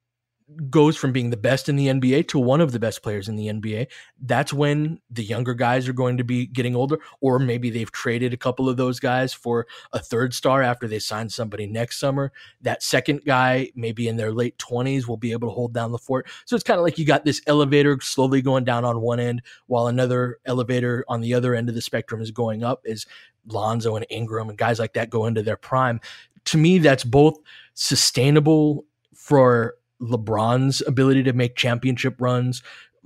goes 0.69 0.97
from 0.97 1.13
being 1.13 1.31
the 1.31 1.37
best 1.37 1.69
in 1.69 1.77
the 1.77 1.87
NBA 1.87 2.29
to 2.29 2.39
one 2.39 2.61
of 2.61 2.73
the 2.73 2.79
best 2.79 3.03
players 3.03 3.29
in 3.29 3.37
the 3.37 3.47
NBA, 3.47 3.87
that's 4.21 4.53
when 4.53 5.01
the 5.11 5.25
younger 5.25 5.55
guys 5.55 5.89
are 5.89 5.95
going 5.95 6.19
to 6.19 6.25
be 6.25 6.47
getting 6.47 6.77
older, 6.77 6.99
or 7.21 7.39
maybe 7.39 7.71
they've 7.71 7.91
traded 7.91 8.35
a 8.35 8.37
couple 8.37 8.69
of 8.69 8.77
those 8.77 9.01
guys 9.01 9.33
for 9.33 9.67
a 9.93 9.99
third 9.99 10.35
star 10.35 10.63
after 10.63 10.87
they 10.87 10.99
sign 10.99 11.29
somebody 11.29 11.67
next 11.67 11.99
summer. 11.99 12.31
That 12.61 12.83
second 12.83 13.23
guy, 13.25 13.71
maybe 13.75 14.07
in 14.07 14.17
their 14.17 14.33
late 14.33 14.59
20s, 14.59 15.09
will 15.09 15.17
be 15.17 15.33
able 15.33 15.49
to 15.49 15.55
hold 15.55 15.73
down 15.73 15.93
the 15.93 15.99
fort. 15.99 16.29
So 16.45 16.57
it's 16.57 16.65
kind 16.65 16.79
of 16.79 16.85
like 16.85 16.99
you 16.99 17.07
got 17.07 17.25
this 17.25 17.41
elevator 17.47 17.99
slowly 18.03 18.43
going 18.43 18.65
down 18.65 18.85
on 18.85 19.01
one 19.01 19.21
end 19.21 19.43
while 19.67 19.87
another 19.87 20.39
elevator 20.45 21.05
on 21.09 21.23
the 21.23 21.35
other 21.35 21.55
end 21.55 21.69
of 21.69 21.75
the 21.75 21.83
spectrum 21.83 22.21
is 22.21 22.31
going 22.31 22.63
up 22.63 22.83
as 22.89 23.07
Lonzo 23.47 23.97
and 23.97 24.07
Ingram 24.11 24.49
and 24.49 24.59
guys 24.59 24.79
like 24.79 24.93
that 24.95 25.11
go 25.11 25.27
into 25.27 25.43
their 25.43 25.57
prime. 25.57 26.01
To 26.47 26.59
me, 26.59 26.79
that's 26.79 27.05
both 27.05 27.39
sustainable 27.73 28.85
for 29.15 29.77
LeBron's 30.01 30.83
ability 30.87 31.23
to 31.25 31.33
make 31.33 31.57
championship 31.57 32.21
runs 32.21 32.63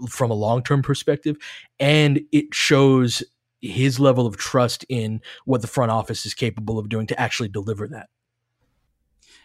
from 0.09 0.31
a 0.31 0.35
long 0.35 0.63
term 0.63 0.83
perspective, 0.83 1.37
and 1.79 2.21
it 2.33 2.55
shows 2.55 3.23
his 3.61 3.99
level 3.99 4.27
of 4.27 4.37
trust 4.37 4.85
in 4.89 5.21
what 5.45 5.61
the 5.61 5.67
front 5.67 5.91
office 5.91 6.25
is 6.25 6.35
capable 6.35 6.79
of 6.79 6.89
doing 6.89 7.07
to 7.07 7.21
actually 7.21 7.49
deliver 7.49 7.89
that. 7.89 8.09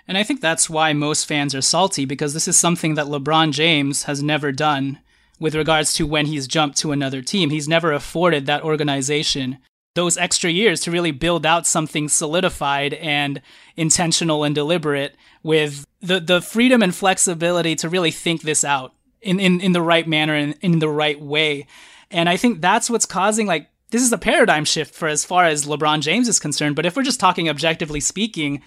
And 0.08 0.18
I 0.18 0.24
think 0.24 0.42
that's 0.42 0.70
why 0.70 0.94
most 0.94 1.26
fans 1.26 1.56
are 1.56 1.62
salty 1.62 2.06
because 2.06 2.34
this 2.34 2.48
is 2.48 2.60
something 2.60 2.96
that 2.96 3.08
LeBron 3.08 3.52
James 3.52 4.04
has 4.04 4.22
never 4.22 4.52
done 4.52 5.00
with 5.40 5.56
regards 5.56 5.94
to 5.94 6.06
when 6.06 6.26
he's 6.26 6.48
jumped 6.48 6.78
to 6.80 6.92
another 6.92 7.22
team. 7.22 7.50
He's 7.50 7.68
never 7.68 7.92
afforded 7.92 8.46
that 8.46 8.64
organization 8.64 9.60
those 9.96 10.18
extra 10.18 10.50
years 10.50 10.82
to 10.82 10.92
really 10.92 11.12
build 11.12 11.46
out 11.46 11.68
something 11.68 12.10
solidified 12.10 12.94
and 12.96 13.42
intentional 13.78 14.44
and 14.44 14.56
deliberate 14.56 15.16
with 15.44 15.86
the, 16.02 16.20
the 16.20 16.42
freedom 16.42 16.82
and 16.82 16.96
flexibility 16.96 17.76
to 17.76 17.90
really 17.90 18.12
think 18.12 18.42
this 18.42 18.64
out 18.64 18.94
in, 19.22 19.40
in, 19.40 19.62
in 19.62 19.72
the 19.72 19.82
right 19.82 20.08
manner 20.08 20.34
and 20.34 20.56
in 20.62 20.80
the 20.80 20.90
right 20.90 21.22
way. 21.22 21.68
And 22.10 22.28
I 22.28 22.38
think 22.38 22.62
that's 22.62 22.90
what's 22.90 23.06
causing 23.06 23.48
like 23.48 23.70
this 23.92 24.02
is 24.02 24.12
a 24.12 24.18
paradigm 24.18 24.66
shift 24.66 24.96
for 24.96 25.08
as 25.08 25.24
far 25.24 25.46
as 25.46 25.66
LeBron 25.66 26.02
James 26.02 26.28
is 26.28 26.40
concerned. 26.40 26.76
But 26.76 26.86
if 26.86 26.96
we're 26.96 27.04
just 27.04 27.20
talking 27.20 27.48
objectively 27.48 28.00
speaking, 28.00 28.64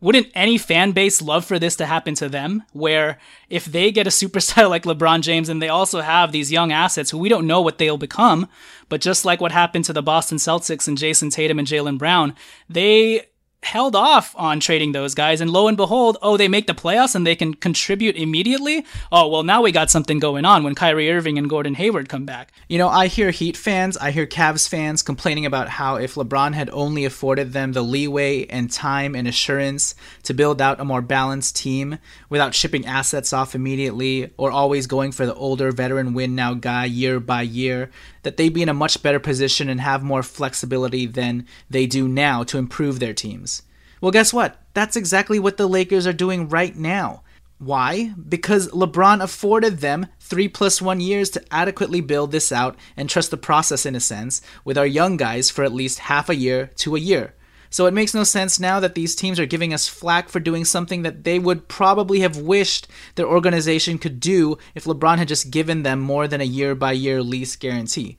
wouldn't 0.00 0.28
any 0.34 0.58
fan 0.58 0.92
base 0.92 1.20
love 1.20 1.44
for 1.44 1.58
this 1.58 1.76
to 1.76 1.86
happen 1.86 2.14
to 2.16 2.28
them? 2.28 2.62
Where 2.72 3.18
if 3.48 3.64
they 3.64 3.90
get 3.90 4.06
a 4.06 4.10
superstar 4.10 4.68
like 4.70 4.84
LeBron 4.84 5.22
James 5.22 5.48
and 5.48 5.60
they 5.60 5.68
also 5.68 6.00
have 6.00 6.32
these 6.32 6.52
young 6.52 6.72
assets 6.72 7.10
who 7.10 7.18
we 7.18 7.28
don't 7.28 7.46
know 7.46 7.60
what 7.60 7.78
they'll 7.78 7.98
become, 7.98 8.48
but 8.88 9.00
just 9.00 9.24
like 9.24 9.40
what 9.40 9.52
happened 9.52 9.84
to 9.86 9.92
the 9.92 10.02
Boston 10.02 10.38
Celtics 10.38 10.86
and 10.86 10.98
Jayson 10.98 11.30
Tatum 11.30 11.58
and 11.58 11.68
Jaylen 11.68 11.98
Brown, 11.98 12.34
they 12.68 13.26
held 13.62 13.96
off 13.96 14.34
on 14.38 14.60
trading 14.60 14.92
those 14.92 15.14
guys 15.14 15.40
and 15.40 15.50
lo 15.50 15.66
and 15.66 15.76
behold 15.76 16.16
oh 16.22 16.36
they 16.36 16.46
make 16.46 16.66
the 16.68 16.74
playoffs 16.74 17.14
and 17.14 17.26
they 17.26 17.34
can 17.34 17.52
contribute 17.54 18.16
immediately? 18.16 18.84
Oh 19.10 19.28
well 19.28 19.42
now 19.42 19.62
we 19.62 19.72
got 19.72 19.90
something 19.90 20.18
going 20.18 20.44
on 20.44 20.62
when 20.62 20.74
Kyrie 20.74 21.10
Irving 21.10 21.38
and 21.38 21.50
Gordon 21.50 21.74
Hayward 21.74 22.08
come 22.08 22.24
back. 22.24 22.52
You 22.68 22.78
know 22.78 22.88
I 22.88 23.08
hear 23.08 23.30
Heat 23.30 23.56
fans 23.56 23.96
I 23.96 24.12
hear 24.12 24.26
Cavs 24.26 24.68
fans 24.68 25.02
complaining 25.02 25.44
about 25.44 25.68
how 25.68 25.96
if 25.96 26.14
LeBron 26.14 26.54
had 26.54 26.70
only 26.70 27.04
afforded 27.04 27.52
them 27.52 27.72
the 27.72 27.82
leeway 27.82 28.46
and 28.46 28.70
time 28.70 29.14
and 29.14 29.26
assurance 29.26 29.94
to 30.22 30.34
build 30.34 30.62
out 30.62 30.80
a 30.80 30.84
more 30.84 31.02
balanced 31.02 31.56
team 31.56 31.98
without 32.28 32.54
shipping 32.54 32.86
assets 32.86 33.32
off 33.32 33.54
immediately 33.54 34.32
or 34.36 34.50
always 34.50 34.86
going 34.86 35.10
for 35.12 35.26
the 35.26 35.34
older 35.34 35.72
veteran 35.72 36.14
win 36.14 36.34
now 36.34 36.54
guy 36.54 36.84
year 36.84 37.18
by 37.18 37.42
year 37.42 37.90
that 38.22 38.36
they'd 38.36 38.54
be 38.54 38.62
in 38.62 38.68
a 38.68 38.74
much 38.74 39.02
better 39.02 39.20
position 39.20 39.68
and 39.68 39.80
have 39.80 40.02
more 40.02 40.22
flexibility 40.22 41.06
than 41.06 41.46
they 41.70 41.86
do 41.86 42.08
now 42.08 42.42
to 42.44 42.58
improve 42.58 43.00
their 43.00 43.14
teams. 43.14 43.62
Well, 44.00 44.12
guess 44.12 44.32
what? 44.32 44.60
That's 44.74 44.96
exactly 44.96 45.38
what 45.38 45.56
the 45.56 45.68
Lakers 45.68 46.06
are 46.06 46.12
doing 46.12 46.48
right 46.48 46.74
now. 46.76 47.22
Why? 47.58 48.14
Because 48.28 48.68
LeBron 48.68 49.20
afforded 49.20 49.78
them 49.78 50.06
three 50.20 50.46
plus 50.46 50.80
one 50.80 51.00
years 51.00 51.30
to 51.30 51.44
adequately 51.52 52.00
build 52.00 52.30
this 52.30 52.52
out 52.52 52.76
and 52.96 53.10
trust 53.10 53.32
the 53.32 53.36
process 53.36 53.84
in 53.84 53.96
a 53.96 54.00
sense, 54.00 54.40
with 54.64 54.78
our 54.78 54.86
young 54.86 55.16
guys 55.16 55.50
for 55.50 55.64
at 55.64 55.72
least 55.72 55.98
half 55.98 56.28
a 56.28 56.36
year 56.36 56.70
to 56.76 56.94
a 56.94 57.00
year. 57.00 57.34
So 57.70 57.86
it 57.86 57.94
makes 57.94 58.14
no 58.14 58.24
sense 58.24 58.58
now 58.58 58.80
that 58.80 58.94
these 58.94 59.14
teams 59.14 59.38
are 59.38 59.46
giving 59.46 59.74
us 59.74 59.88
flack 59.88 60.28
for 60.28 60.40
doing 60.40 60.64
something 60.64 61.02
that 61.02 61.24
they 61.24 61.38
would 61.38 61.68
probably 61.68 62.20
have 62.20 62.38
wished 62.38 62.88
their 63.14 63.26
organization 63.26 63.98
could 63.98 64.20
do 64.20 64.56
if 64.74 64.84
LeBron 64.84 65.18
had 65.18 65.28
just 65.28 65.50
given 65.50 65.82
them 65.82 66.00
more 66.00 66.26
than 66.26 66.40
a 66.40 66.44
year 66.44 66.74
by 66.74 66.92
year 66.92 67.22
lease 67.22 67.56
guarantee. 67.56 68.16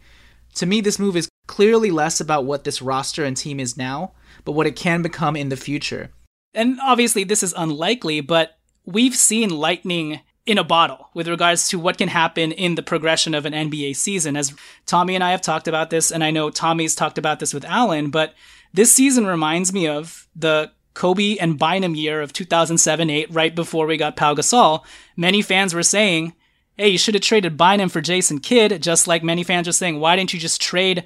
To 0.55 0.65
me, 0.65 0.81
this 0.81 0.99
move 0.99 1.15
is 1.15 1.29
clearly 1.47 1.89
less 1.91 2.19
about 2.19 2.45
what 2.45 2.63
this 2.63 2.81
roster 2.81 3.23
and 3.23 3.35
team 3.35 3.59
is 3.59 3.77
now, 3.77 4.11
but 4.45 4.51
what 4.51 4.67
it 4.67 4.75
can 4.75 5.01
become 5.01 5.35
in 5.35 5.49
the 5.49 5.57
future. 5.57 6.11
And 6.53 6.79
obviously, 6.81 7.23
this 7.23 7.43
is 7.43 7.53
unlikely, 7.57 8.21
but 8.21 8.57
we've 8.85 9.15
seen 9.15 9.49
lightning 9.49 10.21
in 10.49 10.57
a 10.57 10.63
bottle 10.63 11.09
with 11.13 11.27
regards 11.27 11.67
to 11.67 11.77
what 11.77 11.99
can 11.99 12.09
happen 12.09 12.51
in 12.51 12.73
the 12.73 12.81
progression 12.81 13.35
of 13.35 13.45
an 13.45 13.53
NBA 13.53 13.95
season. 13.95 14.35
As 14.35 14.51
Tommy 14.87 15.13
and 15.13 15.23
I 15.23 15.29
have 15.29 15.43
talked 15.43 15.67
about 15.67 15.91
this, 15.91 16.11
and 16.11 16.23
I 16.23 16.31
know 16.31 16.49
Tommy's 16.49 16.95
talked 16.95 17.19
about 17.19 17.39
this 17.39 17.53
with 17.53 17.63
Alan, 17.65 18.09
but 18.09 18.33
this 18.73 18.91
season 18.91 19.27
reminds 19.27 19.71
me 19.71 19.87
of 19.87 20.27
the 20.35 20.71
Kobe 20.95 21.37
and 21.37 21.59
Bynum 21.59 21.93
year 21.93 22.23
of 22.23 22.33
2007-8, 22.33 23.27
right 23.29 23.53
before 23.53 23.85
we 23.85 23.95
got 23.95 24.15
Pau 24.15 24.33
Gasol. 24.33 24.83
Many 25.15 25.43
fans 25.43 25.75
were 25.75 25.83
saying, 25.83 26.33
hey, 26.77 26.89
you 26.89 26.97
should 26.97 27.13
have 27.13 27.21
traded 27.21 27.55
Bynum 27.55 27.89
for 27.89 28.01
Jason 28.01 28.39
Kidd, 28.39 28.81
just 28.81 29.07
like 29.07 29.21
many 29.21 29.43
fans 29.43 29.67
are 29.67 29.71
saying, 29.71 29.99
why 29.99 30.15
didn't 30.15 30.33
you 30.33 30.39
just 30.39 30.59
trade 30.59 31.05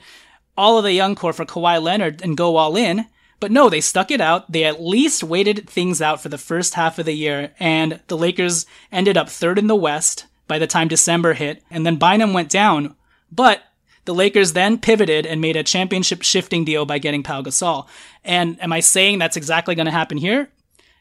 all 0.56 0.78
of 0.78 0.86
the 0.86 0.94
young 0.94 1.16
core 1.16 1.34
for 1.34 1.46
Kawhi 1.46 1.82
Leonard 1.82 2.22
and 2.22 2.38
go 2.38 2.56
all 2.56 2.78
in? 2.78 3.08
But 3.44 3.52
no, 3.52 3.68
they 3.68 3.82
stuck 3.82 4.10
it 4.10 4.22
out. 4.22 4.50
They 4.50 4.64
at 4.64 4.82
least 4.82 5.22
waited 5.22 5.70
things 5.70 6.02
out 6.02 6.22
for 6.22 6.30
the 6.30 6.38
first 6.38 6.76
half 6.76 6.98
of 6.98 7.06
the 7.06 7.12
year, 7.12 7.52
and 7.60 8.00
the 8.08 8.16
Lakers 8.16 8.66
ended 8.90 9.18
up 9.18 9.28
third 9.28 9.60
in 9.60 9.68
the 9.68 9.76
West 9.76 10.28
by 10.48 10.58
the 10.60 10.66
time 10.66 10.88
December 10.88 11.34
hit, 11.34 11.62
and 11.70 11.86
then 11.86 11.98
Bynum 11.98 12.32
went 12.32 12.50
down. 12.50 12.96
But 13.30 13.62
the 14.06 14.14
Lakers 14.14 14.54
then 14.54 14.78
pivoted 14.78 15.26
and 15.26 15.42
made 15.42 15.58
a 15.58 15.64
championship 15.64 16.22
shifting 16.22 16.64
deal 16.64 16.86
by 16.86 17.00
getting 17.00 17.22
Pau 17.22 17.42
Gasol. 17.42 17.86
And 18.24 18.58
am 18.64 18.72
I 18.72 18.80
saying 18.80 19.20
that's 19.20 19.36
exactly 19.36 19.76
going 19.76 19.88
to 19.88 19.92
happen 19.92 20.18
here? 20.18 20.48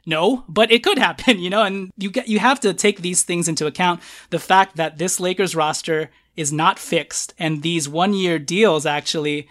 No, 0.05 0.43
but 0.49 0.73
it 0.73 0.83
could 0.83 0.99
happen, 1.09 1.39
you 1.39 1.49
know, 1.49 1.63
and 1.63 1.93
you 1.97 2.11
get 2.11 2.27
you 2.27 2.41
have 2.41 2.59
to 2.63 2.75
take 2.75 3.03
these 3.03 3.23
things 3.23 3.47
into 3.47 3.69
account. 3.69 4.01
The 4.31 4.41
fact 4.41 4.75
that 4.75 4.99
this 4.99 5.21
Lakers 5.21 5.55
roster 5.55 6.11
is 6.37 6.53
not 6.53 6.81
fixed 6.81 7.35
and 7.39 7.63
these 7.63 7.89
one-year 7.89 8.41
deals 8.41 8.85
actually 8.85 9.47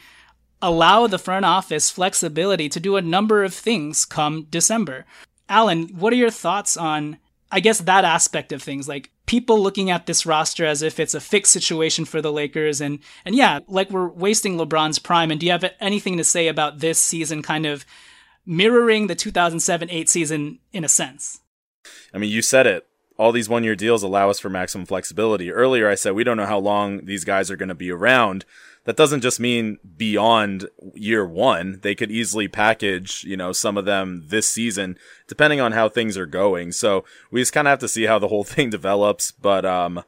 allow 0.62 1.08
the 1.08 1.20
front 1.20 1.46
office 1.46 1.90
flexibility 1.90 2.70
to 2.70 2.80
do 2.80 2.96
a 2.96 3.02
number 3.02 3.44
of 3.44 3.54
things 3.54 4.06
come 4.06 4.48
December. 4.50 5.06
Alan, 5.50 5.90
what 5.90 6.14
are 6.14 6.18
your 6.18 6.30
thoughts 6.30 6.78
on 6.78 7.18
I 7.52 7.60
guess 7.60 7.80
that 7.80 8.06
aspect 8.06 8.52
of 8.52 8.64
things, 8.64 8.88
like 8.88 9.12
people 9.26 9.60
looking 9.60 9.90
at 9.90 10.06
this 10.06 10.26
roster 10.26 10.66
as 10.66 10.82
if 10.82 11.00
it's 11.00 11.14
a 11.14 11.20
fixed 11.20 11.52
situation 11.52 12.06
for 12.06 12.22
the 12.22 12.32
Lakers, 12.32 12.80
and 12.80 13.00
and 13.26 13.36
yeah, 13.36 13.60
like 13.68 13.92
we're 13.92 14.08
wasting 14.08 14.56
LeBron's 14.58 15.00
prime. 15.00 15.32
And 15.32 15.40
do 15.40 15.46
you 15.46 15.52
have 15.52 15.70
anything 15.80 16.18
to 16.18 16.24
say 16.24 16.48
about 16.48 16.80
this 16.80 17.02
season, 17.02 17.42
kind 17.42 17.66
of 17.66 17.86
mirroring 18.46 19.08
the 19.08 19.16
2007-8 19.16 20.08
season 20.08 20.60
in 20.72 20.84
a 20.84 20.90
sense? 20.90 21.40
I 22.14 22.18
mean, 22.18 22.32
you 22.32 22.42
said 22.42 22.66
it. 22.66 22.88
All 23.18 23.32
these 23.32 23.50
one-year 23.50 23.76
deals 23.76 24.02
allow 24.02 24.30
us 24.30 24.40
for 24.40 24.50
maximum 24.50 24.86
flexibility. 24.86 25.52
Earlier, 25.52 25.90
I 25.90 25.96
said 25.96 26.14
we 26.14 26.24
don't 26.24 26.38
know 26.38 26.46
how 26.46 26.58
long 26.58 27.06
these 27.06 27.26
guys 27.26 27.52
are 27.52 27.58
going 27.58 27.70
to 27.70 27.76
be 27.76 27.92
around 27.92 28.46
that 28.86 28.98
doesn't 28.98 29.22
just 29.22 29.40
mean 29.40 29.78
beyond 29.98 30.68
year 30.96 31.26
one. 31.26 31.80
They 31.82 31.94
could 31.94 32.12
easily 32.12 32.48
package, 32.48 33.24
you 33.24 33.38
know, 33.38 33.52
some 33.52 33.78
of 33.78 33.86
them 33.86 34.26
this 34.28 34.50
season, 34.50 34.98
depending 35.28 35.60
on 35.60 35.74
how 35.74 35.88
things 35.88 36.18
are 36.18 36.26
going. 36.26 36.72
So 36.72 37.06
we 37.30 37.42
just 37.42 37.54
kind 37.54 37.68
of 37.68 37.72
have 37.72 37.80
to 37.80 37.88
see 37.88 38.06
how 38.06 38.18
the 38.18 38.30
whole 38.30 38.44
thing 38.46 38.70
develops. 38.70 39.32
But, 39.32 39.66
um, 39.66 40.04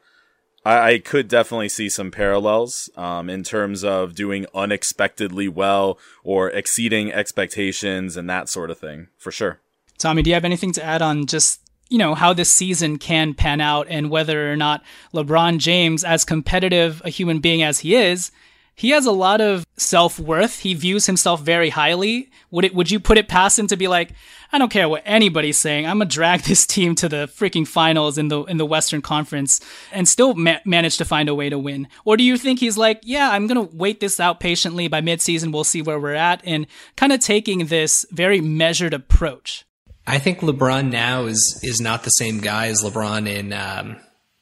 I, 0.66 0.94
I 0.94 1.00
could 1.00 1.28
definitely 1.28 1.70
see 1.70 1.90
some 1.90 2.10
parallels, 2.10 2.90
um, 2.96 3.30
in 3.30 3.44
terms 3.44 3.84
of 3.84 4.16
doing 4.16 4.48
unexpectedly 4.56 5.48
well 5.48 6.00
or 6.24 6.50
exceeding 6.50 7.12
expectations 7.12 8.18
and 8.18 8.30
that 8.30 8.50
sort 8.50 8.72
of 8.72 8.80
thing 8.80 9.08
for 9.18 9.32
sure. 9.32 9.60
Tommy, 10.00 10.24
do 10.24 10.32
you 10.32 10.34
have 10.34 10.46
anything 10.46 10.72
to 10.74 10.84
add 10.84 11.02
on 11.02 11.28
just 11.28 11.60
you 11.90 12.00
know, 12.00 12.16
how 12.16 12.34
this 12.34 12.50
season 12.50 12.98
can 12.98 13.36
pan 13.36 13.62
out 13.62 13.86
and 13.88 14.10
whether 14.10 14.52
or 14.52 14.56
not 14.56 14.84
LeBron 15.14 15.60
James, 15.60 16.04
as 16.04 16.26
competitive 16.26 17.04
a 17.06 17.10
human 17.10 17.38
being 17.38 17.62
as 17.62 17.80
he 17.80 17.96
is, 17.96 18.32
he 18.76 18.90
has 18.90 19.06
a 19.06 19.12
lot 19.12 19.42
of 19.42 19.66
self-worth. 19.78 20.60
He 20.60 20.74
views 20.74 21.06
himself 21.06 21.42
very 21.42 21.70
highly. 21.70 22.32
Would 22.52 22.66
it 22.66 22.76
would 22.76 22.90
you 22.90 23.00
put 23.00 23.18
it 23.18 23.28
past 23.28 23.58
him 23.58 23.68
to 23.68 23.78
be 23.78 23.88
like, 23.88 24.12
I 24.52 24.58
don't 24.58 24.72
care 24.72 24.90
what 24.90 25.04
anybody's 25.06 25.58
saying. 25.58 25.86
I'm 25.86 26.00
gonna 26.00 26.10
drag 26.10 26.42
this 26.44 26.66
team 26.66 26.96
to 26.96 27.10
the 27.10 27.28
freaking 27.28 27.68
finals 27.68 28.18
in 28.18 28.28
the 28.28 28.44
in 28.44 28.58
the 28.58 28.66
Western 28.66 29.02
Conference 29.02 29.60
and 29.92 30.08
still 30.08 30.34
ma- 30.34 30.60
manage 30.66 30.98
to 30.98 31.06
find 31.06 31.30
a 31.30 31.36
way 31.36 31.50
to 31.50 31.60
win? 31.60 31.88
Or 32.06 32.18
do 32.18 32.24
you 32.24 32.38
think 32.38 32.60
he's 32.60 32.78
like, 32.78 33.02
yeah, 33.04 33.32
I'm 33.32 33.48
gonna 33.48 33.62
wait 33.62 34.00
this 34.00 34.20
out 34.20 34.40
patiently. 34.40 34.88
By 34.88 35.02
midseason, 35.02 35.52
we'll 35.54 35.64
see 35.64 35.82
where 35.82 36.00
we're 36.00 36.14
at, 36.14 36.42
and 36.46 36.68
kind 36.96 37.14
of 37.14 37.20
taking 37.20 37.68
this 37.68 38.06
very 38.12 38.42
measured 38.42 38.94
approach. 38.94 39.66
I 40.06 40.20
think 40.20 40.40
LeBron 40.40 40.92
now 40.92 41.26
is 41.26 41.60
is 41.64 41.80
not 41.80 42.04
the 42.04 42.10
same 42.10 42.40
guy 42.42 42.68
as 42.68 42.84
LeBron 42.84 43.28
in 43.28 43.54
um, 43.54 43.98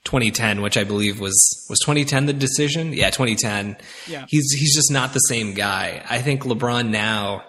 2010, 0.05 0.61
which 0.61 0.77
I 0.77 0.83
believe 0.83 1.19
was 1.19 1.35
was 1.69 1.79
2010 1.79 2.25
the 2.25 2.33
decision. 2.33 2.93
Yeah, 2.93 3.09
2010. 3.09 3.77
Yeah. 4.07 4.25
He's 4.27 4.51
he's 4.51 4.75
just 4.75 4.91
not 4.91 5.13
the 5.13 5.19
same 5.19 5.53
guy. 5.53 6.03
I 6.09 6.21
think 6.21 6.43
LeBron 6.43 6.89
now 6.89 7.43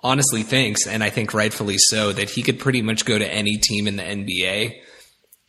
honestly 0.00 0.42
thinks, 0.42 0.86
and 0.86 1.04
I 1.04 1.10
think 1.10 1.34
rightfully 1.34 1.76
so, 1.78 2.12
that 2.12 2.30
he 2.30 2.42
could 2.42 2.58
pretty 2.58 2.82
much 2.82 3.04
go 3.04 3.18
to 3.18 3.34
any 3.34 3.58
team 3.58 3.86
in 3.86 3.96
the 3.96 4.02
NBA 4.02 4.80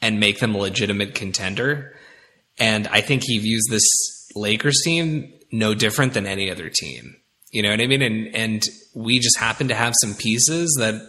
and 0.02 0.20
make 0.20 0.40
them 0.40 0.53
a 0.53 0.60
legitimate 0.60 1.15
contender. 1.15 1.95
And 2.60 2.88
I 2.88 3.02
think 3.02 3.24
he 3.26 3.40
views 3.40 3.64
this 3.70 3.84
Lakers 4.36 4.82
team 4.84 5.34
no 5.52 5.74
different 5.74 6.14
than 6.14 6.26
any 6.26 6.52
other 6.52 6.70
team. 6.70 7.15
You 7.52 7.64
know 7.64 7.70
what 7.70 7.82
I 7.82 7.88
mean? 7.88 8.02
And 8.02 8.36
and 8.36 8.64
we 8.95 9.20
just 9.20 9.38
happen 9.38 9.70
to 9.70 9.76
have 9.76 9.94
some 10.02 10.14
pieces 10.14 10.76
that, 10.80 11.02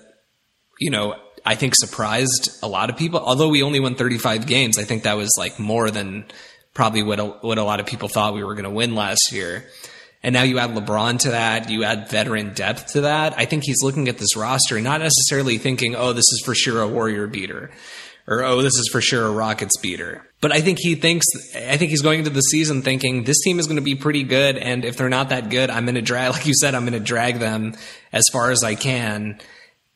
you 0.78 0.90
know, 0.90 1.16
I 1.44 1.54
think 1.54 1.74
surprised 1.74 2.58
a 2.62 2.68
lot 2.68 2.90
of 2.90 2.96
people. 2.96 3.20
Although 3.20 3.48
we 3.48 3.62
only 3.62 3.80
won 3.80 3.94
35 3.94 4.46
games, 4.46 4.78
I 4.78 4.84
think 4.84 5.02
that 5.02 5.16
was 5.16 5.30
like 5.38 5.58
more 5.58 5.90
than 5.90 6.24
probably 6.72 7.02
what 7.02 7.20
a, 7.20 7.24
what 7.24 7.58
a 7.58 7.64
lot 7.64 7.80
of 7.80 7.86
people 7.86 8.08
thought 8.08 8.34
we 8.34 8.42
were 8.42 8.54
going 8.54 8.64
to 8.64 8.70
win 8.70 8.94
last 8.94 9.32
year. 9.32 9.64
And 10.22 10.32
now 10.32 10.42
you 10.42 10.58
add 10.58 10.70
LeBron 10.70 11.18
to 11.20 11.30
that, 11.32 11.68
you 11.68 11.84
add 11.84 12.08
veteran 12.08 12.54
depth 12.54 12.92
to 12.92 13.02
that. 13.02 13.34
I 13.36 13.44
think 13.44 13.64
he's 13.64 13.82
looking 13.82 14.08
at 14.08 14.16
this 14.16 14.36
roster, 14.36 14.80
not 14.80 15.00
necessarily 15.02 15.58
thinking, 15.58 15.94
oh, 15.94 16.14
this 16.14 16.24
is 16.32 16.42
for 16.44 16.54
sure 16.54 16.80
a 16.80 16.88
Warrior 16.88 17.26
beater 17.26 17.70
or, 18.26 18.42
oh, 18.42 18.62
this 18.62 18.74
is 18.76 18.88
for 18.90 19.00
sure 19.00 19.26
a 19.26 19.30
Rockets 19.30 19.76
beater. 19.78 20.26
But 20.40 20.52
I 20.52 20.60
think 20.60 20.78
he 20.80 20.94
thinks, 20.94 21.26
I 21.54 21.76
think 21.76 21.90
he's 21.90 22.02
going 22.02 22.20
into 22.20 22.30
the 22.30 22.40
season 22.40 22.82
thinking 22.82 23.24
this 23.24 23.40
team 23.42 23.58
is 23.58 23.66
going 23.66 23.76
to 23.76 23.82
be 23.82 23.94
pretty 23.94 24.22
good. 24.22 24.56
And 24.56 24.84
if 24.84 24.96
they're 24.96 25.10
not 25.10 25.28
that 25.28 25.50
good, 25.50 25.70
I'm 25.70 25.84
going 25.84 25.94
to 25.96 26.02
drag, 26.02 26.32
like 26.32 26.46
you 26.46 26.54
said, 26.54 26.74
I'm 26.74 26.82
going 26.82 26.94
to 26.94 27.00
drag 27.00 27.38
them 27.38 27.74
as 28.12 28.24
far 28.32 28.50
as 28.50 28.64
I 28.64 28.74
can. 28.74 29.38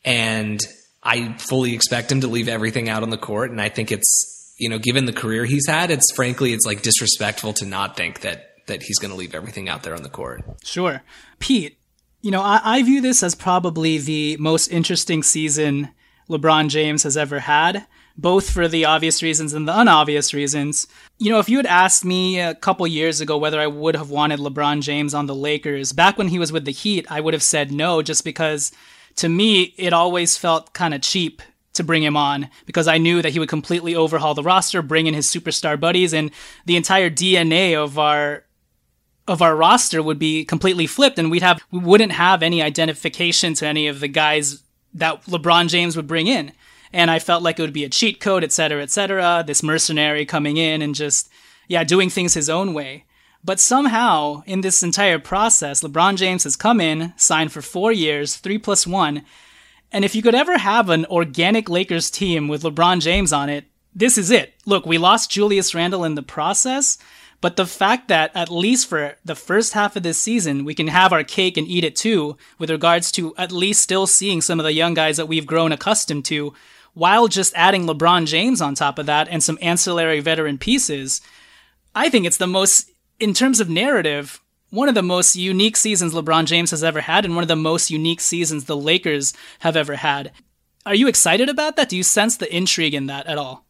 And 0.04 0.60
I 1.09 1.32
fully 1.39 1.74
expect 1.74 2.12
him 2.12 2.20
to 2.20 2.28
leave 2.28 2.48
everything 2.48 2.90
out 2.90 3.02
on 3.02 3.09
the 3.09 3.16
court. 3.16 3.51
And 3.51 3.60
I 3.60 3.70
think 3.70 3.90
it's, 3.90 4.55
you 4.59 4.68
know, 4.68 4.78
given 4.78 5.06
the 5.06 5.12
career 5.12 5.47
he's 5.47 5.66
had, 5.66 5.90
it's 5.90 6.12
frankly, 6.14 6.52
it's 6.52 6.66
like 6.66 6.82
disrespectful 6.82 7.55
to 7.55 7.66
not 7.66 7.97
think 7.97 8.20
that 8.20 8.44
that 8.66 8.82
he's 8.82 8.98
going 8.98 9.10
to 9.10 9.16
leave 9.16 9.35
everything 9.35 9.66
out 9.70 9.82
there 9.82 9.94
on 9.94 10.02
the 10.02 10.10
court. 10.10 10.43
Sure. 10.62 11.02
Pete, 11.39 11.78
you 12.20 12.30
know, 12.30 12.43
I, 12.43 12.60
I 12.62 12.82
view 12.82 13.01
this 13.01 13.22
as 13.22 13.35
probably 13.35 13.97
the 13.97 14.36
most 14.36 14.68
interesting 14.68 15.22
season 15.22 15.89
LeBron 16.28 16.68
James 16.68 17.05
has 17.05 17.16
ever 17.16 17.39
had, 17.39 17.86
both 18.18 18.51
for 18.51 18.68
the 18.68 18.85
obvious 18.85 19.22
reasons 19.22 19.55
and 19.55 19.66
the 19.66 19.72
unobvious 19.72 20.35
reasons. 20.35 20.86
You 21.16 21.30
know, 21.30 21.39
if 21.39 21.48
you 21.48 21.56
had 21.56 21.64
asked 21.64 22.05
me 22.05 22.39
a 22.39 22.55
couple 22.55 22.86
years 22.86 23.22
ago 23.22 23.39
whether 23.39 23.59
I 23.59 23.66
would 23.66 23.97
have 23.97 24.10
wanted 24.10 24.40
LeBron 24.40 24.82
James 24.82 25.14
on 25.14 25.24
the 25.24 25.35
Lakers, 25.35 25.94
back 25.94 26.18
when 26.18 26.28
he 26.28 26.39
was 26.39 26.52
with 26.52 26.66
the 26.66 26.70
Heat, 26.70 27.06
I 27.10 27.22
would 27.22 27.32
have 27.32 27.43
said 27.43 27.72
no, 27.72 28.02
just 28.02 28.24
because 28.24 28.70
to 29.19 29.28
me, 29.28 29.74
it 29.77 29.93
always 29.93 30.36
felt 30.36 30.73
kind 30.73 30.95
of 30.95 31.03
cheap 31.03 31.43
to 31.74 31.85
bring 31.85 32.03
him 32.03 32.16
on 32.16 32.49
because 32.66 32.89
I 32.89 32.99
knew 32.99 33.20
that 33.23 33.32
he 33.32 33.39
would 33.39 33.49
completely 33.49 33.95
overhaul 33.95 34.35
the 34.35 34.43
roster, 34.43 34.82
bring 34.82 35.07
in 35.07 35.15
his 35.15 35.27
superstar 35.27 35.78
buddies, 35.78 36.12
and 36.12 36.31
the 36.66 36.77
entire 36.77 37.11
DNA 37.11 37.77
of 37.77 37.99
our 37.99 38.45
of 39.27 39.43
our 39.43 39.55
roster 39.55 40.03
would 40.03 40.19
be 40.19 40.43
completely 40.45 40.86
flipped 40.86 41.19
and 41.19 41.31
we'd 41.31 41.43
have 41.43 41.61
we 41.70 41.78
wouldn't 41.81 42.12
have 42.12 42.43
any 42.43 42.62
identification 42.62 43.53
to 43.55 43.66
any 43.66 43.86
of 43.86 44.01
the 44.01 44.09
guys 44.09 44.62
that 44.95 45.23
LeBron 45.24 45.69
James 45.69 45.97
would 45.97 46.07
bring 46.07 46.27
in. 46.27 46.53
And 46.93 47.11
I 47.11 47.19
felt 47.19 47.43
like 47.43 47.59
it 47.59 47.62
would 47.62 47.73
be 47.74 47.85
a 47.85 47.90
cheat 47.90 48.20
code, 48.20 48.43
et 48.43 48.53
cetera, 48.53 48.82
et 48.82 48.90
cetera. 48.90 49.45
This 49.47 49.62
mercenary 49.62 50.24
coming 50.24 50.57
in 50.57 50.81
and 50.81 50.95
just, 50.95 51.28
yeah, 51.69 51.85
doing 51.85 52.09
things 52.09 52.32
his 52.32 52.49
own 52.49 52.73
way. 52.73 53.05
But 53.44 53.60
somehow, 53.60 54.43
in 54.47 54.60
this 54.60 54.82
entire 54.82 55.19
process, 55.19 55.82
LeBron 55.82 56.16
James 56.16 56.44
has 56.44 56.56
come 56.56 56.81
in, 56.81 57.15
signed 57.16 57.52
for 57.52 57.62
four 57.62 57.93
years, 57.93 58.36
three 58.36 58.59
plus 58.59 58.86
one. 58.86 59.24
And 59.90 60.05
if 60.05 60.15
you 60.15 60.23
could 60.23 60.35
ever 60.35 60.59
have 60.59 60.90
an 60.90 61.06
organic 61.06 61.69
Lakers 61.69 62.10
team 62.10 62.48
with 62.48 62.62
LeBron 62.62 63.01
James 63.01 63.32
on 63.32 63.48
it, 63.48 63.65
this 63.94 64.19
is 64.19 64.31
it. 64.31 64.55
Look, 64.66 64.85
we 64.85 64.98
lost 64.98 65.31
Julius 65.31 65.74
Randle 65.74 66.05
in 66.05 66.15
the 66.15 66.23
process, 66.23 66.98
but 67.40 67.56
the 67.56 67.66
fact 67.66 68.09
that 68.09 68.31
at 68.35 68.51
least 68.51 68.89
for 68.89 69.16
the 69.24 69.35
first 69.35 69.73
half 69.73 69.97
of 69.97 70.02
this 70.02 70.19
season, 70.19 70.65
we 70.65 70.74
can 70.74 70.89
have 70.89 71.12
our 71.12 71.24
cake 71.24 71.56
and 71.56 71.66
eat 71.66 71.85
it 71.85 71.97
too, 71.97 72.36
with 72.59 72.70
regards 72.70 73.10
to 73.12 73.35
at 73.36 73.51
least 73.51 73.81
still 73.81 74.06
seeing 74.06 74.40
some 74.40 74.60
of 74.60 74.65
the 74.65 74.73
young 74.73 74.93
guys 74.93 75.16
that 75.16 75.27
we've 75.27 75.47
grown 75.47 75.73
accustomed 75.73 76.24
to, 76.27 76.52
while 76.94 77.28
just 77.28 77.55
adding 77.55 77.86
LeBron 77.86 78.27
James 78.27 78.60
on 78.60 78.74
top 78.74 78.98
of 78.98 79.06
that 79.06 79.28
and 79.28 79.43
some 79.43 79.59
ancillary 79.62 80.20
veteran 80.20 80.59
pieces, 80.59 81.20
I 81.94 82.09
think 82.09 82.27
it's 82.27 82.36
the 82.39 82.47
most, 82.47 82.90
in 83.20 83.35
terms 83.35 83.61
of 83.61 83.69
narrative, 83.69 84.40
one 84.70 84.89
of 84.89 84.95
the 84.95 85.03
most 85.03 85.36
unique 85.36 85.77
seasons 85.77 86.15
LeBron 86.15 86.47
James 86.47 86.70
has 86.70 86.85
ever 86.85 87.01
had, 87.01 87.24
and 87.24 87.35
one 87.35 87.43
of 87.43 87.49
the 87.49 87.57
most 87.57 87.90
unique 87.90 88.20
seasons 88.20 88.65
the 88.65 88.77
Lakers 88.77 89.32
have 89.61 89.77
ever 89.77 89.97
had. 89.97 90.32
Are 90.86 90.95
you 90.95 91.09
excited 91.09 91.49
about 91.49 91.77
that? 91.77 91.89
Do 91.89 91.97
you 91.97 92.03
sense 92.03 92.36
the 92.36 92.55
intrigue 92.55 92.95
in 92.95 93.07
that 93.07 93.27
at 93.27 93.39
all? 93.39 93.65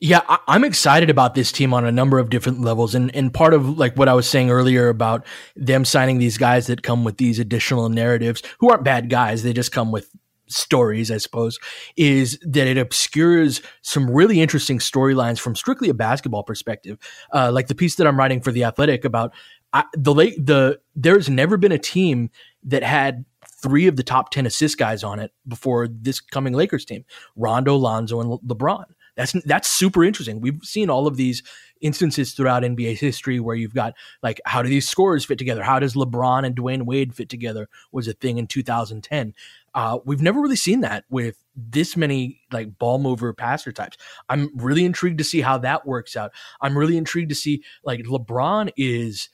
Yeah, 0.00 0.20
I, 0.28 0.54
am 0.54 0.62
excited 0.62 1.10
about 1.10 1.34
this 1.34 1.50
team 1.50 1.74
on 1.74 1.84
a 1.84 1.90
number 1.90 2.20
of 2.20 2.30
different 2.30 2.60
levels, 2.60 2.94
and 2.94 3.14
and 3.16 3.34
part 3.34 3.52
of 3.52 3.78
like 3.78 3.96
what 3.96 4.08
I 4.08 4.14
was 4.14 4.28
saying 4.28 4.48
earlier 4.48 4.88
about 4.88 5.26
them 5.56 5.84
signing 5.84 6.18
these 6.18 6.38
guys 6.38 6.68
that 6.68 6.84
come 6.84 7.02
with 7.02 7.16
these 7.16 7.40
additional 7.40 7.88
narratives, 7.88 8.42
who 8.60 8.70
aren't 8.70 8.84
bad 8.84 9.10
guys, 9.10 9.42
they 9.42 9.52
just 9.52 9.72
come 9.72 9.90
with 9.90 10.08
stories, 10.48 11.10
I 11.10 11.18
suppose, 11.18 11.58
is 11.96 12.38
that 12.42 12.66
it 12.66 12.78
obscures 12.78 13.62
some 13.82 14.10
really 14.10 14.40
interesting 14.40 14.78
storylines 14.78 15.38
from 15.38 15.54
strictly 15.54 15.88
a 15.88 15.94
basketball 15.94 16.42
perspective, 16.42 16.98
uh, 17.32 17.50
like 17.52 17.68
the 17.68 17.74
piece 17.74 17.96
that 17.96 18.06
I'm 18.06 18.18
writing 18.18 18.40
for 18.40 18.52
the 18.52 18.64
Athletic 18.64 19.04
about 19.04 19.32
I, 19.72 19.84
the 19.94 20.14
late 20.14 20.44
the. 20.44 20.80
There's 20.96 21.28
never 21.28 21.56
been 21.56 21.72
a 21.72 21.78
team 21.78 22.30
that 22.64 22.82
had 22.82 23.24
three 23.62 23.86
of 23.86 23.96
the 23.96 24.02
top 24.02 24.30
10 24.30 24.46
assist 24.46 24.78
guys 24.78 25.02
on 25.02 25.18
it 25.18 25.32
before 25.46 25.88
this 25.88 26.20
coming 26.20 26.54
Lakers 26.54 26.84
team 26.84 27.04
Rondo, 27.36 27.76
Lonzo, 27.76 28.20
and 28.20 28.30
Le- 28.30 28.38
LeBron. 28.40 28.84
That's 29.16 29.32
that's 29.44 29.68
super 29.68 30.04
interesting. 30.04 30.40
We've 30.40 30.60
seen 30.62 30.88
all 30.88 31.08
of 31.08 31.16
these 31.16 31.42
instances 31.80 32.32
throughout 32.32 32.62
NBA 32.62 32.98
history 32.98 33.40
where 33.40 33.56
you've 33.56 33.74
got 33.74 33.94
like 34.22 34.40
how 34.46 34.62
do 34.62 34.68
these 34.68 34.88
scores 34.88 35.24
fit 35.24 35.38
together? 35.38 35.62
How 35.62 35.80
does 35.80 35.94
LeBron 35.94 36.46
and 36.46 36.54
Dwyane 36.54 36.82
Wade 36.82 37.14
fit 37.14 37.28
together? 37.28 37.68
Was 37.90 38.06
a 38.06 38.12
thing 38.12 38.38
in 38.38 38.46
2010. 38.46 39.34
Uh, 39.74 39.98
we've 40.04 40.22
never 40.22 40.40
really 40.40 40.56
seen 40.56 40.80
that 40.80 41.04
with 41.10 41.36
this 41.54 41.96
many 41.96 42.40
like 42.52 42.78
ball 42.78 42.98
mover 42.98 43.32
passer 43.32 43.72
types. 43.72 43.96
I'm 44.28 44.50
really 44.56 44.84
intrigued 44.84 45.18
to 45.18 45.24
see 45.24 45.40
how 45.40 45.58
that 45.58 45.86
works 45.86 46.16
out. 46.16 46.32
I'm 46.60 46.76
really 46.76 46.96
intrigued 46.96 47.30
to 47.30 47.34
see 47.34 47.62
like 47.84 48.00
LeBron 48.00 48.70
is 48.76 49.28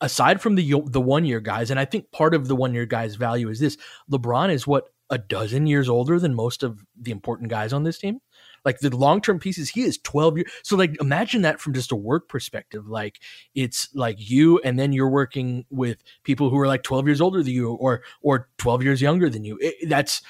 aside 0.00 0.40
from 0.40 0.54
the 0.54 0.82
the 0.86 1.00
one 1.00 1.24
year 1.24 1.40
guys, 1.40 1.70
and 1.70 1.80
I 1.80 1.84
think 1.84 2.10
part 2.12 2.34
of 2.34 2.48
the 2.48 2.56
one 2.56 2.74
year 2.74 2.86
guys' 2.86 3.16
value 3.16 3.48
is 3.48 3.60
this: 3.60 3.76
LeBron 4.10 4.52
is 4.52 4.66
what 4.66 4.88
a 5.10 5.18
dozen 5.18 5.66
years 5.66 5.88
older 5.88 6.18
than 6.18 6.34
most 6.34 6.62
of 6.62 6.82
the 6.98 7.10
important 7.10 7.50
guys 7.50 7.72
on 7.72 7.84
this 7.84 7.98
team. 7.98 8.20
Like 8.64 8.78
the 8.78 8.94
long 8.96 9.20
term 9.20 9.38
pieces, 9.38 9.68
he 9.68 9.82
is 9.82 9.98
12 9.98 10.38
years. 10.38 10.52
So, 10.62 10.76
like, 10.76 11.00
imagine 11.00 11.42
that 11.42 11.60
from 11.60 11.74
just 11.74 11.92
a 11.92 11.96
work 11.96 12.28
perspective. 12.28 12.86
Like, 12.88 13.20
it's 13.54 13.88
like 13.94 14.16
you, 14.18 14.58
and 14.60 14.78
then 14.78 14.92
you're 14.92 15.10
working 15.10 15.64
with 15.70 16.02
people 16.22 16.50
who 16.50 16.58
are 16.58 16.66
like 16.66 16.82
12 16.82 17.06
years 17.06 17.20
older 17.20 17.42
than 17.42 17.52
you 17.52 17.72
or, 17.72 18.02
or 18.22 18.48
12 18.58 18.82
years 18.82 19.02
younger 19.02 19.28
than 19.28 19.44
you. 19.44 19.58
It, 19.60 19.88
that's, 19.88 20.22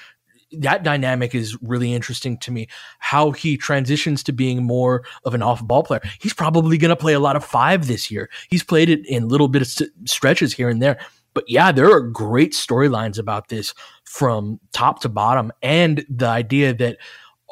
that 0.51 0.83
dynamic 0.83 1.33
is 1.33 1.57
really 1.61 1.93
interesting 1.93 2.37
to 2.39 2.51
me. 2.51 2.67
How 2.99 3.31
he 3.31 3.57
transitions 3.57 4.23
to 4.23 4.31
being 4.31 4.63
more 4.63 5.03
of 5.23 5.33
an 5.33 5.41
off 5.41 5.65
ball 5.65 5.83
player. 5.83 6.01
He's 6.19 6.33
probably 6.33 6.77
going 6.77 6.89
to 6.89 6.95
play 6.95 7.13
a 7.13 7.19
lot 7.19 7.35
of 7.35 7.43
five 7.43 7.87
this 7.87 8.11
year. 8.11 8.29
He's 8.49 8.63
played 8.63 8.89
it 8.89 9.05
in 9.07 9.27
little 9.27 9.47
bit 9.47 9.61
of 9.61 9.87
stretches 10.05 10.53
here 10.53 10.69
and 10.69 10.81
there. 10.81 10.99
But 11.33 11.43
yeah, 11.47 11.71
there 11.71 11.91
are 11.91 12.01
great 12.01 12.53
storylines 12.53 13.19
about 13.19 13.49
this 13.49 13.73
from 14.05 14.59
top 14.71 15.01
to 15.01 15.09
bottom. 15.09 15.51
And 15.61 16.05
the 16.09 16.27
idea 16.27 16.73
that 16.75 16.97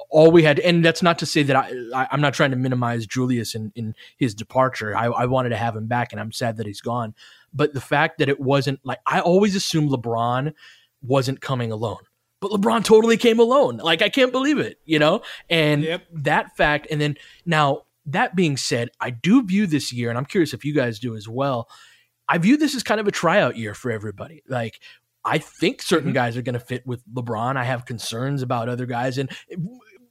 all 0.10 0.32
we 0.32 0.44
had, 0.44 0.60
and 0.60 0.84
that's 0.84 1.04
not 1.04 1.20
to 1.20 1.26
say 1.26 1.44
that 1.44 1.56
I, 1.56 1.72
I 1.94 2.08
am 2.12 2.22
not 2.22 2.34
trying 2.34 2.52
to 2.52 2.58
minimize 2.58 3.06
Julius 3.06 3.56
in, 3.56 3.72
in 3.76 3.96
his 4.18 4.34
departure. 4.36 4.96
I, 4.96 5.06
I 5.06 5.26
wanted 5.26 5.50
to 5.50 5.58
have 5.58 5.76
him 5.76 5.88
back, 5.88 6.12
and 6.12 6.20
I'm 6.20 6.32
sad 6.32 6.58
that 6.58 6.66
he's 6.66 6.82
gone. 6.82 7.14
But 7.54 7.74
the 7.74 7.82
fact 7.82 8.18
that 8.20 8.30
it 8.30 8.40
wasn't 8.40 8.80
like 8.84 9.00
I 9.06 9.20
always 9.20 9.56
assumed 9.56 9.92
LeBron 9.92 10.54
wasn't 11.02 11.42
coming 11.42 11.72
alone, 11.72 12.02
but 12.40 12.52
LeBron 12.52 12.84
totally 12.84 13.18
came 13.18 13.40
alone. 13.40 13.78
Like 13.78 14.02
I 14.02 14.10
can't 14.10 14.32
believe 14.32 14.60
it, 14.60 14.80
you 14.86 15.00
know. 15.00 15.22
And 15.50 15.84
yep. 15.84 16.04
that 16.12 16.56
fact, 16.56 16.88
and 16.90 17.00
then 17.00 17.18
now 17.46 17.84
that 18.06 18.36
being 18.36 18.58
said, 18.58 18.90
I 19.00 19.12
do 19.12 19.44
view 19.44 19.68
this 19.68 19.94
year, 19.94 20.10
and 20.10 20.18
I'm 20.18 20.26
curious 20.26 20.54
if 20.54 20.66
you 20.66 20.74
guys 20.74 21.00
do 21.00 21.16
as 21.16 21.28
well. 21.28 21.70
I 22.28 22.38
view 22.38 22.58
this 22.58 22.74
as 22.76 22.84
kind 22.84 23.02
of 23.02 23.08
a 23.08 23.12
tryout 23.12 23.58
year 23.58 23.74
for 23.74 23.92
everybody. 23.92 24.44
Like 24.48 24.80
I 25.26 25.38
think 25.38 25.82
certain 25.82 26.10
mm-hmm. 26.10 26.16
guys 26.16 26.38
are 26.38 26.42
going 26.42 26.54
to 26.54 26.60
fit 26.60 26.86
with 26.86 27.02
LeBron. 27.14 27.56
I 27.56 27.64
have 27.64 27.86
concerns 27.86 28.42
about 28.42 28.68
other 28.68 28.86
guys, 28.86 29.18
and 29.18 29.30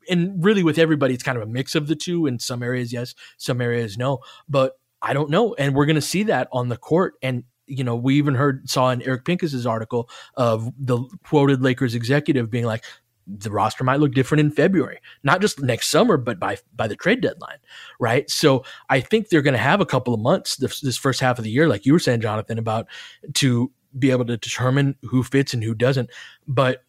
and 0.08 0.44
really 0.44 0.62
with 0.62 0.78
everybody, 0.78 1.14
it's 1.14 1.22
kind 1.22 1.36
of 1.36 1.42
a 1.42 1.50
mix 1.50 1.74
of 1.74 1.86
the 1.86 1.96
two. 1.96 2.26
In 2.26 2.38
some 2.38 2.62
areas, 2.62 2.92
yes, 2.92 3.14
some 3.36 3.60
areas, 3.60 3.96
no. 3.98 4.20
But 4.48 4.78
I 5.00 5.12
don't 5.12 5.30
know, 5.30 5.54
and 5.54 5.74
we're 5.74 5.86
going 5.86 5.96
to 5.96 6.00
see 6.00 6.22
that 6.24 6.48
on 6.52 6.68
the 6.68 6.76
court. 6.76 7.14
And 7.22 7.44
you 7.66 7.84
know, 7.84 7.96
we 7.96 8.16
even 8.16 8.34
heard 8.34 8.68
saw 8.68 8.90
in 8.90 9.02
Eric 9.02 9.24
Pincus's 9.24 9.66
article 9.66 10.08
of 10.34 10.70
the 10.78 10.98
quoted 11.24 11.62
Lakers 11.62 11.94
executive 11.94 12.50
being 12.50 12.64
like, 12.64 12.84
the 13.26 13.50
roster 13.50 13.84
might 13.84 14.00
look 14.00 14.12
different 14.12 14.40
in 14.40 14.50
February, 14.50 14.98
not 15.22 15.40
just 15.40 15.60
next 15.60 15.88
summer, 15.88 16.16
but 16.16 16.40
by 16.40 16.56
by 16.74 16.88
the 16.88 16.96
trade 16.96 17.20
deadline, 17.20 17.58
right? 18.00 18.28
So 18.28 18.64
I 18.90 19.00
think 19.00 19.28
they're 19.28 19.42
going 19.42 19.54
to 19.54 19.58
have 19.58 19.80
a 19.80 19.86
couple 19.86 20.12
of 20.12 20.20
months 20.20 20.56
this, 20.56 20.80
this 20.80 20.96
first 20.96 21.20
half 21.20 21.38
of 21.38 21.44
the 21.44 21.50
year, 21.50 21.68
like 21.68 21.86
you 21.86 21.92
were 21.92 21.98
saying, 21.98 22.20
Jonathan, 22.20 22.58
about 22.58 22.88
to 23.34 23.70
be 23.98 24.10
able 24.10 24.24
to 24.24 24.36
determine 24.36 24.96
who 25.02 25.22
fits 25.22 25.54
and 25.54 25.62
who 25.62 25.74
doesn't. 25.74 26.10
But 26.48 26.82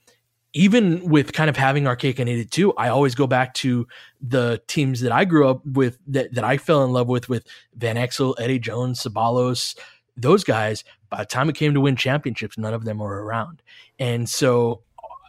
even 0.54 1.10
with 1.10 1.34
kind 1.34 1.50
of 1.50 1.58
having 1.58 1.88
our 1.88 1.96
cake 1.96 2.20
and 2.20 2.30
eat 2.30 2.40
it 2.40 2.52
too, 2.52 2.74
I 2.74 2.90
always 2.90 3.16
go 3.16 3.28
back 3.28 3.54
to 3.56 3.88
the 4.22 4.62
teams 4.68 5.02
that 5.02 5.12
I 5.12 5.26
grew 5.26 5.48
up 5.48 5.66
with 5.66 5.98
that, 6.08 6.34
that 6.36 6.44
I 6.44 6.58
fell 6.58 6.84
in 6.84 6.92
love 6.92 7.08
with, 7.08 7.28
with 7.28 7.46
Van 7.76 7.96
Exel, 7.96 8.36
Eddie 8.40 8.60
Jones, 8.60 9.02
Ceballos, 9.02 9.78
those 10.16 10.44
guys. 10.44 10.84
By 11.10 11.18
the 11.20 11.26
time 11.26 11.50
it 11.50 11.56
came 11.56 11.74
to 11.74 11.82
win 11.82 11.96
championships, 11.96 12.58
none 12.58 12.74
of 12.74 12.86
them 12.86 13.00
were 13.00 13.24
around. 13.24 13.62
And 14.00 14.30
so 14.30 14.84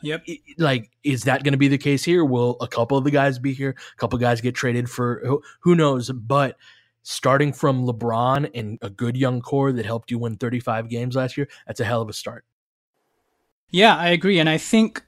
Yep. 0.04 0.26
Like, 0.58 0.90
is 1.02 1.22
that 1.22 1.44
going 1.44 1.52
to 1.52 1.58
be 1.58 1.68
the 1.68 1.78
case 1.78 2.04
here? 2.04 2.26
Will 2.26 2.58
a 2.60 2.68
couple 2.68 2.98
of 2.98 3.04
the 3.04 3.10
guys 3.10 3.38
be 3.38 3.54
here? 3.54 3.70
A 3.70 3.96
couple 3.98 4.18
guys 4.18 4.42
get 4.42 4.54
traded 4.54 4.90
for 4.90 5.22
who, 5.24 5.42
who 5.60 5.74
knows? 5.74 6.10
But 6.10 6.58
starting 7.02 7.54
from 7.54 7.86
LeBron 7.86 8.50
and 8.54 8.78
a 8.82 8.90
good 8.90 9.16
young 9.16 9.40
core 9.40 9.72
that 9.72 9.86
helped 9.86 10.10
you 10.10 10.18
win 10.18 10.36
35 10.36 10.90
games 10.90 11.16
last 11.16 11.38
year, 11.38 11.48
that's 11.66 11.80
a 11.80 11.86
hell 11.86 12.02
of 12.02 12.10
a 12.10 12.12
start. 12.12 12.44
Yeah, 13.70 13.96
I 13.96 14.08
agree. 14.08 14.38
And 14.38 14.48
I 14.48 14.58
think, 14.58 15.02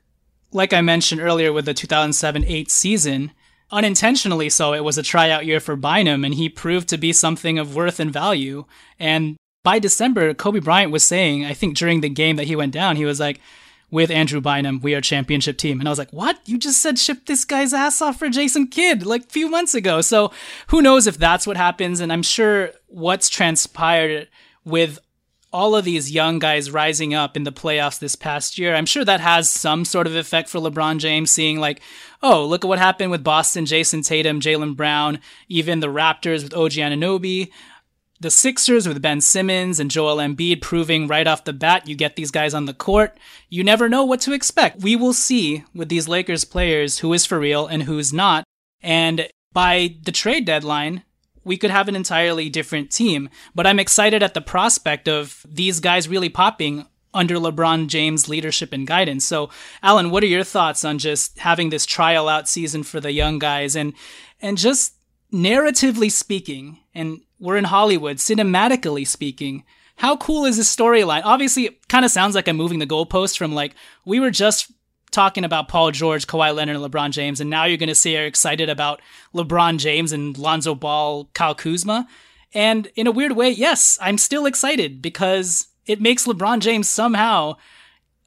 like 0.56 0.72
I 0.72 0.80
mentioned 0.80 1.20
earlier 1.20 1.52
with 1.52 1.66
the 1.66 1.74
2007 1.74 2.44
8 2.44 2.70
season, 2.70 3.32
unintentionally 3.70 4.48
so, 4.48 4.72
it 4.72 4.82
was 4.82 4.96
a 4.96 5.02
tryout 5.02 5.44
year 5.44 5.60
for 5.60 5.76
Bynum, 5.76 6.24
and 6.24 6.34
he 6.34 6.48
proved 6.48 6.88
to 6.88 6.96
be 6.96 7.12
something 7.12 7.58
of 7.58 7.76
worth 7.76 8.00
and 8.00 8.10
value. 8.10 8.64
And 8.98 9.36
by 9.62 9.78
December, 9.78 10.32
Kobe 10.32 10.60
Bryant 10.60 10.90
was 10.90 11.04
saying, 11.04 11.44
I 11.44 11.52
think 11.52 11.76
during 11.76 12.00
the 12.00 12.08
game 12.08 12.36
that 12.36 12.46
he 12.46 12.56
went 12.56 12.72
down, 12.72 12.96
he 12.96 13.04
was 13.04 13.20
like, 13.20 13.38
with 13.90 14.10
Andrew 14.10 14.40
Bynum, 14.40 14.80
we 14.80 14.94
are 14.94 15.00
championship 15.00 15.58
team. 15.58 15.78
And 15.78 15.88
I 15.88 15.92
was 15.92 15.98
like, 15.98 16.12
what? 16.12 16.40
You 16.46 16.58
just 16.58 16.80
said 16.80 16.98
ship 16.98 17.26
this 17.26 17.44
guy's 17.44 17.72
ass 17.72 18.02
off 18.02 18.18
for 18.18 18.28
Jason 18.28 18.66
Kidd 18.66 19.06
like 19.06 19.24
a 19.24 19.28
few 19.28 19.48
months 19.48 19.74
ago. 19.74 20.00
So 20.00 20.32
who 20.68 20.82
knows 20.82 21.06
if 21.06 21.18
that's 21.18 21.46
what 21.46 21.56
happens. 21.56 22.00
And 22.00 22.12
I'm 22.12 22.22
sure 22.22 22.70
what's 22.88 23.28
transpired 23.28 24.28
with 24.64 24.98
all 25.52 25.74
of 25.74 25.84
these 25.84 26.10
young 26.10 26.38
guys 26.38 26.70
rising 26.70 27.14
up 27.14 27.36
in 27.36 27.44
the 27.44 27.52
playoffs 27.52 27.98
this 27.98 28.16
past 28.16 28.58
year, 28.58 28.74
I'm 28.74 28.86
sure 28.86 29.04
that 29.04 29.20
has 29.20 29.48
some 29.48 29.84
sort 29.84 30.06
of 30.06 30.16
effect 30.16 30.48
for 30.48 30.58
LeBron 30.58 30.98
James, 30.98 31.30
seeing 31.30 31.58
like, 31.58 31.80
oh, 32.22 32.44
look 32.44 32.64
at 32.64 32.68
what 32.68 32.78
happened 32.78 33.10
with 33.10 33.24
Boston, 33.24 33.64
Jayson 33.64 34.02
Tatum, 34.02 34.40
Jaylen 34.40 34.76
Brown, 34.76 35.20
even 35.48 35.80
the 35.80 35.86
Raptors 35.86 36.42
with 36.42 36.54
OG 36.54 36.72
Anunoby 36.72 37.50
the 38.20 38.30
Sixers 38.30 38.88
with 38.88 39.02
Ben 39.02 39.20
Simmons 39.20 39.78
and 39.78 39.90
Joel 39.90 40.16
Embiid 40.16 40.62
proving 40.62 41.06
right 41.06 41.26
off 41.26 41.44
the 41.44 41.52
bat 41.52 41.86
you 41.86 41.94
get 41.94 42.16
these 42.16 42.30
guys 42.30 42.54
on 42.54 42.64
the 42.64 42.74
court, 42.74 43.18
you 43.48 43.62
never 43.62 43.88
know 43.88 44.04
what 44.04 44.20
to 44.22 44.32
expect. 44.32 44.82
We 44.82 44.96
will 44.96 45.12
see 45.12 45.64
with 45.74 45.88
these 45.88 46.08
Lakers 46.08 46.44
players 46.44 46.98
who 47.00 47.12
is 47.12 47.26
for 47.26 47.38
real 47.38 47.66
and 47.66 47.82
who's 47.82 48.12
not. 48.12 48.44
And 48.82 49.28
by 49.52 49.96
the 50.02 50.12
trade 50.12 50.46
deadline, 50.46 51.02
we 51.46 51.56
could 51.56 51.70
have 51.70 51.86
an 51.86 51.94
entirely 51.94 52.48
different 52.48 52.90
team. 52.90 53.30
But 53.54 53.68
I'm 53.68 53.78
excited 53.78 54.20
at 54.20 54.34
the 54.34 54.40
prospect 54.40 55.06
of 55.08 55.46
these 55.48 55.78
guys 55.78 56.08
really 56.08 56.28
popping 56.28 56.86
under 57.14 57.36
LeBron 57.36 57.86
James' 57.86 58.28
leadership 58.28 58.72
and 58.72 58.84
guidance. 58.84 59.24
So, 59.24 59.48
Alan, 59.80 60.10
what 60.10 60.24
are 60.24 60.26
your 60.26 60.42
thoughts 60.42 60.84
on 60.84 60.98
just 60.98 61.38
having 61.38 61.70
this 61.70 61.86
trial 61.86 62.28
out 62.28 62.48
season 62.48 62.82
for 62.82 63.00
the 63.00 63.12
young 63.12 63.38
guys 63.38 63.76
and 63.76 63.94
and 64.42 64.58
just 64.58 64.94
narratively 65.32 66.10
speaking, 66.10 66.80
and 66.94 67.20
we're 67.38 67.56
in 67.56 67.64
Hollywood, 67.64 68.16
cinematically 68.16 69.06
speaking, 69.06 69.64
how 69.96 70.16
cool 70.16 70.44
is 70.46 70.56
this 70.56 70.74
storyline? 70.74 71.22
Obviously, 71.24 71.66
it 71.66 71.88
kind 71.88 72.04
of 72.04 72.10
sounds 72.10 72.34
like 72.34 72.48
I'm 72.48 72.56
moving 72.56 72.80
the 72.80 72.86
goalpost 72.86 73.38
from 73.38 73.54
like, 73.54 73.74
we 74.04 74.18
were 74.20 74.30
just 74.30 74.72
talking 75.16 75.44
about 75.44 75.66
Paul 75.66 75.92
George, 75.92 76.26
Kawhi 76.26 76.54
Leonard, 76.54 76.76
and 76.76 76.84
LeBron 76.84 77.10
James, 77.10 77.40
and 77.40 77.48
now 77.48 77.64
you're 77.64 77.78
going 77.78 77.88
to 77.88 77.94
say 77.94 78.12
you're 78.12 78.26
excited 78.26 78.68
about 78.68 79.00
LeBron 79.34 79.78
James 79.78 80.12
and 80.12 80.36
Lonzo 80.36 80.74
Ball, 80.74 81.30
Kyle 81.32 81.54
Kuzma. 81.54 82.06
And 82.52 82.88
in 82.96 83.06
a 83.06 83.10
weird 83.10 83.32
way, 83.32 83.48
yes, 83.48 83.98
I'm 84.02 84.18
still 84.18 84.44
excited 84.44 85.00
because 85.00 85.68
it 85.86 86.02
makes 86.02 86.26
LeBron 86.26 86.60
James 86.60 86.86
somehow 86.86 87.56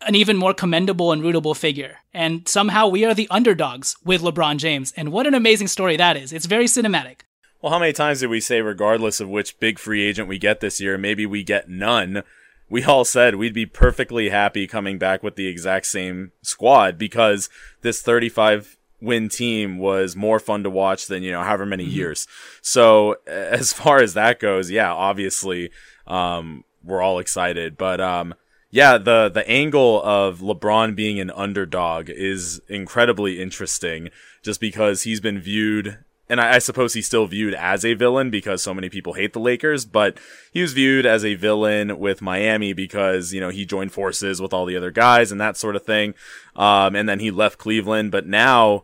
an 0.02 0.16
even 0.16 0.36
more 0.36 0.54
commendable 0.54 1.12
and 1.12 1.22
rootable 1.22 1.56
figure. 1.56 1.98
And 2.12 2.48
somehow 2.48 2.88
we 2.88 3.06
are 3.06 3.14
the 3.14 3.28
underdogs 3.30 3.96
with 4.04 4.22
LeBron 4.22 4.58
James. 4.58 4.92
And 4.98 5.12
what 5.12 5.28
an 5.28 5.36
amazing 5.36 5.68
story 5.68 5.96
that 5.98 6.18
is. 6.18 6.34
It's 6.34 6.48
very 6.48 6.66
cinematic. 6.66 7.22
Well, 7.62 7.72
how 7.72 7.78
many 7.78 7.94
times 7.94 8.22
did 8.22 8.32
we 8.32 8.40
say, 8.40 8.62
regardless 8.62 9.20
of 9.20 9.30
which 9.30 9.60
big 9.60 9.78
free 9.78 10.04
agent 10.04 10.28
we 10.28 10.40
get 10.40 10.60
this 10.60 10.82
year, 10.82 10.98
maybe 10.98 11.28
we 11.28 11.44
get 11.44 11.70
none? 11.70 12.24
We 12.70 12.84
all 12.84 13.06
said 13.06 13.36
we'd 13.36 13.54
be 13.54 13.66
perfectly 13.66 14.30
happy 14.30 14.68
coming 14.68 14.98
back 14.98 15.24
with 15.24 15.36
the 15.36 15.48
exact 15.48 15.88
same 15.88 16.32
squad 16.42 16.98
because 16.98 17.50
this 17.82 18.02
35 18.02 18.78
win 19.02 19.30
team 19.30 19.78
was 19.78 20.16
more 20.16 20.40
fun 20.40 20.64
to 20.64 20.70
watch 20.70 21.08
than, 21.08 21.24
you 21.24 21.32
know, 21.32 21.42
however 21.42 21.66
many 21.66 21.86
mm-hmm. 21.86 21.96
years. 21.96 22.28
So 22.62 23.16
as 23.28 23.74
far 23.74 24.02
as 24.02 24.14
that 24.14 24.40
goes, 24.40 24.70
yeah, 24.70 24.92
obviously, 24.92 25.72
um, 26.08 26.64
we're 26.84 27.02
all 27.02 27.20
excited, 27.20 27.78
but, 27.78 28.00
um, 28.00 28.34
yeah, 28.72 29.00
the 29.00 29.30
the 29.30 29.48
angle 29.50 30.02
of 30.04 30.40
LeBron 30.40 30.96
being 30.96 31.20
an 31.20 31.32
underdog 31.32 32.10
is 32.10 32.62
incredibly 32.68 33.42
interesting, 33.42 34.10
just 34.44 34.60
because 34.60 35.04
he's 35.04 35.20
been 35.20 35.40
viewed, 35.40 35.98
and 36.30 36.40
I, 36.40 36.56
I, 36.56 36.60
suppose 36.60 36.94
he's 36.94 37.06
still 37.06 37.26
viewed 37.26 37.54
as 37.56 37.84
a 37.84 37.94
villain 37.94 38.30
because 38.30 38.62
so 38.62 38.74
many 38.74 38.90
people 38.90 39.14
hate 39.14 39.34
the 39.34 39.40
Lakers, 39.40 39.86
but 39.86 40.18
he 40.52 40.62
was 40.62 40.74
viewed 40.74 41.06
as 41.06 41.26
a 41.26 41.36
villain 41.36 41.98
with 41.98 42.22
Miami 42.22 42.74
because 42.74 43.34
you 43.34 43.42
know 43.42 43.50
he 43.50 43.66
joined 43.66 43.92
forces 43.92 44.42
with 44.42 44.54
all 44.54 44.66
the 44.66 44.78
other 44.78 44.92
guys 44.92 45.32
and 45.32 45.42
that 45.42 45.58
sort 45.58 45.76
of 45.76 45.86
thing, 45.86 46.14
um, 46.56 46.96
and 46.96 47.10
then 47.10 47.20
he 47.20 47.32
left 47.32 47.58
Cleveland, 47.58 48.12
but 48.12 48.28
now, 48.28 48.84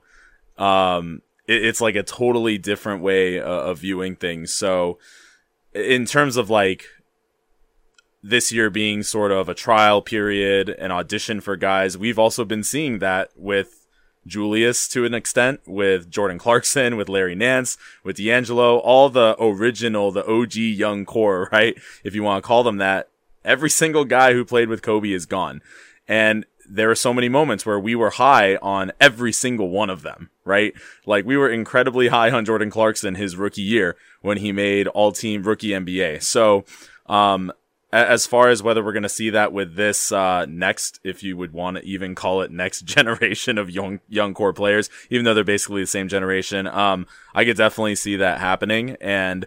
um, 0.57 1.21
it, 1.47 1.63
it's 1.63 1.81
like 1.81 1.95
a 1.95 2.03
totally 2.03 2.57
different 2.57 3.01
way 3.01 3.39
uh, 3.39 3.45
of 3.45 3.79
viewing 3.79 4.15
things. 4.15 4.53
So, 4.53 4.97
in 5.73 6.05
terms 6.05 6.37
of 6.37 6.49
like 6.49 6.85
this 8.25 8.51
year 8.51 8.71
being 8.71 9.03
sort 9.03 9.31
of 9.31 9.47
a 9.47 9.53
trial 9.53 10.01
period, 10.01 10.69
an 10.69 10.91
audition 10.91 11.39
for 11.39 11.55
guys. 11.55 11.95
We've 11.95 12.17
also 12.17 12.43
been 12.43 12.63
seeing 12.63 12.97
that 12.97 13.29
with 13.35 13.74
Julius 14.25 14.87
to 14.89 15.05
an 15.05 15.13
extent, 15.13 15.61
with 15.65 16.09
Jordan 16.09 16.37
Clarkson, 16.37 16.95
with 16.95 17.09
Larry 17.09 17.35
Nance, 17.35 17.77
with 18.03 18.17
D'Angelo, 18.17 18.77
all 18.79 19.09
the 19.09 19.35
original, 19.39 20.11
the 20.11 20.25
OG 20.25 20.55
young 20.55 21.05
core, 21.05 21.49
right? 21.51 21.75
If 22.03 22.15
you 22.15 22.23
want 22.23 22.43
to 22.43 22.47
call 22.47 22.63
them 22.63 22.77
that. 22.77 23.09
Every 23.43 23.69
single 23.69 24.05
guy 24.05 24.33
who 24.33 24.43
played 24.43 24.69
with 24.69 24.81
Kobe 24.81 25.11
is 25.11 25.27
gone. 25.27 25.61
And 26.07 26.45
there 26.67 26.89
are 26.89 26.95
so 26.95 27.13
many 27.13 27.29
moments 27.29 27.65
where 27.65 27.79
we 27.79 27.95
were 27.95 28.09
high 28.11 28.55
on 28.57 28.91
every 28.99 29.31
single 29.31 29.69
one 29.69 29.89
of 29.89 30.01
them, 30.01 30.29
right? 30.43 30.73
Like 31.05 31.25
we 31.25 31.37
were 31.37 31.49
incredibly 31.49 32.07
high 32.07 32.31
on 32.31 32.45
Jordan 32.45 32.71
Clarkson 32.71 33.15
his 33.15 33.35
rookie 33.35 33.61
year 33.61 33.95
when 34.21 34.37
he 34.37 34.51
made 34.51 34.87
all 34.87 35.11
team 35.11 35.43
rookie 35.43 35.69
NBA. 35.69 36.23
So, 36.23 36.65
um, 37.05 37.51
as 37.91 38.25
far 38.25 38.49
as 38.49 38.61
whether 38.61 38.83
we're 38.83 38.93
going 38.93 39.03
to 39.03 39.09
see 39.09 39.29
that 39.29 39.53
with 39.53 39.75
this 39.75 40.11
uh, 40.11 40.45
next, 40.47 40.99
if 41.03 41.23
you 41.23 41.37
would 41.37 41.53
want 41.53 41.77
to 41.77 41.85
even 41.85 42.15
call 42.15 42.41
it 42.41 42.51
next 42.51 42.81
generation 42.85 43.57
of 43.57 43.69
young 43.69 43.99
young 44.09 44.33
core 44.33 44.53
players, 44.53 44.89
even 45.09 45.25
though 45.25 45.33
they're 45.33 45.43
basically 45.43 45.81
the 45.81 45.87
same 45.87 46.07
generation, 46.07 46.67
um, 46.67 47.07
I 47.33 47.45
could 47.45 47.57
definitely 47.57 47.95
see 47.95 48.15
that 48.17 48.39
happening. 48.39 48.97
And 48.99 49.45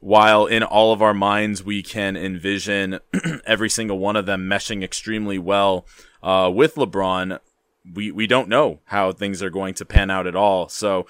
while 0.00 0.46
in 0.46 0.62
all 0.62 0.92
of 0.92 1.02
our 1.02 1.14
minds 1.14 1.64
we 1.64 1.82
can 1.82 2.16
envision 2.16 3.00
every 3.46 3.70
single 3.70 3.98
one 3.98 4.16
of 4.16 4.26
them 4.26 4.48
meshing 4.48 4.84
extremely 4.84 5.38
well 5.38 5.86
uh, 6.22 6.50
with 6.52 6.74
LeBron, 6.74 7.40
we 7.94 8.10
we 8.10 8.26
don't 8.26 8.48
know 8.48 8.80
how 8.86 9.12
things 9.12 9.42
are 9.42 9.50
going 9.50 9.74
to 9.74 9.84
pan 9.84 10.10
out 10.10 10.26
at 10.26 10.36
all. 10.36 10.68
So 10.68 11.06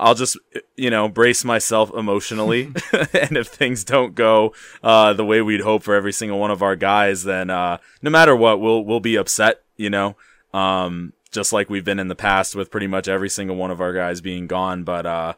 I'll 0.00 0.14
just 0.14 0.36
you 0.76 0.90
know 0.90 1.08
brace 1.08 1.44
myself 1.44 1.92
emotionally, 1.94 2.72
and 2.92 3.36
if 3.36 3.48
things 3.48 3.84
don't 3.84 4.14
go 4.14 4.54
uh, 4.82 5.12
the 5.12 5.24
way 5.24 5.42
we'd 5.42 5.60
hope 5.60 5.82
for 5.82 5.94
every 5.94 6.12
single 6.12 6.38
one 6.38 6.50
of 6.50 6.62
our 6.62 6.76
guys, 6.76 7.24
then 7.24 7.50
uh, 7.50 7.78
no 8.02 8.10
matter 8.10 8.34
what, 8.34 8.60
we'll 8.60 8.84
we'll 8.84 9.00
be 9.00 9.16
upset. 9.16 9.62
You 9.76 9.90
know, 9.90 10.16
um, 10.52 11.12
just 11.30 11.52
like 11.52 11.70
we've 11.70 11.84
been 11.84 12.00
in 12.00 12.08
the 12.08 12.14
past 12.14 12.56
with 12.56 12.70
pretty 12.70 12.86
much 12.86 13.08
every 13.08 13.28
single 13.28 13.56
one 13.56 13.70
of 13.70 13.80
our 13.80 13.92
guys 13.92 14.20
being 14.20 14.46
gone. 14.46 14.82
But 14.84 15.06
uh, 15.06 15.34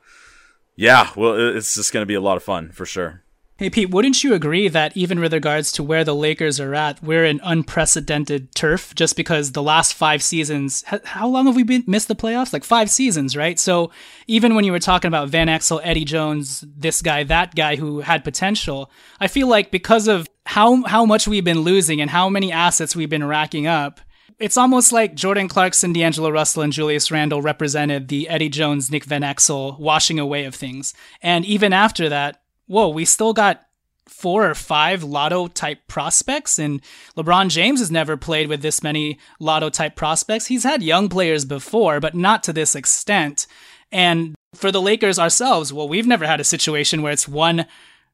yeah, 0.76 1.10
well, 1.16 1.56
it's 1.56 1.74
just 1.74 1.93
going 1.93 2.02
to 2.02 2.06
be 2.09 2.14
a 2.14 2.20
lot 2.20 2.36
of 2.36 2.43
fun 2.43 2.70
for 2.70 2.86
sure. 2.86 3.22
Hey, 3.62 3.70
Pete, 3.70 3.90
wouldn't 3.90 4.24
you 4.24 4.34
agree 4.34 4.66
that 4.66 4.97
even 4.97 5.20
with 5.20 5.32
regards 5.32 5.70
to 5.70 5.84
where 5.84 6.02
the 6.02 6.16
Lakers 6.16 6.59
are 6.59 6.74
at, 6.74 7.01
we're 7.01 7.24
in 7.24 7.39
unprecedented 7.44 8.52
turf 8.56 8.93
just 8.97 9.14
because 9.14 9.52
the 9.52 9.62
last 9.62 9.94
five 9.94 10.20
seasons, 10.20 10.82
how 11.05 11.28
long 11.28 11.47
have 11.47 11.55
we 11.55 11.62
been 11.62 11.84
missed 11.86 12.09
the 12.09 12.16
playoffs? 12.16 12.52
Like 12.52 12.64
five 12.64 12.90
seasons, 12.90 13.36
right? 13.36 13.60
So 13.60 13.93
even 14.26 14.56
when 14.56 14.64
you 14.64 14.72
were 14.72 14.80
talking 14.80 15.06
about 15.06 15.28
Van 15.28 15.47
Exel, 15.47 15.80
Eddie 15.84 16.05
Jones, 16.05 16.64
this 16.76 17.02
guy, 17.02 17.22
that 17.22 17.55
guy 17.55 17.76
who 17.76 18.01
had 18.01 18.24
potential, 18.24 18.90
I 19.20 19.28
feel 19.28 19.47
like 19.47 19.70
because 19.70 20.09
of 20.09 20.26
how, 20.44 20.82
how 20.82 21.06
much 21.06 21.28
we've 21.28 21.44
been 21.44 21.60
losing 21.60 22.01
and 22.01 22.10
how 22.10 22.28
many 22.28 22.51
assets 22.51 22.97
we've 22.97 23.09
been 23.09 23.28
racking 23.28 23.68
up, 23.68 24.01
it's 24.40 24.56
almost 24.56 24.90
like 24.90 25.14
Jordan 25.14 25.47
Clarkson, 25.47 25.93
D'Angelo 25.93 26.30
Russell, 26.30 26.64
and 26.64 26.72
Julius 26.72 27.12
Randle 27.12 27.40
represented 27.40 28.09
the 28.09 28.28
Eddie 28.28 28.48
Jones, 28.48 28.90
Nick 28.90 29.05
Van 29.05 29.22
Exel 29.22 29.78
washing 29.78 30.18
away 30.18 30.47
of 30.47 30.55
things. 30.56 30.94
And 31.22 31.44
even 31.44 31.72
after 31.72 32.09
that, 32.09 32.41
whoa, 32.73 32.89
we 32.89 33.05
still 33.05 33.35
got 33.35 33.66
four 34.09 34.49
or 34.49 34.55
five 34.55 35.05
lotto 35.05 35.47
type 35.47 35.86
prospects 35.89 36.59
and 36.59 36.81
LeBron 37.16 37.49
James 37.51 37.81
has 37.81 37.90
never 37.90 38.16
played 38.16 38.49
with 38.49 38.62
this 38.62 38.82
many 38.82 39.19
lotto 39.39 39.69
type 39.69 39.94
prospects. 39.94 40.47
He's 40.47 40.65
had 40.65 40.82
young 40.82 41.09
players 41.09 41.44
before, 41.44 42.01
but 42.01 42.15
not 42.15 42.43
to 42.44 42.53
this 42.53 42.74
extent. 42.74 43.47
And 43.90 44.35
for 44.55 44.73
the 44.73 44.81
Lakers 44.81 45.19
ourselves, 45.19 45.73
well, 45.73 45.89
we've 45.89 46.07
never 46.07 46.27
had 46.27 46.40
a 46.40 46.44
situation 46.44 47.03
where 47.03 47.12
it's 47.12 47.28
one 47.28 47.66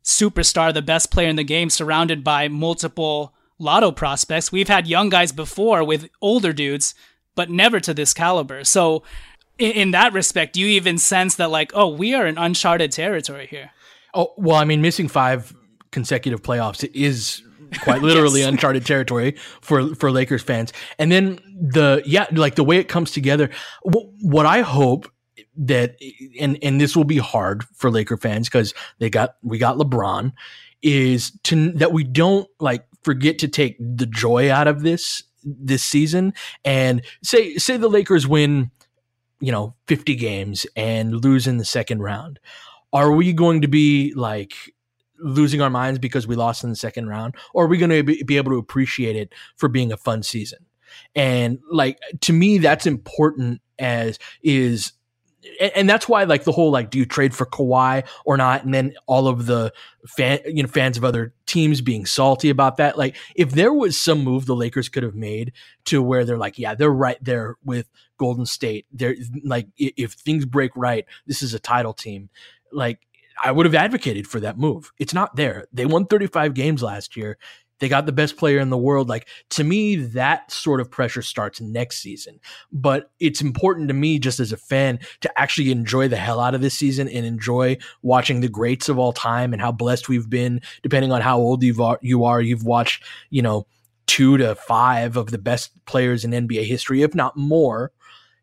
superstar, 0.05 0.75
the 0.75 0.83
best 0.83 1.11
player 1.11 1.29
in 1.29 1.37
the 1.37 1.45
game, 1.45 1.71
surrounded 1.71 2.25
by 2.25 2.49
multiple 2.49 3.35
lotto 3.59 3.93
prospects. 3.93 4.51
We've 4.51 4.69
had 4.69 4.87
young 4.87 5.09
guys 5.09 5.33
before 5.33 5.85
with 5.85 6.09
older 6.21 6.53
dudes, 6.53 6.95
but 7.35 7.51
never 7.51 7.81
to 7.81 7.95
this 7.95 8.13
caliber. 8.13 8.65
So, 8.65 9.03
in, 9.59 9.91
that 9.91 10.13
respect, 10.13 10.57
you 10.57 10.67
even 10.67 10.99
sense 10.99 11.35
that, 11.35 11.51
like, 11.51 11.73
oh, 11.75 11.89
we 11.89 12.15
are 12.15 12.27
in 12.27 12.39
uncharted 12.39 12.93
territory 12.93 13.49
here? 13.49 13.73
Oh, 14.19 14.35
well, 14.37 14.57
I 14.57 14.65
mean, 14.65 14.83
missing 14.83 15.07
five 15.07 15.55
consecutive 15.93 16.43
playoffs 16.43 16.89
is 16.93 17.41
quite 17.83 18.03
literally 18.03 18.41
yes. 18.41 18.49
uncharted 18.49 18.85
territory 18.85 19.37
for 19.61 19.95
for 19.95 20.11
Lakers 20.11 20.43
fans. 20.43 20.73
And 20.99 21.13
then 21.13 21.39
the 21.55 22.03
yeah, 22.05 22.27
like 22.33 22.57
the 22.57 22.65
way 22.65 22.79
it 22.79 22.89
comes 22.89 23.13
together. 23.13 23.49
What 23.85 24.45
I 24.45 24.63
hope 24.63 25.09
that 25.57 25.97
and 26.41 26.59
and 26.63 26.81
this 26.81 26.97
will 26.97 27.05
be 27.05 27.19
hard 27.19 27.63
for 27.77 27.93
Laker 27.93 28.17
fans 28.17 28.49
because 28.49 28.75
they 28.99 29.09
got 29.09 29.37
we 29.43 29.57
got 29.57 29.77
LeBron 29.77 30.33
is 30.83 31.31
to 31.45 31.71
that 31.75 31.93
we 31.93 32.03
don't 32.03 32.49
like 32.59 32.87
forget 33.03 33.39
to 33.39 33.49
take 33.49 33.77
the 33.79 34.07
joy 34.07 34.51
out 34.51 34.67
of 34.67 34.83
this 34.83 35.23
this 35.45 35.85
season 35.85 36.35
and 36.65 37.03
say 37.23 37.57
say 37.57 37.77
the 37.77 37.89
Lakers 37.89 38.27
win 38.27 38.73
you 39.41 39.53
know 39.53 39.77
50 39.87 40.17
games 40.17 40.67
and 40.75 41.25
lose 41.25 41.47
in 41.47 41.59
the 41.59 41.65
second 41.65 42.01
round 42.01 42.41
are 42.93 43.13
we 43.13 43.33
going 43.33 43.63
to 43.63 43.69
be 43.69 44.13
like 44.15 44.55
losing 45.19 45.61
our 45.61 45.71
minds 45.71 45.99
because 45.99 46.27
we 46.27 46.37
lost 46.37 46.65
in 46.65 46.71
the 46.71 46.77
second 46.77 47.09
round? 47.09 47.35
Or 47.55 47.65
are 47.65 47.69
we 47.69 47.79
going 47.79 47.91
to 47.91 48.03
be, 48.03 48.37
able 48.37 48.53
to 48.53 48.59
appreciate 48.59 49.17
it 49.17 49.33
for 49.57 49.69
being 49.69 49.93
a 49.93 49.97
fun 49.97 50.23
season? 50.23 50.61
And 51.15 51.59
like 51.71 51.99
to 52.21 52.33
me 52.33 52.59
that's 52.59 52.87
important 52.87 53.61
as 53.79 54.19
is 54.43 54.93
and 55.61 55.89
that's 55.89 56.09
why 56.09 56.25
like 56.25 56.45
the 56.45 56.53
whole 56.53 56.71
like 56.71 56.91
do 56.91 56.99
you 56.99 57.07
trade 57.07 57.35
for 57.35 57.47
Kawhi 57.47 58.07
or 58.25 58.37
not? 58.37 58.65
And 58.65 58.75
then 58.75 58.95
all 59.07 59.29
of 59.29 59.47
the 59.47 59.73
fan 60.07 60.41
you 60.47 60.63
know 60.63 60.69
fans 60.69 60.97
of 60.97 61.05
other 61.05 61.35
teams 61.47 61.81
being 61.81 62.07
salty 62.07 62.51
about 62.51 62.79
that. 62.79 62.97
Like 62.97 63.17
if 63.37 63.51
there 63.53 63.73
was 63.73 64.01
some 64.01 64.25
move 64.25 64.47
the 64.47 64.57
Lakers 64.57 64.89
could 64.89 65.03
have 65.03 65.15
made 65.15 65.53
to 65.85 66.03
where 66.03 66.25
they're 66.25 66.39
like 66.39 66.59
yeah 66.59 66.75
they're 66.75 66.91
right 66.91 67.23
there 67.23 67.57
with 67.65 67.89
Golden 68.19 68.47
State. 68.47 68.87
They're 68.93 69.15
like 69.45 69.69
if 69.77 70.13
things 70.13 70.45
break 70.45 70.73
right 70.75 71.05
this 71.27 71.43
is 71.43 71.55
a 71.55 71.61
title 71.61 71.93
team 71.93 72.31
like 72.73 73.01
I 73.43 73.53
would 73.53 73.67
have 73.67 73.75
advocated 73.75 74.27
for 74.27 74.41
that 74.41 74.59
move 74.59 74.93
it's 74.99 75.15
not 75.15 75.37
there 75.37 75.67
they 75.73 75.87
won 75.87 76.07
35 76.07 76.55
games 76.55 76.83
last 76.83 77.17
year 77.17 77.39
they 77.79 77.89
got 77.89 78.07
the 78.07 78.13
best 78.13 78.37
player 78.37 78.59
in 78.59 78.71
the 78.71 78.79
world. 78.79 79.09
Like 79.09 79.29
to 79.51 79.65
me, 79.65 79.97
that 79.97 80.51
sort 80.51 80.81
of 80.81 80.91
pressure 80.91 81.23
starts 81.23 81.61
next 81.61 81.99
season. 81.99 82.41
But 82.73 83.11
it's 83.21 83.41
important 83.41 83.89
to 83.89 83.95
me, 83.95 84.19
just 84.19 84.41
as 84.41 84.53
a 84.53 84.57
fan, 84.57 84.99
to 85.21 85.41
actually 85.41 85.71
enjoy 85.71 86.09
the 86.09 86.17
hell 86.17 86.41
out 86.41 86.55
of 86.55 86.61
this 86.61 86.75
season 86.75 87.09
and 87.09 87.25
enjoy 87.25 87.79
watching 88.03 88.41
the 88.41 88.49
greats 88.49 88.89
of 88.89 88.99
all 88.99 89.13
time 89.13 89.53
and 89.53 89.63
how 89.63 89.73
blessed 89.73 90.09
we've 90.09 90.29
been. 90.29 90.61
Depending 90.83 91.13
on 91.13 91.21
how 91.21 91.39
old 91.39 91.63
you 91.63 92.25
are, 92.25 92.41
you've 92.41 92.65
watched, 92.65 93.05
you 93.31 93.43
know, 93.43 93.67
two 94.07 94.37
to 94.39 94.55
five 94.55 95.17
of 95.17 95.31
the 95.31 95.39
best 95.39 95.85
players 95.85 96.25
in 96.25 96.31
NBA 96.33 96.65
history, 96.65 97.03
if 97.03 97.15
not 97.15 97.37
more, 97.37 97.93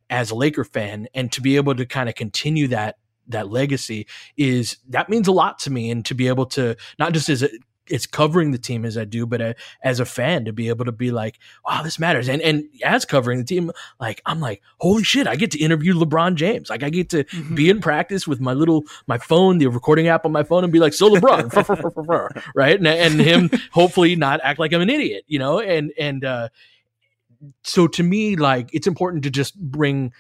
as 0.10 0.30
a 0.30 0.36
Laker 0.36 0.64
fan, 0.64 1.08
and 1.14 1.32
to 1.32 1.42
be 1.42 1.56
able 1.56 1.76
to 1.76 1.86
kind 1.86 2.08
of 2.08 2.16
continue 2.16 2.68
that 2.68 2.98
that 3.28 3.50
legacy 3.50 4.08
is 4.38 4.78
that 4.90 5.10
means 5.10 5.28
a 5.28 5.32
lot 5.32 5.60
to 5.60 5.70
me 5.70 5.90
and 5.90 6.06
to 6.06 6.14
be 6.14 6.28
able 6.28 6.46
to 6.46 6.76
not 7.00 7.14
just 7.14 7.30
as 7.30 7.44
a 7.44 7.50
it's 7.90 8.06
covering 8.06 8.52
the 8.52 8.58
team 8.58 8.86
as 8.86 8.98
I 8.98 9.06
do, 9.06 9.26
but 9.26 9.42
uh, 9.42 9.54
as 9.84 10.00
a 10.00 10.06
fan 10.06 10.46
to 10.46 10.54
be 10.54 10.70
able 10.70 10.86
to 10.86 10.92
be 10.92 11.12
like, 11.12 11.40
wow, 11.66 11.84
this 11.84 12.00
matters. 12.00 12.28
And 12.28 12.42
and 12.42 12.66
as 12.84 13.06
covering 13.06 13.38
the 13.38 13.44
team, 13.44 13.72
like 14.00 14.22
I'm 14.26 14.40
like, 14.40 14.62
holy 14.78 15.04
shit, 15.04 15.28
I 15.28 15.36
get 15.36 15.52
to 15.52 15.60
interview 15.60 15.94
LeBron 15.94 16.36
James. 16.36 16.70
Like 16.70 16.84
I 16.84 16.90
get 16.90 17.10
to 17.12 17.24
mm-hmm. 17.24 17.56
be 17.56 17.70
in 17.70 17.82
practice 17.82 18.28
with 18.28 18.40
my 18.40 18.54
little 18.54 18.84
my 19.08 19.18
phone, 19.18 19.58
the 19.58 19.68
recording 19.68 20.08
app 20.08 20.26
on 20.26 20.32
my 20.32 20.44
phone, 20.44 20.64
and 20.64 20.74
be 20.74 20.80
like, 20.80 20.94
so 20.94 21.10
LeBron, 21.10 22.44
right? 22.56 22.78
And 22.78 22.88
and 22.88 23.20
him 23.20 23.50
hopefully 23.72 24.16
not 24.16 24.40
act 24.44 24.60
like 24.60 24.74
I'm 24.74 24.82
an 24.82 24.90
idiot, 24.90 25.24
you 25.28 25.40
know. 25.40 25.60
And 25.60 25.92
and 26.00 26.26
uh, 26.26 26.50
so 27.64 27.88
to 27.88 28.04
me, 28.04 28.36
like 28.36 28.70
it's 28.74 28.88
important 28.88 29.24
to 29.24 29.30
just 29.30 29.60
bring. 29.60 30.12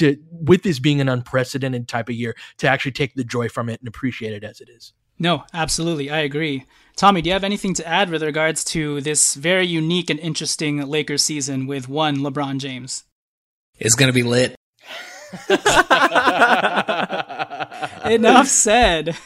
To, 0.00 0.16
with 0.30 0.62
this 0.62 0.78
being 0.78 1.00
an 1.00 1.08
unprecedented 1.08 1.88
type 1.88 2.08
of 2.08 2.14
year, 2.14 2.34
to 2.58 2.68
actually 2.68 2.92
take 2.92 3.14
the 3.14 3.24
joy 3.24 3.48
from 3.48 3.68
it 3.68 3.80
and 3.80 3.88
appreciate 3.88 4.32
it 4.32 4.44
as 4.44 4.60
it 4.60 4.68
is. 4.68 4.92
No, 5.18 5.44
absolutely. 5.52 6.10
I 6.10 6.20
agree. 6.20 6.64
Tommy, 6.96 7.20
do 7.20 7.28
you 7.28 7.34
have 7.34 7.44
anything 7.44 7.74
to 7.74 7.86
add 7.86 8.08
with 8.08 8.22
regards 8.22 8.64
to 8.64 9.02
this 9.02 9.34
very 9.34 9.66
unique 9.66 10.08
and 10.08 10.18
interesting 10.18 10.86
Lakers 10.88 11.22
season 11.22 11.66
with 11.66 11.88
one 11.88 12.18
LeBron 12.18 12.58
James? 12.58 13.04
It's 13.78 13.94
going 13.94 14.08
to 14.08 14.14
be 14.14 14.22
lit. 14.22 14.56
Enough 18.10 18.46
said. 18.46 19.16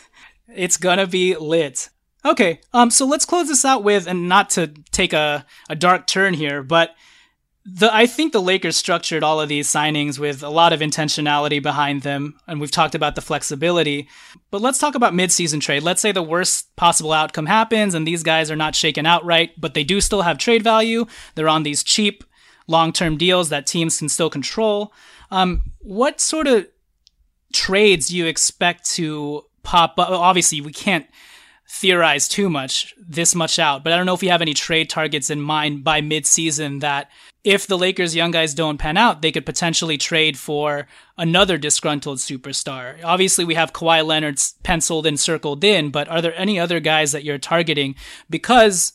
It's 0.55 0.77
going 0.77 0.99
to 0.99 1.07
be 1.07 1.37
lit. 1.37 1.89
Okay, 2.25 2.61
um, 2.73 2.91
so 2.91 3.07
let's 3.07 3.27
close 3.27 3.49
this 3.49 3.65
out 3.65 3.85
with, 3.85 4.07
and 4.07 4.29
not 4.29 4.51
to 4.51 4.69
take 4.93 5.13
a, 5.13 5.45
a 5.69 5.77
dark 5.77 6.07
turn 6.07 6.35
here, 6.35 6.63
but 6.63 6.95
the 7.65 7.93
I 7.95 8.07
think 8.07 8.33
the 8.33 8.43
Lakers 8.43 8.77
structured 8.77 9.23
all 9.23 9.41
of 9.41 9.49
these 9.49 9.69
signings 9.69 10.19
with 10.19 10.43
a 10.43 10.51
lot 10.51 10.73
of 10.75 10.81
intentionality 10.81 11.63
behind 11.63 12.03
them, 12.03 12.39
and 12.47 12.61
we've 12.61 12.71
talked 12.71 12.95
about 12.95 13.15
the 13.15 13.23
flexibility. 13.23 14.09
But 14.51 14.61
let's 14.61 14.79
talk 14.79 14.95
about 14.95 15.15
midseason 15.15 15.61
trade. 15.61 15.83
Let's 15.83 16.03
say 16.03 16.13
the 16.13 16.23
worst 16.23 16.77
possible 16.77 17.13
outcome 17.13 17.47
happens, 17.47 17.95
and 17.95 18.07
these 18.07 18.23
guys 18.23 18.51
are 18.51 18.57
not 18.57 18.75
shaken 18.75 19.07
outright, 19.07 19.59
but 19.59 19.73
they 19.73 19.85
do 19.85 20.03
still 20.03 20.23
have 20.23 20.37
trade 20.37 20.63
value. 20.63 21.07
They're 21.35 21.49
on 21.49 21.63
these 21.63 21.83
cheap, 21.83 22.23
long-term 22.67 23.17
deals 23.17 23.49
that 23.49 23.67
teams 23.67 23.99
can 23.99 24.11
still 24.11 24.29
control. 24.29 24.93
Um, 25.31 25.73
what 25.79 26.21
sort 26.21 26.47
of 26.47 26.67
trades 27.53 28.09
do 28.09 28.17
you 28.17 28.27
expect 28.27 28.91
to 28.93 29.47
pop 29.63 29.99
up? 29.99 30.11
Obviously, 30.11 30.61
we 30.61 30.73
can't 30.73 31.07
theorize 31.69 32.29
too 32.29 32.51
much 32.51 32.95
this 32.99 33.35
much 33.35 33.59
out, 33.59 33.83
but 33.83 33.93
I 33.93 33.97
don't 33.97 34.07
know 34.07 34.15
if 34.15 34.23
you 34.23 34.31
have 34.31 34.43
any 34.43 34.55
trade 34.55 34.91
targets 34.91 35.31
in 35.31 35.41
mind 35.41 35.83
by 35.83 36.01
midseason 36.01 36.81
that 36.81 37.11
if 37.43 37.67
the 37.67 37.79
Lakers 37.79 38.15
young 38.15 38.31
guys 38.31 38.55
don't 38.55 38.79
pan 38.79 38.97
out, 38.97 39.23
they 39.23 39.33
could 39.33 39.47
potentially 39.47 39.99
trade 39.99 40.39
for 40.39 40.87
another 41.19 41.59
disgruntled 41.59 42.19
superstar. 42.19 43.03
Obviously, 43.05 43.45
we 43.45 43.55
have 43.55 43.73
Kawhi 43.73 44.05
Leonard 44.05 44.41
penciled 44.63 45.07
and 45.07 45.21
circled 45.21 45.65
in, 45.65 45.91
but 45.91 46.09
are 46.09 46.23
there 46.23 46.35
any 46.39 46.59
other 46.59 46.81
guys 46.81 47.13
that 47.13 47.25
you're 47.25 47.39
targeting? 47.39 47.95
Because 48.31 48.93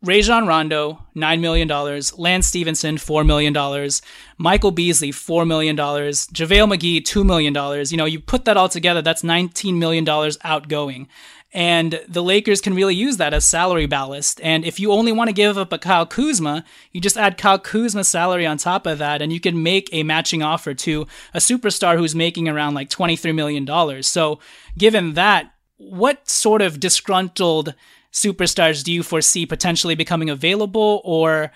Rajon 0.00 0.46
Rondo, 0.46 1.06
$9 1.16 1.40
million. 1.40 1.68
Lance 2.16 2.46
Stephenson, 2.46 2.96
$4 2.96 3.26
million. 3.26 3.90
Michael 4.36 4.70
Beasley, 4.70 5.10
$4 5.10 5.46
million. 5.46 5.76
JaVale 5.76 6.76
McGee, 6.76 7.02
$2 7.02 7.26
million. 7.26 7.84
You 7.90 7.96
know, 7.96 8.04
you 8.04 8.20
put 8.20 8.44
that 8.44 8.56
all 8.56 8.68
together, 8.68 9.02
that's 9.02 9.22
$19 9.22 9.74
million 9.74 10.08
outgoing. 10.44 11.08
And 11.52 12.04
the 12.06 12.22
Lakers 12.22 12.60
can 12.60 12.74
really 12.74 12.94
use 12.94 13.16
that 13.16 13.32
as 13.32 13.48
salary 13.48 13.86
ballast. 13.86 14.38
And 14.42 14.66
if 14.66 14.78
you 14.78 14.92
only 14.92 15.12
want 15.12 15.28
to 15.28 15.34
give 15.34 15.56
up 15.56 15.72
a 15.72 15.78
Kyle 15.78 16.04
Kuzma, 16.04 16.64
you 16.92 17.00
just 17.00 17.16
add 17.16 17.38
Kyle 17.38 17.58
Kuzma's 17.58 18.08
salary 18.08 18.44
on 18.44 18.58
top 18.58 18.86
of 18.86 18.98
that, 18.98 19.22
and 19.22 19.32
you 19.32 19.40
can 19.40 19.62
make 19.62 19.88
a 19.90 20.02
matching 20.02 20.42
offer 20.42 20.74
to 20.74 21.06
a 21.32 21.38
superstar 21.38 21.96
who's 21.96 22.14
making 22.14 22.48
around 22.48 22.74
like 22.74 22.90
$23 22.90 23.34
million. 23.34 24.02
So, 24.02 24.40
given 24.76 25.14
that, 25.14 25.54
what 25.78 26.28
sort 26.28 26.60
of 26.60 26.80
disgruntled 26.80 27.74
superstars 28.12 28.84
do 28.84 28.92
you 28.92 29.02
foresee 29.02 29.46
potentially 29.46 29.94
becoming 29.94 30.28
available 30.28 31.00
or 31.04 31.52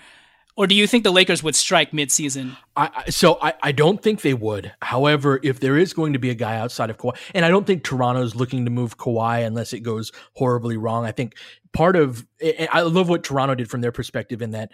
or 0.55 0.67
do 0.67 0.75
you 0.75 0.85
think 0.85 1.03
the 1.03 1.11
Lakers 1.11 1.41
would 1.41 1.55
strike 1.55 1.91
midseason? 1.91 2.55
I, 2.75 3.09
so 3.09 3.39
I, 3.41 3.53
I 3.61 3.71
don't 3.71 4.01
think 4.01 4.21
they 4.21 4.33
would. 4.33 4.71
However, 4.81 5.39
if 5.43 5.59
there 5.59 5.77
is 5.77 5.93
going 5.93 6.13
to 6.13 6.19
be 6.19 6.29
a 6.29 6.35
guy 6.35 6.57
outside 6.57 6.89
of 6.89 6.97
Kawhi, 6.97 7.17
and 7.33 7.45
I 7.45 7.49
don't 7.49 7.65
think 7.65 7.83
Toronto's 7.83 8.35
looking 8.35 8.65
to 8.65 8.71
move 8.71 8.97
Kawhi 8.97 9.45
unless 9.45 9.73
it 9.73 9.79
goes 9.79 10.11
horribly 10.33 10.77
wrong. 10.77 11.05
I 11.05 11.11
think 11.11 11.35
part 11.71 11.95
of 11.95 12.25
I 12.71 12.81
love 12.81 13.09
what 13.09 13.23
Toronto 13.23 13.55
did 13.55 13.69
from 13.69 13.81
their 13.81 13.91
perspective 13.91 14.41
in 14.41 14.51
that 14.51 14.71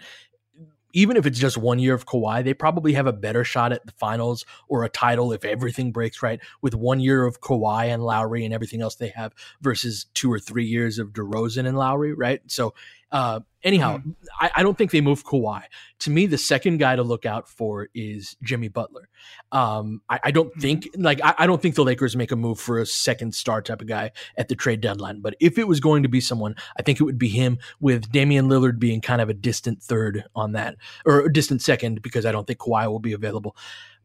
even 0.92 1.16
if 1.16 1.24
it's 1.24 1.38
just 1.38 1.56
one 1.56 1.78
year 1.78 1.94
of 1.94 2.04
Kawhi, 2.04 2.42
they 2.42 2.52
probably 2.52 2.94
have 2.94 3.06
a 3.06 3.12
better 3.12 3.44
shot 3.44 3.72
at 3.72 3.86
the 3.86 3.92
finals 3.92 4.44
or 4.68 4.82
a 4.82 4.88
title 4.88 5.32
if 5.32 5.44
everything 5.44 5.92
breaks 5.92 6.20
right 6.20 6.40
with 6.62 6.74
one 6.74 6.98
year 6.98 7.24
of 7.24 7.40
Kawhi 7.40 7.86
and 7.86 8.02
Lowry 8.02 8.44
and 8.44 8.52
everything 8.52 8.82
else 8.82 8.96
they 8.96 9.12
have 9.14 9.32
versus 9.60 10.06
two 10.14 10.32
or 10.32 10.40
three 10.40 10.64
years 10.66 10.98
of 10.98 11.12
DeRozan 11.12 11.66
and 11.66 11.78
Lowry, 11.78 12.12
right? 12.12 12.40
So 12.48 12.74
Uh, 13.12 13.40
anyhow, 13.62 13.98
mm-hmm. 13.98 14.10
I, 14.40 14.50
I, 14.56 14.62
don't 14.62 14.76
think 14.76 14.90
they 14.90 15.00
move 15.00 15.24
Kawhi. 15.24 15.62
To 16.00 16.10
me, 16.10 16.26
the 16.26 16.38
second 16.38 16.78
guy 16.78 16.96
to 16.96 17.02
look 17.02 17.26
out 17.26 17.48
for 17.48 17.88
is 17.94 18.36
Jimmy 18.42 18.68
Butler. 18.68 19.08
Um, 19.52 20.02
I, 20.08 20.20
I, 20.24 20.30
don't 20.30 20.50
mm-hmm. 20.50 20.60
think 20.60 20.88
like 20.96 21.20
I, 21.22 21.34
I, 21.38 21.46
don't 21.46 21.60
think 21.60 21.74
the 21.74 21.84
Lakers 21.84 22.16
make 22.16 22.32
a 22.32 22.36
move 22.36 22.58
for 22.58 22.78
a 22.78 22.86
second 22.86 23.34
star 23.34 23.62
type 23.62 23.80
of 23.80 23.86
guy 23.86 24.12
at 24.36 24.48
the 24.48 24.54
trade 24.54 24.80
deadline. 24.80 25.20
But 25.20 25.36
if 25.40 25.58
it 25.58 25.68
was 25.68 25.80
going 25.80 26.02
to 26.02 26.08
be 26.08 26.20
someone, 26.20 26.54
I 26.78 26.82
think 26.82 27.00
it 27.00 27.04
would 27.04 27.18
be 27.18 27.28
him. 27.28 27.58
With 27.80 28.10
Damian 28.10 28.48
Lillard 28.48 28.78
being 28.78 29.00
kind 29.00 29.20
of 29.20 29.28
a 29.28 29.34
distant 29.34 29.82
third 29.82 30.24
on 30.34 30.52
that, 30.52 30.76
or 31.04 31.20
a 31.20 31.32
distant 31.32 31.62
second, 31.62 32.02
because 32.02 32.26
I 32.26 32.32
don't 32.32 32.46
think 32.46 32.58
Kawhi 32.58 32.88
will 32.88 32.98
be 32.98 33.12
available. 33.12 33.56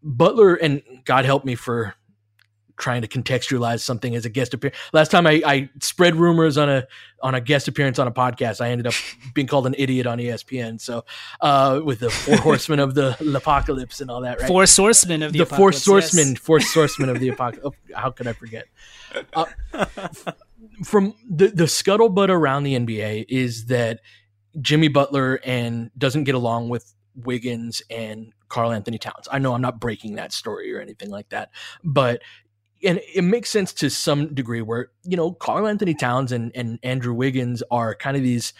Butler 0.04 0.56
and 0.56 0.82
God 1.06 1.26
help 1.26 1.46
me 1.46 1.56
for 1.56 1.96
trying 2.78 3.02
to 3.02 3.08
contextualize 3.08 3.82
something 3.82 4.16
as 4.16 4.26
a 4.26 4.30
guest 4.30 4.54
appearance. 4.54 4.78
Last 4.94 5.12
time 5.12 5.28
I, 5.28 5.42
I, 5.46 5.70
spread 5.82 6.16
rumors 6.16 6.58
on 6.58 6.70
a 6.70 6.88
on 7.22 7.34
a 7.36 7.42
guest 7.42 7.68
appearance 7.68 8.00
on 8.00 8.08
a 8.08 8.12
podcast, 8.12 8.62
I 8.62 8.70
ended 8.70 8.88
up 8.88 8.94
being 9.34 9.48
called 9.48 9.66
an 9.68 9.76
idiot 9.78 10.06
on 10.06 10.18
ESPN. 10.18 10.80
So 10.80 11.06
uh, 11.42 11.82
with 11.84 12.00
the 12.00 12.10
four 12.10 12.38
horsemen 12.38 12.80
of 12.80 12.94
the 12.96 13.18
apocalypse 13.36 14.02
and 14.02 14.12
all 14.12 14.22
that, 14.22 14.40
right? 14.40 14.48
Four 14.48 14.64
sourcemen 14.64 15.26
of 15.26 15.34
the, 15.34 15.42
apocalypse 15.42 15.50
the 15.50 15.56
four 15.56 16.00
sourcemen, 16.02 16.30
yes. 16.32 16.40
four 16.40 16.60
sourcemen 16.60 17.10
of 17.10 17.20
the 17.20 17.30
apocalypse. 17.30 17.66
Oh, 17.66 17.96
how 17.96 18.12
could 18.12 18.28
I 18.28 18.34
forget? 18.34 18.66
Uh, 19.34 19.46
from 20.84 21.16
the 21.30 21.48
the 21.48 21.66
scuttlebutt 21.66 22.30
around 22.30 22.64
the 22.64 22.78
NBA 22.78 23.26
is 23.30 23.68
that 23.68 24.02
Jimmy 24.62 24.88
Butler 24.88 25.40
and 25.44 25.92
doesn't 25.98 26.26
get 26.26 26.36
along 26.36 26.70
with 26.70 26.94
Wiggins 27.16 27.82
and 27.90 28.34
Karl-Anthony 28.48 28.98
Towns. 28.98 29.28
I 29.32 29.40
know 29.40 29.54
I'm 29.54 29.62
not 29.62 29.80
breaking 29.80 30.16
that 30.16 30.32
story 30.32 30.74
or 30.74 30.80
anything 30.80 31.10
like 31.10 31.30
that, 31.30 31.50
but 31.84 32.22
and 32.86 33.02
it 33.14 33.24
makes 33.24 33.50
sense 33.50 33.74
to 33.74 33.90
some 33.90 34.34
degree 34.34 34.62
where 34.62 34.92
you 35.04 35.18
know 35.18 35.34
Karl 35.34 35.68
Anthony 35.68 35.94
Towns 35.94 36.32
and, 36.32 36.52
and 36.56 36.80
Andrew 36.84 37.14
Wiggins 37.14 37.64
are 37.72 37.96
kind 37.96 38.16
of 38.16 38.24
these 38.24 38.54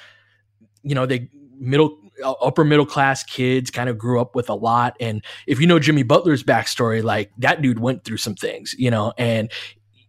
you 0.84 0.96
know 0.96 1.06
they 1.06 1.30
middle 1.58 1.98
upper 2.24 2.64
middle 2.64 2.86
class 2.86 3.24
kids 3.24 3.70
kind 3.70 3.90
of 3.90 3.98
grew 3.98 4.22
up 4.22 4.36
with 4.36 4.50
a 4.50 4.54
lot. 4.54 4.96
And 5.00 5.24
if 5.48 5.60
you 5.60 5.68
know 5.68 5.80
Jimmy 5.80 6.04
Butler's 6.04 6.44
backstory 6.44 7.04
like 7.04 7.32
that 7.38 7.62
dude 7.62 7.80
went 7.80 8.04
through 8.04 8.18
some 8.18 8.36
things 8.36 8.76
you 8.78 8.92
know 8.92 9.14
and 9.18 9.52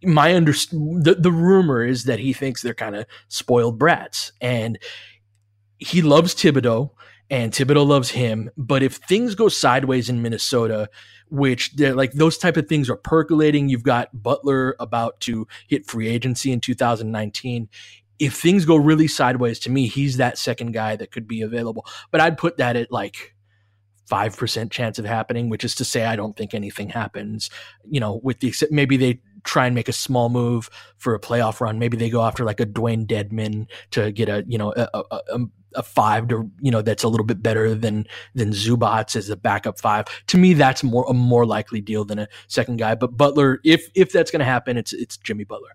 my 0.03 0.35
under 0.35 0.51
the, 0.51 1.17
the 1.19 1.31
rumor 1.31 1.83
is 1.83 2.03
that 2.05 2.19
he 2.19 2.33
thinks 2.33 2.61
they're 2.61 2.73
kind 2.73 2.95
of 2.95 3.05
spoiled 3.27 3.79
brats. 3.79 4.31
And 4.41 4.77
he 5.79 6.01
loves 6.01 6.35
Thibodeau 6.35 6.91
and 7.29 7.51
Thibodeau 7.51 7.85
loves 7.85 8.11
him 8.11 8.49
but 8.57 8.83
if 8.83 8.95
things 8.95 9.35
go 9.35 9.49
sideways 9.49 10.09
in 10.09 10.21
Minnesota 10.21 10.89
which 11.29 11.75
they're 11.75 11.93
like 11.95 12.13
those 12.13 12.37
type 12.37 12.57
of 12.57 12.67
things 12.67 12.89
are 12.89 12.95
percolating. 12.95 13.69
You've 13.69 13.83
got 13.83 14.23
Butler 14.23 14.75
about 14.79 15.19
to 15.21 15.47
hit 15.67 15.85
free 15.85 16.07
agency 16.07 16.51
in 16.51 16.61
2019. 16.61 17.69
If 18.19 18.33
things 18.33 18.65
go 18.65 18.75
really 18.75 19.07
sideways 19.07 19.59
to 19.59 19.71
me, 19.71 19.87
he's 19.87 20.17
that 20.17 20.37
second 20.37 20.73
guy 20.73 20.95
that 20.95 21.11
could 21.11 21.27
be 21.27 21.41
available. 21.41 21.85
But 22.11 22.21
I'd 22.21 22.37
put 22.37 22.57
that 22.57 22.75
at 22.75 22.91
like 22.91 23.35
5% 24.09 24.71
chance 24.71 24.97
of 24.97 25.05
happening, 25.05 25.49
which 25.49 25.63
is 25.63 25.75
to 25.75 25.85
say 25.85 26.05
I 26.05 26.15
don't 26.15 26.35
think 26.35 26.53
anything 26.53 26.89
happens. 26.89 27.49
You 27.85 27.99
know, 27.99 28.19
with 28.23 28.39
the 28.39 28.47
except 28.47 28.71
maybe 28.71 28.97
they 28.97 29.19
try 29.43 29.65
and 29.65 29.75
make 29.75 29.89
a 29.89 29.93
small 29.93 30.29
move 30.29 30.69
for 30.97 31.13
a 31.13 31.19
playoff 31.19 31.59
run. 31.61 31.79
Maybe 31.79 31.97
they 31.97 32.09
go 32.09 32.23
after 32.23 32.43
like 32.43 32.59
a 32.59 32.65
Dewayne 32.65 33.05
Dedmon 33.05 33.67
to 33.91 34.11
get 34.11 34.29
a, 34.29 34.43
you 34.47 34.57
know, 34.57 34.73
a, 34.75 34.89
a, 34.93 35.03
a 35.11 35.35
um, 35.35 35.51
a 35.75 35.83
five 35.83 36.27
to 36.27 36.49
you 36.59 36.71
know 36.71 36.81
that's 36.81 37.03
a 37.03 37.07
little 37.07 37.25
bit 37.25 37.41
better 37.41 37.75
than 37.75 38.07
than 38.33 38.51
Zubac 38.51 39.15
as 39.15 39.29
a 39.29 39.35
backup 39.35 39.79
five. 39.79 40.05
To 40.27 40.37
me, 40.37 40.53
that's 40.53 40.83
more 40.83 41.05
a 41.07 41.13
more 41.13 41.45
likely 41.45 41.81
deal 41.81 42.03
than 42.03 42.19
a 42.19 42.27
second 42.47 42.77
guy. 42.77 42.95
But 42.95 43.15
Butler, 43.15 43.59
if 43.63 43.89
if 43.93 44.11
that's 44.11 44.31
going 44.31 44.39
to 44.39 44.45
happen, 44.45 44.77
it's 44.77 44.93
it's 44.93 45.17
Jimmy 45.17 45.43
Butler. 45.43 45.71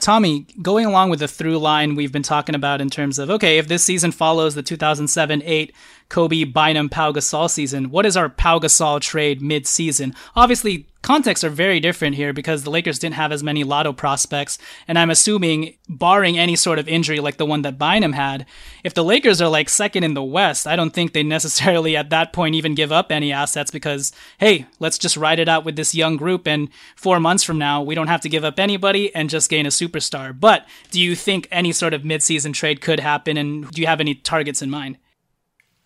Tommy, 0.00 0.48
going 0.60 0.84
along 0.84 1.10
with 1.10 1.20
the 1.20 1.28
through 1.28 1.58
line 1.58 1.94
we've 1.94 2.10
been 2.10 2.24
talking 2.24 2.56
about 2.56 2.80
in 2.80 2.90
terms 2.90 3.18
of 3.18 3.30
okay, 3.30 3.58
if 3.58 3.68
this 3.68 3.84
season 3.84 4.10
follows 4.10 4.54
the 4.54 4.62
2007-8 4.62 5.72
Kobe 6.08 6.44
Bynum 6.44 6.88
Pau 6.88 7.12
Gasol 7.12 7.48
season, 7.48 7.90
what 7.90 8.04
is 8.04 8.16
our 8.16 8.28
Pau 8.28 8.58
Gasol 8.58 9.00
trade 9.00 9.40
mid-season? 9.40 10.14
Obviously, 10.34 10.88
contexts 11.02 11.44
are 11.44 11.50
very 11.50 11.80
different 11.80 12.16
here 12.16 12.32
because 12.32 12.62
the 12.62 12.70
Lakers 12.70 12.98
didn't 12.98 13.16
have 13.16 13.32
as 13.32 13.42
many 13.42 13.64
lotto 13.64 13.92
prospects. 13.92 14.58
And 14.88 14.98
I'm 14.98 15.10
assuming, 15.10 15.74
barring 15.88 16.38
any 16.38 16.56
sort 16.56 16.78
of 16.78 16.88
injury 16.88 17.20
like 17.20 17.36
the 17.36 17.46
one 17.46 17.62
that 17.62 17.78
Bynum 17.78 18.12
had, 18.12 18.46
if 18.84 18.94
the 18.94 19.04
Lakers 19.04 19.42
are 19.42 19.48
like 19.48 19.68
second 19.68 20.04
in 20.04 20.14
the 20.14 20.22
West, 20.22 20.66
I 20.66 20.76
don't 20.76 20.92
think 20.92 21.12
they 21.12 21.22
necessarily 21.22 21.96
at 21.96 22.10
that 22.10 22.32
point 22.32 22.54
even 22.54 22.74
give 22.74 22.92
up 22.92 23.12
any 23.12 23.32
assets 23.32 23.70
because, 23.70 24.12
hey, 24.38 24.66
let's 24.78 24.98
just 24.98 25.16
ride 25.16 25.38
it 25.38 25.48
out 25.48 25.64
with 25.64 25.76
this 25.76 25.94
young 25.94 26.16
group. 26.16 26.46
And 26.46 26.68
four 26.96 27.20
months 27.20 27.44
from 27.44 27.58
now, 27.58 27.82
we 27.82 27.94
don't 27.94 28.08
have 28.08 28.20
to 28.22 28.28
give 28.28 28.44
up 28.44 28.58
anybody 28.58 29.14
and 29.14 29.28
just 29.28 29.50
gain 29.50 29.66
a 29.66 29.70
superstar. 29.70 30.38
But 30.38 30.66
do 30.90 31.00
you 31.00 31.14
think 31.16 31.48
any 31.50 31.72
sort 31.72 31.94
of 31.94 32.02
midseason 32.02 32.54
trade 32.54 32.80
could 32.80 33.00
happen? 33.00 33.36
And 33.36 33.70
do 33.70 33.80
you 33.80 33.86
have 33.86 34.00
any 34.00 34.14
targets 34.14 34.62
in 34.62 34.70
mind? 34.70 34.98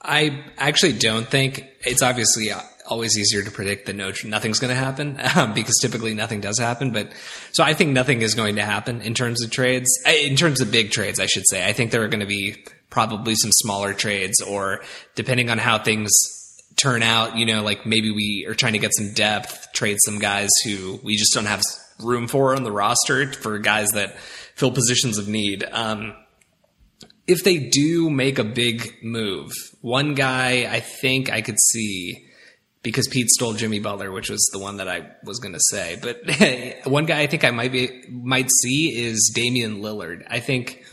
I 0.02 0.44
actually 0.59 0.93
don't 0.93 1.26
think 1.26 1.64
it's 1.80 2.02
obviously 2.02 2.51
uh, 2.51 2.60
always 2.86 3.18
easier 3.18 3.42
to 3.42 3.50
predict 3.50 3.86
that 3.86 3.96
no, 3.96 4.12
nothing's 4.24 4.58
going 4.58 4.70
to 4.70 4.80
happen 4.80 5.18
um, 5.36 5.54
because 5.54 5.76
typically 5.78 6.14
nothing 6.14 6.40
does 6.40 6.58
happen. 6.58 6.90
But 6.90 7.12
so 7.52 7.62
I 7.64 7.74
think 7.74 7.92
nothing 7.92 8.22
is 8.22 8.34
going 8.34 8.56
to 8.56 8.64
happen 8.64 9.00
in 9.02 9.14
terms 9.14 9.42
of 9.42 9.50
trades, 9.50 9.88
in 10.06 10.36
terms 10.36 10.60
of 10.60 10.70
big 10.70 10.90
trades, 10.90 11.20
I 11.20 11.26
should 11.26 11.44
say. 11.48 11.66
I 11.66 11.72
think 11.72 11.90
there 11.90 12.02
are 12.02 12.08
going 12.08 12.20
to 12.20 12.26
be 12.26 12.64
probably 12.90 13.34
some 13.34 13.52
smaller 13.52 13.92
trades 13.92 14.40
or 14.40 14.82
depending 15.14 15.50
on 15.50 15.58
how 15.58 15.78
things 15.78 16.10
turn 16.76 17.02
out, 17.02 17.36
you 17.36 17.46
know, 17.46 17.62
like 17.62 17.86
maybe 17.86 18.10
we 18.10 18.46
are 18.48 18.54
trying 18.54 18.74
to 18.74 18.78
get 18.78 18.94
some 18.94 19.12
depth, 19.12 19.72
trade 19.72 19.96
some 20.04 20.18
guys 20.18 20.50
who 20.64 21.00
we 21.02 21.16
just 21.16 21.32
don't 21.34 21.46
have 21.46 21.62
room 22.02 22.28
for 22.28 22.54
on 22.54 22.62
the 22.62 22.72
roster 22.72 23.32
for 23.32 23.58
guys 23.58 23.92
that 23.92 24.18
fill 24.54 24.70
positions 24.70 25.18
of 25.18 25.28
need. 25.28 25.64
Um, 25.72 26.14
if 27.26 27.42
they 27.42 27.58
do 27.58 28.08
make 28.08 28.38
a 28.38 28.44
big 28.44 28.96
move, 29.02 29.52
one 29.80 30.14
guy 30.14 30.68
I 30.70 30.80
think 30.80 31.30
I 31.30 31.40
could 31.40 31.58
see 31.58 32.25
because 32.86 33.08
Pete 33.08 33.28
stole 33.30 33.52
Jimmy 33.52 33.80
Butler, 33.80 34.12
which 34.12 34.30
was 34.30 34.48
the 34.52 34.60
one 34.60 34.76
that 34.76 34.86
I 34.86 35.10
was 35.24 35.40
going 35.40 35.54
to 35.54 35.60
say. 35.70 35.98
But 36.00 36.20
one 36.88 37.04
guy 37.04 37.22
I 37.22 37.26
think 37.26 37.42
I 37.42 37.50
might 37.50 37.72
be 37.72 38.04
might 38.08 38.48
see 38.62 38.96
is 38.96 39.32
Damian 39.34 39.82
Lillard. 39.82 40.24
I 40.30 40.38
think 40.38 40.84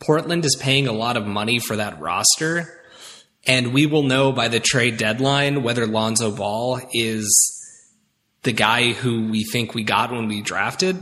Portland 0.00 0.44
is 0.44 0.56
paying 0.60 0.88
a 0.88 0.92
lot 0.92 1.16
of 1.16 1.28
money 1.28 1.60
for 1.60 1.76
that 1.76 2.00
roster, 2.00 2.82
and 3.46 3.72
we 3.72 3.86
will 3.86 4.02
know 4.02 4.32
by 4.32 4.48
the 4.48 4.58
trade 4.58 4.96
deadline 4.96 5.62
whether 5.62 5.86
Lonzo 5.86 6.34
Ball 6.34 6.80
is 6.92 7.30
the 8.42 8.52
guy 8.52 8.90
who 8.90 9.30
we 9.30 9.44
think 9.44 9.72
we 9.72 9.84
got 9.84 10.10
when 10.10 10.26
we 10.26 10.42
drafted. 10.42 10.96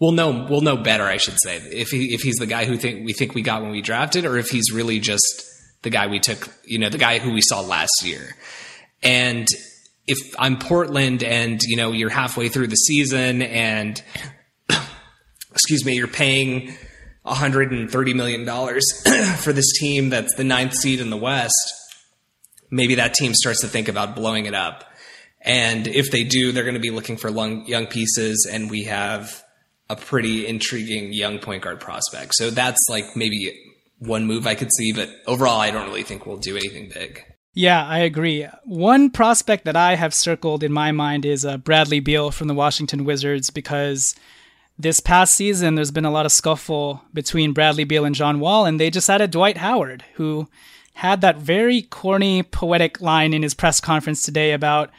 We'll 0.00 0.12
know 0.12 0.46
we'll 0.48 0.62
know 0.62 0.78
better, 0.78 1.04
I 1.04 1.18
should 1.18 1.38
say, 1.42 1.56
if 1.56 1.90
he 1.90 2.14
if 2.14 2.22
he's 2.22 2.36
the 2.36 2.46
guy 2.46 2.64
who 2.64 2.78
think 2.78 3.04
we 3.04 3.12
think 3.12 3.34
we 3.34 3.42
got 3.42 3.60
when 3.60 3.72
we 3.72 3.82
drafted, 3.82 4.24
or 4.24 4.38
if 4.38 4.48
he's 4.48 4.72
really 4.72 4.98
just 4.98 5.44
the 5.82 5.90
guy 5.90 6.06
we 6.06 6.20
took, 6.20 6.48
you 6.64 6.78
know, 6.78 6.88
the 6.88 6.96
guy 6.96 7.18
who 7.18 7.34
we 7.34 7.42
saw 7.42 7.60
last 7.60 8.02
year. 8.02 8.34
And 9.02 9.46
if 10.06 10.18
I'm 10.38 10.58
Portland 10.58 11.22
and, 11.22 11.60
you 11.62 11.76
know, 11.76 11.92
you're 11.92 12.10
halfway 12.10 12.48
through 12.48 12.68
the 12.68 12.76
season 12.76 13.42
and, 13.42 14.02
excuse 15.50 15.84
me, 15.84 15.94
you're 15.94 16.06
paying 16.06 16.74
$130 17.26 18.14
million 18.14 18.46
for 19.36 19.52
this 19.52 19.72
team 19.78 20.10
that's 20.10 20.34
the 20.34 20.44
ninth 20.44 20.74
seed 20.74 21.00
in 21.00 21.10
the 21.10 21.16
West, 21.16 21.74
maybe 22.70 22.96
that 22.96 23.14
team 23.14 23.34
starts 23.34 23.60
to 23.60 23.68
think 23.68 23.88
about 23.88 24.14
blowing 24.14 24.46
it 24.46 24.54
up. 24.54 24.84
And 25.40 25.86
if 25.86 26.10
they 26.10 26.24
do, 26.24 26.52
they're 26.52 26.64
going 26.64 26.74
to 26.74 26.80
be 26.80 26.90
looking 26.90 27.16
for 27.16 27.30
young 27.30 27.86
pieces, 27.86 28.48
and 28.50 28.68
we 28.68 28.84
have 28.84 29.44
a 29.88 29.94
pretty 29.94 30.46
intriguing 30.46 31.12
young 31.12 31.38
point 31.38 31.62
guard 31.62 31.78
prospect. 31.78 32.34
So 32.34 32.50
that's 32.50 32.84
like 32.90 33.04
maybe 33.14 33.56
one 33.98 34.26
move 34.26 34.46
I 34.46 34.56
could 34.56 34.72
see, 34.72 34.92
but 34.92 35.08
overall, 35.26 35.60
I 35.60 35.70
don't 35.70 35.86
really 35.86 36.02
think 36.02 36.26
we'll 36.26 36.38
do 36.38 36.56
anything 36.56 36.90
big. 36.92 37.22
Yeah, 37.58 37.86
I 37.86 38.00
agree. 38.00 38.46
One 38.64 39.08
prospect 39.08 39.64
that 39.64 39.76
I 39.76 39.94
have 39.94 40.12
circled 40.12 40.62
in 40.62 40.74
my 40.74 40.92
mind 40.92 41.24
is 41.24 41.42
uh, 41.42 41.56
Bradley 41.56 42.00
Beal 42.00 42.30
from 42.30 42.48
the 42.48 42.54
Washington 42.54 43.06
Wizards 43.06 43.48
because 43.48 44.14
this 44.78 45.00
past 45.00 45.32
season 45.34 45.74
there's 45.74 45.90
been 45.90 46.04
a 46.04 46.10
lot 46.10 46.26
of 46.26 46.32
scuffle 46.32 47.02
between 47.14 47.54
Bradley 47.54 47.84
Beal 47.84 48.04
and 48.04 48.14
John 48.14 48.40
Wall, 48.40 48.66
and 48.66 48.78
they 48.78 48.90
just 48.90 49.08
added 49.08 49.30
Dwight 49.30 49.56
Howard, 49.56 50.04
who 50.16 50.48
had 50.96 51.22
that 51.22 51.38
very 51.38 51.80
corny, 51.80 52.42
poetic 52.42 53.00
line 53.00 53.32
in 53.32 53.42
his 53.42 53.54
press 53.54 53.80
conference 53.80 54.22
today 54.22 54.52
about 54.52 54.90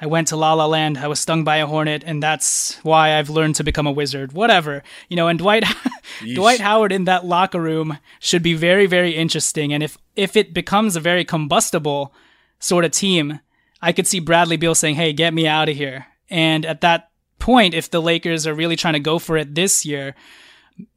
I 0.00 0.06
went 0.06 0.28
to 0.28 0.36
La 0.36 0.52
La 0.52 0.66
Land, 0.66 0.98
I 0.98 1.08
was 1.08 1.20
stung 1.20 1.42
by 1.42 1.56
a 1.56 1.66
hornet, 1.66 2.04
and 2.04 2.22
that's 2.22 2.76
why 2.82 3.16
I've 3.16 3.30
learned 3.30 3.54
to 3.56 3.64
become 3.64 3.86
a 3.86 3.92
wizard. 3.92 4.32
Whatever. 4.32 4.82
You 5.08 5.16
know, 5.16 5.28
and 5.28 5.38
Dwight 5.38 5.64
Dwight 6.34 6.60
Howard 6.60 6.92
in 6.92 7.04
that 7.04 7.24
locker 7.24 7.60
room 7.60 7.98
should 8.20 8.42
be 8.42 8.54
very, 8.54 8.86
very 8.86 9.14
interesting. 9.14 9.72
And 9.72 9.82
if 9.82 9.96
if 10.14 10.36
it 10.36 10.52
becomes 10.52 10.96
a 10.96 11.00
very 11.00 11.24
combustible 11.24 12.12
sort 12.58 12.84
of 12.84 12.90
team, 12.90 13.40
I 13.80 13.92
could 13.92 14.06
see 14.06 14.20
Bradley 14.20 14.56
Beal 14.56 14.74
saying, 14.74 14.96
Hey, 14.96 15.12
get 15.12 15.32
me 15.32 15.46
out 15.46 15.68
of 15.68 15.76
here. 15.76 16.06
And 16.28 16.66
at 16.66 16.82
that 16.82 17.10
point, 17.38 17.74
if 17.74 17.90
the 17.90 18.02
Lakers 18.02 18.46
are 18.46 18.54
really 18.54 18.76
trying 18.76 18.94
to 18.94 19.00
go 19.00 19.18
for 19.18 19.36
it 19.36 19.54
this 19.54 19.86
year, 19.86 20.14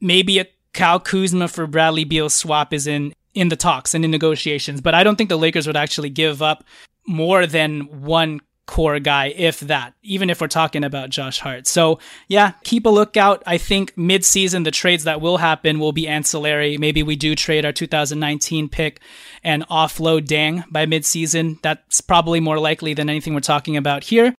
maybe 0.00 0.38
a 0.38 0.46
Kyle 0.72 1.00
Kuzma 1.00 1.48
for 1.48 1.66
Bradley 1.66 2.04
Beal 2.04 2.28
swap 2.28 2.72
is 2.72 2.86
in 2.86 3.14
in 3.32 3.48
the 3.48 3.56
talks 3.56 3.94
and 3.94 4.04
in 4.04 4.10
negotiations. 4.10 4.80
But 4.80 4.94
I 4.94 5.04
don't 5.04 5.16
think 5.16 5.30
the 5.30 5.38
Lakers 5.38 5.66
would 5.66 5.76
actually 5.76 6.10
give 6.10 6.42
up 6.42 6.64
more 7.06 7.46
than 7.46 8.02
one 8.02 8.40
core 8.70 9.00
guy, 9.00 9.34
if 9.36 9.58
that, 9.58 9.94
even 10.00 10.30
if 10.30 10.40
we're 10.40 10.46
talking 10.46 10.84
about 10.84 11.10
Josh 11.10 11.40
Hart. 11.40 11.66
So, 11.66 11.98
yeah, 12.28 12.52
keep 12.62 12.86
a 12.86 12.88
lookout. 12.88 13.42
I 13.44 13.58
think 13.58 13.98
mid-season, 13.98 14.62
the 14.62 14.70
trades 14.70 15.02
that 15.02 15.20
will 15.20 15.38
happen 15.38 15.80
will 15.80 15.90
be 15.90 16.06
ancillary. 16.06 16.78
Maybe 16.78 17.02
we 17.02 17.16
do 17.16 17.34
trade 17.34 17.64
our 17.64 17.72
2019 17.72 18.68
pick 18.68 19.00
and 19.42 19.66
offload 19.66 20.28
Deng 20.28 20.70
by 20.70 20.86
mid-season. 20.86 21.58
That's 21.62 22.00
probably 22.00 22.38
more 22.38 22.60
likely 22.60 22.94
than 22.94 23.10
anything 23.10 23.34
we're 23.34 23.40
talking 23.40 23.76
about 23.76 24.04
here. 24.04 24.36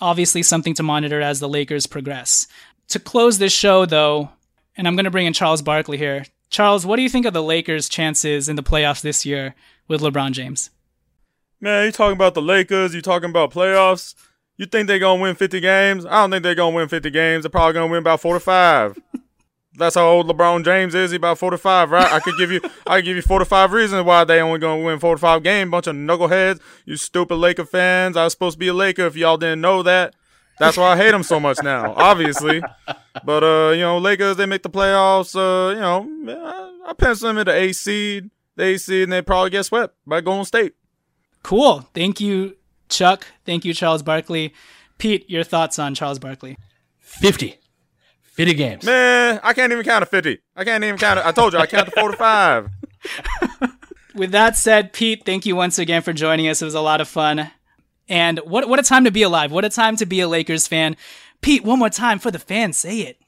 Obviously, 0.00 0.42
something 0.42 0.72
to 0.74 0.82
monitor 0.82 1.20
as 1.20 1.40
the 1.40 1.48
Lakers 1.48 1.86
progress. 1.86 2.46
To 2.88 2.98
close 2.98 3.36
this 3.36 3.52
show, 3.52 3.84
though, 3.84 4.30
and 4.78 4.88
I'm 4.88 4.96
going 4.96 5.04
to 5.04 5.10
bring 5.10 5.26
in 5.26 5.34
Charles 5.34 5.60
Barkley 5.60 5.98
here. 5.98 6.24
Charles, 6.48 6.86
what 6.86 6.96
do 6.96 7.02
you 7.02 7.10
think 7.10 7.26
of 7.26 7.34
the 7.34 7.42
Lakers' 7.42 7.90
chances 7.90 8.48
in 8.48 8.56
the 8.56 8.62
playoffs 8.62 9.02
this 9.02 9.26
year 9.26 9.54
with 9.88 10.00
LeBron 10.00 10.32
James? 10.32 10.70
Man, 11.60 11.86
you 11.86 11.92
talking 11.92 12.14
about 12.16 12.34
the 12.34 12.42
Lakers? 12.42 12.94
You 12.94 13.00
talking 13.00 13.30
about 13.30 13.52
playoffs? 13.52 14.14
You 14.56 14.66
think 14.66 14.86
they're 14.86 14.98
gonna 14.98 15.20
win 15.20 15.34
50 15.34 15.60
games? 15.60 16.06
I 16.06 16.22
don't 16.22 16.30
think 16.30 16.42
they're 16.42 16.54
gonna 16.54 16.76
win 16.76 16.88
50 16.88 17.10
games. 17.10 17.42
They're 17.44 17.50
probably 17.50 17.72
gonna 17.74 17.90
win 17.90 18.00
about 18.00 18.20
45. 18.20 18.98
That's 19.76 19.96
how 19.96 20.08
old 20.08 20.28
LeBron 20.28 20.64
James 20.64 20.94
is. 20.94 21.10
He 21.10 21.16
about 21.16 21.38
45, 21.38 21.90
right? 21.90 22.12
I 22.12 22.20
could 22.20 22.36
give 22.38 22.52
you, 22.52 22.60
I 22.86 22.98
could 22.98 23.06
give 23.06 23.16
you 23.16 23.22
45 23.22 23.72
reasons 23.72 24.04
why 24.04 24.22
they 24.24 24.40
only 24.40 24.60
gonna 24.60 24.84
win 24.84 25.00
45 25.00 25.42
games. 25.42 25.70
Bunch 25.70 25.86
of 25.88 25.96
knuckleheads, 25.96 26.60
you 26.84 26.96
stupid 26.96 27.36
Laker 27.36 27.64
fans. 27.64 28.16
I 28.16 28.24
was 28.24 28.32
supposed 28.34 28.54
to 28.54 28.58
be 28.60 28.68
a 28.68 28.74
Laker 28.74 29.06
if 29.06 29.16
y'all 29.16 29.36
didn't 29.36 29.60
know 29.60 29.82
that. 29.82 30.14
That's 30.60 30.76
why 30.76 30.92
I 30.92 30.96
hate 30.96 31.10
them 31.10 31.24
so 31.24 31.40
much 31.40 31.58
now, 31.62 31.94
obviously. 31.96 32.62
But 33.24 33.44
uh, 33.44 33.70
you 33.70 33.82
know, 33.82 33.98
Lakers 33.98 34.36
they 34.36 34.44
make 34.44 34.64
the 34.64 34.68
playoffs. 34.70 35.36
Uh, 35.36 35.72
you 35.72 35.80
know, 35.80 36.82
I 36.84 36.92
pencil 36.94 37.28
them 37.28 37.38
into 37.38 37.52
A 37.52 37.72
seed, 37.72 38.28
the 38.56 38.64
A 38.64 38.76
seed, 38.76 39.04
and 39.04 39.12
they 39.12 39.22
probably 39.22 39.50
get 39.50 39.62
swept 39.62 39.94
by 40.04 40.20
Golden 40.20 40.44
State. 40.44 40.74
Cool. 41.44 41.88
Thank 41.94 42.20
you, 42.20 42.56
Chuck. 42.88 43.26
Thank 43.44 43.64
you, 43.64 43.72
Charles 43.72 44.02
Barkley. 44.02 44.52
Pete, 44.98 45.28
your 45.28 45.44
thoughts 45.44 45.78
on 45.78 45.94
Charles 45.94 46.18
Barkley? 46.18 46.56
50. 47.00 47.58
50 48.22 48.54
games. 48.54 48.84
Man, 48.84 49.38
I 49.44 49.52
can't 49.52 49.70
even 49.70 49.84
count 49.84 50.02
to 50.02 50.06
50. 50.06 50.40
I 50.56 50.64
can't 50.64 50.82
even 50.82 50.98
count 50.98 51.20
it. 51.20 51.26
I 51.26 51.30
told 51.30 51.52
you, 51.52 51.60
I 51.60 51.66
count 51.66 51.86
to 51.86 51.92
45. 51.92 52.70
With 54.14 54.32
that 54.32 54.56
said, 54.56 54.92
Pete, 54.92 55.24
thank 55.24 55.44
you 55.44 55.54
once 55.54 55.78
again 55.78 56.02
for 56.02 56.12
joining 56.12 56.48
us. 56.48 56.62
It 56.62 56.64
was 56.64 56.74
a 56.74 56.80
lot 56.80 57.00
of 57.00 57.08
fun. 57.08 57.50
And 58.08 58.38
what 58.38 58.68
what 58.68 58.78
a 58.78 58.82
time 58.82 59.04
to 59.04 59.10
be 59.10 59.22
alive. 59.22 59.52
What 59.52 59.64
a 59.64 59.70
time 59.70 59.96
to 59.96 60.06
be 60.06 60.20
a 60.20 60.28
Lakers 60.28 60.66
fan. 60.66 60.96
Pete, 61.42 61.64
one 61.64 61.78
more 61.78 61.90
time 61.90 62.18
for 62.18 62.30
the 62.30 62.38
fans, 62.38 62.78
say 62.78 63.00
it. 63.00 63.18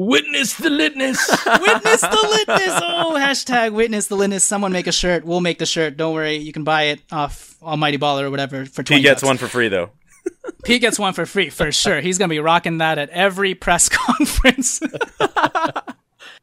Witness 0.00 0.54
the 0.54 0.68
litness. 0.68 1.18
witness 1.60 2.00
the 2.02 2.06
litness. 2.46 2.80
Oh, 2.84 3.16
hashtag 3.18 3.72
witness 3.72 4.06
the 4.06 4.16
litness. 4.16 4.42
Someone 4.42 4.70
make 4.70 4.86
a 4.86 4.92
shirt. 4.92 5.24
We'll 5.24 5.40
make 5.40 5.58
the 5.58 5.66
shirt. 5.66 5.96
Don't 5.96 6.14
worry. 6.14 6.36
You 6.36 6.52
can 6.52 6.62
buy 6.62 6.82
it 6.84 7.00
off 7.10 7.56
Almighty 7.60 7.98
Baller 7.98 8.22
or 8.22 8.30
whatever 8.30 8.64
for 8.64 8.84
20 8.84 8.94
He 9.00 9.02
gets 9.02 9.22
bucks. 9.22 9.26
one 9.28 9.38
for 9.38 9.48
free 9.48 9.66
though. 9.66 9.90
Pete 10.64 10.82
gets 10.82 11.00
one 11.00 11.14
for 11.14 11.26
free 11.26 11.50
for 11.50 11.72
sure. 11.72 12.00
He's 12.00 12.16
gonna 12.16 12.28
be 12.28 12.38
rocking 12.38 12.78
that 12.78 12.96
at 12.98 13.10
every 13.10 13.56
press 13.56 13.88
conference. 13.92 14.80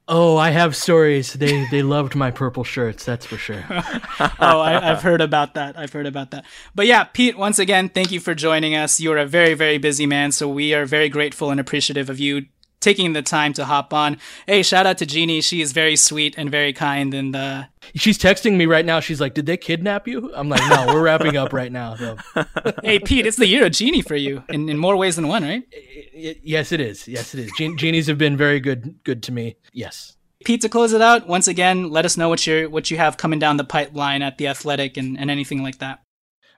Oh, 0.08 0.38
I 0.38 0.52
have 0.52 0.76
stories. 0.76 1.34
They 1.34 1.66
they 1.72 1.82
loved 1.82 2.14
my 2.14 2.30
purple 2.30 2.64
shirts. 2.64 3.06
That's 3.06 3.26
for 3.26 3.38
sure. 3.38 3.64
oh, 3.70 4.36
I, 4.40 4.92
I've 4.92 5.02
heard 5.02 5.20
about 5.22 5.56
that. 5.56 5.80
I've 5.80 5.92
heard 5.94 6.06
about 6.06 6.30
that. 6.32 6.46
But 6.76 6.86
yeah, 6.86 7.06
Pete, 7.06 7.38
once 7.38 7.58
again, 7.58 7.90
thank 7.90 8.12
you 8.12 8.20
for 8.20 8.36
joining 8.36 8.76
us. 8.76 9.00
You 9.00 9.12
are 9.14 9.18
a 9.18 9.26
very, 9.26 9.56
very 9.56 9.80
busy 9.80 10.06
man, 10.06 10.32
so 10.32 10.48
we 10.48 10.76
are 10.76 10.86
very 10.86 11.10
grateful 11.10 11.50
and 11.50 11.60
appreciative 11.60 12.08
of 12.12 12.20
you 12.20 12.46
taking 12.86 13.14
the 13.14 13.22
time 13.22 13.52
to 13.54 13.66
hop 13.66 13.94
on. 13.94 14.18
Hey, 14.46 14.64
shout 14.64 14.86
out 14.86 15.00
to 15.00 15.06
Jeannie. 15.06 15.42
She 15.42 15.60
is 15.60 15.74
very 15.74 15.96
sweet 15.96 16.36
and 16.38 16.50
very 16.52 16.72
kind. 16.72 17.14
And 17.14 17.36
uh, 17.36 17.66
She's 17.96 18.18
texting 18.18 18.56
me 18.56 18.68
right 18.68 18.86
now. 18.86 19.00
She's 19.00 19.20
like, 19.20 19.34
"Did 19.34 19.48
they 19.48 19.58
kidnap 19.58 20.08
you?" 20.08 20.32
I'm 20.36 20.48
like, 20.48 20.62
"No, 20.70 20.94
we're 20.94 21.04
wrapping 21.04 21.36
up 21.36 21.52
right 21.52 21.72
now." 21.72 21.96
So. 21.96 22.18
hey, 22.84 23.00
Pete, 23.00 23.26
it's 23.26 23.38
the 23.38 23.48
year 23.48 23.66
of 23.66 23.72
Jeannie 23.72 24.02
for 24.02 24.16
you 24.16 24.44
in, 24.50 24.70
in 24.70 24.78
more 24.78 24.96
ways 24.96 25.16
than 25.16 25.28
one, 25.28 25.44
right? 25.44 25.64
yes, 26.14 26.72
it 26.72 26.80
is. 26.80 27.08
Yes, 27.08 27.34
it 27.34 27.42
is. 27.42 27.52
Genies 27.76 28.08
have 28.08 28.18
been 28.18 28.38
very 28.38 28.60
good 28.60 29.04
good 29.04 29.24
to 29.24 29.32
me. 29.32 29.58
Yes. 29.74 30.16
Pete, 30.46 30.62
to 30.62 30.70
close 30.70 30.94
it 30.94 31.02
out, 31.02 31.28
once 31.28 31.48
again, 31.48 31.90
let 31.90 32.06
us 32.06 32.18
know 32.18 32.30
what 32.30 32.46
you 32.46 32.70
what 32.70 32.92
you 32.92 32.98
have 32.98 33.18
coming 33.18 33.40
down 33.40 33.58
the 33.58 33.64
pipeline 33.64 34.22
at 34.22 34.38
the 34.38 34.48
Athletic 34.48 34.96
and, 34.96 35.18
and 35.20 35.32
anything 35.32 35.64
like 35.64 35.80
that. 35.80 36.05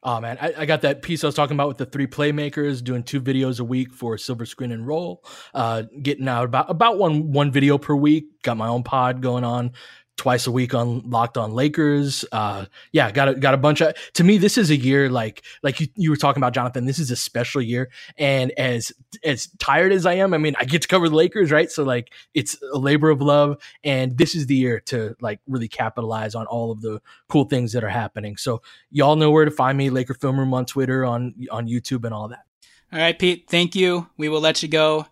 Oh 0.07 0.21
man, 0.21 0.38
I, 0.39 0.53
I, 0.59 0.65
got 0.65 0.84
that 0.84 1.01
piece 1.01 1.25
I 1.25 1.27
was 1.27 1.35
talking 1.35 1.57
about 1.57 1.67
with 1.67 1.79
the 1.79 1.85
three 1.85 2.07
playmakers 2.07 2.81
doing 2.81 3.03
two 3.03 3.19
videos 3.19 3.59
a 3.59 3.65
week 3.65 3.93
for 3.93 4.17
Silver 4.17 4.45
Screen 4.45 4.71
and 4.71 4.88
Roll. 4.88 5.21
Uh, 5.53 5.84
getting 6.01 6.29
out 6.29 6.45
about 6.45 6.69
about 6.69 6.97
one 6.97 7.34
one 7.34 7.51
video 7.51 7.77
per 7.77 7.93
week. 7.93 8.41
Got 8.41 8.55
my 8.55 8.69
own 8.69 8.84
pod 8.84 9.21
going 9.21 9.43
on 9.43 9.73
twice 10.18 10.48
a 10.48 10.52
week 10.52 10.73
on 10.73 11.10
Locked 11.10 11.38
On 11.38 11.53
Lakers. 11.53 12.26
Uh, 12.31 12.65
yeah, 12.91 13.11
got 13.11 13.30
a, 13.30 13.35
got 13.35 13.53
a 13.53 13.57
bunch 13.57 13.81
of. 13.81 13.95
To 14.15 14.23
me, 14.23 14.38
this 14.38 14.57
is 14.57 14.69
a 14.69 14.76
year 14.76 15.10
like 15.10 15.44
like 15.64 15.80
you, 15.80 15.88
you 15.95 16.10
were 16.10 16.18
talking 16.18 16.41
about, 16.41 16.53
Jonathan. 16.53 16.85
This 16.85 16.99
is 16.99 17.11
a 17.11 17.15
special 17.15 17.61
year, 17.61 17.89
and 18.18 18.52
as 18.57 18.91
as 19.23 19.48
tired 19.60 19.94
as 19.94 20.06
I 20.06 20.14
am, 20.14 20.34
I 20.34 20.38
mean, 20.38 20.56
I 20.60 20.65
get 20.65 20.81
to 20.81 20.88
cover 20.88 21.07
the 21.07 21.15
Lakers, 21.15 21.52
right? 21.52 21.72
So 21.72 21.84
like, 21.84 22.11
it's 22.34 22.57
a 22.73 22.77
labor 22.77 23.10
of 23.10 23.22
love, 23.22 23.57
and 23.84 24.18
this 24.18 24.35
is 24.35 24.48
the 24.48 24.56
year 24.56 24.80
to 24.88 25.15
like 25.22 25.39
really 25.48 25.68
capitalize 25.68 26.35
on 26.35 26.48
all 26.48 26.72
of 26.72 26.81
the 26.81 26.99
cool 27.30 27.45
things 27.45 27.72
that 27.73 27.84
are 27.84 27.89
happening. 27.89 28.35
So 28.38 28.61
y'all 28.91 29.15
know 29.15 29.31
where 29.31 29.45
to 29.45 29.52
find 29.52 29.77
me, 29.77 29.89
Laker 29.89 30.15
Film 30.15 30.39
Room 30.39 30.53
on 30.53 30.65
Twitter, 30.65 31.06
on 31.06 31.35
on 31.52 31.68
YouTube, 31.68 32.03
and 32.03 32.14
all 32.14 32.27
that. 32.30 32.44
All 32.91 32.99
right, 32.99 33.18
Pete. 33.18 33.45
Thank 33.49 33.76
you. 33.76 34.07
We 34.18 34.30
will 34.30 34.41
let 34.41 34.64
you 34.64 34.69
go. 34.69 35.07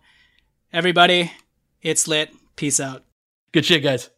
Everybody, 0.72 1.30
it's 1.80 2.08
lit. 2.08 2.30
Peace 2.56 2.80
out. 2.80 3.04
Good 3.52 3.64
shit, 3.64 3.82
guys. 3.82 4.10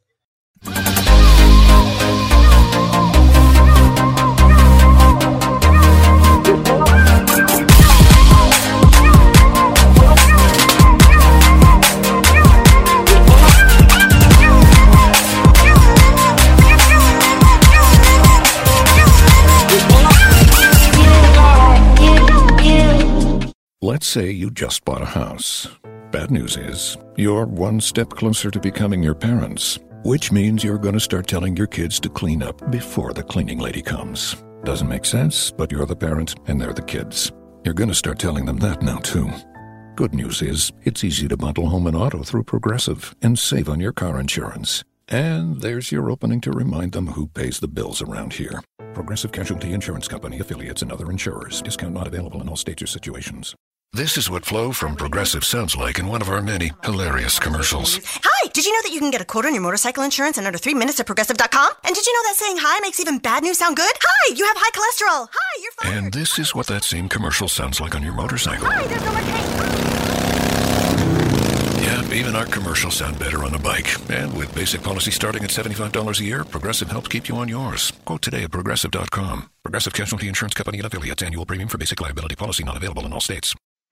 Let's 23.80 24.06
say 24.06 24.30
you 24.30 24.51
just 24.51 24.85
bought 24.85 25.02
a 25.02 25.06
house. 25.06 25.66
Bad 26.12 26.30
news 26.30 26.56
is, 26.56 26.97
you're 27.16 27.47
one 27.47 27.80
step 27.80 28.10
closer 28.10 28.51
to 28.51 28.60
becoming 28.60 29.02
your 29.02 29.14
parents, 29.14 29.78
which 30.04 30.32
means 30.32 30.64
you're 30.64 30.78
going 30.78 30.94
to 30.94 31.00
start 31.00 31.26
telling 31.26 31.56
your 31.56 31.66
kids 31.66 32.00
to 32.00 32.08
clean 32.08 32.42
up 32.42 32.70
before 32.70 33.12
the 33.12 33.22
cleaning 33.22 33.58
lady 33.58 33.82
comes. 33.82 34.36
Doesn't 34.64 34.88
make 34.88 35.04
sense, 35.04 35.50
but 35.50 35.70
you're 35.70 35.86
the 35.86 35.96
parent 35.96 36.34
and 36.46 36.60
they're 36.60 36.72
the 36.72 36.82
kids. 36.82 37.32
You're 37.64 37.74
going 37.74 37.88
to 37.88 37.94
start 37.94 38.18
telling 38.18 38.44
them 38.44 38.58
that 38.58 38.82
now, 38.82 38.98
too. 38.98 39.30
Good 39.96 40.14
news 40.14 40.42
is, 40.42 40.72
it's 40.84 41.04
easy 41.04 41.26
to 41.28 41.36
bundle 41.36 41.68
home 41.68 41.86
and 41.86 41.96
auto 41.96 42.22
through 42.22 42.44
Progressive 42.44 43.14
and 43.22 43.38
save 43.38 43.68
on 43.68 43.80
your 43.80 43.92
car 43.92 44.20
insurance. 44.20 44.84
And 45.08 45.60
there's 45.60 45.90
your 45.90 46.10
opening 46.10 46.40
to 46.42 46.52
remind 46.52 46.92
them 46.92 47.08
who 47.08 47.26
pays 47.28 47.60
the 47.60 47.68
bills 47.68 48.02
around 48.02 48.34
here. 48.34 48.62
Progressive 48.94 49.32
Casualty 49.32 49.72
Insurance 49.72 50.06
Company 50.06 50.38
affiliates 50.38 50.82
and 50.82 50.92
other 50.92 51.10
insurers. 51.10 51.62
Discount 51.62 51.94
not 51.94 52.06
available 52.06 52.40
in 52.40 52.48
all 52.48 52.56
states 52.56 52.82
or 52.82 52.86
situations. 52.86 53.54
This 53.94 54.18
is 54.18 54.28
what 54.28 54.44
Flo 54.44 54.72
from 54.72 54.96
Progressive 54.96 55.44
sounds 55.44 55.74
like 55.74 55.98
in 55.98 56.08
one 56.08 56.20
of 56.20 56.28
our 56.28 56.42
many 56.42 56.72
hilarious 56.84 57.38
commercials. 57.38 57.98
Hi, 58.22 58.48
did 58.52 58.66
you 58.66 58.67
know 58.67 58.67
that 58.67 58.67
you 58.98 59.02
can 59.02 59.12
get 59.12 59.20
a 59.20 59.24
quote 59.24 59.46
on 59.46 59.54
your 59.54 59.62
motorcycle 59.62 60.02
insurance 60.02 60.38
in 60.38 60.46
under 60.46 60.58
three 60.58 60.74
minutes 60.74 60.98
at 60.98 61.06
progressive.com? 61.06 61.72
And 61.84 61.94
did 61.94 62.04
you 62.04 62.12
know 62.12 62.22
that 62.28 62.34
saying 62.34 62.56
hi 62.58 62.80
makes 62.80 62.98
even 62.98 63.18
bad 63.18 63.44
news 63.44 63.56
sound 63.58 63.76
good? 63.76 63.92
Hi, 63.94 64.34
you 64.34 64.44
have 64.44 64.56
high 64.58 64.70
cholesterol. 64.70 65.28
Hi, 65.30 65.62
you're 65.62 65.72
fine. 65.72 66.04
And 66.04 66.12
this 66.12 66.36
is 66.40 66.52
what 66.52 66.66
that 66.66 66.82
same 66.82 67.08
commercial 67.08 67.46
sounds 67.46 67.80
like 67.80 67.94
on 67.94 68.02
your 68.02 68.12
motorcycle. 68.12 68.66
Hi, 68.68 68.84
there's 68.88 69.04
no 69.04 69.12
more 69.12 69.20
pain. 69.22 69.44
Yeah, 71.84 72.12
even 72.12 72.34
our 72.34 72.46
commercials 72.46 72.96
sound 72.96 73.20
better 73.20 73.44
on 73.44 73.54
a 73.54 73.58
bike. 73.60 73.88
And 74.10 74.36
with 74.36 74.52
basic 74.52 74.82
policy 74.82 75.12
starting 75.12 75.44
at 75.44 75.50
$75 75.50 76.18
a 76.18 76.24
year, 76.24 76.44
Progressive 76.44 76.90
helps 76.90 77.06
keep 77.06 77.28
you 77.28 77.36
on 77.36 77.46
yours. 77.46 77.92
Quote 78.04 78.22
today 78.22 78.42
at 78.42 78.50
progressive.com. 78.50 79.48
Progressive 79.62 79.92
Casualty 79.92 80.26
Insurance 80.26 80.54
Company 80.54 80.78
and 80.78 80.86
affiliates. 80.86 81.22
Annual 81.22 81.46
premium 81.46 81.68
for 81.68 81.78
basic 81.78 82.00
liability 82.00 82.34
policy 82.34 82.64
not 82.64 82.76
available 82.76 83.06
in 83.06 83.12
all 83.12 83.20
states. 83.20 83.54